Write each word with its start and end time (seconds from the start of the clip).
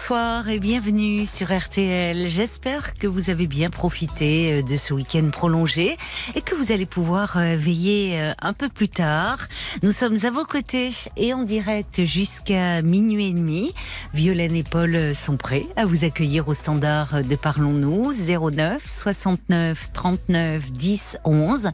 Bonsoir 0.00 0.48
et 0.48 0.60
bienvenue 0.60 1.26
sur 1.26 1.54
RTL. 1.54 2.26
J'espère 2.26 2.94
que 2.94 3.06
vous 3.06 3.28
avez 3.28 3.46
bien 3.46 3.68
profité 3.68 4.54
euh, 4.54 4.62
de 4.62 4.76
ce 4.76 4.94
week-end 4.94 5.28
prolongé 5.30 5.98
et 6.34 6.40
que 6.40 6.54
vous 6.54 6.72
allez 6.72 6.86
pouvoir 6.86 7.36
euh, 7.36 7.54
veiller 7.56 8.18
euh, 8.18 8.32
un 8.40 8.54
peu 8.54 8.70
plus 8.70 8.88
tard. 8.88 9.46
Nous 9.82 9.92
sommes 9.92 10.16
à 10.24 10.30
vos 10.30 10.46
côtés 10.46 10.92
et 11.18 11.34
en 11.34 11.42
direct 11.42 12.06
jusqu'à 12.06 12.80
minuit 12.80 13.28
et 13.28 13.32
demi. 13.34 13.74
Violaine 14.14 14.56
et 14.56 14.62
Paul 14.62 15.14
sont 15.14 15.36
prêts 15.36 15.66
à 15.76 15.84
vous 15.84 16.02
accueillir 16.02 16.48
au 16.48 16.54
standard 16.54 17.22
de 17.22 17.36
Parlons-nous 17.36 18.14
09 18.14 18.82
69 18.88 19.92
39 19.92 20.70
10 20.70 21.18
11. 21.26 21.70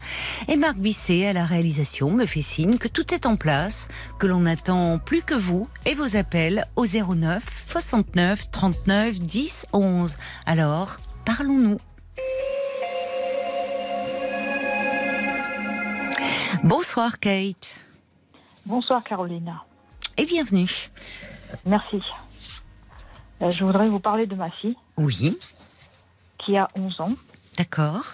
Et 0.48 0.56
Marc 0.56 0.78
Bisset 0.78 1.28
à 1.28 1.32
la 1.32 1.44
réalisation 1.44 2.10
me 2.10 2.26
fait 2.26 2.42
signe 2.42 2.76
que 2.76 2.88
tout 2.88 3.14
est 3.14 3.24
en 3.24 3.36
place, 3.36 3.86
que 4.18 4.26
l'on 4.26 4.40
n'attend 4.40 4.98
plus 4.98 5.22
que 5.22 5.34
vous 5.34 5.68
et 5.84 5.94
vos 5.94 6.16
appels 6.16 6.66
au 6.74 6.86
09 6.86 7.40
69 7.56 8.15
39 8.16 9.18
10 9.18 9.66
11. 9.74 10.16
Alors, 10.46 10.96
parlons-nous. 11.26 11.76
Bonsoir 16.64 17.18
Kate 17.20 17.76
Bonsoir 18.64 19.04
Carolina. 19.04 19.64
et 20.16 20.24
bienvenue. 20.24 20.90
Merci. 21.66 22.00
Euh, 23.42 23.50
je 23.50 23.62
voudrais 23.64 23.88
vous 23.88 24.00
parler 24.00 24.26
de 24.26 24.34
ma 24.34 24.50
fille 24.50 24.76
Oui, 24.96 25.38
qui 26.38 26.56
a 26.56 26.68
11 26.74 27.00
ans. 27.02 27.12
d'accord. 27.58 28.06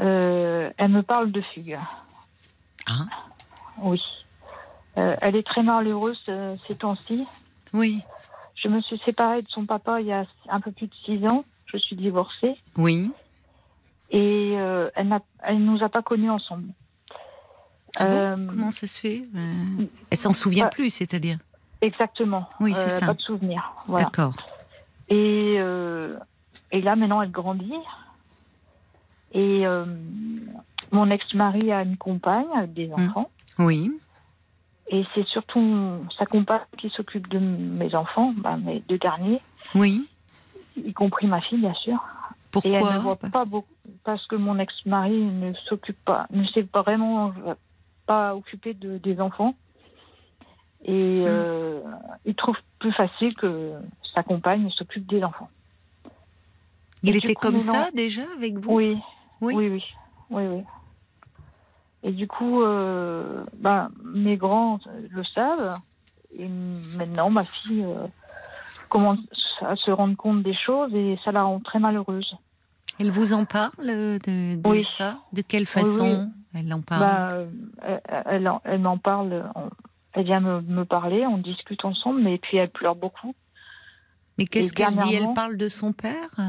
Euh, 0.00 0.70
elle 0.78 0.90
me 0.92 1.02
parle 1.02 1.32
de 1.32 1.40
fugue. 1.40 1.76
Ah. 2.86 3.06
Oui. 3.78 4.00
Euh, 4.96 5.16
elle 5.20 5.34
est 5.34 5.46
très 5.46 5.62
malheureuse 5.62 6.22
euh, 6.28 6.54
ces 6.68 6.76
temps-ci. 6.76 7.26
Oui, 7.72 8.00
Je 8.62 8.68
me 8.68 8.80
suis 8.80 8.98
séparée 9.04 9.42
de 9.42 9.48
son 9.48 9.64
papa 9.66 10.00
il 10.00 10.06
y 10.08 10.12
a 10.12 10.24
un 10.48 10.60
peu 10.60 10.72
plus 10.72 10.86
de 10.88 10.94
6 11.04 11.24
ans. 11.28 11.44
Je 11.66 11.76
suis 11.76 11.96
divorcée 11.96 12.56
oui. 12.78 13.10
et 14.10 14.54
euh, 14.56 14.88
elle 14.94 15.12
elle 15.42 15.58
nous 15.62 15.82
a 15.84 15.88
pas 15.90 16.00
connus 16.02 16.30
ensemble. 16.30 16.68
Ah 17.96 18.06
bon? 18.06 18.16
Euh, 18.16 18.46
Comment 18.48 18.70
ça 18.70 18.86
se 18.86 19.00
fait? 19.00 19.24
Euh, 19.36 19.84
Elle 20.10 20.16
s'en 20.18 20.32
souvient 20.32 20.64
bah, 20.64 20.70
plus, 20.70 20.88
c'est-à-dire? 20.90 21.38
Exactement. 21.82 22.48
Oui, 22.60 22.72
c'est 22.74 22.86
Euh, 22.86 23.00
ça. 23.00 23.06
Pas 23.06 23.14
de 23.14 23.20
souvenir. 23.20 23.72
Voilà. 23.86 24.06
D'accord. 24.06 24.34
Et, 25.10 25.54
et 26.72 26.80
là, 26.82 26.96
maintenant, 26.96 27.22
elle 27.22 27.30
grandit. 27.30 27.72
Et 29.32 29.64
mon 30.90 31.10
ex-mari 31.10 31.70
a 31.70 31.82
une 31.82 31.96
compagne 31.98 32.46
avec 32.56 32.72
des 32.74 32.88
Hmm. 32.88 33.08
enfants. 33.08 33.30
Oui, 33.58 33.90
Et 34.90 35.04
c'est 35.14 35.26
surtout 35.26 35.98
sa 36.18 36.24
compagne 36.26 36.60
qui 36.78 36.88
s'occupe 36.90 37.28
de 37.28 37.38
mes 37.38 37.94
enfants, 37.94 38.32
bah, 38.36 38.56
mes 38.56 38.80
deux 38.88 38.98
derniers, 38.98 39.40
oui. 39.74 40.08
y 40.76 40.92
compris 40.92 41.26
ma 41.26 41.40
fille, 41.42 41.58
bien 41.58 41.74
sûr. 41.74 41.98
et 42.64 42.70
elle 42.70 42.84
ne 42.84 42.98
voit 42.98 43.16
Pourquoi 43.16 43.30
pas 43.30 43.44
beaucoup, 43.44 43.68
parce 44.04 44.26
que 44.26 44.36
mon 44.36 44.58
ex-mari 44.58 45.18
ne 45.18 45.52
s'occupe 45.68 46.02
pas, 46.04 46.26
ne 46.30 46.46
s'est 46.46 46.62
pas 46.62 46.82
vraiment 46.82 47.32
pas 48.06 48.34
occupé 48.34 48.72
de, 48.74 48.96
des 48.98 49.20
enfants. 49.20 49.54
Et 50.84 51.24
euh, 51.26 51.80
il 52.24 52.34
trouve 52.34 52.56
plus 52.78 52.92
facile 52.92 53.34
que 53.34 53.74
sa 54.14 54.22
compagne 54.22 54.70
s'occupe 54.70 55.06
des 55.06 55.22
enfants. 55.22 55.50
Il 57.02 57.14
et 57.14 57.18
était 57.18 57.34
comme 57.34 57.58
ça 57.60 57.90
déjà 57.92 58.22
avec 58.36 58.56
vous? 58.56 58.72
Oui, 58.72 58.98
Oui. 59.40 59.54
oui, 59.54 59.68
oui, 59.68 59.84
oui, 60.30 60.46
oui. 60.46 60.62
Et 62.08 62.12
du 62.12 62.26
coup, 62.26 62.62
euh, 62.62 63.44
ben, 63.58 63.90
mes 64.02 64.38
grands 64.38 64.80
le 65.10 65.22
savent. 65.24 65.76
Et 66.30 66.48
maintenant, 66.96 67.28
ma 67.28 67.44
fille 67.44 67.84
euh, 67.84 68.06
commence 68.88 69.18
à 69.60 69.76
se 69.76 69.90
rendre 69.90 70.16
compte 70.16 70.42
des 70.42 70.54
choses 70.54 70.94
et 70.94 71.18
ça 71.22 71.32
la 71.32 71.42
rend 71.42 71.60
très 71.60 71.78
malheureuse. 71.78 72.34
Elle 72.98 73.10
vous 73.10 73.34
en 73.34 73.44
parle 73.44 73.86
de, 73.86 74.18
de 74.56 74.58
Oui. 74.66 74.82
ça? 74.84 75.18
De 75.34 75.42
quelle 75.42 75.66
façon 75.66 76.30
elle 76.54 76.72
en 76.72 76.80
parle? 76.80 77.02
Ben, 77.02 77.28
euh, 77.82 77.98
elle, 78.06 78.22
elle, 78.26 78.48
en- 78.48 78.62
elle 78.64 78.80
m'en 78.80 78.96
parle. 78.96 79.44
Elle 80.14 80.24
vient 80.24 80.40
me, 80.40 80.62
me 80.62 80.84
parler, 80.86 81.26
on 81.26 81.36
discute 81.36 81.84
ensemble, 81.84 82.22
mais 82.22 82.38
puis 82.38 82.56
elle 82.56 82.70
pleure 82.70 82.96
beaucoup. 82.96 83.34
Mais 84.38 84.46
qu'est-ce 84.46 84.72
qu'elle 84.72 84.96
dit? 84.96 85.14
Elle 85.14 85.34
parle 85.34 85.58
de 85.58 85.68
son 85.68 85.92
père? 85.92 86.30
euh, 86.38 86.42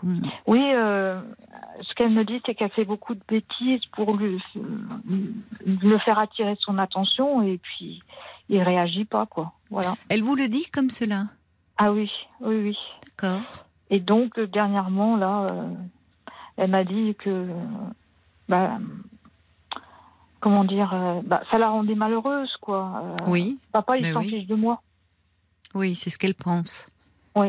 Comment- 0.00 0.20
Oui, 0.46 0.62
euh, 0.74 1.20
ce 1.82 1.94
qu'elle 1.94 2.10
me 2.10 2.24
dit, 2.24 2.40
c'est 2.46 2.54
qu'elle 2.54 2.70
fait 2.70 2.84
beaucoup 2.84 3.14
de 3.14 3.20
bêtises 3.28 3.84
pour 3.92 4.16
lui, 4.16 4.40
le 5.66 5.98
faire 5.98 6.18
attirer 6.18 6.56
son 6.60 6.78
attention 6.78 7.42
et 7.42 7.58
puis 7.58 8.02
il 8.48 8.62
réagit 8.62 9.04
pas, 9.04 9.26
quoi. 9.26 9.52
Voilà. 9.70 9.96
Elle 10.08 10.22
vous 10.22 10.36
le 10.36 10.48
dit 10.48 10.66
comme 10.70 10.90
cela? 10.90 11.24
Ah 11.78 11.92
oui, 11.92 12.10
oui, 12.40 12.56
oui. 12.62 12.78
D'accord. 13.04 13.40
Et 13.90 13.98
donc, 14.00 14.38
euh, 14.38 14.46
dernièrement, 14.46 15.16
là, 15.16 15.46
euh, 15.50 15.68
elle 16.56 16.70
m'a 16.70 16.84
dit 16.84 17.14
que, 17.18 17.46
bah, 18.48 18.78
comment 20.40 20.64
dire, 20.64 20.92
euh, 20.94 21.20
bah, 21.24 21.42
ça 21.50 21.58
la 21.58 21.68
rendait 21.70 21.94
malheureuse, 21.94 22.54
quoi. 22.60 23.02
Euh, 23.02 23.16
Oui, 23.30 23.58
Papa, 23.72 23.96
il 23.98 24.12
s'en 24.12 24.20
oui. 24.20 24.28
fiche 24.28 24.46
de 24.46 24.54
moi. 24.54 24.80
oui, 25.74 25.94
c'est 25.94 26.10
ce 26.10 26.18
qu'elle 26.18 26.34
pense. 26.34 26.88
Oui. 27.34 27.48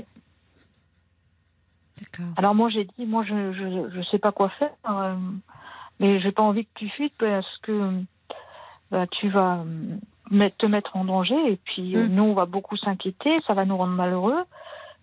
Alors 2.38 2.56
moi, 2.56 2.70
j'ai 2.70 2.86
dit, 2.86 3.06
moi, 3.06 3.24
je, 3.26 3.54
je, 3.54 3.90
je 3.94 4.02
sais 4.10 4.20
pas 4.20 4.32
quoi 4.32 4.50
faire, 4.50 4.72
euh, 4.90 5.16
mais 6.00 6.20
j'ai 6.20 6.32
pas 6.32 6.44
envie 6.44 6.66
que 6.66 6.72
tu 6.76 6.90
fuites 6.90 7.14
parce 7.18 7.58
que 7.64 7.92
bah, 8.92 9.08
tu 9.08 9.30
vas 9.30 9.64
euh, 10.32 10.50
te 10.58 10.66
mettre 10.66 10.96
en 10.96 11.06
danger 11.06 11.52
et 11.52 11.58
puis 11.58 11.96
euh, 11.96 12.08
Mm. 12.08 12.16
nous, 12.16 12.24
on 12.24 12.34
va 12.34 12.46
beaucoup 12.46 12.78
s'inquiéter, 12.78 13.36
ça 13.46 13.54
va 13.54 13.66
nous 13.66 13.78
rendre 13.78 13.94
malheureux 13.94 14.44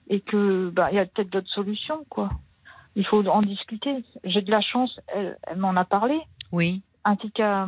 et 0.09 0.21
que 0.21 0.71
bah, 0.71 0.89
il 0.91 0.97
y 0.97 0.99
a 0.99 1.07
peut-être 1.07 1.31
d'autres 1.31 1.51
solutions, 1.51 2.05
quoi. 2.09 2.31
Il 2.95 3.05
faut 3.05 3.27
en 3.27 3.41
discuter. 3.43 4.05
J'ai 4.25 4.41
de 4.41 4.51
la 4.51 4.63
chance, 4.63 4.99
elle, 5.09 5.37
elle 5.47 5.59
m'en 5.59 5.77
a 5.77 5.85
parlé. 5.85 6.19
Oui, 6.51 6.83
ainsi 7.05 7.31
qu'à 7.31 7.67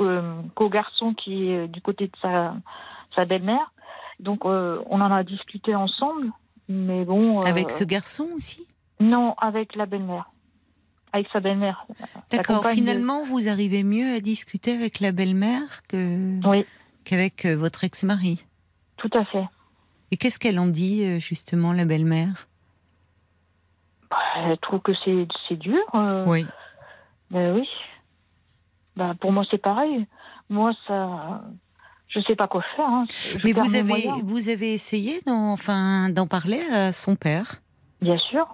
euh, 0.00 0.42
qu'au 0.54 0.68
garçon 0.68 1.14
qui 1.14 1.50
est 1.50 1.68
du 1.68 1.80
côté 1.80 2.06
de 2.06 2.16
sa, 2.22 2.54
sa 3.14 3.24
belle-mère. 3.24 3.72
Donc 4.20 4.44
euh, 4.44 4.80
on 4.86 5.00
en 5.00 5.12
a 5.12 5.22
discuté 5.24 5.74
ensemble, 5.74 6.30
mais 6.68 7.04
bon. 7.04 7.38
euh, 7.40 7.44
avec 7.44 7.70
ce 7.70 7.84
garçon 7.84 8.28
aussi? 8.34 8.66
Non, 9.00 9.34
avec 9.38 9.74
la 9.76 9.86
belle-mère. 9.86 10.30
Avec 11.12 11.28
sa 11.32 11.40
belle-mère. 11.40 11.86
D'accord. 12.30 12.62
de- 12.62 12.68
Finalement, 12.68 13.24
vous 13.24 13.48
arrivez 13.48 13.82
mieux 13.82 14.14
à 14.14 14.20
discuter 14.20 14.72
avec 14.74 15.00
la 15.00 15.12
belle-mère 15.12 15.82
que 15.88 16.46
Oui, 16.46 16.66
qu'avec 17.04 17.44
euh, 17.46 17.56
votre 17.56 17.84
ex-mari? 17.84 18.44
tout 18.98 19.10
à 19.16 19.24
fait. 19.24 19.44
Et 20.10 20.16
qu'est-ce 20.16 20.38
qu'elle 20.38 20.58
en 20.58 20.66
dit 20.66 21.04
euh, 21.04 21.18
justement, 21.18 21.72
la 21.72 21.84
belle-mère? 21.84 22.48
Bah, 24.10 24.16
Elle 24.36 24.58
trouve 24.58 24.80
que 24.80 24.92
c'est 25.48 25.56
dur. 25.56 25.78
euh, 25.94 26.24
Oui. 26.26 26.46
ben 27.30 27.54
oui. 27.56 27.68
Bah, 28.96 29.14
pour 29.20 29.32
moi, 29.32 29.44
c'est 29.50 29.58
pareil. 29.62 30.06
Moi, 30.48 30.72
ça. 30.86 31.42
Je 32.08 32.20
sais 32.20 32.36
pas 32.36 32.48
quoi 32.48 32.62
faire. 32.74 32.86
hein. 32.88 33.06
Mais 33.44 33.52
vous 33.52 33.74
avez 33.74 34.08
vous 34.24 34.48
avez 34.48 34.72
essayé 34.74 35.20
d'en 35.26 35.52
enfin 35.52 36.08
parler 36.30 36.60
à 36.72 36.92
son 36.92 37.16
père? 37.16 37.60
Bien 38.00 38.18
sûr. 38.18 38.46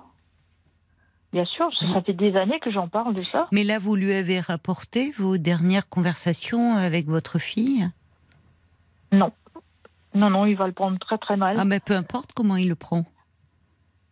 Bien 1.32 1.44
sûr, 1.44 1.69
ça, 1.78 1.87
ça 1.93 2.03
fait 2.03 2.12
des 2.12 2.37
années 2.37 2.60
que 2.60 2.70
j'en 2.70 2.87
parle 2.88 3.14
de 3.14 3.22
ça. 3.22 3.48
Mais 3.50 3.64
là, 3.64 3.81
vous 3.81 3.97
lui 3.97 4.12
avez 4.12 4.38
rapporté 4.38 5.12
vos 5.19 5.37
dernières 5.37 5.88
conversations 5.88 6.75
avec 6.76 7.06
votre 7.06 7.40
fille? 7.40 7.90
Non. 9.12 9.32
Non, 10.14 10.31
non, 10.31 10.46
il 10.46 10.55
va 10.56 10.67
le 10.67 10.73
prendre 10.73 10.96
très 10.99 11.19
très 11.19 11.37
mal. 11.37 11.56
Ah, 11.58 11.64
mais 11.64 11.81
peu 11.81 11.94
importe 11.94 12.32
comment 12.34 12.56
il 12.56 12.69
le 12.69 12.76
prend. 12.76 13.05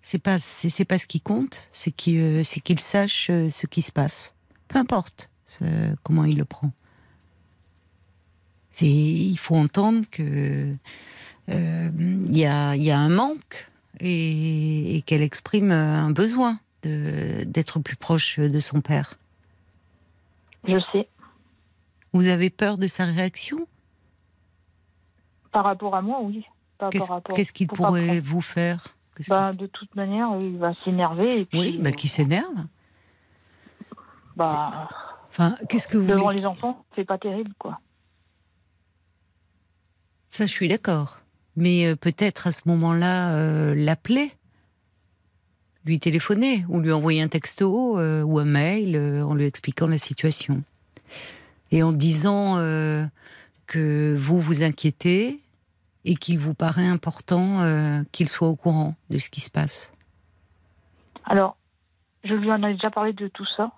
C'est 0.02 0.18
pas, 0.18 0.38
c'est, 0.38 0.68
c'est 0.68 0.84
pas 0.84 0.98
ce 0.98 1.06
qui 1.06 1.20
compte, 1.20 1.68
c'est 1.70 1.92
qu'il, 1.92 2.18
euh, 2.18 2.42
c'est 2.42 2.58
qu'il 2.58 2.80
sache 2.80 3.30
euh, 3.30 3.48
ce 3.50 3.68
qui 3.68 3.82
se 3.82 3.92
passe. 3.92 4.34
Peu 4.66 4.78
importe 4.80 5.30
comment 6.02 6.24
il 6.24 6.36
le 6.38 6.44
prend. 6.44 6.72
C'est, 8.72 8.86
il 8.86 9.36
faut 9.36 9.54
entendre 9.56 10.04
que 10.10 10.72
euh, 11.50 11.90
y, 12.28 12.44
a, 12.46 12.74
il 12.74 12.82
y 12.82 12.90
a 12.90 12.98
un 12.98 13.08
manque 13.10 13.70
et, 14.00 14.96
et 14.96 15.02
qu'elle 15.02 15.22
exprime 15.22 15.70
un 15.70 16.10
besoin 16.10 16.58
de, 16.82 17.44
d'être 17.44 17.78
plus 17.80 17.96
proche 17.96 18.38
de 18.40 18.60
son 18.60 18.80
père. 18.80 19.14
Je 20.66 20.78
sais. 20.92 21.08
Vous 22.12 22.26
avez 22.26 22.50
peur 22.50 22.78
de 22.78 22.86
sa 22.88 23.04
réaction? 23.04 23.66
Par 25.50 25.64
rapport 25.64 25.94
à 25.94 26.02
moi, 26.02 26.20
oui. 26.22 26.44
Par 26.78 26.90
Qu'est-ce, 26.90 27.10
rapport- 27.12 27.36
qu'est-ce 27.36 27.52
qu'il 27.52 27.68
pourrait 27.68 28.20
vous 28.20 28.40
faire? 28.40 28.96
Bah, 29.28 29.52
de 29.52 29.66
toute 29.66 29.94
manière, 29.94 30.30
il 30.40 30.56
va 30.56 30.72
s'énerver. 30.72 31.40
et 31.42 31.48
Oui, 31.52 31.78
bah, 31.78 31.92
qui 31.92 32.08
s'énerve. 32.08 32.54
bah, 34.36 34.88
Enfin, 35.28 35.54
qu'est-ce 35.68 35.88
que 35.88 35.98
vous 35.98 36.06
Devant 36.06 36.24
voulez 36.24 36.36
les 36.38 36.46
enfants, 36.46 36.84
c'est 36.96 37.04
pas 37.04 37.18
terrible, 37.18 37.52
quoi. 37.58 37.78
Ça, 40.32 40.46
je 40.46 40.50
suis 40.50 40.66
d'accord. 40.66 41.18
Mais 41.56 41.84
euh, 41.84 41.94
peut-être 41.94 42.46
à 42.46 42.52
ce 42.52 42.62
moment-là, 42.64 43.34
euh, 43.34 43.74
l'appeler, 43.74 44.32
lui 45.84 45.98
téléphoner 45.98 46.64
ou 46.70 46.80
lui 46.80 46.90
envoyer 46.90 47.20
un 47.20 47.28
texto 47.28 47.98
euh, 47.98 48.22
ou 48.22 48.38
un 48.38 48.46
mail 48.46 48.96
en 48.96 49.34
lui 49.34 49.44
expliquant 49.44 49.86
la 49.86 49.98
situation. 49.98 50.62
Et 51.70 51.82
en 51.82 51.92
disant 51.92 52.56
que 53.66 54.16
vous 54.16 54.40
vous 54.40 54.62
inquiétez 54.62 55.38
et 56.06 56.14
qu'il 56.14 56.38
vous 56.38 56.54
paraît 56.54 56.86
important 56.86 57.60
qu'il 58.12 58.30
soit 58.30 58.48
au 58.48 58.56
courant 58.56 58.94
de 59.10 59.18
ce 59.18 59.28
qui 59.28 59.40
se 59.42 59.50
passe. 59.50 59.92
Alors, 61.24 61.58
je 62.24 62.32
lui 62.32 62.50
en 62.50 62.62
ai 62.62 62.72
déjà 62.72 62.90
parlé 62.90 63.12
de 63.12 63.28
tout 63.28 63.46
ça. 63.54 63.72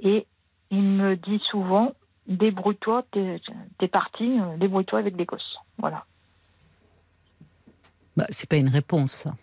Et 0.00 0.26
il 0.72 0.82
me 0.82 1.14
dit 1.16 1.40
souvent 1.48 1.94
débrouille-toi, 2.28 3.04
t'es 3.12 3.88
parti, 3.88 4.38
euh, 4.40 4.56
débrouille-toi 4.56 4.98
avec 4.98 5.16
des 5.16 5.24
gosses. 5.24 5.56
Voilà. 5.78 6.04
Bah, 8.16 8.26
c'est 8.30 8.48
pas 8.48 8.56
une 8.56 8.68
réponse, 8.68 9.12
ça. 9.12 9.34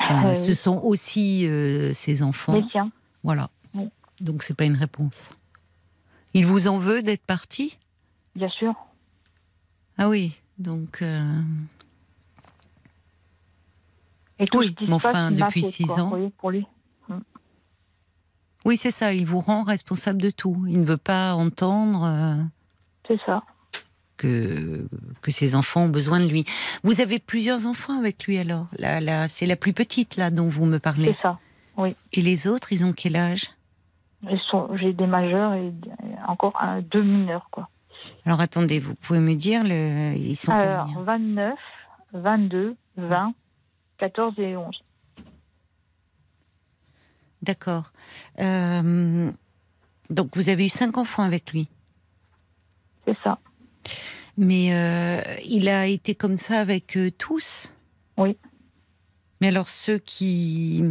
Enfin, 0.00 0.30
Euh, 0.30 0.34
ce 0.34 0.54
sont 0.54 0.78
aussi 0.82 1.46
euh, 1.48 1.92
ses 1.92 2.22
enfants. 2.22 2.52
Mais 2.52 2.62
tiens, 2.70 2.90
Voilà. 3.22 3.50
Oui. 3.74 3.88
Donc 4.20 4.42
c'est 4.42 4.54
pas 4.54 4.64
une 4.64 4.76
réponse. 4.76 5.30
Il 6.34 6.46
vous 6.46 6.68
en 6.68 6.78
veut 6.78 7.02
d'être 7.02 7.24
parti? 7.24 7.78
Bien 8.34 8.48
sûr. 8.48 8.74
Ah 9.98 10.08
oui. 10.08 10.36
Donc 10.58 11.00
euh, 11.02 11.40
Et 14.38 14.44
tout 14.46 14.58
Oui, 14.58 14.74
mais 14.82 14.92
enfin, 14.92 15.30
depuis 15.30 15.62
six 15.62 15.90
ans. 15.92 16.30
pour 16.38 16.50
lui. 16.50 16.66
Oui, 18.66 18.76
c'est 18.76 18.90
ça. 18.90 19.12
Il 19.14 19.26
vous 19.26 19.40
rend 19.40 19.62
responsable 19.62 20.20
de 20.20 20.30
tout. 20.30 20.64
Il 20.68 20.80
ne 20.80 20.84
veut 20.84 20.96
pas 20.96 21.32
entendre 21.34 22.04
euh, 22.04 22.34
C'est 23.08 23.20
ça. 23.24 23.42
que 24.16 24.86
que 25.22 25.30
ses 25.30 25.54
enfants 25.54 25.84
ont 25.84 25.88
besoin 25.88 26.20
de 26.20 26.26
lui. 26.26 26.44
Vous 26.82 27.00
avez 27.00 27.18
plusieurs 27.18 27.66
enfants 27.66 27.98
avec 27.98 28.24
lui 28.24 28.38
alors. 28.38 28.66
Là, 28.78 29.00
là, 29.00 29.28
c'est 29.28 29.46
la 29.46 29.56
plus 29.56 29.72
petite 29.72 30.16
là 30.16 30.30
dont 30.30 30.48
vous 30.48 30.66
me 30.66 30.78
parlez. 30.78 31.14
C'est 31.14 31.22
ça. 31.22 31.38
Et 32.12 32.20
les 32.22 32.48
autres, 32.48 32.72
ils 32.72 32.84
ont 32.86 32.92
quel 32.92 33.16
âge? 33.16 33.50
Ils 34.22 34.40
sont- 34.50 34.74
J'ai 34.76 34.92
des 34.94 35.06
majeurs 35.06 35.52
et 35.54 35.72
encore 36.26 36.56
un, 36.60 36.80
deux 36.80 37.02
mineurs, 37.02 37.48
quoi. 37.50 37.68
Alors 38.24 38.40
attendez, 38.40 38.78
vous 38.80 38.94
pouvez 38.94 39.18
me 39.20 39.34
dire 39.34 39.62
le, 39.64 40.14
ils 40.16 40.36
sont 40.36 40.52
Alors, 40.52 40.86
combien? 40.86 41.02
29, 41.02 41.54
22, 42.14 42.76
20, 42.96 43.34
14 43.98 44.34
et 44.38 44.56
11. 44.56 44.82
D'accord. 47.46 47.92
Euh, 48.40 49.30
donc 50.10 50.36
vous 50.36 50.48
avez 50.48 50.66
eu 50.66 50.68
cinq 50.68 50.98
enfants 50.98 51.22
avec 51.22 51.52
lui. 51.52 51.68
C'est 53.06 53.16
ça. 53.22 53.38
Mais 54.36 54.74
euh, 54.74 55.22
il 55.44 55.68
a 55.68 55.86
été 55.86 56.14
comme 56.14 56.38
ça 56.38 56.58
avec 56.60 56.96
eux 56.96 57.10
tous? 57.10 57.70
Oui. 58.18 58.36
Mais 59.40 59.48
alors 59.48 59.68
ceux 59.68 59.98
qui... 59.98 60.84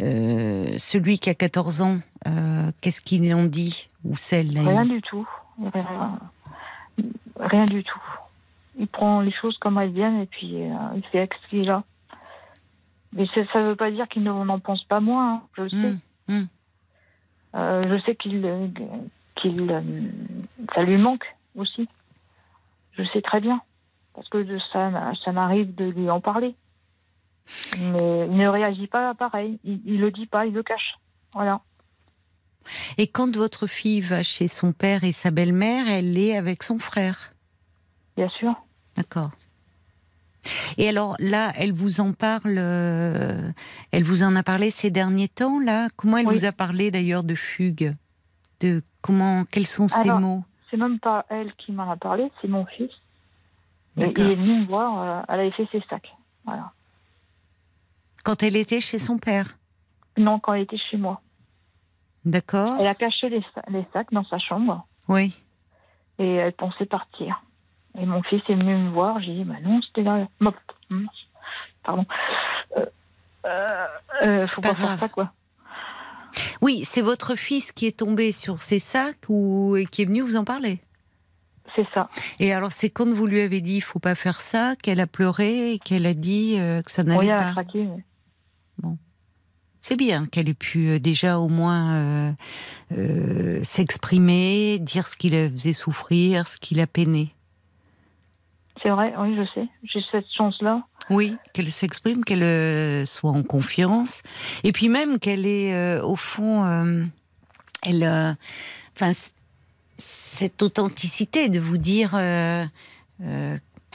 euh, 0.00 0.74
celui 0.78 1.18
qui 1.18 1.30
a 1.30 1.34
14 1.34 1.80
ans, 1.82 1.98
euh, 2.26 2.70
qu'est-ce 2.80 3.00
qu'ils 3.00 3.34
ont 3.34 3.44
dit? 3.44 3.88
Ou 4.04 4.16
celle 4.16 4.52
là 4.52 4.62
Rien 4.62 4.84
du 4.84 5.00
tout. 5.00 5.26
Rien, 5.72 6.18
rien 7.38 7.64
du 7.66 7.82
tout. 7.84 8.02
Il 8.78 8.88
prend 8.88 9.20
les 9.20 9.32
choses 9.32 9.56
comme 9.58 9.78
elles 9.78 9.92
viennent 9.92 10.20
et 10.20 10.26
puis 10.26 10.62
euh, 10.62 10.74
il 10.96 11.02
fait 11.10 11.18
avec 11.18 11.34
ce 11.44 11.50
qu'il 11.50 11.70
a. 11.70 11.84
Mais 13.12 13.26
ça 13.26 13.60
ne 13.60 13.68
veut 13.68 13.76
pas 13.76 13.90
dire 13.90 14.08
qu'il 14.08 14.22
n'en 14.22 14.58
pense 14.60 14.84
pas 14.84 15.00
moins, 15.00 15.34
hein, 15.34 15.42
je 15.56 15.62
le 15.62 15.68
sais. 15.68 15.94
Hum. 16.28 16.48
Euh, 17.54 17.82
je 17.86 18.00
sais 18.04 18.16
qu'il, 18.16 18.44
euh, 18.44 18.68
qu'il, 19.36 19.70
euh, 19.70 19.82
ça 20.74 20.82
lui 20.82 20.96
manque 20.96 21.26
aussi. 21.54 21.88
Je 22.92 23.04
sais 23.12 23.20
très 23.20 23.40
bien. 23.40 23.60
Parce 24.14 24.28
que 24.28 24.38
de 24.38 24.58
ça, 24.72 25.12
ça 25.24 25.32
m'arrive 25.32 25.74
de 25.74 25.84
lui 25.84 26.10
en 26.10 26.20
parler. 26.20 26.54
Mais 27.78 28.28
il 28.30 28.38
ne 28.38 28.48
réagit 28.48 28.86
pas 28.86 29.14
pareil. 29.14 29.58
Il, 29.64 29.80
il 29.84 30.00
le 30.00 30.10
dit 30.10 30.26
pas, 30.26 30.46
il 30.46 30.54
le 30.54 30.62
cache. 30.62 30.98
Voilà. 31.34 31.60
Et 32.98 33.06
quand 33.06 33.36
votre 33.36 33.66
fille 33.66 34.00
va 34.00 34.22
chez 34.22 34.48
son 34.48 34.72
père 34.72 35.04
et 35.04 35.12
sa 35.12 35.30
belle-mère, 35.30 35.88
elle 35.88 36.16
est 36.16 36.36
avec 36.36 36.62
son 36.62 36.78
frère? 36.78 37.34
Bien 38.16 38.28
sûr. 38.28 38.54
D'accord. 38.96 39.30
Et 40.78 40.88
alors 40.88 41.16
là, 41.20 41.52
elle 41.56 41.72
vous 41.72 42.00
en 42.00 42.12
parle, 42.12 42.56
euh, 42.58 43.50
elle 43.92 44.02
vous 44.04 44.22
en 44.22 44.34
a 44.36 44.42
parlé 44.42 44.70
ces 44.70 44.90
derniers 44.90 45.28
temps 45.28 45.60
là? 45.60 45.88
Comment 45.96 46.16
elle 46.18 46.26
Oui. 46.26 46.34
vous 46.36 46.44
a 46.44 46.52
parlé 46.52 46.90
d'ailleurs 46.90 47.22
de 47.24 47.34
fugue, 47.34 47.94
de 48.60 48.82
comment, 49.00 49.44
quels 49.44 49.66
sont 49.66 49.88
ces 49.88 50.00
Alors, 50.00 50.20
mots? 50.20 50.44
C'est 50.70 50.76
même 50.76 50.98
pas 50.98 51.26
elle 51.28 51.52
qui 51.54 51.70
m'en 51.72 51.90
a 51.90 51.96
parlé, 51.96 52.30
c'est 52.40 52.48
mon 52.48 52.64
fils. 52.66 52.90
Et 53.98 54.06
il 54.16 54.30
est 54.30 54.34
venu 54.34 54.60
me 54.62 54.66
voir, 54.66 55.00
euh, 55.00 55.22
elle 55.28 55.40
avait 55.40 55.50
fait 55.52 55.68
ses 55.70 55.82
sacs. 55.90 56.12
Voilà. 56.46 56.72
Quand 58.24 58.42
elle 58.42 58.56
était 58.56 58.80
chez 58.80 58.98
son 58.98 59.18
père, 59.18 59.58
Non, 60.16 60.38
quand 60.40 60.54
elle 60.54 60.62
était 60.62 60.78
chez 60.90 60.96
moi. 60.96 61.20
d'accord 62.24 62.76
Elle 62.80 62.86
a 62.86 62.94
caché 62.94 63.28
les 63.28 63.86
sacs 63.92 64.10
dans 64.12 64.24
sa 64.24 64.38
chambre 64.38 64.86
Oui. 65.08 65.38
et 66.18 66.26
elle 66.34 66.52
pensait 66.54 66.86
partir. 66.86 67.42
Et 67.98 68.06
mon 68.06 68.22
fils 68.22 68.42
est 68.48 68.54
venu 68.54 68.76
me 68.76 68.90
voir, 68.90 69.20
j'ai 69.20 69.34
dit, 69.34 69.44
bah 69.44 69.56
non, 69.62 69.80
c'était 69.82 70.02
là. 70.02 70.26
Hum, 70.90 71.06
Pardon. 71.84 72.06
Euh, 72.76 72.86
euh, 73.46 73.86
euh, 74.22 74.46
faut 74.46 74.60
pas 74.60 74.70
pas, 74.70 74.74
faire 74.76 74.86
grave. 74.86 75.00
ça, 75.00 75.08
quoi. 75.08 75.32
Oui, 76.62 76.82
c'est 76.84 77.02
votre 77.02 77.34
fils 77.36 77.72
qui 77.72 77.86
est 77.86 77.98
tombé 77.98 78.32
sur 78.32 78.62
ces 78.62 78.78
sacs 78.78 79.28
ou 79.28 79.76
et 79.76 79.84
qui 79.86 80.02
est 80.02 80.04
venu 80.06 80.20
vous 80.22 80.36
en 80.36 80.44
parler? 80.44 80.80
C'est 81.74 81.86
ça. 81.92 82.08
Et 82.38 82.52
alors 82.52 82.70
c'est 82.72 82.90
quand 82.90 83.08
vous 83.12 83.26
lui 83.26 83.40
avez 83.40 83.60
dit 83.60 83.76
il 83.76 83.80
faut 83.82 83.98
pas 83.98 84.14
faire 84.14 84.40
ça 84.40 84.74
qu'elle 84.82 85.00
a 85.00 85.06
pleuré 85.06 85.72
et 85.72 85.78
qu'elle 85.78 86.06
a 86.06 86.14
dit 86.14 86.56
euh, 86.58 86.82
que 86.82 86.90
ça 86.90 87.02
n'allait 87.02 87.18
Oui, 87.20 87.30
a 87.30 87.36
pas? 87.38 87.52
craqué. 87.52 87.84
mais- 88.82 88.88
C'est 89.80 89.96
bien 89.96 90.26
qu'elle 90.26 90.48
ait 90.48 90.54
pu 90.54 91.00
déjà 91.00 91.38
au 91.38 91.48
moins 91.48 91.94
euh, 91.94 92.32
euh, 92.92 93.60
s'exprimer, 93.64 94.78
dire 94.78 95.08
ce 95.08 95.16
qui 95.16 95.28
la 95.30 95.48
faisait 95.50 95.72
souffrir, 95.72 96.46
ce 96.46 96.56
qui 96.56 96.74
la 96.74 96.86
peinait. 96.86 97.30
C'est 98.82 98.90
vrai, 98.90 99.14
oui, 99.16 99.36
je 99.36 99.44
sais. 99.54 99.68
J'ai 99.84 100.00
cette 100.10 100.30
chance-là. 100.36 100.82
Oui, 101.10 101.36
qu'elle 101.52 101.70
s'exprime, 101.70 102.24
qu'elle 102.24 102.42
euh, 102.42 103.04
soit 103.04 103.30
en 103.30 103.42
confiance, 103.42 104.22
et 104.64 104.72
puis 104.72 104.88
même 104.88 105.18
qu'elle 105.18 105.46
ait 105.46 105.74
euh, 105.74 106.02
au 106.02 106.16
fond, 106.16 106.64
euh, 106.64 107.04
elle, 107.82 108.36
enfin, 108.96 109.12
cette 109.98 110.62
authenticité 110.62 111.48
de 111.48 111.60
vous 111.60 111.78
dire 111.78 112.12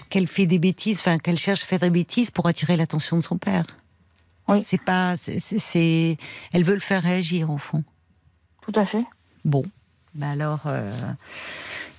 qu'elle 0.10 0.28
fait 0.28 0.46
des 0.46 0.60
bêtises, 0.60 1.00
enfin 1.00 1.18
qu'elle 1.18 1.40
cherche 1.40 1.64
à 1.64 1.66
faire 1.66 1.80
des 1.80 1.90
bêtises 1.90 2.32
pour 2.32 2.48
attirer 2.48 2.78
l'attention 2.78 3.18
de 3.18 3.22
son 3.24 3.38
père. 3.38 3.66
Oui. 4.48 4.64
C'est 4.64 4.82
pas, 4.82 5.16
c'est, 5.18 6.18
elle 6.54 6.64
veut 6.64 6.76
le 6.76 6.80
faire 6.80 7.04
réagir 7.04 7.50
au 7.50 7.58
fond. 7.58 7.84
Tout 8.62 8.80
à 8.80 8.86
fait. 8.86 9.04
Bon, 9.44 9.64
bah 10.14 10.30
alors, 10.32 10.68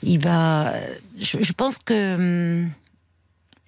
il 0.02 0.18
va. 0.22 0.72
Je, 1.18 1.38
je 1.40 1.52
pense 1.52 1.78
que 1.78 2.14
hum, 2.64 2.70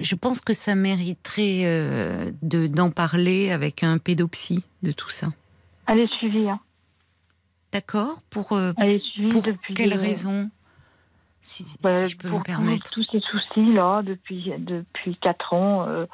je 0.00 0.14
pense 0.14 0.40
que 0.40 0.54
ça 0.54 0.74
mériterait 0.74 1.62
euh, 1.64 2.30
de 2.42 2.66
d'en 2.66 2.90
parler 2.90 3.50
avec 3.52 3.82
un 3.82 3.98
pédopsie 3.98 4.64
de 4.82 4.92
tout 4.92 5.10
ça. 5.10 5.28
Elle 5.86 6.00
est 6.00 6.12
suivie. 6.18 6.48
Hein. 6.48 6.60
D'accord 7.72 8.22
Pour 8.30 8.52
euh, 8.52 8.72
Elle 8.78 8.90
est 8.90 9.04
suivie 9.04 9.28
pour 9.28 9.42
depuis. 9.42 9.74
quelle 9.74 9.94
raison 9.94 10.50
si, 11.42 11.64
si 11.64 11.76
bah, 11.82 12.06
je 12.06 12.16
peux 12.16 12.28
pour 12.28 12.38
me 12.40 12.44
tous- 12.44 12.50
permettre. 12.50 12.90
Tous, 12.90 13.06
ces 13.10 13.20
soucis 13.20 13.72
là 13.72 14.02
depuis 14.02 14.52
depuis 14.58 15.16
quatre 15.16 15.54
ans, 15.54 15.86
euh, 15.88 16.06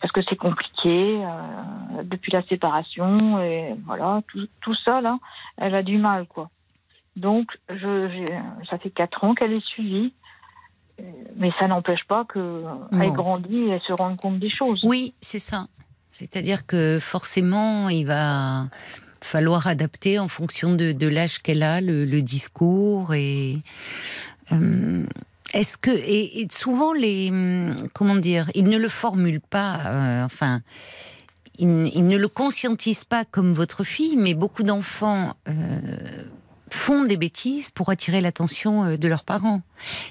parce 0.00 0.12
que 0.12 0.20
c'est 0.28 0.36
compliqué 0.36 1.24
euh, 1.24 2.02
depuis 2.04 2.30
la 2.32 2.42
séparation 2.44 3.40
et 3.40 3.74
voilà 3.86 4.22
tout, 4.28 4.46
tout 4.60 4.74
ça 4.84 5.00
là, 5.00 5.18
elle 5.56 5.74
a 5.74 5.82
du 5.82 5.98
mal 5.98 6.26
quoi. 6.26 6.50
Donc 7.18 7.46
je 7.68 8.24
ça 8.68 8.78
fait 8.78 8.90
quatre 8.90 9.24
ans 9.24 9.34
qu'elle 9.34 9.52
est 9.52 9.66
suivie, 9.66 10.12
mais 11.36 11.50
ça 11.58 11.66
n'empêche 11.68 12.04
pas 12.08 12.24
que 12.24 12.64
elle 12.92 13.08
Bon. 13.10 13.14
grandit 13.14 13.56
et 13.58 13.68
elle 13.70 13.80
se 13.82 13.92
rende 13.92 14.16
compte 14.16 14.38
des 14.38 14.50
choses. 14.50 14.80
Oui, 14.84 15.14
c'est 15.20 15.38
ça. 15.40 15.66
C'est-à-dire 16.10 16.66
que 16.66 16.98
forcément, 17.00 17.88
il 17.88 18.04
va 18.06 18.68
falloir 19.20 19.66
adapter 19.66 20.18
en 20.18 20.28
fonction 20.28 20.74
de, 20.74 20.92
de 20.92 21.06
l'âge 21.08 21.40
qu'elle 21.40 21.62
a 21.62 21.80
le, 21.80 22.04
le 22.04 22.22
discours 22.22 23.14
et 23.14 23.58
euh, 24.52 25.04
est-ce 25.54 25.76
que 25.76 25.90
et, 25.90 26.40
et 26.40 26.48
souvent 26.50 26.92
les 26.92 27.30
comment 27.94 28.16
dire, 28.16 28.50
ils 28.54 28.68
ne 28.68 28.78
le 28.78 28.88
formulent 28.88 29.40
pas. 29.40 29.80
euh, 29.86 30.24
enfin, 30.24 30.60
ils, 31.58 31.90
ils 31.94 32.06
ne 32.06 32.16
le 32.16 32.28
conscientisent 32.28 33.04
pas 33.04 33.24
comme 33.24 33.52
votre 33.52 33.82
fille, 33.84 34.16
mais 34.16 34.34
beaucoup 34.34 34.62
d'enfants. 34.62 35.34
euh, 35.48 35.52
font 36.74 37.04
des 37.04 37.16
bêtises 37.16 37.70
pour 37.70 37.90
attirer 37.90 38.20
l'attention 38.20 38.84
euh, 38.84 38.96
de 38.96 39.08
leurs 39.08 39.24
parents. 39.24 39.62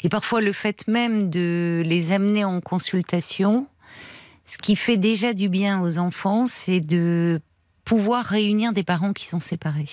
Et 0.03 0.09
parfois 0.09 0.41
le 0.41 0.53
fait 0.53 0.87
même 0.87 1.29
de 1.29 1.83
les 1.85 2.11
amener 2.11 2.43
en 2.43 2.61
consultation, 2.61 3.67
ce 4.45 4.57
qui 4.57 4.75
fait 4.75 4.97
déjà 4.97 5.33
du 5.33 5.49
bien 5.49 5.81
aux 5.81 5.97
enfants, 5.97 6.47
c'est 6.47 6.79
de 6.79 7.41
pouvoir 7.83 8.25
réunir 8.25 8.73
des 8.73 8.83
parents 8.83 9.13
qui 9.13 9.25
sont 9.25 9.39
séparés. 9.39 9.89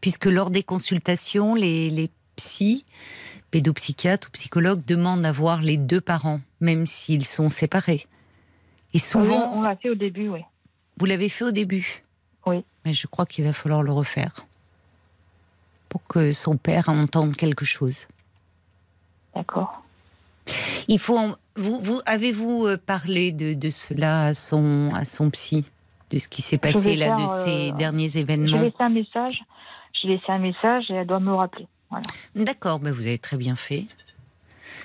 puisque 0.00 0.26
lors 0.26 0.50
des 0.50 0.62
consultations, 0.62 1.54
les, 1.54 1.90
les 1.90 2.10
psys, 2.36 2.84
pédopsychiatres 3.50 4.28
ou 4.28 4.30
psychologues 4.32 4.84
demandent 4.84 5.26
à 5.26 5.32
voir 5.32 5.60
les 5.60 5.76
deux 5.76 6.00
parents, 6.00 6.40
même 6.60 6.86
s'ils 6.86 7.26
sont 7.26 7.48
séparés. 7.48 8.06
Et 8.94 8.98
souvent. 8.98 9.50
Oui, 9.50 9.58
on 9.58 9.62
l'a 9.62 9.76
fait 9.76 9.90
au 9.90 9.94
début, 9.94 10.28
oui. 10.28 10.40
Vous 10.98 11.06
l'avez 11.06 11.28
fait 11.28 11.44
au 11.44 11.50
début? 11.50 12.04
Oui. 12.46 12.64
Mais 12.84 12.92
je 12.92 13.06
crois 13.06 13.26
qu'il 13.26 13.44
va 13.44 13.52
falloir 13.52 13.82
le 13.82 13.92
refaire. 13.92 14.46
Pour 15.88 16.02
que 16.06 16.32
son 16.32 16.56
père 16.56 16.88
entende 16.88 17.34
quelque 17.36 17.64
chose. 17.64 18.06
D'accord. 19.34 19.82
Il 20.88 20.98
faut. 20.98 21.18
en- 21.18 21.36
Vous, 21.56 21.80
vous 21.80 22.00
avez-vous 22.06 22.66
euh, 22.66 22.76
parlé 22.78 23.32
de, 23.32 23.54
de 23.54 23.70
cela 23.70 24.26
à 24.26 24.34
son, 24.34 24.90
à 24.94 25.04
son 25.04 25.30
psy 25.30 25.64
De 26.10 26.18
ce 26.18 26.28
qui 26.28 26.40
s'est 26.42 26.58
passé 26.58 26.94
là, 26.96 27.10
de 27.12 27.16
faire, 27.26 27.28
ces 27.44 27.70
euh, 27.70 27.72
derniers 27.76 28.08
J'ai 28.10 28.20
événements 28.20 28.60
laissé 28.60 28.76
un 28.80 28.88
message. 28.90 29.42
J'ai 30.00 30.08
laissé 30.08 30.26
un 30.30 30.38
message 30.38 30.84
et 30.90 30.94
elle 30.94 31.06
doit 31.06 31.20
me 31.20 31.32
rappeler. 31.34 31.66
Voilà. 31.90 32.04
D'accord, 32.34 32.78
ben 32.80 32.92
vous 32.92 33.06
avez 33.06 33.18
très 33.18 33.36
bien 33.36 33.56
fait. 33.56 33.86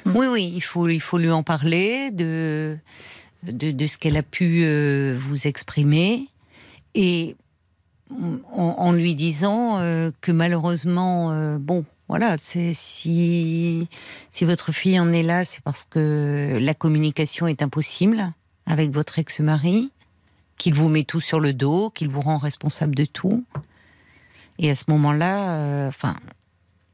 Mm. 0.05 0.15
Oui, 0.17 0.27
oui, 0.27 0.51
il 0.55 0.61
faut, 0.61 0.87
il 0.89 0.99
faut 1.01 1.17
lui 1.17 1.29
en 1.31 1.43
parler 1.43 2.11
de, 2.11 2.77
de, 3.43 3.71
de 3.71 3.87
ce 3.87 3.97
qu'elle 3.97 4.17
a 4.17 4.23
pu 4.23 4.63
euh, 4.63 5.15
vous 5.17 5.47
exprimer 5.47 6.27
et 6.95 7.35
en, 8.53 8.75
en 8.77 8.91
lui 8.91 9.15
disant 9.15 9.77
euh, 9.79 10.11
que 10.21 10.31
malheureusement, 10.31 11.31
euh, 11.31 11.57
bon, 11.57 11.85
voilà, 12.09 12.37
c'est 12.37 12.73
si, 12.73 13.87
si 14.31 14.45
votre 14.45 14.71
fille 14.71 14.99
en 14.99 15.11
est 15.13 15.23
là, 15.23 15.45
c'est 15.45 15.61
parce 15.63 15.83
que 15.83 16.57
la 16.59 16.73
communication 16.73 17.47
est 17.47 17.61
impossible 17.61 18.31
avec 18.65 18.91
votre 18.91 19.19
ex-mari, 19.19 19.91
qu'il 20.57 20.73
vous 20.75 20.89
met 20.89 21.03
tout 21.03 21.19
sur 21.21 21.39
le 21.39 21.53
dos, 21.53 21.89
qu'il 21.89 22.09
vous 22.09 22.21
rend 22.21 22.37
responsable 22.37 22.95
de 22.95 23.05
tout. 23.05 23.43
Et 24.59 24.69
à 24.69 24.75
ce 24.75 24.83
moment-là, 24.89 25.57
euh, 25.57 25.87
enfin, 25.87 26.15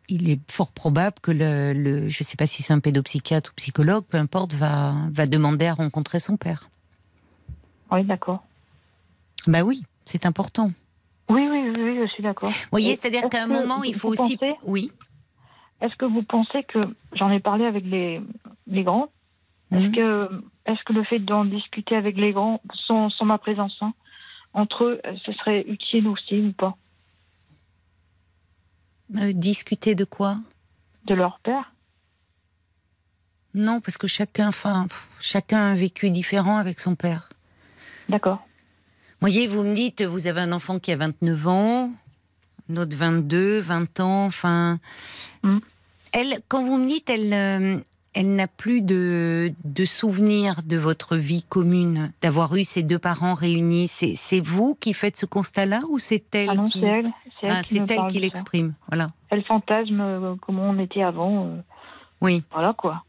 il 0.07 0.29
est 0.29 0.39
fort 0.49 0.71
probable 0.71 1.17
que 1.21 1.31
le, 1.31 1.73
le- 1.73 2.09
je 2.09 2.23
ne 2.23 2.25
sais 2.25 2.37
pas 2.37 2.47
si 2.47 2.63
c'est 2.63 2.73
un 2.73 2.79
pédopsychiatre 2.79 3.51
ou 3.51 3.53
psychologue, 3.55 4.05
peu 4.07 4.17
importe, 4.17 4.53
va, 4.55 4.95
va 5.11 5.25
demander 5.27 5.65
à 5.67 5.73
rencontrer 5.73 6.19
son 6.19 6.37
père. 6.37 6.69
Oui, 7.91 8.03
d'accord. 8.05 8.43
Bah 9.47 9.63
oui, 9.63 9.83
c'est 10.05 10.25
important. 10.25 10.71
Vous 11.29 11.35
Oui, 11.35 11.47
oui, 11.49 11.71
oui, 11.77 11.83
oui, 11.83 11.99
je 12.01 12.07
suis 12.11 12.23
d'accord. 12.23 12.51
voyez, 12.71 12.91
Et 12.91 12.95
c'est-à-dire 12.95 13.29
qu'à 13.29 13.43
un 13.43 13.47
moment, 13.47 13.77
vous- 13.77 13.83
il 13.85 13.95
faut 13.95 14.07
vous 14.13 14.21
aussi. 14.23 14.37
pensez- 14.37 14.55
Oui. 14.63 14.91
Est-ce 15.81 15.95
que 15.95 16.05
vous 16.05 16.23
pensez 16.23 16.63
que 16.63 16.79
j'en 17.13 17.29
ai 17.29 17.39
parlé 17.39 17.65
avec 17.65 17.85
les, 17.85 18.21
les 18.67 18.83
grands 18.83 19.09
Est-ce 19.71 19.85
Mhm. 19.85 19.95
que 19.95 20.29
est-ce 20.65 20.83
que 20.83 20.93
le 20.93 21.03
fait 21.03 21.19
d'en 21.19 21.45
discuter 21.45 21.95
avec 21.95 22.17
les 22.17 22.31
grands 22.31 22.59
sans, 22.87 23.09
sans 23.11 23.25
ma 23.25 23.37
présence 23.37 23.77
hein, 23.81 23.93
entre 24.53 24.83
eux, 24.83 25.01
ce 25.25 25.31
serait 25.33 25.61
utile 25.67 26.07
aussi 26.07 26.41
ou 26.41 26.51
pas? 26.53 26.75
Euh, 29.17 29.31
discuter 29.33 29.95
de 29.95 30.05
quoi? 30.05 30.37
De 31.05 31.13
leur 31.13 31.39
père? 31.39 31.71
Non, 33.53 33.79
parce 33.81 33.97
que 33.97 34.07
chacun, 34.07 34.49
enfin, 34.49 34.87
chacun 35.19 35.57
a 35.59 35.63
un 35.71 35.75
vécu 35.75 36.09
différent 36.11 36.57
avec 36.57 36.79
son 36.79 36.95
père. 36.95 37.29
D'accord. 38.09 38.43
Voyez, 39.21 39.47
vous 39.47 39.63
me 39.63 39.73
dites, 39.73 40.01
vous 40.01 40.27
avez 40.27 40.41
un 40.41 40.51
enfant 40.51 40.79
qui 40.79 40.91
a 40.91 40.95
29 40.97 41.47
ans, 41.47 41.91
un 42.71 42.77
autre 42.77 42.95
22, 42.95 43.59
20 43.59 43.99
ans, 43.99 44.25
enfin. 44.25 44.79
Mm. 45.43 45.57
Elle, 46.11 46.39
quand 46.47 46.63
vous 46.63 46.77
me 46.77 46.87
dites, 46.87 47.09
elle, 47.09 47.31
euh, 47.33 47.79
elle 48.15 48.35
n'a 48.35 48.47
plus 48.47 48.81
de, 48.81 49.53
de 49.63 49.85
souvenirs 49.85 50.61
de 50.65 50.77
votre 50.77 51.15
vie 51.15 51.43
commune, 51.43 52.11
d'avoir 52.21 52.55
eu 52.55 52.63
ses 52.63 52.81
deux 52.81 52.97
parents 52.97 53.35
réunis. 53.35 53.87
C'est, 53.87 54.15
c'est 54.15 54.39
vous 54.39 54.75
qui 54.79 54.93
faites 54.93 55.17
ce 55.17 55.25
constat-là 55.27 55.81
ou 55.89 55.99
c'est 55.99 56.23
elle 56.33 56.49
Ah 56.49 56.55
non, 56.55 56.65
qui, 56.65 56.79
c'est 56.79 56.87
elle. 56.87 57.11
C'est 57.39 57.47
elle 57.47 57.55
Ah, 57.57 57.61
qui, 57.61 57.77
elle 57.77 58.07
qui 58.11 58.19
l'exprime 58.19 58.73
Voilà. 58.87 59.11
Elle 59.29 59.43
fantasme 59.43 59.99
euh, 60.01 60.35
comment 60.41 60.63
on 60.69 60.79
était 60.79 61.03
avant. 61.03 61.45
euh, 61.45 61.61
Oui. 62.21 62.43
voilà 62.51 62.73
quoi. 62.73 63.03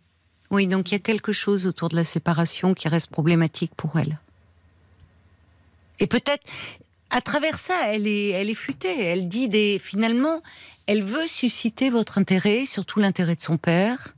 Oui, 0.50 0.66
donc 0.66 0.90
il 0.90 0.94
y 0.94 0.96
a 0.96 1.00
quelque 1.00 1.32
chose 1.32 1.66
autour 1.66 1.88
de 1.88 1.96
la 1.96 2.04
séparation 2.04 2.74
qui 2.74 2.88
reste 2.88 3.08
problématique 3.10 3.72
pour 3.76 3.98
elle. 3.98 4.18
Et 6.00 6.06
peut-être, 6.06 6.44
à 7.10 7.20
travers 7.20 7.58
ça, 7.58 7.74
elle 7.88 8.06
est, 8.06 8.30
elle 8.30 8.50
est 8.50 8.54
futée. 8.54 9.00
Elle 9.00 9.28
dit 9.28 9.48
des, 9.48 9.78
finalement, 9.78 10.42
elle 10.86 11.02
veut 11.02 11.26
susciter 11.26 11.90
votre 11.90 12.18
intérêt, 12.18 12.66
surtout 12.66 13.00
l'intérêt 13.00 13.36
de 13.36 13.40
son 13.40 13.58
père, 13.58 14.14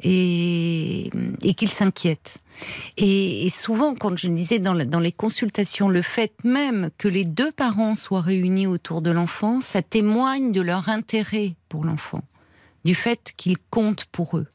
et, 0.00 1.10
et 1.42 1.54
qu'il 1.54 1.68
s'inquiète. 1.70 2.38
Et, 2.96 3.46
et 3.46 3.48
souvent, 3.48 3.94
quand 3.94 4.16
je 4.16 4.28
disais 4.28 4.58
dans, 4.58 4.74
les 4.74 5.12
consultations, 5.12 5.88
le 5.88 6.02
fait 6.02 6.32
même 6.44 6.90
que 6.98 7.08
les 7.08 7.24
deux 7.24 7.50
parents 7.52 7.96
soient 7.96 8.20
réunis 8.20 8.66
autour 8.66 9.02
de 9.02 9.10
l'enfant, 9.10 9.60
ça 9.60 9.82
témoigne 9.82 10.52
de 10.52 10.60
leur 10.60 10.88
intérêt 10.88 11.54
pour 11.68 11.84
l'enfant, 11.84 12.22
du 12.84 12.94
fait 12.94 13.32
qu'ils 13.36 13.58
comptent 13.70 14.04
pour 14.06 14.36
eux. 14.36 14.46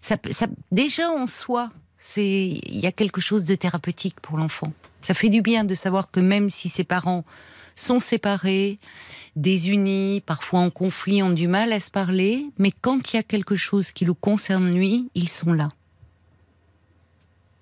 Ça, 0.00 0.16
ça- 0.30 0.46
déjà 0.70 1.10
en 1.10 1.26
soi, 1.26 1.70
il 2.16 2.80
y 2.80 2.86
a 2.86 2.92
quelque 2.92 3.20
chose 3.20 3.44
de 3.44 3.54
thérapeutique 3.54 4.20
pour 4.20 4.38
l'enfant. 4.38 4.72
Ça 5.02 5.14
fait 5.14 5.28
du 5.28 5.42
bien 5.42 5.64
de 5.64 5.74
savoir 5.74 6.10
que 6.10 6.20
même 6.20 6.48
si 6.48 6.68
ses 6.68 6.84
parents 6.84 7.24
sont 7.74 8.00
séparés, 8.00 8.78
désunis, 9.36 10.22
parfois 10.24 10.60
en 10.60 10.70
conflit, 10.70 11.22
ont 11.22 11.30
du 11.30 11.48
mal 11.48 11.72
à 11.72 11.80
se 11.80 11.90
parler, 11.90 12.46
mais 12.58 12.70
quand 12.70 13.12
il 13.12 13.16
y 13.16 13.18
a 13.18 13.22
quelque 13.22 13.56
chose 13.56 13.92
qui 13.92 14.04
le 14.04 14.14
concerne 14.14 14.72
lui, 14.72 15.10
ils 15.14 15.28
sont 15.28 15.52
là. 15.52 15.70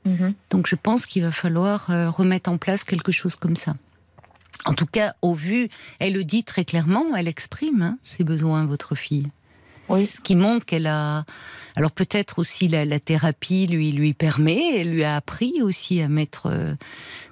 Mhm. 0.04 0.34
Donc 0.50 0.66
je 0.66 0.76
pense 0.76 1.06
qu'il 1.06 1.22
va 1.22 1.32
falloir 1.32 1.90
euh, 1.90 2.10
remettre 2.10 2.50
en 2.50 2.58
place 2.58 2.84
quelque 2.84 3.12
chose 3.12 3.36
comme 3.36 3.56
ça. 3.56 3.74
En 4.66 4.74
tout 4.74 4.86
cas, 4.86 5.14
au 5.22 5.34
vu, 5.34 5.68
elle 5.98 6.14
le 6.14 6.24
dit 6.24 6.44
très 6.44 6.64
clairement, 6.64 7.16
elle 7.16 7.28
exprime 7.28 7.82
hein, 7.82 7.98
ses 8.02 8.24
besoins, 8.24 8.66
votre 8.66 8.94
fille. 8.94 9.28
Oui. 9.94 10.02
Ce 10.06 10.20
qui 10.20 10.36
montre 10.36 10.66
qu'elle 10.66 10.86
a. 10.86 11.24
Alors 11.76 11.92
peut-être 11.92 12.38
aussi 12.38 12.68
la, 12.68 12.84
la 12.84 12.98
thérapie 13.00 13.66
lui 13.66 13.92
lui 13.92 14.12
permet, 14.12 14.80
elle 14.80 14.90
lui 14.90 15.04
a 15.04 15.16
appris 15.16 15.62
aussi 15.62 16.00
à 16.00 16.08
mettre 16.08 16.46
euh, 16.46 16.74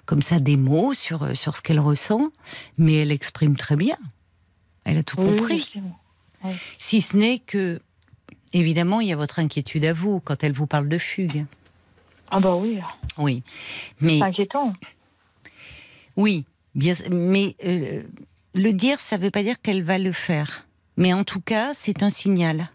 comme 0.07 0.23
ça 0.23 0.39
des 0.39 0.57
mots 0.57 0.95
sur 0.95 1.23
euh, 1.25 1.35
sur 1.35 1.57
ce 1.57 1.63
qu'elle 1.63 1.81
ressent, 1.81 2.31
mais 2.79 2.95
elle 2.95 3.13
exprime 3.13 3.57
très 3.57 3.77
bien. 3.77 3.97
Elle 4.85 4.99
a 4.99 5.03
tout 5.03 5.17
Oui, 5.21 5.27
compris. 5.37 5.67
Si 6.79 7.03
ce 7.03 7.17
n'est 7.17 7.41
que, 7.41 7.81
évidemment, 8.53 9.01
il 9.01 9.09
y 9.09 9.13
a 9.13 9.17
votre 9.17 9.39
inquiétude 9.41 9.85
à 9.85 9.93
vous 9.93 10.21
quand 10.21 10.45
elle 10.45 10.53
vous 10.53 10.67
parle 10.67 10.89
de 10.89 10.99
fugue. 10.99 11.45
Ah 12.31 12.41
bah 12.41 12.55
oui, 12.57 12.79
Oui, 13.19 13.43
mais 14.01 14.19
c'est 14.19 14.25
inquiétant. 14.25 14.73
Oui, 16.17 16.45
bien, 16.75 16.95
mais 17.11 17.57
euh, 17.65 18.03
le 18.55 18.73
dire, 18.73 19.01
ça 19.01 19.19
ne 19.19 19.23
veut 19.23 19.31
pas 19.31 19.43
dire 19.43 19.61
qu'elle 19.61 19.83
va 19.83 19.99
le 19.99 20.13
faire. 20.13 20.67
Mais 20.99 21.13
en 21.15 21.23
tout 21.25 21.41
cas, 21.41 21.73
c'est 21.73 22.03
un 22.03 22.11
signal. 22.11 22.69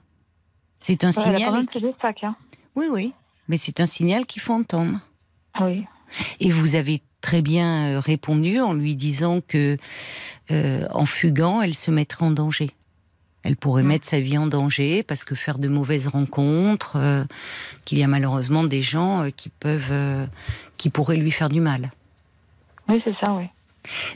C'est 0.80 1.03
un 1.03 1.10
Ouais, 1.12 1.13
elle 1.18 1.22
a 1.24 1.32
quand 1.32 1.38
signal. 1.38 1.53
même 1.53 1.68
fait 1.72 1.80
des 1.82 1.94
sacs, 2.01 2.24
hein. 2.24 2.36
Oui, 2.75 2.88
oui. 2.89 3.13
Mais 3.50 3.58
c'est 3.58 3.80
un 3.82 3.86
signal 3.86 4.25
qu'il 4.25 4.42
faut 4.42 4.53
entendre. 4.53 4.98
Ah 5.53 5.65
Oui. 5.65 5.86
Et 6.39 6.50
vous 6.51 6.75
avez 6.75 7.01
très 7.22 7.42
bien 7.42 7.88
euh, 7.96 8.00
répondu 8.00 8.60
en 8.60 8.74
lui 8.74 8.96
disant 8.96 9.42
que, 9.46 9.77
euh, 10.51 10.88
en 10.94 11.06
fuguant, 11.06 11.62
elle 11.62 11.75
se 11.75 11.92
mettrait 11.92 12.25
en 12.25 12.32
danger. 12.32 12.72
Elle 13.44 13.58
pourrait 13.58 13.84
Mm. 13.84 13.88
mettre 13.88 14.06
sa 14.08 14.20
vie 14.22 14.38
en 14.38 14.48
danger 14.48 15.03
parce 15.03 15.25
que 15.25 15.36
faire 15.36 15.58
de 15.60 15.68
mauvaises 15.68 16.08
rencontres, 16.08 16.96
euh, 16.96 17.25
qu'il 17.84 17.98
y 18.00 18.03
a 18.03 18.08
malheureusement 18.08 18.63
des 18.63 18.82
gens 18.82 19.24
euh, 19.24 19.30
qui 19.32 19.50
peuvent, 19.50 20.27
qui 20.77 20.89
pourraient 20.89 21.18
lui 21.18 21.32
faire 21.32 21.50
du 21.50 21.60
mal. 21.60 21.92
Oui, 22.88 23.01
c'est 23.03 23.15
ça, 23.25 23.34
oui. 23.34 23.46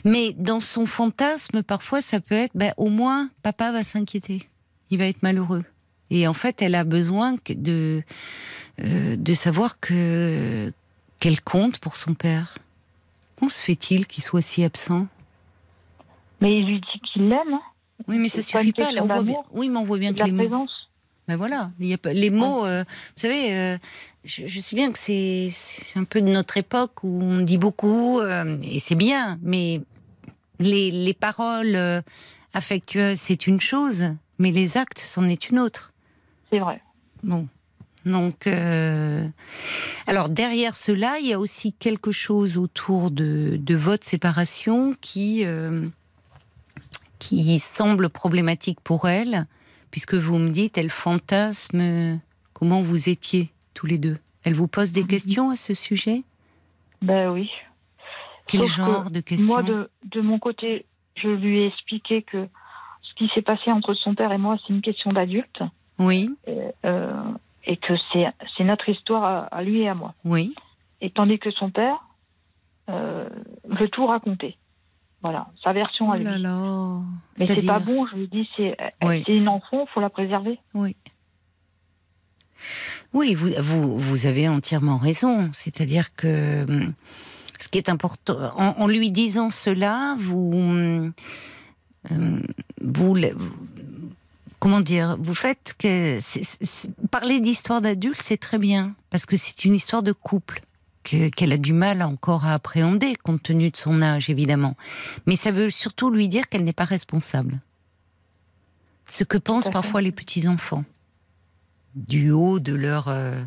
Mais 0.04 0.32
dans 0.32 0.60
son 0.60 0.86
fantasme, 0.86 1.62
parfois, 1.62 2.02
ça 2.02 2.20
peut 2.20 2.34
être, 2.34 2.52
ben, 2.54 2.72
au 2.76 2.88
moins, 2.88 3.30
papa 3.42 3.72
va 3.72 3.84
s'inquiéter. 3.84 4.48
Il 4.90 4.98
va 4.98 5.06
être 5.06 5.22
malheureux. 5.22 5.64
Et 6.10 6.26
en 6.26 6.34
fait, 6.34 6.62
elle 6.62 6.74
a 6.74 6.84
besoin 6.84 7.36
de, 7.48 8.02
euh, 8.82 9.16
de 9.16 9.34
savoir 9.34 9.78
que 9.80 10.72
qu'elle 11.20 11.40
compte 11.40 11.80
pour 11.80 11.96
son 11.96 12.14
père. 12.14 12.58
Comment 13.36 13.50
se 13.50 13.62
fait-il 13.62 14.06
qu'il 14.06 14.22
soit 14.22 14.40
si 14.40 14.62
absent? 14.62 15.06
Mais 16.40 16.60
il 16.60 16.66
lui 16.66 16.80
dit 16.80 17.00
qu'il 17.12 17.28
l'aime, 17.28 17.54
hein. 17.54 17.60
Oui, 18.06 18.18
mais 18.18 18.28
ça 18.28 18.42
suffit 18.42 18.72
pas. 18.72 18.92
Là, 18.92 19.02
on 19.02 19.06
voit 19.06 19.22
bien. 19.22 19.42
Oui, 19.50 19.68
mais 19.68 19.78
on 19.78 19.84
voit 19.84 19.98
bien 19.98 20.12
que 20.12 20.20
la 20.20 20.26
les 20.26 20.32
mots. 20.32 20.66
Ben 21.28 21.36
voilà, 21.36 21.70
il 21.78 21.86
y 21.86 21.92
a 21.92 21.98
pas 21.98 22.14
les 22.14 22.30
mots. 22.30 22.64
euh, 22.64 22.84
vous 22.88 23.20
savez, 23.20 23.54
euh, 23.54 23.76
je, 24.24 24.46
je 24.46 24.60
sais 24.60 24.74
bien 24.74 24.90
que 24.90 24.98
c'est 24.98 25.50
un 25.96 26.04
peu 26.04 26.22
de 26.22 26.28
notre 26.28 26.56
époque 26.56 27.04
où 27.04 27.20
on 27.22 27.36
dit 27.36 27.58
beaucoup 27.58 28.18
euh, 28.18 28.58
et 28.62 28.80
c'est 28.80 28.94
bien, 28.94 29.38
mais 29.42 29.82
les, 30.58 30.90
les 30.90 31.12
paroles 31.12 32.02
affectueuses 32.54 33.18
c'est 33.18 33.46
une 33.46 33.60
chose, 33.60 34.04
mais 34.38 34.50
les 34.52 34.78
actes 34.78 35.00
c'en 35.00 35.28
est 35.28 35.50
une 35.50 35.58
autre. 35.58 35.92
C'est 36.50 36.60
vrai. 36.60 36.80
Bon, 37.22 37.46
donc 38.06 38.46
alors 40.06 40.30
derrière 40.30 40.74
cela, 40.76 41.18
il 41.20 41.26
y 41.26 41.34
a 41.34 41.38
aussi 41.38 41.74
quelque 41.74 42.10
chose 42.10 42.56
autour 42.56 43.10
de, 43.10 43.58
de 43.60 43.74
votre 43.74 44.06
séparation 44.06 44.94
qui 45.02 45.44
qui 47.18 47.58
semble 47.58 48.08
problématique 48.08 48.80
pour 48.80 49.08
elle, 49.08 49.46
puisque 49.90 50.14
vous 50.14 50.38
me 50.38 50.50
dites, 50.50 50.78
elle 50.78 50.90
fantasme 50.90 52.20
comment 52.52 52.82
vous 52.82 53.08
étiez 53.08 53.50
tous 53.74 53.86
les 53.86 53.98
deux. 53.98 54.18
Elle 54.44 54.54
vous 54.54 54.68
pose 54.68 54.92
des 54.92 55.02
Mhm. 55.02 55.06
questions 55.08 55.50
à 55.50 55.56
ce 55.56 55.74
sujet? 55.74 56.22
Ben 57.02 57.30
oui. 57.30 57.50
Quel 58.46 58.60
Sauf 58.60 58.70
que 58.70 58.76
genre 58.76 59.10
de 59.10 59.20
questions? 59.20 59.46
Moi, 59.46 59.62
de, 59.62 59.90
de 60.06 60.20
mon 60.20 60.38
côté, 60.38 60.86
je 61.16 61.28
lui 61.28 61.60
ai 61.60 61.66
expliqué 61.66 62.22
que 62.22 62.48
qui 63.16 63.28
s'est 63.34 63.42
passé 63.42 63.72
entre 63.72 63.94
son 63.94 64.14
père 64.14 64.30
et 64.30 64.38
moi, 64.38 64.56
c'est 64.64 64.72
une 64.72 64.80
question 64.80 65.10
d'adulte. 65.10 65.60
Oui, 65.98 66.30
euh, 66.84 67.12
et 67.64 67.76
que 67.76 67.94
c'est 68.12 68.26
c'est 68.56 68.62
notre 68.62 68.88
histoire 68.88 69.24
à, 69.24 69.38
à 69.46 69.62
lui 69.64 69.80
et 69.80 69.88
à 69.88 69.94
moi. 69.94 70.14
oui. 70.24 70.54
Et 71.00 71.10
tandis 71.10 71.38
que 71.40 71.50
son 71.50 71.70
père 71.70 71.96
euh, 72.88 73.28
veut 73.64 73.88
tout 73.88 74.06
raconter. 74.06 74.56
Voilà, 75.22 75.48
sa 75.64 75.72
version 75.72 76.08
Oh 76.10 76.12
à 76.12 76.16
lui. 76.18 76.24
là 76.24 76.38
là. 76.38 77.00
Mais 77.38 77.46
c'est 77.46 77.66
pas 77.66 77.80
bon, 77.80 78.06
je 78.06 78.14
lui 78.16 78.28
dis, 78.28 78.48
c'est 78.56 78.76
Oui. 79.02 79.24
une 79.26 79.48
enfant, 79.48 79.86
faut 79.92 80.00
la 80.00 80.10
préserver. 80.10 80.58
Oui. 80.74 80.94
Oui, 83.12 83.34
vous, 83.34 83.50
vous, 83.60 83.98
vous 83.98 84.26
avez 84.26 84.48
entièrement 84.48 84.96
raison. 84.98 85.50
C'est-à-dire 85.52 86.14
que 86.14 86.66
ce 87.58 87.68
qui 87.68 87.78
est 87.78 87.88
important, 87.88 88.36
en, 88.56 88.74
en 88.78 88.86
lui 88.86 89.10
disant 89.10 89.50
cela, 89.50 90.16
vous, 90.20 90.52
hum, 90.54 92.42
vous, 92.80 93.16
comment 94.60 94.80
dire, 94.80 95.16
vous 95.18 95.34
faites 95.34 95.74
que 95.78 96.18
parler 97.10 97.40
d'histoire 97.40 97.80
d'adulte, 97.80 98.20
c'est 98.22 98.38
très 98.40 98.58
bien 98.58 98.94
parce 99.10 99.26
que 99.26 99.36
c'est 99.36 99.64
une 99.64 99.74
histoire 99.74 100.02
de 100.02 100.12
couple 100.12 100.60
que- 101.04 101.28
qu'elle 101.28 101.52
a 101.52 101.56
du 101.56 101.72
mal 101.72 102.02
encore 102.02 102.44
à 102.44 102.54
appréhender 102.54 103.14
compte 103.16 103.42
tenu 103.42 103.70
de 103.70 103.76
son 103.76 104.02
âge, 104.02 104.30
évidemment. 104.30 104.76
Mais 105.26 105.36
ça 105.36 105.50
veut 105.50 105.70
surtout 105.70 106.10
lui 106.10 106.28
dire 106.28 106.48
qu'elle 106.48 106.64
n'est 106.64 106.72
pas 106.72 106.84
responsable. 106.84 107.60
Ce 109.08 109.24
que 109.24 109.38
pensent 109.38 109.70
parfois 109.70 110.02
les 110.02 110.12
petits 110.12 110.46
enfants 110.48 110.84
du 111.94 112.30
haut 112.30 112.60
de 112.60 112.74
leurs 112.74 113.08
euh, 113.08 113.42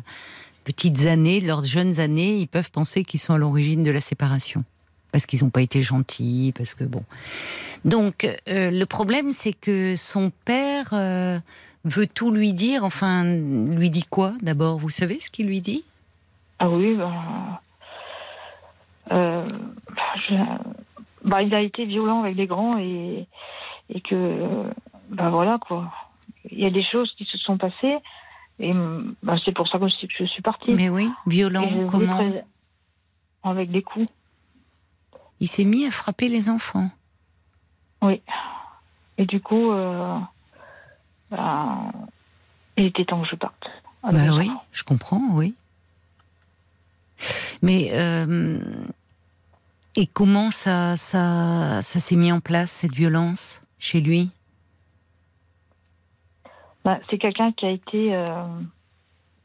petites 0.64 1.06
années, 1.06 1.40
de 1.40 1.46
leurs 1.46 1.64
jeunes 1.64 2.00
années, 2.00 2.36
ils 2.38 2.48
peuvent 2.48 2.70
penser 2.70 3.04
qu'ils 3.04 3.20
sont 3.20 3.34
à 3.34 3.38
l'origine 3.38 3.82
de 3.82 3.90
la 3.90 4.00
séparation. 4.00 4.64
Parce 5.12 5.26
qu'ils 5.26 5.44
n'ont 5.44 5.50
pas 5.50 5.60
été 5.62 5.82
gentils, 5.82 6.52
parce 6.56 6.74
que 6.74 6.84
bon. 6.84 7.04
Donc, 7.84 8.26
euh, 8.48 8.70
le 8.70 8.86
problème, 8.86 9.30
c'est 9.30 9.52
que 9.52 9.94
son 9.94 10.32
père 10.44 10.90
euh, 10.94 11.38
veut 11.84 12.06
tout 12.06 12.30
lui 12.30 12.54
dire. 12.54 12.82
Enfin, 12.82 13.24
lui 13.24 13.90
dit 13.90 14.04
quoi 14.08 14.32
d'abord? 14.40 14.78
Vous 14.78 14.90
savez 14.90 15.20
ce 15.20 15.30
qu'il 15.30 15.46
lui 15.46 15.60
dit? 15.60 15.84
Ah 16.64 16.68
oui, 16.68 16.94
ben, 16.94 17.12
euh, 19.10 19.48
je- 20.28 21.28
bah, 21.28 21.42
il 21.42 21.52
a 21.54 21.60
été 21.60 21.84
violent 21.86 22.20
avec 22.20 22.36
les 22.36 22.46
grands 22.46 22.70
et, 22.78 23.26
et 23.90 24.00
que, 24.00 24.46
bah 25.10 25.30
voilà 25.30 25.58
quoi. 25.58 25.92
Il 26.50 26.60
y 26.60 26.64
a 26.66 26.70
des 26.70 26.84
choses 26.84 27.12
qui 27.18 27.24
se 27.24 27.36
sont 27.38 27.56
passées 27.58 27.98
et 28.60 28.72
bah, 29.24 29.34
c'est 29.44 29.50
pour 29.50 29.66
ça 29.66 29.80
que 29.80 29.88
je, 29.88 30.06
je 30.18 30.24
suis 30.24 30.42
partie. 30.42 30.70
Mais 30.72 30.88
oui, 30.88 31.10
violent, 31.26 31.68
comment 31.88 32.20
Avec 33.42 33.72
des 33.72 33.82
coups. 33.82 34.08
Il 35.40 35.48
s'est 35.48 35.64
mis 35.64 35.84
à 35.84 35.90
frapper 35.90 36.28
les 36.28 36.48
enfants. 36.48 36.90
Oui. 38.02 38.22
Et 39.18 39.26
du 39.26 39.40
coup, 39.40 39.72
euh, 39.72 40.16
bah, 41.28 41.78
il 42.76 42.84
était 42.86 43.04
temps 43.04 43.20
que 43.22 43.28
je 43.28 43.34
parte. 43.34 43.68
avec 44.04 44.20
Bah 44.28 44.34
oui, 44.36 44.48
je 44.72 44.84
comprends, 44.84 45.22
oui. 45.32 45.56
Mais 47.62 47.90
euh, 47.92 48.58
et 49.96 50.06
comment 50.06 50.50
ça, 50.50 50.96
ça, 50.96 51.82
ça 51.82 52.00
s'est 52.00 52.16
mis 52.16 52.32
en 52.32 52.40
place 52.40 52.70
cette 52.70 52.92
violence 52.94 53.60
chez 53.78 54.00
lui? 54.00 54.30
Bah, 56.84 56.98
c'est 57.08 57.18
quelqu'un 57.18 57.52
qui 57.52 57.66
a 57.66 57.70
été 57.70 58.14
euh, 58.14 58.26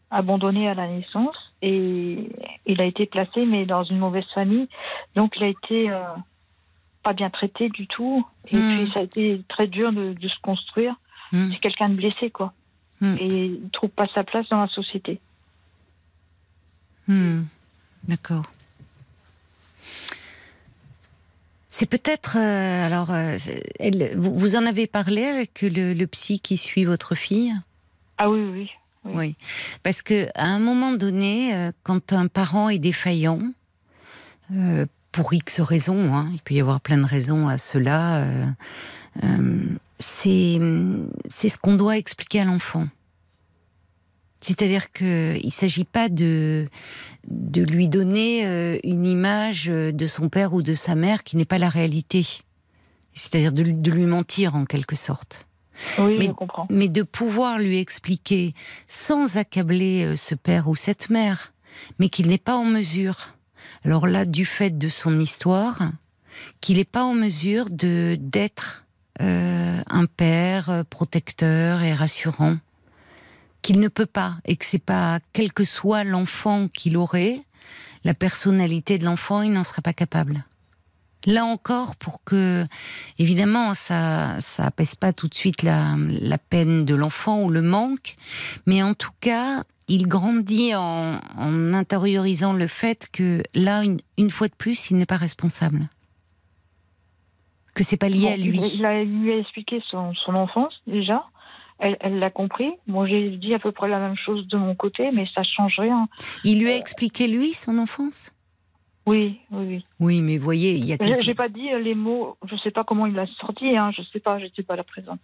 abandonné 0.10 0.68
à 0.70 0.74
la 0.74 0.88
naissance 0.88 1.36
et 1.62 2.30
il 2.66 2.82
a 2.82 2.86
été 2.86 3.06
placé 3.06 3.46
mais 3.46 3.66
dans 3.66 3.84
une 3.84 4.00
mauvaise 4.00 4.26
famille. 4.34 4.68
Donc 5.16 5.34
il 5.38 5.44
a 5.44 5.48
été 5.48 5.92
euh, 5.92 6.02
pas 7.04 7.14
bien 7.14 7.30
traité 7.30 7.70
du 7.70 7.86
tout. 7.88 8.26
Et 8.48 8.56
Hmm. 8.56 8.78
puis 8.84 8.92
ça 8.96 9.02
a 9.02 9.04
été 9.04 9.42
très 9.50 9.68
dur 9.68 9.92
de, 9.92 10.14
de 10.14 10.28
se 10.28 10.40
construire. 10.42 10.96
Hmm. 11.32 11.52
C'est 11.52 11.60
quelqu'un 11.60 11.90
de 11.90 11.96
blessé 11.96 12.32
quoi. 12.32 12.54
Hmm. 13.02 13.16
Et 13.20 13.46
il 13.46 13.70
trouve 13.72 13.90
pas 13.92 14.06
sa 14.16 14.24
place 14.24 14.48
dans 14.50 14.62
la 14.62 14.68
société. 14.70 15.20
D'accord. 18.08 18.52
C'est 21.70 21.86
peut-être 21.86 22.38
euh, 22.38 22.86
alors 22.86 23.12
euh, 23.12 23.38
elle, 23.80 24.14
vous, 24.18 24.34
vous 24.34 24.56
en 24.56 24.66
avez 24.66 24.88
parlé 24.88 25.26
avec 25.26 25.62
le, 25.62 25.94
le 25.94 26.08
psy 26.08 26.40
qui 26.40 26.58
suit 26.58 26.86
votre 26.86 27.14
fille? 27.14 27.54
Ah 28.18 28.30
oui, 28.30 28.42
oui. 28.42 28.72
Oui. 29.04 29.14
Oui, 29.16 29.36
parce 29.84 30.02
que 30.02 30.28
à 30.34 30.46
un 30.46 30.60
moment 30.60 30.92
donné, 30.92 31.54
euh, 31.54 31.72
quand 31.84 32.14
un 32.14 32.28
parent 32.28 32.70
est 32.70 32.80
défaillant, 32.80 33.40
pour 35.12 35.34
X 35.34 35.62
raisons, 35.62 36.16
hein, 36.16 36.30
il 36.34 36.40
peut 36.40 36.56
y 36.56 36.62
avoir 36.62 36.82
plein 36.82 36.98
de 36.98 37.06
raisons 37.06 37.48
à 37.48 37.58
cela, 37.58 38.26
c'est 40.00 40.60
ce 40.60 41.58
qu'on 41.58 41.76
doit 41.76 41.98
expliquer 41.98 42.42
à 42.42 42.46
l'enfant. 42.46 42.88
C'est-à-dire 44.42 44.92
que 44.92 45.38
il 45.44 45.52
s'agit 45.52 45.84
pas 45.86 46.10
de 46.10 46.68
de 47.30 47.62
lui 47.62 47.88
donner 47.90 48.46
euh, 48.46 48.78
une 48.84 49.06
image 49.06 49.66
de 49.66 50.08
son 50.08 50.30
père 50.30 50.54
ou 50.54 50.62
de 50.62 50.74
sa 50.74 50.96
mère 50.96 51.24
qui 51.24 51.36
n'est 51.38 51.46
pas 51.46 51.58
la 51.58 51.70
réalité. 51.70 52.26
C'est-à-dire 53.16 53.52
de, 53.52 53.64
lui- 53.64 53.76
de 53.76 53.92
lui 53.92 54.06
mentir 54.06 54.56
en 54.56 54.66
quelque 54.66 54.96
sorte 54.96 55.46
Oui, 55.98 56.18
Mais- 56.20 56.26
je 56.28 56.32
comprends. 56.32 56.68
mais 56.70 56.88
de 56.88 57.02
pouvoir 57.04 57.58
lui 57.60 57.80
expliquer 57.80 58.54
sans 58.88 59.38
accabler 59.38 60.04
euh, 60.06 60.16
ce 60.16 60.36
père 60.36 60.68
ou 60.70 60.76
cette 60.76 61.10
mère, 61.10 61.52
mais 62.00 62.10
qu'il 62.10 62.28
n'est 62.28 62.38
pas 62.38 62.56
en 62.56 62.64
mesure. 62.66 63.34
Alors 63.84 64.06
là, 64.08 64.26
du 64.26 64.46
fait 64.46 64.78
de 64.78 64.88
son 64.90 65.18
histoire, 65.18 65.80
qu'il 66.62 66.78
n'est 66.78 66.86
pas 66.86 67.04
en 67.04 67.14
mesure 67.16 67.70
de 67.72 68.18
d'être 68.20 68.86
euh, 69.22 69.82
un 69.90 70.06
père 70.06 70.70
euh, 70.70 70.84
protecteur 70.88 71.82
et 71.82 71.94
rassurant, 71.96 72.58
qu'il 73.62 73.80
ne 73.80 73.88
peut 73.88 74.06
pas 74.06 74.36
et 74.46 74.56
que 74.56 74.66
c'est 74.66 74.84
pas 74.84 75.20
quel 75.34 75.54
que 75.54 75.66
soit 75.66 76.04
l'enfant 76.04 76.68
qu'il 76.68 76.98
aurait, 76.98 77.42
la 78.04 78.14
personnalité 78.14 78.98
de 78.98 79.06
l'enfant, 79.06 79.42
il 79.42 79.52
n'en 79.52 79.64
serait 79.64 79.82
pas 79.82 79.94
capable. 79.94 80.46
Là 81.26 81.44
encore, 81.46 81.96
pour 81.96 82.24
que, 82.24 82.66
évidemment, 83.18 83.74
ça, 83.74 84.40
ça 84.40 84.68
apaise 84.68 84.96
pas 84.96 85.12
tout 85.12 85.28
de 85.28 85.34
suite 85.34 85.64
la, 85.64 85.96
la 85.98 86.38
peine 86.38 86.86
de 86.86 86.96
l'enfant 86.96 87.42
ou 87.42 87.50
le 87.50 87.62
manque, 87.62 88.16
mais 88.66 88.82
en 88.82 88.94
tout 88.94 89.12
cas, 89.20 89.64
il 89.88 90.08
grandit 90.08 90.76
en, 90.76 91.20
en 91.38 91.74
intériorisant 91.74 92.54
le 92.54 92.68
fait 92.68 93.08
que 93.12 93.42
là, 93.56 93.84
une, 93.84 94.00
une 94.18 94.30
fois 94.30 94.48
de 94.48 94.56
plus, 94.56 94.90
il 94.90 94.98
n'est 94.98 95.06
pas 95.06 95.18
responsable. 95.18 95.90
Que 97.74 97.84
c'est 97.84 97.98
pas 97.98 98.10
lié 98.10 98.28
Bon, 98.28 98.34
à 98.34 98.38
lui. 98.38 98.60
Il, 98.60 98.86
a, 98.86 99.04
lui 99.04 99.34
a 99.34 99.38
expliqué 99.38 99.84
son, 99.90 100.14
son 100.14 100.34
enfance 100.36 100.82
déjà. 100.88 101.26
Elle 101.80 102.18
l'a 102.18 102.32
compris. 102.32 102.72
Moi, 102.88 103.08
j'ai 103.08 103.30
dit 103.38 103.54
à 103.54 103.60
peu 103.60 103.72
près 103.72 103.88
la 103.88 104.00
même 104.00 104.18
chose 104.18 104.48
de 104.48 104.58
mon 104.58 104.74
côté, 104.74 105.12
mais 105.12 105.28
ça 105.36 105.44
change 105.44 105.76
rien. 105.78 106.10
Il 106.44 106.60
lui 106.60 106.72
a 106.72 106.76
expliqué 106.76 107.28
lui 107.28 107.54
son 107.54 107.78
enfance? 107.78 108.32
Oui, 109.06 109.40
oui, 109.52 109.66
oui. 109.68 109.86
Oui, 110.00 110.22
mais 110.22 110.38
voyez, 110.38 110.74
il 110.74 110.86
y 110.86 110.92
a 110.94 110.98
J'ai 111.00 111.10
quelque... 111.12 111.22
j'ai 111.22 111.36
pas 111.36 111.50
dit 111.50 111.72
euh, 111.72 111.80
les 111.80 111.96
mots. 111.96 112.36
Je 112.50 112.58
sais 112.58 112.72
pas 112.72 112.84
comment 112.84 113.06
il 113.06 113.14
l'a 113.14 113.28
sorti. 113.40 113.78
Hein, 113.78 113.92
je 113.96 114.02
sais 114.12 114.20
pas. 114.20 114.40
J'étais 114.40 114.64
pas 114.64 114.76
là 114.76 114.84
présente. 114.84 115.20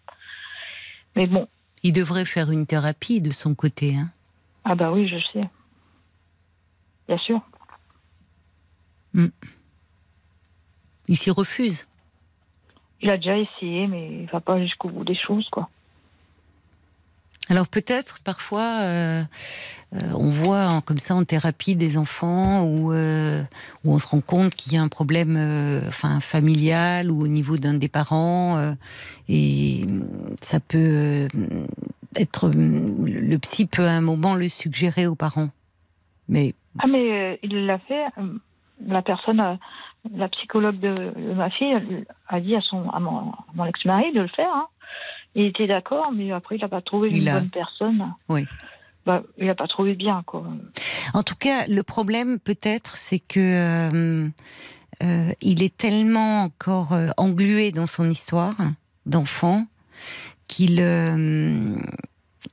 Mais 1.16 1.28
bon. 1.28 1.48
il 1.84 1.92
devrait 1.92 2.26
faire 2.26 2.52
une 2.52 2.66
thérapie 2.66 3.20
de 3.20 3.32
son 3.32 3.56
côté. 3.56 3.96
Hein. 3.96 4.10
Ah 4.64 4.76
bah 4.76 4.92
oui, 4.92 5.08
je 5.08 5.18
sais. 5.34 5.42
Bien 7.08 7.18
sûr. 7.18 7.42
Il 11.08 11.18
s'y 11.18 11.32
refuse? 11.32 11.88
Il 13.02 13.10
a 13.10 13.18
déjà 13.18 13.38
essayé, 13.38 13.88
mais 13.88 14.22
il 14.22 14.26
va 14.28 14.40
pas 14.40 14.62
jusqu'au 14.62 14.90
bout 14.90 15.04
des 15.04 15.16
choses, 15.16 15.48
quoi. 15.50 15.70
Alors 17.50 17.68
peut-être 17.68 18.20
parfois 18.24 18.80
euh, 18.82 19.24
euh, 19.96 20.00
on 20.16 20.30
voit 20.30 20.68
en- 20.68 20.82
comme 20.82 20.98
ça 20.98 21.14
en 21.14 21.24
thérapie 21.26 21.76
des 21.76 21.98
enfants 21.98 22.64
où, 22.64 22.94
euh, 22.94 23.44
où 23.84 23.94
on 23.94 24.00
se 24.00 24.08
rend 24.08 24.22
compte 24.22 24.56
qu'il 24.56 24.74
y 24.74 24.78
a 24.78 24.82
un 24.82 24.88
problème 24.88 25.36
euh, 25.38 25.82
enfin 25.90 26.20
familial 26.22 27.12
ou 27.12 27.22
au 27.22 27.28
niveau 27.28 27.58
d'un 27.58 27.74
des 27.74 27.90
parents 27.90 28.74
et 29.28 29.84
ça 30.42 30.60
peut 30.62 31.28
être 32.16 32.50
le 32.56 33.38
psy 33.40 33.66
peut 33.66 33.88
à 33.88 33.92
un 33.92 34.02
moment 34.02 34.36
le 34.36 34.48
suggérer 34.48 35.06
aux 35.08 35.16
parents. 35.16 35.50
Mais 36.30 36.54
Ah 36.80 36.88
mais 36.88 37.40
il 37.44 37.66
l'a 37.66 37.80
fait. 37.80 38.06
La 38.88 39.02
personne, 39.02 39.60
la 40.16 40.28
psychologue 40.30 40.80
de, 40.80 40.94
ma 41.36 41.50
fille, 41.50 41.76
a 42.28 42.40
dit 42.40 42.56
à 42.56 42.62
son 42.62 42.90
à 42.90 43.00
mon, 43.00 43.32
à 43.32 43.46
mon 43.54 43.66
ex-mari 43.66 44.12
de 44.14 44.22
le 44.22 44.28
faire. 44.28 44.50
hein. 44.54 44.68
Il 45.36 45.46
était 45.46 45.68
d'accord, 45.68 46.12
mais 46.14 46.32
après 46.32 46.56
il 46.58 46.62
n'a 46.62 46.68
pas 46.70 46.82
trouvé 46.82 47.10
Il 47.12 47.22
une 47.24 47.28
a- 47.30 47.40
bonne 47.40 47.50
personne. 47.50 48.14
Oui. 48.30 48.46
Bah, 49.06 49.22
il 49.38 49.48
n'a 49.48 49.56
pas 49.56 49.68
trouvé 49.68 49.96
bien, 49.96 50.24
quoi. 50.26 50.46
En 51.14 51.24
tout 51.24 51.36
cas, 51.36 51.68
le 51.68 51.84
problème 51.84 52.40
peut-être, 52.40 52.96
c'est 52.96 53.20
que 53.20 53.40
euh, 53.40 54.30
euh, 55.04 55.32
il 55.42 55.62
est 55.62 55.76
tellement 55.76 56.44
encore 56.44 56.94
euh, 56.94 57.10
englué 57.18 57.72
dans 57.72 57.88
son 57.88 58.10
histoire 58.10 58.56
d'enfant 59.06 59.66
qu'il 60.48 60.78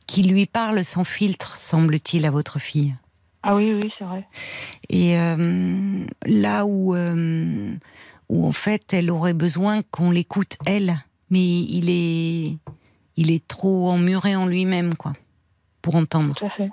qu'il 0.07 0.33
lui 0.33 0.47
parle 0.47 0.85
sans 0.85 1.05
filtre, 1.05 1.57
semble-t-il, 1.57 2.25
à 2.27 2.31
votre 2.31 2.59
fille. 2.59 2.95
Ah 3.43 3.55
oui, 3.55 3.73
oui, 3.75 3.91
c'est 3.99 4.05
vrai. 4.05 4.27
Et 4.89 5.15
là 6.27 6.67
où 6.67 6.95
où 8.29 8.47
en 8.47 8.53
fait 8.53 8.93
elle 8.93 9.11
aurait 9.11 9.35
besoin 9.35 9.83
qu'on 9.83 10.11
l'écoute 10.11 10.57
elle, 10.67 10.95
mais 11.31 11.61
il 11.61 11.89
est, 11.91 12.57
il 13.17 13.31
est 13.31 13.47
trop 13.47 13.91
emmuré 13.91 14.37
en 14.37 14.47
lui-même, 14.47 14.95
quoi, 14.95 15.13
pour 15.83 15.95
entendre. 15.97 16.35
Tout 16.37 16.47
à 16.47 16.51
fait. 16.51 16.71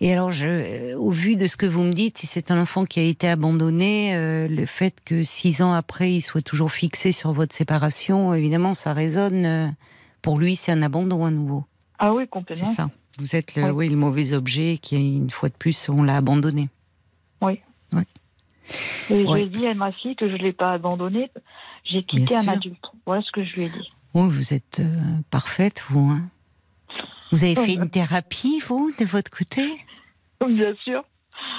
Et 0.00 0.12
alors, 0.12 0.30
je, 0.30 0.46
euh, 0.46 0.96
au 0.98 1.10
vu 1.10 1.34
de 1.34 1.48
ce 1.48 1.56
que 1.56 1.66
vous 1.66 1.82
me 1.82 1.92
dites, 1.92 2.18
si 2.18 2.28
c'est 2.28 2.52
un 2.52 2.60
enfant 2.62 2.84
qui 2.84 3.00
a 3.00 3.02
été 3.02 3.28
abandonné, 3.28 4.14
euh, 4.14 4.46
le 4.46 4.66
fait 4.66 4.94
que 5.04 5.24
six 5.24 5.62
ans 5.62 5.72
après, 5.72 6.12
il 6.12 6.20
soit 6.20 6.42
toujours 6.42 6.70
fixé 6.70 7.10
sur 7.10 7.32
votre 7.32 7.54
séparation, 7.54 8.34
évidemment, 8.34 8.72
ça 8.74 8.92
résonne. 8.92 9.46
euh, 9.46 9.66
pour 10.22 10.38
lui, 10.38 10.54
c'est 10.54 10.70
un 10.72 10.82
abandon 10.82 11.24
à 11.24 11.30
nouveau. 11.32 11.64
Ah 11.98 12.14
oui, 12.14 12.22
C'est 12.24 12.30
complètement. 12.30 12.72
ça. 12.72 12.90
Vous 13.18 13.34
êtes 13.34 13.56
le, 13.56 13.64
Oui. 13.64 13.70
oui, 13.70 13.88
le 13.88 13.96
mauvais 13.96 14.32
objet 14.32 14.78
qui, 14.80 14.94
une 15.16 15.30
fois 15.30 15.48
de 15.48 15.54
plus, 15.54 15.88
on 15.88 16.04
l'a 16.04 16.16
abandonné. 16.16 16.68
Et 19.10 19.24
Ouais. 19.24 19.40
j'ai 19.40 19.48
dit 19.48 19.66
à 19.66 19.74
ma 19.74 19.92
fille 19.92 20.16
que 20.16 20.28
je 20.28 20.32
ne 20.34 20.38
l'ai 20.38 20.52
pas 20.52 20.72
abandonnée. 20.72 21.30
J'ai 21.84 22.02
quitté 22.02 22.36
un 22.36 22.48
adulte. 22.48 22.84
Voilà 23.06 23.22
ce 23.22 23.30
que 23.32 23.44
je 23.44 23.54
lui 23.54 23.62
ai 23.64 23.68
dit. 23.68 23.90
Oh, 24.14 24.28
vous 24.28 24.52
êtes 24.54 24.80
euh, 24.80 25.00
parfaite, 25.30 25.84
vous. 25.90 26.10
hein. 26.10 26.28
vous 27.32 27.44
avez 27.44 27.54
fait 27.54 27.74
une 27.74 27.90
thérapie, 27.90 28.60
vous, 28.66 28.92
de 28.98 29.04
votre 29.04 29.30
côté? 29.30 29.62
Bien 30.46 30.74
sûr, 30.84 31.02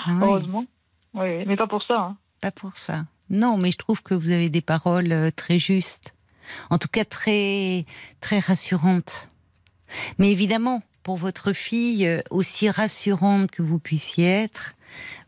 Ah 0.05 0.11
oui, 0.11 0.17
heureusement. 0.21 0.65
Oui, 1.13 1.45
mais 1.45 1.55
pas 1.55 1.67
pour 1.67 1.83
ça. 1.83 1.99
hein. 1.99 2.17
Pas 2.41 2.51
pour 2.51 2.77
ça. 2.77 3.05
Non, 3.29 3.57
mais 3.57 3.71
je 3.71 3.77
trouve 3.77 4.01
que 4.01 4.13
vous 4.13 4.31
avez 4.31 4.49
des 4.49 4.61
paroles 4.61 5.11
euh, 5.11 5.31
très 5.31 5.59
justes. 5.59 6.13
En 6.69 6.77
tout 6.77 6.87
cas, 6.87 7.05
très, 7.05 7.85
très 8.21 8.39
rassurantes. 8.39 9.29
Mais 10.17 10.31
évidemment, 10.31 10.81
pour 11.03 11.17
votre 11.17 11.53
fille, 11.53 12.07
euh, 12.07 12.21
aussi 12.31 12.69
rassurante 12.69 13.51
que 13.51 13.61
vous 13.61 13.79
puissiez 13.79 14.25
être, 14.27 14.73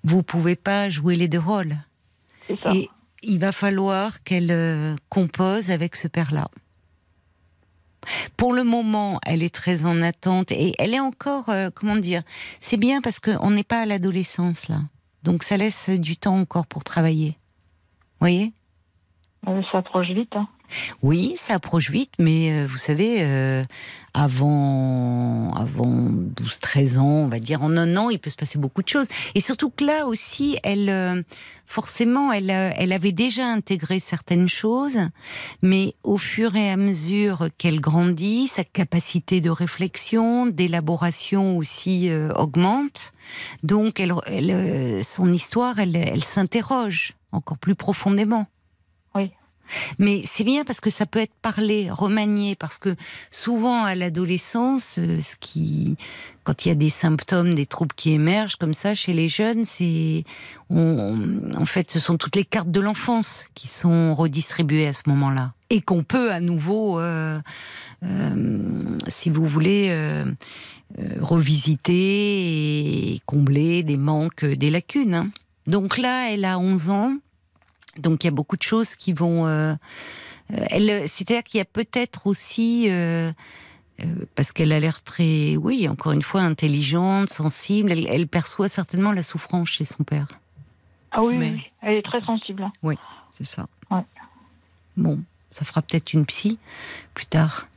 vous 0.04 0.24
pouvez 0.24 0.56
pas 0.56 0.90
jouer 0.90 1.16
les 1.16 1.28
deux 1.28 1.40
rôles. 1.40 1.78
Ça. 2.64 2.74
Et 2.74 2.90
il 3.24 3.40
va 3.40 3.52
falloir 3.52 4.24
qu'elle 4.24 4.52
euh, 4.52 4.96
compose 5.10 5.70
avec 5.70 5.96
ce 5.96 6.08
père-là. 6.08 6.50
Pour 8.36 8.54
le 8.54 8.64
moment, 8.64 9.20
elle 9.26 9.44
est 9.44 9.54
très 9.54 9.86
en 9.86 10.02
attente 10.02 10.52
et 10.52 10.74
elle 10.80 10.94
est 10.94 11.00
encore, 11.00 11.50
euh, 11.50 11.70
comment 11.74 11.98
dire, 11.98 12.24
c'est 12.60 12.78
bien 12.78 13.02
parce 13.02 13.20
qu'on 13.20 13.52
n'est 13.52 13.64
pas 13.64 13.82
à 13.82 13.86
l'adolescence 13.86 14.68
là. 14.68 14.82
Donc 15.24 15.44
ça 15.44 15.56
laisse 15.56 15.90
du 15.90 16.18
temps 16.18 16.40
encore 16.40 16.66
pour 16.66 16.84
travailler. 16.84 17.38
voyez? 18.20 18.54
Euh, 19.48 19.62
Ça 19.72 19.80
approche 19.80 20.08
vite. 20.10 20.36
hein. 20.36 20.48
Oui, 21.02 21.34
ça 21.36 21.56
approche 21.56 21.90
vite, 21.90 22.14
mais 22.18 22.52
euh, 22.52 22.66
vous 22.66 22.78
savez, 22.78 23.18
euh, 23.24 23.62
avant, 24.14 25.52
avant 25.54 26.08
12-13 26.40 26.98
ans, 27.00 27.06
on 27.06 27.28
va 27.28 27.40
dire, 27.40 27.62
en 27.62 27.76
un 27.76 27.98
an, 27.98 28.10
il 28.10 28.20
peut 28.20 28.30
se 28.30 28.38
passer 28.38 28.58
beaucoup 28.58 28.82
de 28.82 28.88
choses. 28.88 29.08
Et 29.36 29.42
surtout 29.42 29.70
que 29.70 29.84
là 29.84 30.06
aussi, 30.06 30.58
elle, 30.64 31.26
forcément, 31.66 32.32
elle, 32.32 32.50
elle 32.50 32.94
avait 32.94 33.12
déjà 33.12 33.48
intégré 33.48 34.00
certaines 34.00 34.48
choses, 34.48 34.98
mais 35.62 35.96
au 36.04 36.18
fur 36.18 36.56
et 36.56 36.72
à 36.72 36.78
mesure 36.78 37.48
qu'elle 37.58 37.82
grandit, 37.82 38.48
sa 38.48 38.64
capacité 38.64 39.42
de 39.42 39.50
réflexion, 39.50 40.46
d'élaboration 40.46 41.58
aussi 41.58 42.10
augmente. 42.36 43.12
Donc, 43.64 44.00
elle, 44.00 45.04
son 45.04 45.34
histoire, 45.34 45.80
elle, 45.80 45.98
elle 45.98 46.24
s'interroge 46.24 47.14
encore 47.34 47.58
plus 47.58 47.76
profondément. 47.76 48.48
Mais 50.00 50.22
c'est 50.26 50.44
bien 50.44 50.64
parce 50.64 50.80
que 50.80 50.90
ça 50.90 51.06
peut 51.06 51.20
être 51.20 51.34
parlé, 51.42 51.90
remanié, 51.92 52.56
parce 52.56 52.78
que 52.78 52.96
souvent 53.30 53.84
à 53.84 53.96
l'adolescence, 53.96 54.98
euh, 55.00 55.20
quand 56.44 56.66
il 56.66 56.70
y 56.70 56.72
a 56.72 56.76
des 56.76 56.90
symptômes, 56.90 57.54
des 57.54 57.66
troubles 57.66 57.94
qui 57.96 58.12
émergent 58.14 58.56
comme 58.56 58.74
ça 58.74 58.94
chez 58.94 59.14
les 59.14 59.28
jeunes, 59.28 59.66
c'est, 59.66 60.24
en 60.70 61.66
fait, 61.66 61.92
ce 61.92 62.00
sont 62.00 62.18
toutes 62.18 62.36
les 62.36 62.46
cartes 62.46 62.72
de 62.72 62.80
l'enfance 62.80 63.46
qui 63.54 63.68
sont 63.68 64.16
redistribuées 64.16 64.88
à 64.88 64.94
ce 64.94 65.04
moment-là, 65.08 65.54
et 65.70 65.82
qu'on 65.82 66.04
peut 66.04 66.32
à 66.32 66.40
nouveau, 66.40 67.00
euh, 67.00 67.40
euh, 68.04 68.98
si 69.08 69.30
vous 69.30 69.46
voulez. 69.46 69.94
revisiter 71.22 73.14
et 73.14 73.22
combler 73.26 73.82
des 73.82 73.96
manques, 73.96 74.44
des 74.44 74.70
lacunes. 74.70 75.14
hein. 75.16 75.32
Donc 75.68 75.98
là, 75.98 76.30
elle 76.32 76.44
a 76.44 76.60
11 76.60 76.90
ans. 76.90 77.14
Donc 77.98 78.24
il 78.24 78.28
y 78.28 78.30
a 78.30 78.32
beaucoup 78.32 78.58
de 78.58 78.62
choses 78.64 78.96
qui 78.96 79.14
vont. 79.14 79.46
euh, 79.48 79.74
euh, 80.54 80.66
elle, 80.70 81.08
c'est-à-dire 81.08 81.44
qu'il 81.44 81.58
y 81.60 81.62
a 81.62 81.66
peut-être 81.66 82.28
aussi, 82.28 82.88
euh, 82.90 83.32
parce 84.36 84.52
qu'elle 84.52 84.72
a 84.72 84.80
l'air 84.80 85.02
très, 85.04 85.56
oui, 85.58 85.88
encore 85.88 86.12
une 86.12 86.22
fois, 86.24 86.42
intelligente, 86.42 87.30
sensible. 87.30 87.92
Elle, 87.92 88.08
elle 88.08 88.28
perçoit 88.28 88.70
certainement 88.70 89.12
la 89.12 89.24
souffrance 89.24 89.70
chez 89.70 89.86
son 89.86 90.04
père. 90.04 90.28
Ah 91.12 91.22
oui, 91.24 91.38
Mais- 91.38 91.52
oui, 91.52 91.62
elle 91.82 91.94
est 91.96 92.02
très 92.06 92.22
sensible. 92.22 92.64
hein. 92.64 92.94
C'est 93.34 93.44
ça. 93.46 93.68
Ouais. 93.90 94.04
Bon, 94.98 95.20
ça 95.52 95.66
fera 95.66 95.82
peut-être 95.82 96.14
une 96.14 96.26
psy 96.26 96.58
plus 97.14 97.26
tard. 97.26 97.68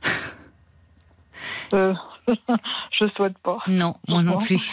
Euh, 1.73 1.93
je 2.27 3.07
souhaite 3.15 3.37
pas. 3.39 3.59
Non, 3.67 3.95
moi 4.07 4.23
non 4.23 4.33
Non. 4.33 4.37
plus. 4.39 4.71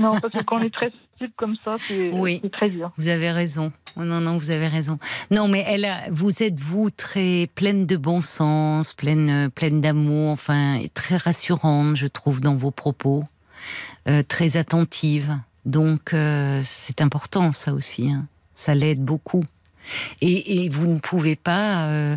non, 0.00 0.18
parce 0.20 0.32
que 0.32 0.42
quand 0.42 0.56
on 0.56 0.62
est 0.62 0.72
très 0.74 0.92
comme 1.36 1.56
ça, 1.64 1.76
c'est 1.86 2.10
Oui. 2.12 2.40
très 2.52 2.70
dur. 2.70 2.92
Vous 2.96 3.08
avez 3.08 3.30
raison. 3.30 3.72
Oh 3.96 4.04
non, 4.04 4.20
non, 4.20 4.36
vous 4.38 4.50
avez 4.50 4.68
raison. 4.68 4.98
Non, 5.30 5.48
mais 5.48 5.64
elle, 5.66 5.84
a, 5.84 6.10
vous 6.10 6.42
êtes 6.42 6.60
vous 6.60 6.90
très 6.90 7.48
pleine 7.54 7.86
de 7.86 7.96
bon 7.96 8.22
sens, 8.22 8.92
pleine, 8.92 9.50
pleine 9.50 9.80
d'amour, 9.80 10.30
enfin, 10.32 10.80
très 10.94 11.16
rassurante, 11.16 11.96
je 11.96 12.06
trouve, 12.06 12.40
dans 12.40 12.54
vos 12.54 12.70
propos, 12.70 13.24
euh, 14.08 14.22
très 14.26 14.56
attentive. 14.56 15.38
Donc, 15.64 16.14
euh, 16.14 16.60
c'est 16.64 17.00
important, 17.00 17.52
ça 17.52 17.72
aussi. 17.72 18.10
hein. 18.10 18.26
Ça 18.54 18.74
l'aide 18.74 19.04
beaucoup. 19.04 19.44
Et, 20.20 20.64
et 20.64 20.68
vous 20.68 20.86
ne 20.86 20.98
pouvez 20.98 21.36
pas, 21.36 21.86
euh, 21.88 22.16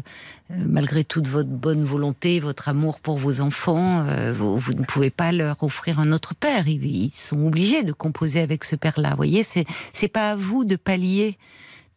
euh, 0.51 0.55
malgré 0.67 1.03
toute 1.03 1.27
votre 1.27 1.49
bonne 1.49 1.83
volonté, 1.83 2.39
votre 2.39 2.69
amour 2.69 2.99
pour 2.99 3.17
vos 3.17 3.41
enfants, 3.41 4.05
euh, 4.07 4.31
vous, 4.33 4.57
vous 4.59 4.73
ne 4.73 4.83
pouvez 4.83 5.09
pas 5.09 5.31
leur 5.31 5.61
offrir 5.63 5.99
un 5.99 6.11
autre 6.11 6.35
père. 6.35 6.67
Ils, 6.67 6.85
ils 6.85 7.11
sont 7.11 7.45
obligés 7.47 7.83
de 7.83 7.93
composer 7.93 8.39
avec 8.41 8.63
ce 8.63 8.75
père-là. 8.75 9.11
Vous 9.11 9.17
voyez, 9.17 9.43
c'est 9.43 10.07
pas 10.11 10.31
à 10.31 10.35
vous 10.35 10.63
de 10.65 10.75
pallier 10.75 11.37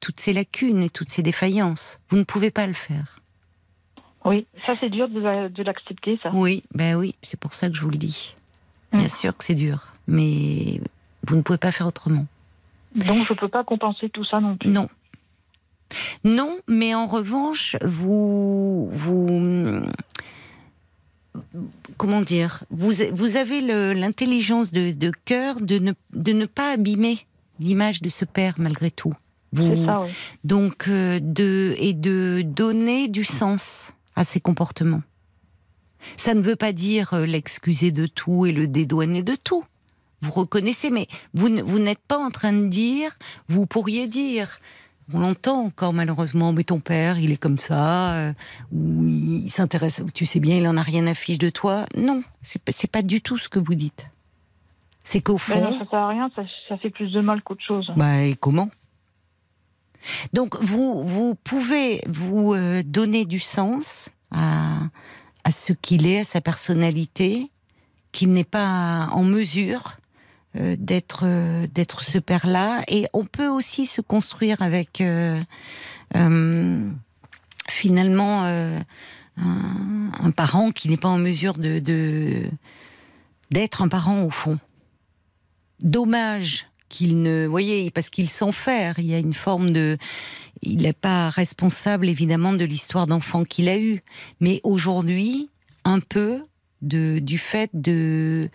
toutes 0.01 0.19
ces 0.21 0.33
lacunes 0.33 0.83
et 0.83 0.91
toutes 0.91 1.11
ces 1.11 1.23
défaillances. 1.23 2.01
Vous 2.11 2.17
ne 2.17 2.25
pouvez 2.25 2.51
pas 2.51 2.67
le 2.67 2.73
faire. 2.75 3.19
Oui, 4.25 4.47
ça 4.59 4.75
c'est 4.79 4.89
dur 4.91 5.09
de, 5.09 5.19
la- 5.21 5.49
de 5.49 5.63
l'accepter, 5.65 6.19
ça. 6.23 6.31
Oui, 6.33 6.63
ben 6.75 6.95
oui, 6.97 7.15
c'est 7.23 7.39
pour 7.41 7.55
ça 7.55 7.69
que 7.69 7.75
je 7.75 7.83
vous 7.83 7.91
le 7.91 7.97
dis. 7.99 8.37
Mm. 8.93 8.99
Bien 8.99 9.09
sûr 9.09 9.37
que 9.37 9.43
c'est 9.45 9.55
dur, 9.57 9.89
mais 10.07 10.81
vous 11.27 11.37
ne 11.37 11.43
pouvez 11.43 11.59
pas 11.59 11.73
faire 11.73 11.87
autrement. 11.89 12.27
Donc 12.95 13.27
je 13.27 13.33
peux 13.33 13.49
pas 13.49 13.65
compenser 13.65 14.11
tout 14.11 14.25
ça 14.25 14.39
non 14.41 14.57
plus. 14.57 14.71
Non. 14.71 14.89
Non, 16.25 16.59
mais 16.69 16.95
en 16.95 17.07
revanche, 17.07 17.77
vous, 17.85 18.89
vous, 18.93 19.83
comment 21.97 22.23
dire, 22.23 22.65
vous, 22.71 22.93
vous 23.13 23.37
avez 23.37 23.61
l'intelligence 23.95 24.73
de, 24.73 24.93
de 24.93 25.11
cœur 25.25 25.61
de 25.61 25.79
ne, 25.79 25.93
de 26.13 26.33
ne 26.33 26.47
pas 26.47 26.73
abîmer 26.73 27.27
l'image 27.61 28.01
de 28.03 28.09
ce 28.09 28.25
père 28.25 28.55
malgré 28.59 28.91
tout. 28.91 29.15
Vous, 29.53 29.75
C'est 29.77 29.87
ça, 29.87 30.01
oui. 30.03 30.11
donc 30.45 30.89
euh, 30.89 31.21
de 31.23 31.75
et 31.79 31.93
de 31.93 32.43
donner 32.45 33.09
du 33.09 33.25
sens 33.25 33.93
à 34.17 34.25
ses 34.25 34.41
comportements. 34.41 35.03
Ça 36.17 36.35
ne 36.35 36.41
veut 36.41 36.57
pas 36.57 36.73
dire 36.73 37.13
euh, 37.13 37.27
l'excuser 37.27 37.91
de 37.93 38.07
tout 38.07 38.47
et 38.47 38.53
le 38.53 38.67
dédouaner 38.67 39.23
de 39.23 39.37
tout. 39.37 39.63
Vous 40.23 40.31
reconnaissez, 40.31 40.91
mais 40.91 41.09
vous 41.35 41.49
n'êtes 41.49 41.99
pas 42.07 42.17
en 42.17 42.31
train 42.31 42.53
de 42.53 42.67
dire, 42.69 43.19
vous 43.49 43.67
pourriez 43.67 44.07
dire, 44.07 44.61
on 45.15 45.21
l'entend 45.21 45.65
encore 45.65 45.93
malheureusement, 45.93 46.53
mais 46.53 46.65
ton 46.65 46.81
père, 46.81 47.19
il 47.19 47.31
est 47.33 47.37
comme 47.37 47.59
ça, 47.59 48.13
euh, 48.15 48.33
ou 48.73 49.05
il 49.07 49.49
s'intéresse, 49.51 50.03
tu 50.15 50.27
sais 50.27 50.41
bien, 50.41 50.57
il 50.57 50.67
en 50.67 50.77
a 50.77 50.83
rien 50.83 51.07
à 51.07 51.15
fiche 51.15 51.39
de 51.39 51.51
toi. 51.51 51.87
Non, 51.97 52.23
c'est 52.41 52.61
pas- 52.63 52.73
pas 52.93 53.03
du 53.03 53.21
tout 53.21 53.39
ce 53.39 53.49
que 53.49 53.59
vous 53.59 53.75
dites. 53.75 54.07
C'est 55.05 55.21
qu'au 55.21 55.35
Ben 55.35 55.39
fond, 55.39 55.61
non, 55.65 55.79
ça 55.81 55.91
sert 55.91 55.99
à 55.99 56.09
rien, 56.09 56.31
ça, 56.37 56.43
ça 56.69 56.77
fait 56.79 56.91
plus 56.91 57.11
de 57.13 57.21
mal 57.21 57.43
qu'autre 57.43 57.65
chose. 57.67 57.91
bah, 57.97 58.23
et 58.23 58.37
comment? 58.37 58.71
Donc, 60.33 60.61
vous, 60.63 61.05
vous 61.05 61.35
pouvez 61.37 62.01
vous 62.09 62.55
euh, 62.55 62.83
donner 62.85 63.25
du 63.25 63.39
sens 63.39 64.09
à, 64.33 64.79
à 65.45 65.51
ce 65.53 65.73
qu'il 65.73 66.07
est, 66.07 66.21
à 66.21 66.25
sa 66.25 66.41
personnalité, 66.41 67.51
qu'il 68.11 68.33
n'est 68.33 68.45
pas 68.45 69.09
en 69.13 69.23
mesure 69.23 69.97
euh, 70.59 70.77
d'être 70.79 71.23
euh, 71.25 71.67
d'être 71.67 72.03
ce 72.03 72.19
père-là. 72.19 72.83
Et 72.89 73.07
on 73.13 73.25
peut 73.25 73.49
aussi 73.49 73.87
se 73.87 74.01
construire 74.01 74.61
avec, 74.61 75.01
euh, 75.01 75.41
finalement, 77.69 78.45
un, 79.39 80.31
parent 80.37 80.71
qui 80.71 80.89
n'est 80.89 80.97
pas 80.99 81.09
en 81.09 81.19
mesure 81.19 81.55
de 81.55 81.81
d'être 83.51 83.83
un 83.83 83.89
parent, 83.89 84.23
au 84.23 84.31
fond. 84.31 84.59
Dommage 85.81 86.67
qu'il 86.89 87.23
ne, 87.23 87.47
voyez, 87.47 87.91
parce 87.91 88.11
qu'il 88.11 88.29
s'en 88.29 88.53
faire. 88.53 88.99
Il 88.99 89.07
y 89.07 89.15
a 89.15 89.19
une 89.19 89.35
forme 89.35 89.71
de, 89.71 89.97
il 90.61 90.83
n'est 90.83 90.93
pas 90.93 91.31
responsable 91.31 92.09
évidemment 92.09 92.53
de 92.53 92.65
l'histoire 92.65 93.07
d'enfant 93.07 93.45
qu'il 93.45 93.69
a 93.69 93.79
eue, 93.79 94.01
mais 94.41 94.61
aujourd'hui, 94.63 95.49
un 95.85 96.01
peu 96.01 96.43
de 96.83 97.21
du 97.21 97.39
fait 97.39 97.71
de, 97.73 98.49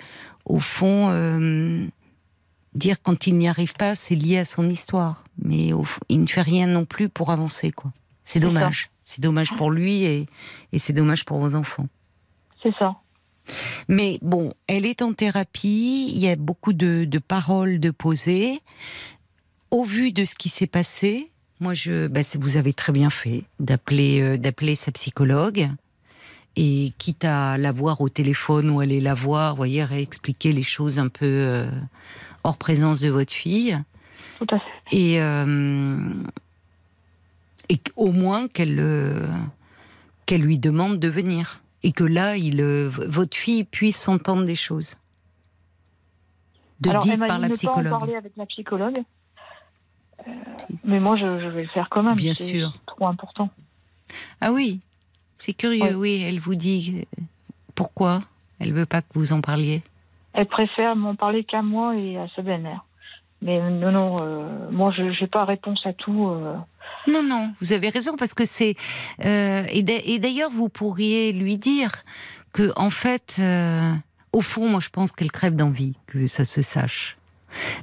au 0.48 0.60
fond, 0.60 1.10
euh, 1.10 1.86
dire 2.74 3.02
quand 3.02 3.28
il 3.28 3.38
n'y 3.38 3.48
arrive 3.48 3.74
pas, 3.74 3.96
c'est 3.96 4.16
lié 4.16 4.40
à 4.40 4.46
son 4.46 4.70
histoire, 4.70 5.26
mais 5.44 5.74
au 5.74 5.84
fond, 5.84 6.02
il 6.10 6.22
ne 6.22 6.28
fait 6.28 6.42
rien 6.42 6.68
non 6.68 6.86
plus 6.86 7.10
pour 7.10 7.32
avancer, 7.32 7.72
quoi. 7.72 7.92
C'est 8.24 8.40
dommage. 8.40 8.90
C'est 9.04 9.22
dommage 9.22 9.56
pour 9.56 9.72
lui 9.72 10.04
et, 10.04 10.26
et 10.74 10.80
c'est 10.80 10.92
dommage 10.92 11.24
pour 11.24 11.38
vos 11.38 11.56
enfants. 11.56 11.86
C'est 12.62 12.74
ça. 12.78 12.98
Mais 13.88 14.20
bon, 14.22 14.54
elle 14.68 14.86
est 14.86 15.02
en 15.02 15.14
thérapie, 15.14 16.12
il 16.12 16.20
y 16.20 16.28
a 16.28 16.36
beaucoup 16.36 16.74
de, 16.74 17.06
de 17.06 17.20
paroles 17.20 17.80
de 17.80 17.90
poser. 17.92 18.60
Au 19.72 19.86
vu 19.86 20.12
de 20.12 20.26
ce 20.26 20.36
qui 20.36 20.50
s'est 20.50 20.68
passé, 20.68 21.32
moi, 21.60 21.74
je, 21.74 22.08
bah, 22.08 22.22
vous 22.36 22.58
avez 22.58 22.74
très 22.74 22.92
bien 22.92 23.10
fait 23.10 23.44
d'appeler, 23.60 24.22
euh, 24.22 24.38
d'appeler 24.38 24.76
sa 24.76 24.92
psychologue. 24.92 25.70
Et 26.60 26.92
quitte 26.98 27.24
à 27.24 27.58
la 27.60 27.72
voir 27.72 28.02
au 28.02 28.10
téléphone 28.10 28.72
ou 28.72 28.80
aller 28.80 29.00
la 29.00 29.14
voir, 29.14 29.52
vous 29.52 29.58
voyez, 29.58 29.84
réexpliquer 29.84 30.52
les 30.52 30.64
choses 30.64 30.98
un 30.98 31.08
peu 31.08 31.26
euh, 31.26 31.70
hors 32.44 32.58
présence 32.58 33.00
de 33.00 33.10
votre 33.10 33.32
fille. 33.32 33.78
Tout 34.40 34.48
à 34.50 34.60
fait. 34.60 34.98
Et, 34.98 35.22
euh, 35.22 36.10
et 37.70 37.80
au 37.96 38.12
moins 38.12 38.48
qu'elle 38.48 38.80
euh, 38.80 39.28
qu'elle 40.26 40.42
lui 40.42 40.58
demande 40.58 40.98
de 40.98 41.08
venir. 41.08 41.62
Et 41.84 41.92
que 41.92 42.04
là, 42.04 42.36
il, 42.38 42.62
votre 42.64 43.38
fille 43.38 43.64
puisse 43.64 44.08
entendre 44.08 44.44
des 44.46 44.56
choses. 44.56 44.96
De 46.82 46.90
Alors, 46.90 47.06
par 47.06 47.18
la 47.18 47.18
ne 47.18 47.28
pas 47.28 47.52
en 47.52 47.54
psychologue. 47.54 47.90
parler 47.92 48.16
avec 48.16 48.34
la 48.36 48.48
psychologue. 48.48 48.98
Mais 50.84 51.00
moi, 51.00 51.16
je, 51.18 51.40
je 51.40 51.48
vais 51.48 51.62
le 51.62 51.68
faire 51.68 51.88
quand 51.92 52.02
même. 52.02 52.16
Bien 52.16 52.34
c'est 52.34 52.44
sûr. 52.44 52.74
trop 52.88 53.06
important. 53.08 53.52
Ah 54.42 54.52
oui, 54.52 54.82
c'est 55.38 55.54
curieux, 55.54 55.96
oui. 55.96 56.24
Elle 56.28 56.40
vous 56.40 56.56
dit 56.56 57.06
pourquoi 57.76 58.24
elle 58.60 58.74
veut 58.74 58.86
pas 58.86 59.02
que 59.02 59.08
vous 59.16 59.34
en 59.34 59.42
parliez. 59.42 59.82
Elle 60.34 60.48
préfère 60.48 60.96
m'en 60.96 61.16
parler 61.16 61.44
qu'à 61.44 61.62
moi 61.62 61.96
et 61.96 62.18
à 62.18 62.28
sa 62.36 62.42
belle-mère. 62.42 62.84
Mais 63.42 63.60
non, 63.70 63.92
non, 63.92 64.16
euh, 64.22 64.72
moi, 64.72 64.92
je 64.98 65.04
n'ai 65.04 65.28
pas 65.28 65.46
réponse 65.46 65.86
à 65.86 65.94
tout. 65.94 66.28
euh. 66.30 66.56
Non, 67.08 67.22
non, 67.22 67.54
vous 67.62 67.72
avez 67.74 67.90
raison 67.90 68.16
parce 68.18 68.34
que 68.34 68.46
c'est 68.46 68.76
euh, 69.26 69.64
et 69.70 69.84
d'a- 69.84 70.02
et 70.06 70.18
d'ailleurs 70.20 70.50
vous 70.50 70.70
pourriez 70.70 71.32
lui 71.34 71.58
dire 71.58 72.04
que 72.54 72.72
en 72.76 72.90
fait, 72.90 73.40
au 74.34 74.42
fond, 74.42 74.70
moi 74.70 74.80
je 74.80 74.90
pense 74.90 75.12
qu'elle 75.12 75.32
crève 75.32 75.56
d'envie 75.56 75.94
que 76.08 76.26
ça 76.26 76.46
se 76.46 76.62
sache. 76.64 77.16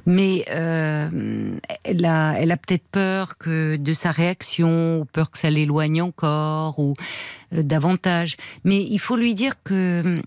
Mais 0.05 0.45
euh, 0.49 1.57
elle 1.83 2.05
a, 2.05 2.57
peut-être 2.57 2.87
peur 2.91 3.37
que 3.37 3.75
de 3.75 3.93
sa 3.93 4.11
réaction, 4.11 4.99
ou 4.99 5.05
peur 5.05 5.31
que 5.31 5.37
ça 5.37 5.49
l'éloigne 5.49 6.01
encore, 6.01 6.79
ou 6.79 6.93
euh, 7.53 7.63
davantage. 7.63 8.37
Mais 8.63 8.83
il 8.83 8.99
faut 8.99 9.15
lui 9.15 9.33
dire 9.33 9.61
que 9.63 10.01
hum, 10.05 10.21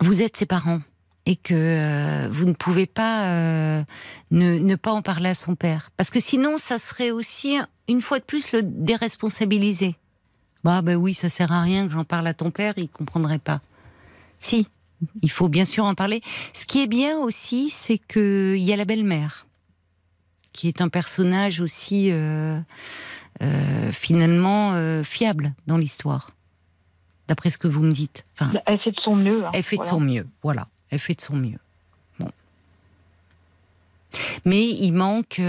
vous 0.00 0.22
êtes 0.22 0.36
ses 0.36 0.46
parents 0.46 0.80
et 1.26 1.36
que 1.36 1.54
euh, 1.54 2.28
vous 2.30 2.44
ne 2.44 2.52
pouvez 2.52 2.86
pas 2.86 3.24
euh, 3.26 3.84
ne, 4.30 4.58
ne 4.58 4.74
pas 4.76 4.92
en 4.92 5.02
parler 5.02 5.30
à 5.30 5.34
son 5.34 5.56
père. 5.56 5.90
Parce 5.96 6.10
que 6.10 6.20
sinon, 6.20 6.58
ça 6.58 6.78
serait 6.78 7.10
aussi, 7.10 7.58
une 7.88 8.00
fois 8.00 8.20
de 8.20 8.24
plus, 8.24 8.52
le 8.52 8.62
déresponsabiliser. 8.62 9.96
Bah, 10.64 10.82
ben 10.82 10.96
oui, 10.96 11.14
ça 11.14 11.28
sert 11.28 11.52
à 11.52 11.62
rien 11.62 11.86
que 11.86 11.92
j'en 11.92 12.04
parle 12.04 12.26
à 12.26 12.34
ton 12.34 12.50
père, 12.50 12.74
il 12.76 12.88
comprendrait 12.88 13.38
pas. 13.38 13.60
Si, 14.40 14.68
il 15.22 15.30
faut 15.30 15.48
bien 15.48 15.64
sûr 15.64 15.84
en 15.84 15.94
parler. 15.94 16.20
Ce 16.52 16.66
qui 16.66 16.82
est 16.82 16.86
bien 16.86 17.18
aussi, 17.18 17.70
c'est 17.70 17.98
qu'il 17.98 18.58
y 18.58 18.72
a 18.72 18.76
la 18.76 18.84
belle-mère, 18.84 19.46
qui 20.52 20.68
est 20.68 20.80
un 20.80 20.88
personnage 20.88 21.60
aussi, 21.60 22.10
euh, 22.10 22.58
euh, 23.42 23.92
finalement, 23.92 24.72
euh, 24.74 25.04
fiable 25.04 25.52
dans 25.66 25.76
l'histoire. 25.76 26.30
D'après 27.28 27.50
ce 27.50 27.58
que 27.58 27.66
vous 27.68 27.82
me 27.82 27.92
dites. 27.92 28.24
Enfin, 28.34 28.52
Elle 28.66 28.78
fait 28.78 28.92
de 28.92 29.00
son 29.04 29.16
mieux. 29.16 29.44
hein, 29.44 29.50
elle 29.52 29.62
fait 29.64 29.76
de 29.78 29.84
son 29.84 30.00
mieux, 30.00 30.26
voilà. 30.42 30.68
Elle 30.90 31.00
fait 31.00 31.14
de 31.14 31.20
son 31.20 31.34
mieux. 31.34 31.58
Bon. 32.20 32.30
Mais 34.44 34.64
il 34.64 34.92
manque, 34.92 35.40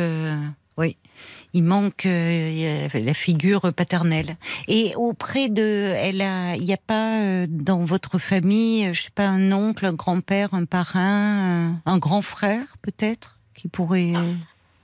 il 1.58 1.64
manque 1.64 2.06
euh, 2.06 2.88
la 2.94 3.14
figure 3.14 3.74
paternelle. 3.74 4.38
Et 4.68 4.94
auprès 4.96 5.50
de, 5.50 5.94
elle 5.96 6.22
a, 6.22 6.56
il 6.56 6.64
n'y 6.64 6.74
a 6.74 6.78
pas 6.78 7.20
euh, 7.22 7.46
dans 7.50 7.84
votre 7.84 8.20
famille, 8.20 8.88
euh, 8.88 8.94
je 8.94 9.04
sais 9.04 9.10
pas, 9.14 9.28
un 9.28 9.52
oncle, 9.52 9.86
un 9.86 9.94
grand-père, 9.94 10.54
un 10.54 10.66
parrain, 10.66 11.70
un, 11.70 11.82
un 11.86 11.98
grand 11.98 12.22
frère 12.22 12.66
peut-être 12.82 13.36
qui 13.56 13.68
pourrait. 13.68 14.14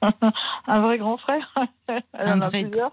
Un 0.68 0.82
vrai 0.82 0.98
grand 0.98 1.18
frère. 1.18 1.54
Elle 1.88 2.02
Un 2.14 2.38
en 2.40 2.42
a 2.42 2.50
vrai- 2.50 2.64
plusieurs. 2.64 2.92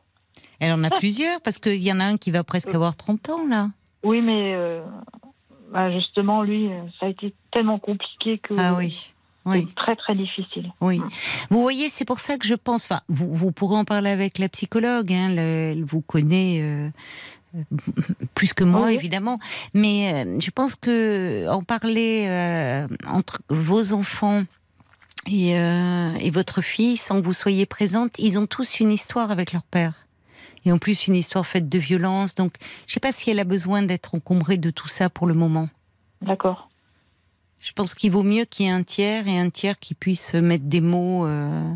Elle 0.61 0.73
en 0.73 0.85
a 0.85 0.91
plusieurs 0.91 1.41
parce 1.41 1.59
qu'il 1.59 1.83
y 1.83 1.93
en 1.93 1.99
a 2.01 2.05
un 2.05 2.17
qui 2.17 2.31
va 2.31 2.45
presque 2.45 2.73
avoir 2.75 2.95
30 2.97 3.29
ans 3.31 3.47
là. 3.49 3.71
Oui, 4.05 4.21
mais 4.21 4.55
euh, 4.55 4.81
bah, 5.73 5.91
justement, 5.91 6.43
lui, 6.43 6.69
euh, 6.71 6.81
ça 7.01 7.07
a 7.07 7.09
été 7.09 7.35
tellement 7.51 7.79
compliqué 7.79 8.39
que 8.39 8.55
Ah 8.59 8.75
oui, 8.75 9.13
c'est 9.53 9.59
oui. 9.59 9.69
très 9.77 9.97
très 9.97 10.15
difficile. 10.15 10.73
Oui. 10.81 11.01
Vous 11.51 11.61
voyez, 11.61 11.89
c'est 11.89 12.05
pour 12.05 12.19
ça 12.21 12.37
que 12.39 12.47
je 12.47 12.55
pense. 12.55 12.85
Enfin, 12.85 13.01
vous, 13.09 13.33
vous 13.35 13.53
pourrez 13.53 13.77
en 13.77 13.85
parler 13.85 14.11
avec 14.11 14.39
la 14.39 14.49
psychologue. 14.49 15.13
Hein, 15.13 15.29
le- 15.31 15.73
elle 15.73 15.85
vous 15.85 16.01
connaît 16.01 16.61
euh, 16.63 16.89
euh, 17.57 17.63
plus 18.35 18.53
que 18.55 18.65
moi, 18.65 18.87
Oui. 18.87 18.95
évidemment. 18.95 19.39
Mais 19.75 20.13
euh, 20.27 20.39
je 20.41 20.51
pense 20.51 20.75
que 20.77 21.47
en 21.49 21.63
parler 21.63 22.27
euh, 22.29 22.87
entre 23.07 23.41
vos 23.49 23.93
enfants 23.93 24.45
et, 25.27 25.59
euh, 25.59 26.15
et 26.21 26.31
votre 26.31 26.63
fille, 26.63 26.97
sans 26.97 27.21
que 27.21 27.25
vous 27.27 27.33
soyez 27.35 27.67
présente, 27.67 28.19
ils 28.19 28.39
ont 28.39 28.47
tous 28.47 28.81
une 28.81 28.91
histoire 28.93 29.31
avec 29.31 29.53
leur 29.53 29.63
père. 29.65 30.07
Et 30.65 30.73
en 30.73 30.79
plus, 30.79 31.07
une 31.07 31.17
histoire 31.17 31.47
faite 31.47 31.69
de 31.69 31.79
violence. 31.79 32.35
Donc, 32.35 32.55
je 32.87 32.93
sais 32.95 33.01
pas 33.01 33.13
si 33.13 33.31
elle 33.31 33.39
a 33.41 33.45
besoin 33.45 33.83
d'être 33.83 34.15
encombrée 34.15 34.57
de 34.59 34.71
tout 34.71 34.89
ça 34.89 35.09
pour 35.11 35.27
le 35.27 35.35
moment. 35.35 35.69
D'accord. 36.23 36.69
Je 37.61 37.73
pense 37.73 37.95
qu'il 37.95 38.11
vaut 38.11 38.23
mieux 38.23 38.45
qu'il 38.47 38.67
y 38.67 38.69
ait 38.69 38.73
un 38.73 38.83
tiers 38.83 39.29
et 39.29 39.39
un 39.39 39.51
tiers 39.51 39.79
qui 39.79 39.95
puisse 39.95 40.35
mettre 40.35 40.65
des 40.65 40.81
mots 40.81 41.27
euh, 41.27 41.71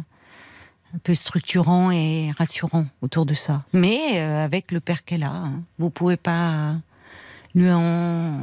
un 0.94 0.98
peu 1.02 1.14
structurants 1.14 1.90
et 1.90 2.32
rassurants 2.38 2.86
autour 3.02 3.26
de 3.26 3.34
ça. 3.34 3.64
Mais 3.74 3.98
euh, 4.14 4.42
avec 4.44 4.72
le 4.72 4.80
père 4.80 5.04
qu'elle 5.04 5.22
a, 5.24 5.32
hein, 5.32 5.62
vous 5.78 5.90
pouvez 5.90 6.16
pas 6.16 6.76
lui 7.54 7.70
en 7.70 8.38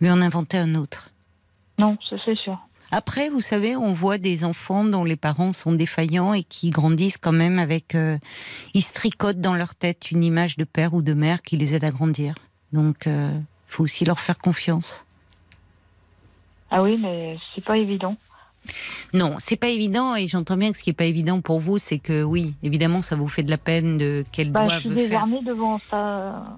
lui 0.00 0.10
en 0.10 0.20
inventer 0.20 0.58
un 0.58 0.74
autre. 0.74 1.10
Non, 1.78 1.98
ça 2.08 2.16
c'est 2.24 2.36
sûr. 2.36 2.58
Après, 2.92 3.30
vous 3.30 3.40
savez, 3.40 3.74
on 3.74 3.92
voit 3.92 4.18
des 4.18 4.44
enfants 4.44 4.84
dont 4.84 5.04
les 5.04 5.16
parents 5.16 5.52
sont 5.52 5.72
défaillants 5.72 6.34
et 6.34 6.42
qui 6.42 6.70
grandissent 6.70 7.16
quand 7.16 7.32
même 7.32 7.58
avec. 7.58 7.94
euh, 7.94 8.18
ils 8.74 8.82
se 8.82 8.92
tricotent 8.92 9.40
dans 9.40 9.54
leur 9.54 9.74
tête 9.74 10.10
une 10.10 10.22
image 10.22 10.56
de 10.56 10.64
père 10.64 10.94
ou 10.94 11.02
de 11.02 11.14
mère 11.14 11.42
qui 11.42 11.56
les 11.56 11.74
aide 11.74 11.84
à 11.84 11.90
grandir. 11.90 12.34
Donc, 12.72 13.04
il 13.06 13.42
faut 13.66 13.82
aussi 13.82 14.04
leur 14.04 14.20
faire 14.20 14.38
confiance. 14.38 15.04
Ah 16.72 16.82
oui, 16.82 16.98
mais 17.00 17.36
c'est 17.54 17.64
pas 17.64 17.76
évident. 17.76 18.16
Non, 19.12 19.34
c'est 19.38 19.56
pas 19.56 19.68
évident 19.68 20.14
et 20.16 20.26
j'entends 20.26 20.56
bien 20.56 20.72
que 20.72 20.78
ce 20.78 20.82
qui 20.82 20.90
est 20.90 20.94
pas 20.94 21.04
évident 21.04 21.40
pour 21.40 21.60
vous, 21.60 21.78
c'est 21.78 21.98
que 21.98 22.22
oui, 22.22 22.54
évidemment, 22.62 23.02
ça 23.02 23.14
vous 23.16 23.28
fait 23.28 23.42
de 23.42 23.50
la 23.50 23.58
peine 23.58 23.98
de 23.98 24.24
qu'elle 24.32 24.50
Bah, 24.52 24.62
je 24.64 24.68
doive 24.68 24.80
suis 24.80 24.88
faire. 24.90 24.96
désarmée 24.96 25.42
devant 25.44 25.80
ça. 25.90 26.56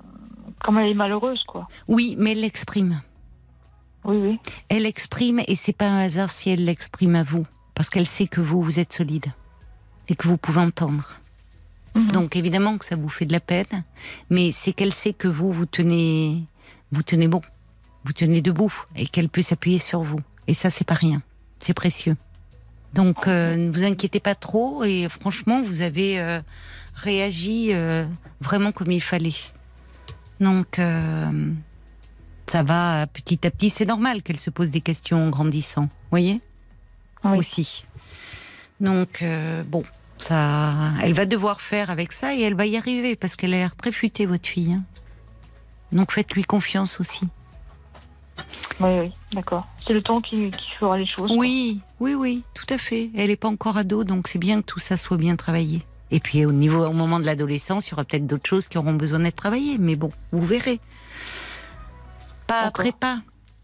Comme 0.62 0.79
elle 0.79 0.90
est 0.90 0.94
malheureuse, 0.94 1.42
quoi. 1.44 1.66
Oui, 1.88 2.14
mais 2.18 2.33
elle 2.33 2.40
l'exprime. 2.42 3.03
Oui, 4.05 4.16
oui. 4.18 4.38
Elle 4.68 4.87
exprime 4.87 5.40
et 5.48 5.57
c'est 5.57 5.72
pas 5.72 5.88
un 5.88 5.98
hasard 6.05 6.31
si 6.31 6.50
elle 6.50 6.64
l'exprime 6.64 7.16
à 7.16 7.22
vous, 7.22 7.46
parce 7.74 7.88
qu'elle 7.90 8.07
sait 8.07 8.27
que 8.29 8.40
vous, 8.40 8.62
vous 8.62 8.79
êtes 8.79 8.92
solide 8.92 9.27
et 10.09 10.14
que 10.14 10.29
vous 10.29 10.37
pouvez 10.37 10.61
entendre. 10.61 11.18
Mhm. 11.94 12.09
Donc 12.12 12.37
évidemment 12.37 12.77
que 12.79 12.85
ça 12.85 12.96
vous 12.96 13.09
fait 13.09 13.24
de 13.24 13.33
la 13.33 13.40
peine, 13.40 13.85
mais 14.29 14.53
c'est 14.53 14.72
qu'elle 14.72 14.92
sait 14.92 15.12
que 15.14 15.29
vous, 15.29 15.53
vous 15.53 15.64
tenez, 15.66 16.42
vous 16.92 17.03
tenez 17.03 17.29
bon, 17.29 17.40
vous 18.04 18.12
tenez 18.12 18.40
debout 18.42 18.72
et 18.96 19.06
qu'elle 19.06 19.28
peut 19.28 19.42
s'appuyer 19.42 19.78
sur 19.78 20.02
vous. 20.02 20.20
Et 20.46 20.54
ça, 20.54 20.70
c'est 20.70 20.84
pas 20.84 20.94
rien, 20.94 21.22
c'est 21.60 21.74
précieux. 21.74 22.16
Donc 22.92 23.26
euh, 23.26 23.56
ne 23.56 23.72
vous 23.72 23.82
inquiétez 23.82 24.20
pas 24.20 24.36
trop 24.36 24.84
et 24.84 25.08
franchement, 25.08 25.62
vous 25.62 25.80
avez 25.80 26.20
euh, 26.20 26.40
réagi 26.94 27.70
euh, 27.72 28.06
vraiment 28.40 28.70
comme 28.70 28.92
il 28.92 29.02
fallait. 29.02 29.34
Donc 30.38 30.78
ça 32.46 32.62
va 32.62 33.06
petit 33.06 33.46
à 33.46 33.50
petit, 33.50 33.70
c'est 33.70 33.86
normal 33.86 34.22
qu'elle 34.22 34.38
se 34.38 34.50
pose 34.50 34.70
des 34.70 34.80
questions 34.80 35.26
en 35.26 35.30
grandissant, 35.30 35.88
voyez? 36.10 36.40
Oui. 37.24 37.38
Aussi. 37.38 37.84
Donc 38.80 39.24
bon, 39.66 39.82
ça, 40.18 40.74
elle 41.02 41.14
va 41.14 41.24
devoir 41.24 41.60
faire 41.60 41.88
avec 41.88 42.12
ça 42.12 42.34
et 42.34 42.40
elle 42.42 42.54
va 42.54 42.66
y 42.66 42.76
arriver 42.76 43.16
parce 43.16 43.36
qu'elle 43.36 43.54
a 43.54 43.58
l'air 43.58 43.76
préfutée, 43.76 44.26
votre 44.26 44.46
fille. 44.46 44.72
hein. 44.72 44.84
Donc 45.92 46.12
faites-lui 46.12 46.44
confiance 46.44 47.00
aussi. 47.00 47.26
Oui, 48.81 48.90
oui, 48.99 49.12
d'accord. 49.33 49.66
C'est 49.87 49.92
le 49.92 50.03
temps 50.03 50.20
qui, 50.20 50.51
qui 50.51 50.70
fera 50.73 50.99
les 50.99 51.07
choses. 51.07 51.29
quoi. 51.29 51.37
Oui, 51.38 51.81
oui, 52.01 52.14
oui, 52.14 52.42
tout 52.55 52.66
à 52.70 52.79
fait. 52.79 53.11
Elle 53.16 53.29
n'est 53.29 53.37
pas 53.37 53.49
encore 53.49 53.77
ado, 53.77 54.05
donc 54.05 54.29
c'est 54.29 54.38
bien 54.38 54.61
que 54.61 54.66
tout 54.66 54.81
ça 54.81 54.97
soit 54.97 55.16
bien 55.16 55.37
travaillé. 55.37 55.83
Et 56.11 56.20
puis 56.20 56.44
au 56.44 56.53
niveau, 56.53 56.85
au 56.85 56.92
moment 56.92 57.20
de 57.20 57.27
l'adolescence, 57.27 57.88
il 57.88 57.90
y 57.92 57.94
aura 57.94 58.05
peut-être 58.05 58.27
d'autres 58.27 58.49
choses 58.49 58.68
qui 58.68 58.79
auront 58.79 58.94
besoin 58.94 59.20
d'être 59.20 59.37
travaillées, 59.37 59.79
mais 59.79 59.97
bon, 59.97 60.11
vous 60.33 60.44
verrez. 60.44 60.81
Pas 62.47 62.61
après 62.62 62.92
pas. 62.92 63.20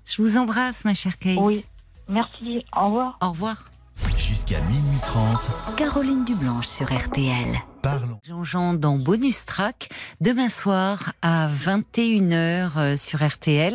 Je 0.06 0.22
vous 0.22 0.36
embrasse, 0.36 0.84
ma 0.84 0.94
chère 0.94 1.18
Kate. 1.18 1.38
Oui. 1.40 1.64
Merci. 2.08 2.64
Au 2.76 2.86
revoir. 2.86 3.18
Au 3.20 3.30
revoir. 3.30 3.70
Jusqu'à 4.16 4.60
minuit 4.62 4.98
30, 5.02 5.76
Caroline 5.76 6.24
Dublanche 6.24 6.66
sur 6.66 6.86
RTL. 6.86 7.58
parlons. 7.82 8.18
Jean-Jean 8.22 8.74
dans 8.74 8.96
Bonus 8.96 9.44
Track 9.44 9.88
demain 10.20 10.48
soir 10.48 11.12
à 11.22 11.48
21h 11.48 12.70
euh, 12.76 12.96
sur 12.96 13.26
RTL. 13.26 13.74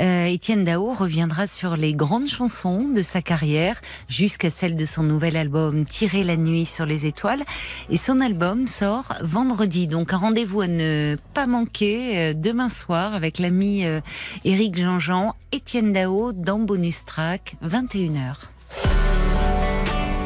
Euh, 0.00 0.24
Étienne 0.26 0.64
Dao 0.64 0.94
reviendra 0.94 1.46
sur 1.46 1.76
les 1.76 1.94
grandes 1.94 2.28
chansons 2.28 2.88
de 2.88 3.02
sa 3.02 3.22
carrière 3.22 3.80
jusqu'à 4.08 4.50
celle 4.50 4.76
de 4.76 4.84
son 4.84 5.02
nouvel 5.02 5.36
album 5.36 5.84
Tirer 5.84 6.22
la 6.22 6.36
nuit 6.36 6.66
sur 6.66 6.86
les 6.86 7.06
étoiles. 7.06 7.42
Et 7.88 7.96
son 7.96 8.20
album 8.20 8.66
sort 8.66 9.14
vendredi. 9.22 9.86
Donc 9.86 10.12
un 10.12 10.18
rendez-vous 10.18 10.60
à 10.60 10.68
ne 10.68 11.16
pas 11.34 11.46
manquer 11.46 12.18
euh, 12.18 12.34
demain 12.34 12.68
soir 12.68 13.14
avec 13.14 13.38
l'ami 13.38 13.84
euh, 13.84 14.00
Éric 14.44 14.76
Jean-Jean, 14.76 15.34
Étienne 15.52 15.92
Dao 15.92 16.32
dans 16.32 16.58
Bonus 16.58 17.04
Track 17.04 17.54
21h. 17.64 18.36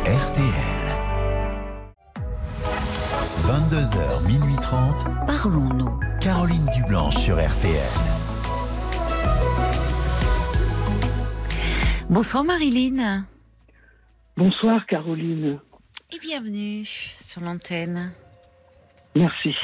RTL. 0.05 0.85
22h, 3.47 4.27
minuit 4.27 4.57
30, 4.61 5.05
Parlons-nous. 5.27 5.99
Caroline 6.21 6.67
Dublanche 6.77 7.17
sur 7.17 7.37
RTL. 7.37 7.75
Bonsoir 12.11 12.45
Marilyn 12.45 13.25
Bonsoir 14.37 14.85
Caroline, 14.87 15.59
et 16.15 16.19
bienvenue 16.19 16.85
sur 16.85 17.41
l'antenne. 17.41 18.13
merci. 19.17 19.55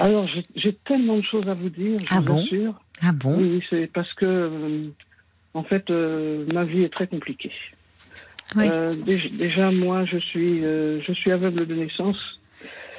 Alors 0.00 0.26
j'ai- 0.56 0.74
tellement 0.84 1.16
de 1.16 1.22
choses 1.22 1.48
à 1.48 1.54
vous 1.54 1.70
dire, 1.70 1.98
je 2.00 2.06
Ah 2.10 2.16
vous 2.20 2.22
bon? 2.26 2.42
assure. 2.42 2.74
Ah 3.02 3.12
bon? 3.12 3.38
Oui, 3.38 3.48
oui, 3.54 3.64
c'est 3.70 3.86
parce 3.92 4.12
que 4.14 4.26
euh, 4.26 4.82
en 5.54 5.62
fait 5.64 5.88
euh, 5.90 6.46
ma 6.52 6.64
vie 6.64 6.82
est 6.82 6.92
très 6.92 7.06
compliquée. 7.06 7.52
Oui. 8.56 8.66
Euh, 8.70 8.94
déjà, 8.94 9.70
moi 9.70 10.04
je 10.04 10.18
suis 10.18 10.64
euh, 10.64 11.00
je 11.02 11.12
suis 11.12 11.30
aveugle 11.30 11.66
de 11.66 11.74
naissance 11.74 12.40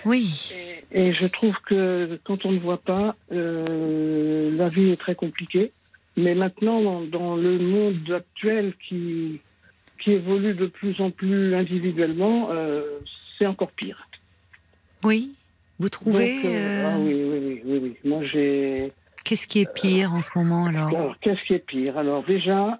Oui. 0.05 0.53
et 0.91 1.11
je 1.11 1.25
trouve 1.25 1.59
que 1.61 2.19
quand 2.23 2.45
on 2.45 2.51
ne 2.51 2.59
voit 2.59 2.81
pas, 2.81 3.15
euh, 3.31 4.51
la 4.55 4.69
vie 4.69 4.91
est 4.91 4.99
très 4.99 5.15
compliquée. 5.15 5.71
Mais 6.17 6.35
maintenant 6.35 6.81
dans, 6.81 7.01
dans 7.01 7.35
le 7.35 7.57
monde 7.57 8.11
actuel 8.11 8.73
qui 8.87 9.41
qui 10.03 10.11
évolue 10.11 10.53
de 10.53 10.67
plus 10.67 10.99
en 11.01 11.11
plus 11.11 11.53
individuellement, 11.55 12.49
c'est 13.37 13.45
encore 13.45 13.71
pire. 13.71 14.07
Oui. 15.03 15.33
Vous 15.79 15.89
trouvez 15.89 16.43
Donc, 16.43 16.51
ah 16.85 16.97
oui, 16.99 17.13
oui, 17.13 17.23
oui, 17.23 17.61
oui, 17.65 17.79
oui. 17.83 17.97
Moi, 18.03 18.21
j'ai. 18.25 18.91
qu'est-ce 19.23 19.47
qui 19.47 19.61
est 19.61 19.73
pire 19.73 20.13
en 20.13 20.21
ce 20.21 20.29
moment 20.35 20.65
alors? 20.65 20.89
Alors, 20.89 21.15
qu'est-ce 21.21 21.41
qui 21.45 21.53
est 21.53 21.65
pire? 21.65 21.97
Alors, 21.97 22.23
déjà, 22.23 22.79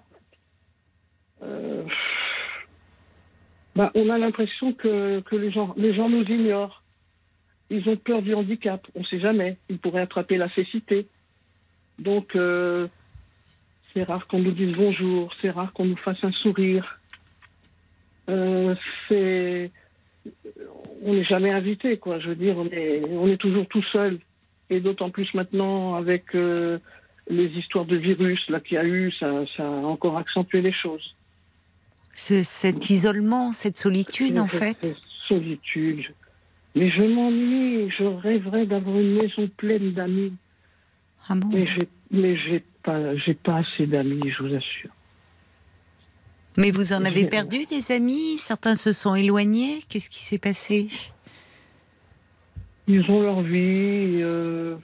bah, 3.80 3.90
on 3.94 4.10
a 4.10 4.18
l'impression 4.18 4.74
que, 4.74 5.22
les, 5.32 5.50
gens, 5.50 5.74
nous 5.74 6.24
ignorent. 6.24 6.82
Ils 7.70 7.88
ont 7.88 7.96
peur 7.96 8.20
du 8.20 8.34
handicap. 8.34 8.86
On 8.94 9.00
ne 9.00 9.04
sait 9.06 9.20
jamais. 9.20 9.56
Ils 9.70 9.78
pourraient 9.78 10.02
attraper 10.02 10.36
la 10.36 10.50
cécité. 10.50 11.06
Donc, 11.98 12.36
euh, 12.36 12.88
c'est 13.94 14.02
rare 14.02 14.26
qu'on 14.26 14.40
nous 14.40 14.50
dise 14.50 14.76
bonjour. 14.76 15.32
C'est 15.40 15.48
rare 15.48 15.72
qu'on 15.72 15.86
nous 15.86 15.96
fasse 15.96 16.22
un 16.22 16.32
sourire. 16.32 17.00
Euh, 18.28 18.74
on 21.02 21.14
n'est 21.14 21.24
jamais 21.24 21.54
invité. 21.54 21.98
Je 22.04 22.28
veux 22.28 22.34
dire, 22.34 22.58
on 22.58 22.66
est, 22.66 23.02
on 23.08 23.28
est 23.28 23.38
toujours 23.38 23.66
tout 23.66 23.84
seul. 23.84 24.18
Et 24.68 24.80
d'autant 24.80 25.08
plus 25.08 25.32
maintenant 25.32 25.94
avec 25.94 26.34
euh, 26.34 26.78
les 27.30 27.46
histoires 27.46 27.86
de 27.86 27.96
virus 27.96 28.46
là 28.50 28.60
qu'il 28.60 28.74
y 28.74 28.78
a 28.78 28.84
eu, 28.84 29.10
ça 29.12 29.42
a 29.58 29.62
encore 29.62 30.18
accentué 30.18 30.60
les 30.60 30.74
choses. 30.74 31.14
Ce- 32.20 32.42
Cet 32.42 32.90
isolement, 32.90 33.52
cette 33.54 33.78
solitude 33.78 34.38
en 34.38 34.46
fait 34.46 34.76
Cette 34.82 34.96
Solitude. 35.28 36.04
Mais 36.74 36.90
je 36.90 37.02
m'ennuie, 37.02 37.90
je 37.98 38.04
rêverais 38.04 38.66
d'avoir 38.66 38.98
une 38.98 39.14
maison 39.14 39.48
pleine 39.56 39.92
d'amis. 39.92 40.32
Ah 41.28 41.34
bon? 41.34 41.48
Mais 41.48 41.66
j'ai, 41.66 41.88
mais 42.10 42.36
j'ai 42.36 42.62
pas, 42.82 43.16
j'ai 43.16 43.34
pas 43.34 43.58
assez 43.58 43.86
d'amis, 43.86 44.20
je 44.36 44.42
vous 44.42 44.54
assure. 44.54 44.90
Mais 46.56 46.70
vous 46.72 46.92
en 46.92 47.04
avez 47.04 47.26
perdu 47.26 47.64
des 47.64 47.90
amis? 47.92 48.36
Certains 48.38 48.76
se 48.76 48.92
sont 48.92 49.14
éloignés? 49.14 49.80
Qu'est-ce 49.88 50.10
qui 50.10 50.22
s'est 50.22 50.38
passé? 50.38 50.88
Ils 52.88 53.02
ont 53.10 53.22
leur 53.22 53.40
vie. 53.42 54.20
euh, 54.22 54.76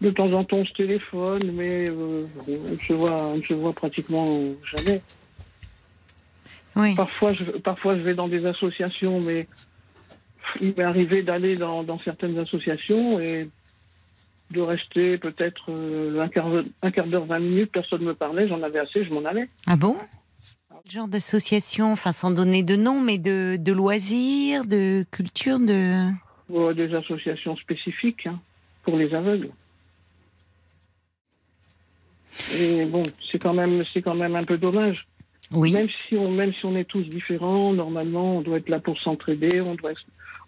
de 0.00 0.10
temps 0.10 0.32
en 0.32 0.44
temps, 0.44 0.58
on 0.58 0.64
se 0.64 0.72
téléphone, 0.72 1.40
mais 1.52 1.88
euh, 1.88 2.24
on 2.48 2.78
se 2.78 2.92
voit, 2.94 3.26
on 3.28 3.36
ne 3.36 3.42
se 3.42 3.54
voit 3.54 3.72
pratiquement 3.72 4.32
jamais. 4.64 5.00
Oui. 6.78 6.94
Parfois 6.94 7.32
je, 7.32 7.44
parfois, 7.44 7.96
je 7.96 8.02
vais 8.02 8.14
dans 8.14 8.28
des 8.28 8.46
associations, 8.46 9.20
mais 9.20 9.48
il 10.60 10.74
m'est 10.76 10.84
arrivé 10.84 11.22
d'aller 11.22 11.56
dans, 11.56 11.82
dans 11.82 11.98
certaines 12.00 12.38
associations 12.38 13.20
et 13.20 13.50
de 14.50 14.60
rester 14.60 15.18
peut-être 15.18 15.70
euh, 15.70 16.20
un 16.20 16.28
quart, 16.28 16.46
un 16.82 16.90
quart 16.90 17.06
d'heure, 17.06 17.26
20 17.26 17.38
minutes, 17.40 17.72
personne 17.72 18.00
ne 18.00 18.06
me 18.06 18.14
parlait, 18.14 18.48
j'en 18.48 18.62
avais 18.62 18.78
assez, 18.78 19.04
je 19.04 19.12
m'en 19.12 19.24
allais. 19.24 19.48
Ah 19.66 19.76
bon? 19.76 19.96
Quel 20.84 20.92
genre 20.92 21.08
d'association? 21.08 21.92
Enfin, 21.92 22.12
sans 22.12 22.30
donner 22.30 22.62
de 22.62 22.76
nom, 22.76 23.00
mais 23.00 23.18
de, 23.18 23.56
de 23.58 23.72
loisirs, 23.72 24.64
de 24.64 25.04
culture, 25.10 25.58
de. 25.58 26.10
Des 26.74 26.94
associations 26.94 27.56
spécifiques 27.56 28.26
hein, 28.26 28.40
pour 28.82 28.96
les 28.96 29.12
aveugles. 29.12 29.50
Et 32.54 32.86
bon, 32.86 33.02
c'est 33.30 33.38
quand 33.38 33.52
même, 33.52 33.82
quand 34.02 34.14
même 34.14 34.34
un 34.34 34.44
peu 34.44 34.56
dommage. 34.56 35.06
Oui. 35.52 35.72
Même 35.72 35.88
si 36.06 36.16
on, 36.16 36.30
même 36.30 36.52
si 36.52 36.66
on 36.66 36.76
est 36.76 36.84
tous 36.84 37.04
différents, 37.04 37.72
normalement, 37.72 38.38
on 38.38 38.40
doit 38.42 38.58
être 38.58 38.68
là 38.68 38.80
pour 38.80 39.00
s'entraider, 39.00 39.60
on 39.60 39.74
doit, 39.74 39.92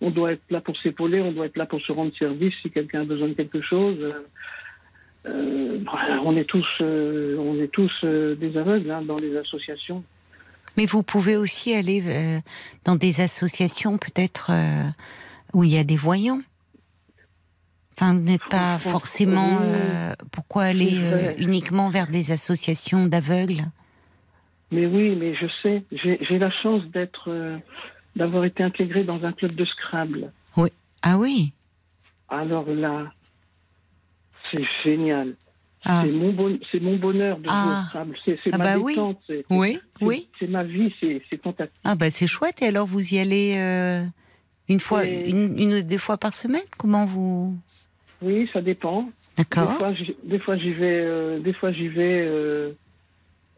on 0.01 0.11
doit 0.11 0.33
être 0.33 0.43
là 0.51 0.61
pour 0.61 0.77
s'épauler, 0.77 1.21
on 1.21 1.33
doit 1.33 1.47
être 1.47 1.57
là 1.57 1.67
pour 1.67 1.81
se 1.81 1.91
rendre 1.93 2.15
service 2.17 2.55
si 2.61 2.71
quelqu'un 2.71 3.03
a 3.03 3.05
besoin 3.05 3.29
de 3.29 3.35
quelque 3.35 3.63
chose. 3.63 3.97
Euh, 4.01 4.11
euh, 5.27 5.79
on 6.25 6.37
est 6.37 6.45
tous, 6.45 6.67
euh, 6.81 7.37
on 7.39 7.61
est 7.61 7.69
tous 7.69 7.93
euh, 8.05 8.35
des 8.37 8.57
aveugles 8.57 8.91
hein, 8.91 9.03
dans 9.03 9.17
les 9.17 9.37
associations. 9.37 10.03
Mais 10.77 10.87
vous 10.87 11.03
pouvez 11.03 11.37
aussi 11.37 11.75
aller 11.75 12.03
dans 12.85 12.95
des 12.95 13.21
associations 13.21 13.99
peut-être 13.99 14.53
où 15.53 15.65
il 15.65 15.71
y 15.71 15.77
a 15.77 15.83
des 15.83 15.97
voyants. 15.97 16.41
Enfin, 17.95 18.15
vous 18.15 18.21
n'êtes 18.21 18.49
pas 18.49 18.79
forcément. 18.79 19.59
pourquoi 20.31 20.63
aller 20.63 20.97
uniquement 21.39 21.91
vers 21.91 22.07
des 22.07 22.31
associations 22.31 23.07
d'aveugles? 23.07 23.65
Mais 24.71 24.87
oui, 24.87 25.17
mais 25.17 25.35
je 25.35 25.47
sais, 25.63 25.83
j'ai 25.93 26.39
la 26.39 26.51
chance 26.51 26.87
d'être, 26.87 27.25
euh, 27.29 27.57
d'avoir 28.17 28.45
été 28.45 28.63
intégré 28.63 29.03
dans 29.05 29.25
un 29.25 29.33
club 29.33 29.53
de 29.55 29.65
Scrabble. 29.65 30.33
Ah 31.03 31.17
oui. 31.17 31.53
Alors 32.29 32.67
là, 32.69 33.11
c'est 34.51 34.63
génial. 34.85 35.35
Ah. 35.87 36.03
C'est 36.05 36.13
mon, 36.13 36.31
bon- 36.33 36.59
mon 36.83 36.97
bonheur 36.97 37.39
de 37.39 37.45
jouer 37.45 37.53
Ah. 37.55 37.83
au 37.85 37.89
Scrabble. 37.89 38.17
C'est 38.27 38.39
Ah 38.53 38.59
ma 38.59 38.65
bah 38.65 38.79
oui. 38.79 38.93
détente. 38.95 39.19
Oui, 39.49 39.79
c'est- 39.99 40.05
oui. 40.05 40.29
C'est 40.39 40.47
ma 40.47 40.63
vie, 40.63 40.93
c'est 41.01 41.23
fantastique. 41.43 41.81
Ah 41.85 41.95
bah 41.95 42.11
c'est 42.11 42.27
chouette. 42.27 42.61
Et 42.61 42.67
alors 42.67 42.87
vous 42.87 43.15
y 43.15 43.19
allez 43.19 43.55
euh, 43.57 44.05
une 44.69 44.81
fois, 44.81 45.07
Et- 45.07 45.31
une, 45.31 45.59
une 45.59 45.73
ou 45.75 45.83
deux 45.83 45.97
fois 45.97 46.19
par 46.19 46.35
semaine? 46.35 46.61
Comment 46.77 47.07
vous? 47.07 47.57
Oui, 48.21 48.47
ça 48.53 48.61
dépend. 48.61 49.11
D'accord. 49.39 49.79
des 50.23 50.39
fois, 50.39 50.57
j'y 50.59 50.73
vais. 50.75 51.01
euh, 51.01 51.39
des 51.41 51.55
fois, 51.55 51.73
j'y 51.73 51.89
vais. 51.89 52.27
euh, 52.27 52.73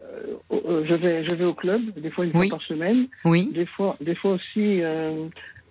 euh, 0.01 0.02
au- 0.02 0.02
euh, 0.02 0.02
je 0.51 0.95
vais, 0.95 1.25
je 1.29 1.35
vais 1.35 1.45
au 1.45 1.55
club. 1.55 1.83
Des 1.99 2.11
fois, 2.11 2.25
une 2.25 2.33
Oui. 2.37 2.49
fois 2.49 2.59
par 2.59 2.67
semaine. 2.67 3.07
Oui. 3.25 3.51
Des 3.53 3.67
fois, 3.67 3.97
des 4.01 4.15
fois 4.15 4.33
aussi, 4.33 4.83
euh, 4.83 5.27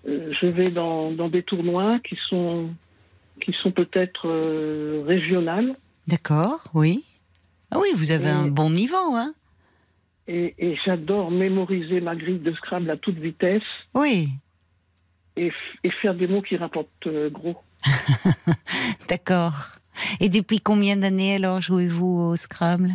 euh, 0.08 0.32
je 0.40 0.48
vais 0.48 0.70
dans, 0.72 1.12
dans 1.12 1.30
des 1.30 1.44
tournois 1.44 2.00
qui 2.00 2.18
sont, 2.30 2.70
qui 3.42 3.54
sont 3.62 3.72
peut-être 3.72 4.28
euh, 4.28 5.04
régionales. 5.06 5.74
D'accord. 6.08 6.64
Oui. 6.74 7.04
Ah 7.72 7.80
oui, 7.80 7.90
vous 7.96 8.12
avez 8.12 8.26
Et- 8.28 8.30
un 8.30 8.48
bon 8.48 8.70
niveau, 8.70 9.16
hein 9.16 9.34
Et, 10.28 10.54
et 10.58 10.76
j'adore 10.84 11.32
mémoriser 11.32 12.02
ma 12.02 12.16
grille 12.16 12.40
de 12.40 12.52
Scrabble 12.54 12.90
à 12.90 12.98
toute 12.98 13.18
vitesse 13.18 13.62
Oui. 13.94 14.30
et, 15.38 15.52
et 15.84 15.90
faire 16.02 16.16
des 16.16 16.28
mots 16.28 16.42
qui 16.42 16.58
rapportent 16.58 17.08
euh, 17.08 17.30
gros. 17.30 17.56
D'accord. 19.08 19.54
Et 20.20 20.30
depuis 20.30 20.60
combien 20.60 20.98
d'années 20.98 21.36
alors 21.36 21.62
jouez-vous 21.62 22.32
au 22.32 22.36
Scrabble? 22.36 22.92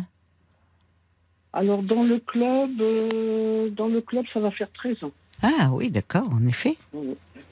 Alors 1.53 1.81
dans 1.83 2.03
le 2.03 2.19
club, 2.19 2.71
euh, 2.81 3.69
dans 3.69 3.87
le 3.87 4.01
club, 4.01 4.25
ça 4.33 4.39
va 4.39 4.51
faire 4.51 4.71
13 4.73 5.03
ans. 5.03 5.11
Ah 5.43 5.69
oui, 5.71 5.89
d'accord, 5.89 6.29
en 6.31 6.45
effet. 6.47 6.75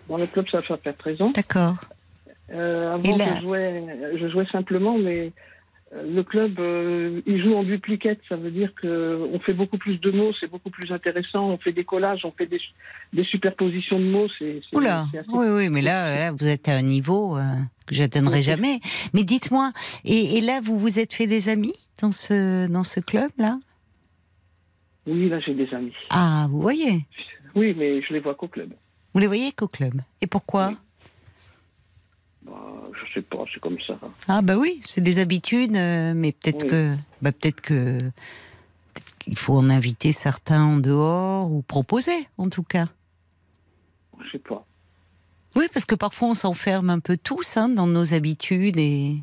Dans 0.09 0.17
le 0.17 0.25
club, 0.27 0.45
ça 0.49 0.59
va 0.59 0.77
faire 0.77 0.95
13 0.97 1.21
ans. 1.21 1.31
D'accord. 1.33 1.75
Euh, 2.51 2.93
avant, 2.93 3.17
là- 3.17 3.35
je, 3.37 3.41
jouais, 3.41 3.83
je 4.19 4.27
jouais 4.29 4.45
simplement, 4.51 4.97
mais 4.99 5.31
euh, 5.95 6.03
le 6.15 6.23
club, 6.23 6.59
euh, 6.59 7.21
il 7.25 7.41
joue 7.43 7.55
en 7.55 7.63
dupliquette. 7.63 8.19
Ça 8.29 8.35
veut 8.35 8.51
dire 8.51 8.71
que 8.75 9.27
on 9.33 9.39
fait 9.39 9.53
beaucoup 9.53 9.77
plus 9.79 9.97
de 9.99 10.11
mots, 10.11 10.31
c'est 10.39 10.49
beaucoup 10.51 10.69
plus 10.69 10.91
intéressant. 10.91 11.49
On 11.49 11.57
fait 11.57 11.71
des 11.71 11.83
collages, 11.85 12.21
on 12.25 12.31
fait 12.31 12.45
des, 12.45 12.61
des 13.13 13.23
superpositions 13.23 13.99
de 13.99 14.05
mots. 14.05 14.27
C'est, 14.37 14.61
c'est- 14.69 14.75
Oula, 14.75 15.07
c'est 15.11 15.19
assez- 15.19 15.29
oui, 15.31 15.47
oui, 15.49 15.69
mais 15.69 15.81
là, 15.81 16.13
là, 16.15 16.31
vous 16.31 16.47
êtes 16.47 16.67
à 16.69 16.73
un 16.75 16.81
niveau 16.83 17.37
que 17.87 17.95
j'atteindrai 17.95 18.37
Oui. 18.37 18.43
jamais. 18.43 18.79
Mais 19.13 19.23
dites-moi, 19.23 19.71
et, 20.03 20.37
et 20.37 20.41
là, 20.41 20.59
vous 20.63 20.77
vous 20.77 20.99
êtes 20.99 21.13
fait 21.13 21.27
des 21.27 21.49
amis 21.49 21.73
dans 22.01 22.11
ce, 22.11 22.67
dans 22.67 22.83
ce 22.83 22.99
club-là? 22.99 23.57
Oui, 25.07 25.29
là, 25.29 25.39
j'ai 25.39 25.53
des 25.53 25.71
amis. 25.73 25.93
Ah, 26.09 26.47
vous 26.49 26.61
voyez 26.61 27.05
Oui, 27.55 27.73
mais 27.77 28.01
je 28.01 28.13
les 28.13 28.19
vois 28.19 28.35
qu'au 28.35 28.47
club. 28.47 28.73
Vous 29.13 29.19
les 29.19 29.27
voyez 29.27 29.51
qu'au 29.51 29.67
club. 29.67 30.01
Et 30.21 30.27
pourquoi 30.27 30.69
Oui. 30.69 30.77
Bah, 32.43 32.83
je 32.93 33.13
sais 33.13 33.21
pas, 33.21 33.43
c'est 33.53 33.59
comme 33.59 33.79
ça. 33.79 33.97
Ah 34.27 34.41
bah 34.41 34.55
oui, 34.57 34.81
c'est 34.85 35.01
des 35.01 35.19
habitudes, 35.19 35.75
euh, 35.75 36.13
mais 36.15 36.31
peut-être 36.31 36.63
Oui. 36.63 36.69
que, 36.69 36.95
bah 37.21 37.31
peut-être 37.31 37.61
que, 37.61 37.97
qu'il 39.19 39.37
faut 39.37 39.55
en 39.57 39.69
inviter 39.69 40.11
certains 40.11 40.63
en 40.63 40.77
dehors 40.77 41.51
ou 41.51 41.61
proposer, 41.61 42.27
en 42.37 42.49
tout 42.49 42.63
cas. 42.63 42.87
Je 44.23 44.31
sais 44.31 44.39
pas. 44.39 44.65
Oui, 45.55 45.65
parce 45.73 45.85
que 45.85 45.95
parfois 45.95 46.29
on 46.29 46.33
s'enferme 46.33 46.89
un 46.89 46.99
peu 46.99 47.17
tous 47.17 47.57
hein, 47.57 47.69
dans 47.69 47.87
nos 47.87 48.13
habitudes 48.13 48.77
et, 48.79 49.15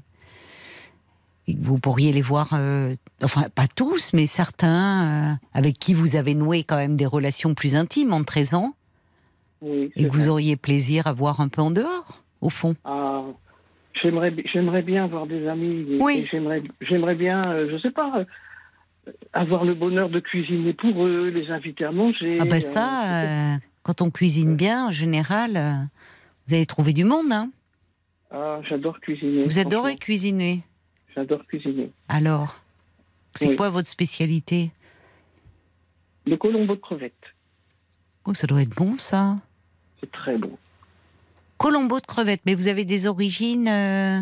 vous 1.48 1.78
pourriez 1.78 2.12
les 2.12 2.22
voir, 2.22 2.50
euh, 2.54 2.94
enfin 3.22 3.46
pas 3.54 3.66
tous, 3.66 4.12
mais 4.12 4.26
certains 4.26 5.32
euh, 5.32 5.34
avec 5.54 5.78
qui 5.78 5.92
vous 5.94 6.14
avez 6.16 6.34
noué 6.34 6.62
quand 6.64 6.76
même 6.76 6.96
des 6.96 7.06
relations 7.06 7.54
plus 7.54 7.74
intimes 7.74 8.12
en 8.12 8.22
13 8.22 8.54
ans 8.54 8.74
Oui, 9.60 9.90
et 9.96 10.06
que 10.06 10.12
vous 10.12 10.28
auriez 10.28 10.56
plaisir 10.56 11.06
à 11.06 11.12
voir 11.12 11.40
un 11.40 11.48
peu 11.48 11.60
en 11.62 11.70
dehors, 11.70 12.22
au 12.40 12.48
fond. 12.50 12.76
Ah, 12.84 13.22
j'aimerais, 14.00 14.30
bi- 14.30 14.44
j'aimerais 14.52 14.82
bien 14.82 15.04
avoir 15.04 15.26
des 15.26 15.46
amis. 15.48 15.84
Oui. 16.00 16.28
j'aimerais, 16.30 16.62
j'aimerais 16.80 17.16
bien, 17.16 17.42
euh, 17.48 17.68
je 17.72 17.78
sais 17.78 17.90
pas, 17.90 18.24
euh, 19.06 19.12
avoir 19.32 19.64
le 19.64 19.74
bonheur 19.74 20.10
de 20.10 20.20
cuisiner 20.20 20.72
pour 20.74 21.04
eux, 21.04 21.28
les 21.28 21.50
inviter 21.50 21.84
à 21.84 21.90
manger. 21.92 22.38
Ah 22.40 22.44
euh, 22.52 22.60
ça, 22.60 23.58
quand 23.82 24.00
on 24.00 24.10
cuisine 24.12 24.54
bien, 24.54 24.86
en 24.86 24.92
général, 24.92 25.88
vous 26.46 26.54
allez 26.54 26.66
trouver 26.66 26.92
du 26.92 27.02
monde. 27.02 27.32
Hein 27.32 27.50
Ah, 28.30 28.60
j'adore 28.68 29.00
cuisiner. 29.00 29.44
vous 29.44 29.58
adorez 29.58 29.96
cuisiner. 29.96 30.62
J'adore 31.14 31.44
cuisiner. 31.46 31.90
Alors, 32.08 32.58
c'est 33.34 33.48
Oui. 33.48 33.56
quoi 33.56 33.70
votre 33.70 33.88
spécialité? 33.88 34.70
Le 36.26 36.36
colombo 36.36 36.74
de 36.76 36.80
crevettes, 36.80 37.14
Oh, 38.24 38.34
ça 38.34 38.46
doit 38.46 38.62
être 38.62 38.74
bon 38.74 38.98
ça. 38.98 39.36
c'est 40.00 40.10
très 40.12 40.36
bon. 40.38 40.56
Colombo 41.58 41.98
de 42.00 42.06
crevettes, 42.06 42.42
mais 42.46 42.54
vous 42.54 42.68
avez 42.68 42.84
des 42.84 43.06
origines 43.06 43.66
euh, 43.68 44.20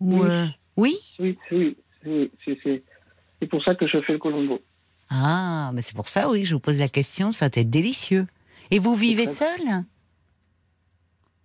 ou, 0.00 0.22
Oui. 0.22 0.28
euh, 0.28 0.46
oui? 0.76 0.96
Oui, 1.20 1.38
oui, 1.52 1.76
oui, 2.04 2.30
c'est, 3.40 3.46
pour 3.46 3.62
ça 3.62 3.74
que 3.76 3.86
je 3.86 4.00
fais 4.02 4.12
le 4.14 4.18
colombo. 4.18 4.60
Ah, 5.08 5.70
mais 5.74 5.82
c'est 5.82 5.94
pour 5.94 6.08
ça, 6.08 6.28
oui, 6.30 6.44
je 6.44 6.54
vous 6.54 6.60
pose 6.60 6.78
la 6.78 6.88
question, 6.88 7.30
ça 7.32 7.48
doit 7.48 7.62
être 7.62 7.70
délicieux. 7.70 8.26
Et 8.70 8.78
vous 8.78 8.94
vivez 8.96 9.26
seul? 9.26 9.60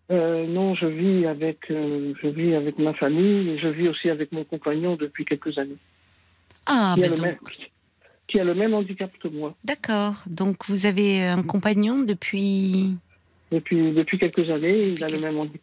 Euh, 0.09 0.47
non, 0.47 0.73
je 0.73 0.85
vis 0.85 1.25
avec, 1.25 1.69
euh, 1.69 2.13
je 2.21 2.27
vis 2.29 2.55
avec 2.55 2.79
ma 2.79 2.93
famille 2.93 3.49
et 3.49 3.57
je 3.57 3.67
vis 3.67 3.89
aussi 3.89 4.09
avec 4.09 4.31
mon 4.31 4.45
compagnon 4.45 4.95
depuis 4.95 5.25
quelques 5.25 5.57
années, 5.57 5.75
Ah, 6.65 6.93
qui, 6.95 7.03
a 7.03 7.09
ben 7.09 7.15
le 7.17 7.21
même, 7.21 7.35
qui 8.27 8.39
a 8.39 8.43
le 8.45 8.53
même 8.55 8.73
handicap 8.73 9.11
que 9.21 9.27
moi 9.27 9.53
d'accord. 9.65 10.23
Donc 10.27 10.57
vous 10.69 10.85
avez 10.85 11.23
un 11.25 11.43
compagnon 11.43 11.99
depuis... 12.03 12.95
depuis 13.51 13.91
depuis 13.91 14.17
quelques 14.17 14.49
années. 14.49 14.83
Il 14.89 15.03
a 15.03 15.07
le 15.07 15.19
même, 15.19 15.37
handi- 15.39 15.59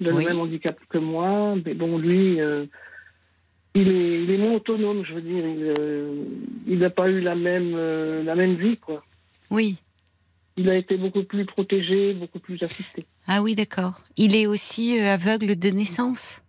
il 0.00 0.08
a 0.08 0.12
Oui. 0.12 0.24
le 0.24 0.30
même 0.30 0.40
handicap 0.40 0.78
que 0.88 0.98
moi, 0.98 1.54
mais 1.64 1.74
bon, 1.74 1.98
lui, 1.98 2.40
euh, 2.40 2.64
il 3.74 3.88
est, 3.88 4.22
il 4.24 4.30
est 4.30 4.38
moins 4.38 4.54
autonome. 4.54 5.04
Je 5.04 5.12
veux 5.14 5.20
dire, 5.20 5.44
il, 5.46 5.74
il 6.66 6.78
n'a 6.78 6.88
pas 6.90 7.10
eu 7.10 7.20
la 7.20 7.34
même, 7.34 7.76
la 8.24 8.34
même 8.34 8.54
vie, 8.54 8.78
quoi. 8.78 9.04
Oui. 9.50 9.76
Il 10.56 10.68
a 10.68 10.76
été 10.76 10.96
beaucoup 10.96 11.22
plus 11.24 11.46
protégé, 11.46 12.12
beaucoup 12.14 12.38
plus 12.38 12.62
assisté. 12.62 13.04
Ah 13.26 13.42
oui, 13.42 13.54
d'accord. 13.54 14.00
Il 14.16 14.34
est 14.36 14.46
aussi 14.46 14.98
euh, 15.00 15.14
aveugle 15.14 15.56
de 15.58 15.68
naissance 15.70 16.42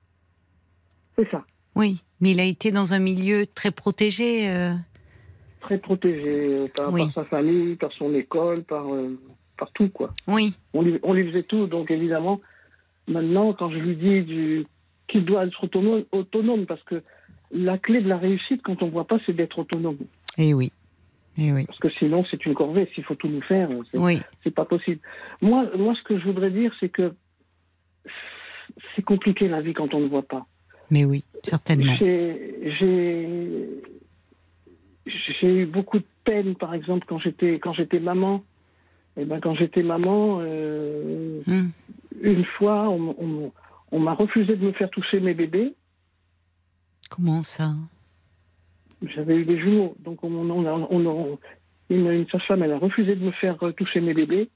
C'est 1.18 1.30
ça, 1.32 1.44
Oui, 1.76 2.02
mais 2.20 2.32
il 2.32 2.40
a 2.40 2.44
été 2.46 2.72
dans 2.72 2.94
un 2.94 3.00
milieu 3.00 3.46
très 3.48 3.72
protégé. 3.72 4.50
euh, 4.50 4.74
très 5.62 5.78
protégé 5.78 6.30
euh, 6.30 6.68
par, 6.76 6.92
Oui. 6.92 7.06
par 7.06 7.14
sa 7.14 7.26
famille, 7.30 7.76
par 7.76 7.92
son 7.94 8.14
école, 8.14 8.64
par, 8.64 8.94
euh, 8.94 9.18
par 9.58 9.72
tout, 9.72 9.88
quoi. 9.90 10.12
Oui, 10.28 10.54
On 10.74 10.82
lui, 10.82 11.00
on 11.04 11.14
lui 11.14 11.26
faisait 11.32 11.44
tout, 11.44 11.68
donc 11.68 11.90
évidemment, 11.90 12.42
maintenant, 13.08 13.54
quand 13.54 13.70
je 13.72 13.78
lui 13.78 13.96
dis 13.96 14.22
du, 14.24 14.66
qu'il 15.08 15.24
doit 15.24 15.46
être 15.46 15.64
autonome, 15.64 16.04
autonome, 16.12 16.66
parce 16.66 16.84
que 16.84 17.02
la 17.52 17.78
clé 17.78 18.02
de 18.02 18.10
la 18.10 18.18
réussite, 18.18 18.62
quand 18.64 18.82
on 18.84 18.90
voit 18.90 19.06
pas, 19.08 19.20
c'est 19.26 19.34
d'être 19.34 19.60
autonome. 19.60 19.98
et 20.38 20.50
Eh 20.50 20.54
oui. 20.54 20.70
Et 21.38 21.52
oui. 21.52 21.66
Parce 21.66 21.80
que 21.80 21.90
sinon, 21.90 22.24
c'est 22.30 22.46
une 22.46 22.54
corvée. 22.54 22.90
S'il 22.94 23.04
faut 23.04 23.16
tout 23.16 23.28
nous 23.28 23.42
faire, 23.42 23.70
c'est, 23.92 23.98
Oui, 23.98 24.22
pas 24.56 24.66
possible. 24.66 25.00
Moi, 25.42 25.66
moi, 25.78 25.96
ce 25.96 26.04
que 26.04 26.20
je 26.20 26.26
voudrais 26.26 26.52
dire, 26.52 26.72
c'est 26.80 26.90
que 26.90 27.14
c'est 28.96 29.02
compliqué 29.02 29.48
la 29.48 29.62
vie 29.62 29.74
quand 29.74 29.94
on 29.94 30.00
ne 30.00 30.08
voit 30.08 30.28
pas. 30.28 30.46
mais 30.92 31.06
oui, 31.06 31.24
certainement. 31.44 31.94
J'ai, 31.98 32.56
eu 35.44 35.66
beaucoup 35.66 36.00
de 36.00 36.06
peine, 36.24 36.56
par 36.56 36.74
exemple, 36.74 37.06
quand 37.08 37.20
j'étais, 37.20 37.60
quand 37.60 37.74
j'étais 37.74 38.00
maman. 38.00 38.44
Et 39.18 39.26
ben, 39.26 39.40
quand 39.42 39.54
j'étais 39.56 39.84
maman, 39.84 40.40
euh, 40.42 41.42
Hmm. 41.46 41.70
une 42.22 42.46
fois, 42.46 42.90
on, 42.90 43.16
on- 43.20 43.52
on 43.92 44.00
m'a 44.00 44.14
refusé 44.14 44.56
de 44.56 44.66
me 44.66 44.72
faire 44.72 44.90
toucher 44.90 45.20
mes 45.20 45.34
bébés. 45.36 45.74
Comment 47.10 47.44
ça? 47.44 47.74
J'avais 49.16 49.36
eu 49.36 49.46
des 49.46 49.60
jumeaux, 49.60 49.96
donc 50.00 50.24
on, 50.24 50.32
on, 50.50 50.66
a- 50.66 50.88
on, 50.90 51.38
une, 51.90 52.10
une 52.12 52.28
sage-femme, 52.30 52.64
elle 52.64 52.72
a 52.72 52.78
refusé 52.78 53.16
de 53.16 53.24
me 53.26 53.32
faire 53.32 53.62
euh, 53.64 53.72
toucher 53.74 54.00
mes 54.02 54.14
bébés. 54.14 54.50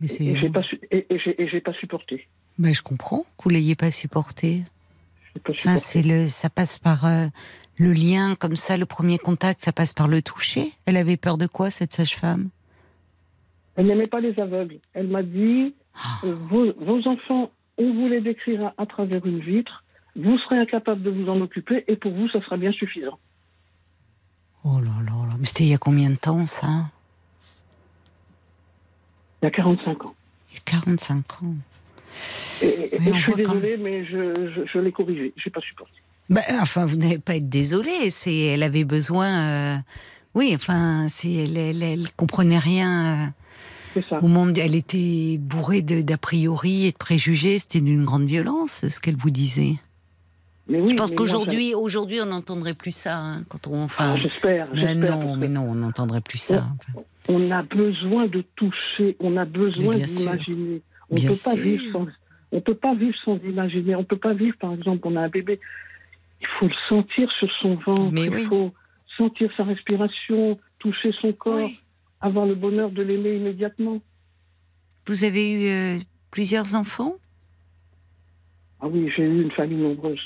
Mais. 0.00 0.06
Et 0.20 0.36
j'ai 0.38 0.48
pas, 0.50 0.62
su- 0.62 0.80
et, 0.90 1.06
j'ai, 1.48 1.60
pas 1.60 1.72
supporté. 1.74 2.28
Ben, 2.58 2.72
je 2.72 2.82
comprends 2.82 3.24
que 3.36 3.44
vous 3.44 3.50
l'ayez 3.50 3.74
pas 3.74 3.90
supporté. 3.90 4.62
Pas 5.44 5.52
Enfin, 5.52 5.78
c'est 5.78 6.02
le, 6.02 6.26
ça 6.28 6.50
passe 6.50 6.78
par 6.78 7.04
euh, 7.06 7.26
le 7.78 7.92
lien 7.92 8.34
comme 8.34 8.56
ça, 8.56 8.76
le 8.76 8.86
premier 8.86 9.18
contact, 9.18 9.60
ça 9.60 9.72
passe 9.72 9.92
par 9.92 10.08
le 10.08 10.20
toucher. 10.22 10.72
Elle 10.86 10.96
avait 10.96 11.16
peur 11.16 11.38
de 11.38 11.46
quoi 11.46 11.70
cette 11.70 11.92
sage-femme? 11.92 12.48
Elle 13.76 13.86
n'aimait 13.86 14.08
pas 14.08 14.20
les 14.20 14.38
aveugles. 14.40 14.78
Elle 14.94 15.08
m'a 15.08 15.22
dit 15.22 15.74
Ah. 15.94 16.20
euh, 16.24 16.34
vos, 16.48 16.72
vos 16.78 17.06
enfants, 17.08 17.50
on 17.76 17.92
vous 17.92 18.08
les 18.08 18.20
décrira 18.20 18.74
à 18.78 18.86
travers 18.86 19.24
une 19.26 19.38
vitre. 19.40 19.84
Vous 20.18 20.36
serez 20.38 20.58
incapable 20.58 21.02
de 21.02 21.10
vous 21.10 21.28
en 21.28 21.40
occuper 21.40 21.84
et 21.88 21.96
pour 21.96 22.12
vous, 22.12 22.28
ça 22.28 22.40
sera 22.42 22.56
bien 22.56 22.72
suffisant. 22.72 23.18
Oh 24.64 24.80
là 24.80 24.90
là 25.04 25.12
là, 25.28 25.34
mais 25.38 25.46
c'était 25.46 25.64
il 25.64 25.70
y 25.70 25.74
a 25.74 25.78
combien 25.78 26.10
de 26.10 26.16
temps 26.16 26.46
ça? 26.46 26.86
Il 29.40 29.44
y 29.44 29.48
a 29.48 29.50
45 29.50 30.04
ans. 30.06 30.14
Il 30.50 30.54
y 30.54 30.58
a 30.58 30.62
45 30.64 31.42
ans. 31.42 31.54
Et, 32.60 32.66
et- 32.66 32.98
je 33.00 33.20
suis 33.20 33.32
quand 33.32 33.54
désolée, 33.54 33.76
mais 33.76 34.04
je, 34.04 34.34
je, 34.56 34.62
je 34.72 34.78
l'ai 34.80 34.90
corrigé. 34.92 35.32
J'ai 35.36 35.50
pas 35.50 35.60
supporté. 35.60 35.92
Ben, 36.28 36.42
enfin, 36.60 36.84
vous 36.86 36.96
n'avez 36.96 37.18
pas 37.18 37.32
à 37.32 37.36
être 37.36 37.48
désolée. 37.48 38.10
C'est, 38.10 38.34
elle 38.36 38.62
avait 38.64 38.84
besoin. 38.84 39.28
euh, 39.28 39.76
Oui, 40.34 40.52
enfin, 40.54 41.06
c'est, 41.08 41.32
elle, 41.32 41.56
elle, 41.56 41.82
elle 41.82 42.10
comprenait 42.16 42.58
rien. 42.58 43.30
euh, 43.96 44.02
ça. 44.10 44.18
Au 44.22 44.26
monde, 44.26 44.58
elle 44.58 44.74
était 44.74 45.36
bourrée 45.38 45.82
d'a 45.82 46.18
priori 46.18 46.86
et 46.86 46.92
de 46.92 46.96
préjugés. 46.96 47.58
C'était 47.60 47.80
d'une 47.80 48.04
grande 48.04 48.26
violence, 48.26 48.84
ce 48.88 49.00
qu'elle 49.00 49.16
vous 49.16 49.30
disait. 49.30 49.76
Mais 50.68 50.80
oui, 50.80 50.90
Je 50.90 50.96
pense 50.96 51.12
qu'aujourd'hui, 51.12 51.74
aujourd'hui, 51.74 52.20
on 52.20 52.26
n'entendrait 52.26 52.74
plus 52.74 52.90
ça. 52.94 53.16
hein, 53.16 53.44
quand 53.48 53.66
on, 53.68 53.84
enfin, 53.84 54.14
Ah, 54.14 54.18
j'espère. 54.18 54.68
non, 54.96 55.36
mais 55.36 55.48
non, 55.48 55.62
on 55.62 55.74
n'entendrait 55.74 56.20
plus 56.20 56.38
ça. 56.38 56.66
On 57.28 57.50
a 57.50 57.62
besoin 57.62 58.26
de 58.26 58.42
toucher. 58.56 59.16
On 59.20 59.36
a 59.36 59.44
besoin 59.44 59.96
d'imaginer. 59.96 60.82
On 61.10 61.14
Bien 61.16 61.30
peut 61.30 61.36
pas 61.42 61.54
vivre 61.54 61.92
sans. 61.92 62.06
On 62.52 62.60
peut 62.60 62.74
pas 62.74 62.94
vivre 62.94 63.16
sans 63.24 63.36
imaginer. 63.38 63.94
On 63.96 64.04
peut 64.04 64.16
pas 64.18 64.34
vivre, 64.34 64.56
par 64.58 64.72
exemple, 64.74 65.00
on 65.08 65.16
a 65.16 65.20
un 65.22 65.28
bébé. 65.28 65.58
Il 66.40 66.46
faut 66.58 66.66
le 66.66 66.74
sentir 66.88 67.30
sur 67.38 67.48
son 67.60 67.74
ventre. 67.76 68.10
Mais 68.12 68.24
il 68.26 68.30
oui. 68.34 68.44
faut 68.46 68.72
sentir 69.16 69.50
sa 69.56 69.64
respiration, 69.64 70.58
toucher 70.78 71.12
son 71.20 71.32
corps, 71.32 71.56
Oui. 71.56 71.80
avoir 72.20 72.46
le 72.46 72.54
bonheur 72.54 72.90
de 72.90 73.02
l'aimer 73.02 73.36
immédiatement. 73.36 74.00
Vous 75.06 75.24
avez 75.24 75.50
eu 75.50 75.68
euh, 75.68 75.98
plusieurs 76.30 76.74
enfants, 76.74 77.14
Ah 78.80 78.86
oui, 78.88 79.10
j'ai 79.16 79.24
eu 79.24 79.42
une 79.42 79.50
famille 79.50 79.78
nombreuse. 79.78 80.20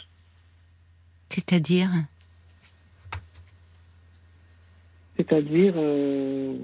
C'est-à-dire 1.32 1.90
C'est-à-dire, 5.16 5.74
euh, 5.76 6.56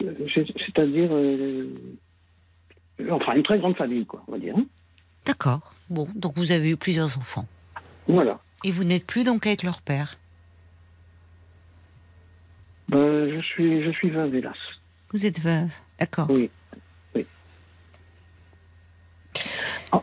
c'est-à-dire, 0.00 1.08
euh, 1.12 1.68
enfin, 3.10 3.34
une 3.34 3.42
très 3.42 3.58
grande 3.58 3.76
famille, 3.76 4.06
quoi, 4.06 4.22
on 4.26 4.32
va 4.32 4.38
dire. 4.38 4.54
D'accord. 5.26 5.74
Bon, 5.90 6.08
donc 6.14 6.36
vous 6.36 6.52
avez 6.52 6.70
eu 6.70 6.76
plusieurs 6.76 7.18
enfants. 7.18 7.46
Voilà. 8.06 8.40
Et 8.64 8.70
vous 8.70 8.84
n'êtes 8.84 9.06
plus 9.06 9.24
donc 9.24 9.46
avec 9.46 9.62
leur 9.62 9.82
père. 9.82 10.16
Ben, 12.88 13.30
je 13.34 13.40
suis, 13.40 13.82
je 13.82 13.90
suis 13.90 14.10
veuve, 14.10 14.34
hélas. 14.34 14.56
Vous 15.12 15.26
êtes 15.26 15.40
veuve. 15.40 15.70
D'accord. 15.98 16.28
Oui. 16.30 16.50
oui. 17.14 17.26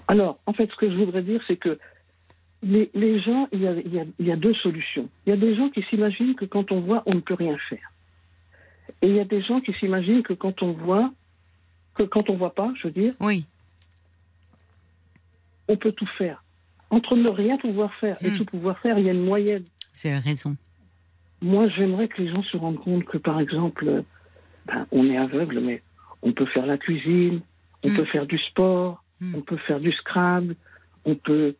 Alors, 0.08 0.40
en 0.46 0.54
fait, 0.54 0.70
ce 0.70 0.76
que 0.76 0.90
je 0.90 0.96
voudrais 0.96 1.24
dire, 1.24 1.42
c'est 1.48 1.58
que 1.58 1.80
les, 2.64 2.90
les 2.94 3.20
gens, 3.20 3.48
il 3.52 3.62
y, 3.62 3.68
a, 3.68 3.74
il 3.74 3.94
y 3.94 4.00
a- 4.00 4.06
il 4.20 4.26
y 4.28 4.32
a 4.32 4.36
deux 4.36 4.54
solutions. 4.56 5.10
Il 5.26 5.30
y 5.32 5.34
a 5.34 5.38
des 5.38 5.56
gens 5.56 5.70
qui 5.70 5.82
s'imaginent 5.84 6.36
que 6.36 6.46
quand 6.46 6.72
on 6.72 6.80
voit, 6.82 7.04
on 7.08 7.16
ne 7.16 7.22
peut 7.22 7.34
rien 7.34 7.58
faire. 7.70 7.92
Et 9.02 9.08
il 9.08 9.16
y 9.16 9.20
a 9.20 9.26
des 9.26 9.42
gens 9.42 9.62
qui 9.62 9.74
s'imaginent 9.74 10.22
que 10.24 10.34
quand 10.34 10.62
on 10.62 10.74
voit, 10.74 11.12
que 11.96 12.04
quand 12.04 12.30
on 12.30 12.36
voit 12.38 12.54
pas, 12.54 12.72
je 12.78 12.88
veux 12.88 12.94
dire, 12.94 13.14
Oui. 13.20 13.46
on 15.68 15.78
peut 15.78 15.92
tout 15.92 16.08
faire. 16.18 16.44
Entre 16.90 17.16
ne 17.16 17.30
rien 17.32 17.58
pouvoir 17.58 17.94
faire 17.96 18.18
et 18.22 18.30
Hmm. 18.30 18.38
tout 18.38 18.46
pouvoir 18.46 18.78
faire, 18.80 18.98
il 19.00 19.06
y 19.06 19.10
a 19.10 19.14
une 19.14 19.24
moyenne. 19.26 19.64
Vous 19.96 20.08
avez 20.10 20.20
raison. 20.20 20.56
Moi, 21.42 21.68
j'aimerais 21.70 22.08
que 22.08 22.22
les 22.22 22.28
gens 22.34 22.44
se 22.44 22.58
rendent 22.58 22.80
compte 22.80 23.06
que, 23.06 23.18
par 23.18 23.40
exemple, 23.40 24.04
ben, 24.68 24.86
on 24.92 25.10
est 25.10 25.18
aveugle, 25.18 25.60
mais 25.62 25.82
on 26.22 26.34
peut 26.34 26.46
faire 26.48 26.66
la 26.66 26.78
cuisine, 26.78 27.42
on 27.84 27.90
Mm. 27.90 27.96
peut 27.96 28.06
faire 28.06 28.26
du 28.28 28.38
sport, 28.38 29.04
Mm. 29.22 29.36
on 29.36 29.42
peut 29.42 29.58
faire 29.58 29.80
du 29.80 29.92
Scrabble, 29.92 30.56
on 31.06 31.16
peut, 31.16 31.56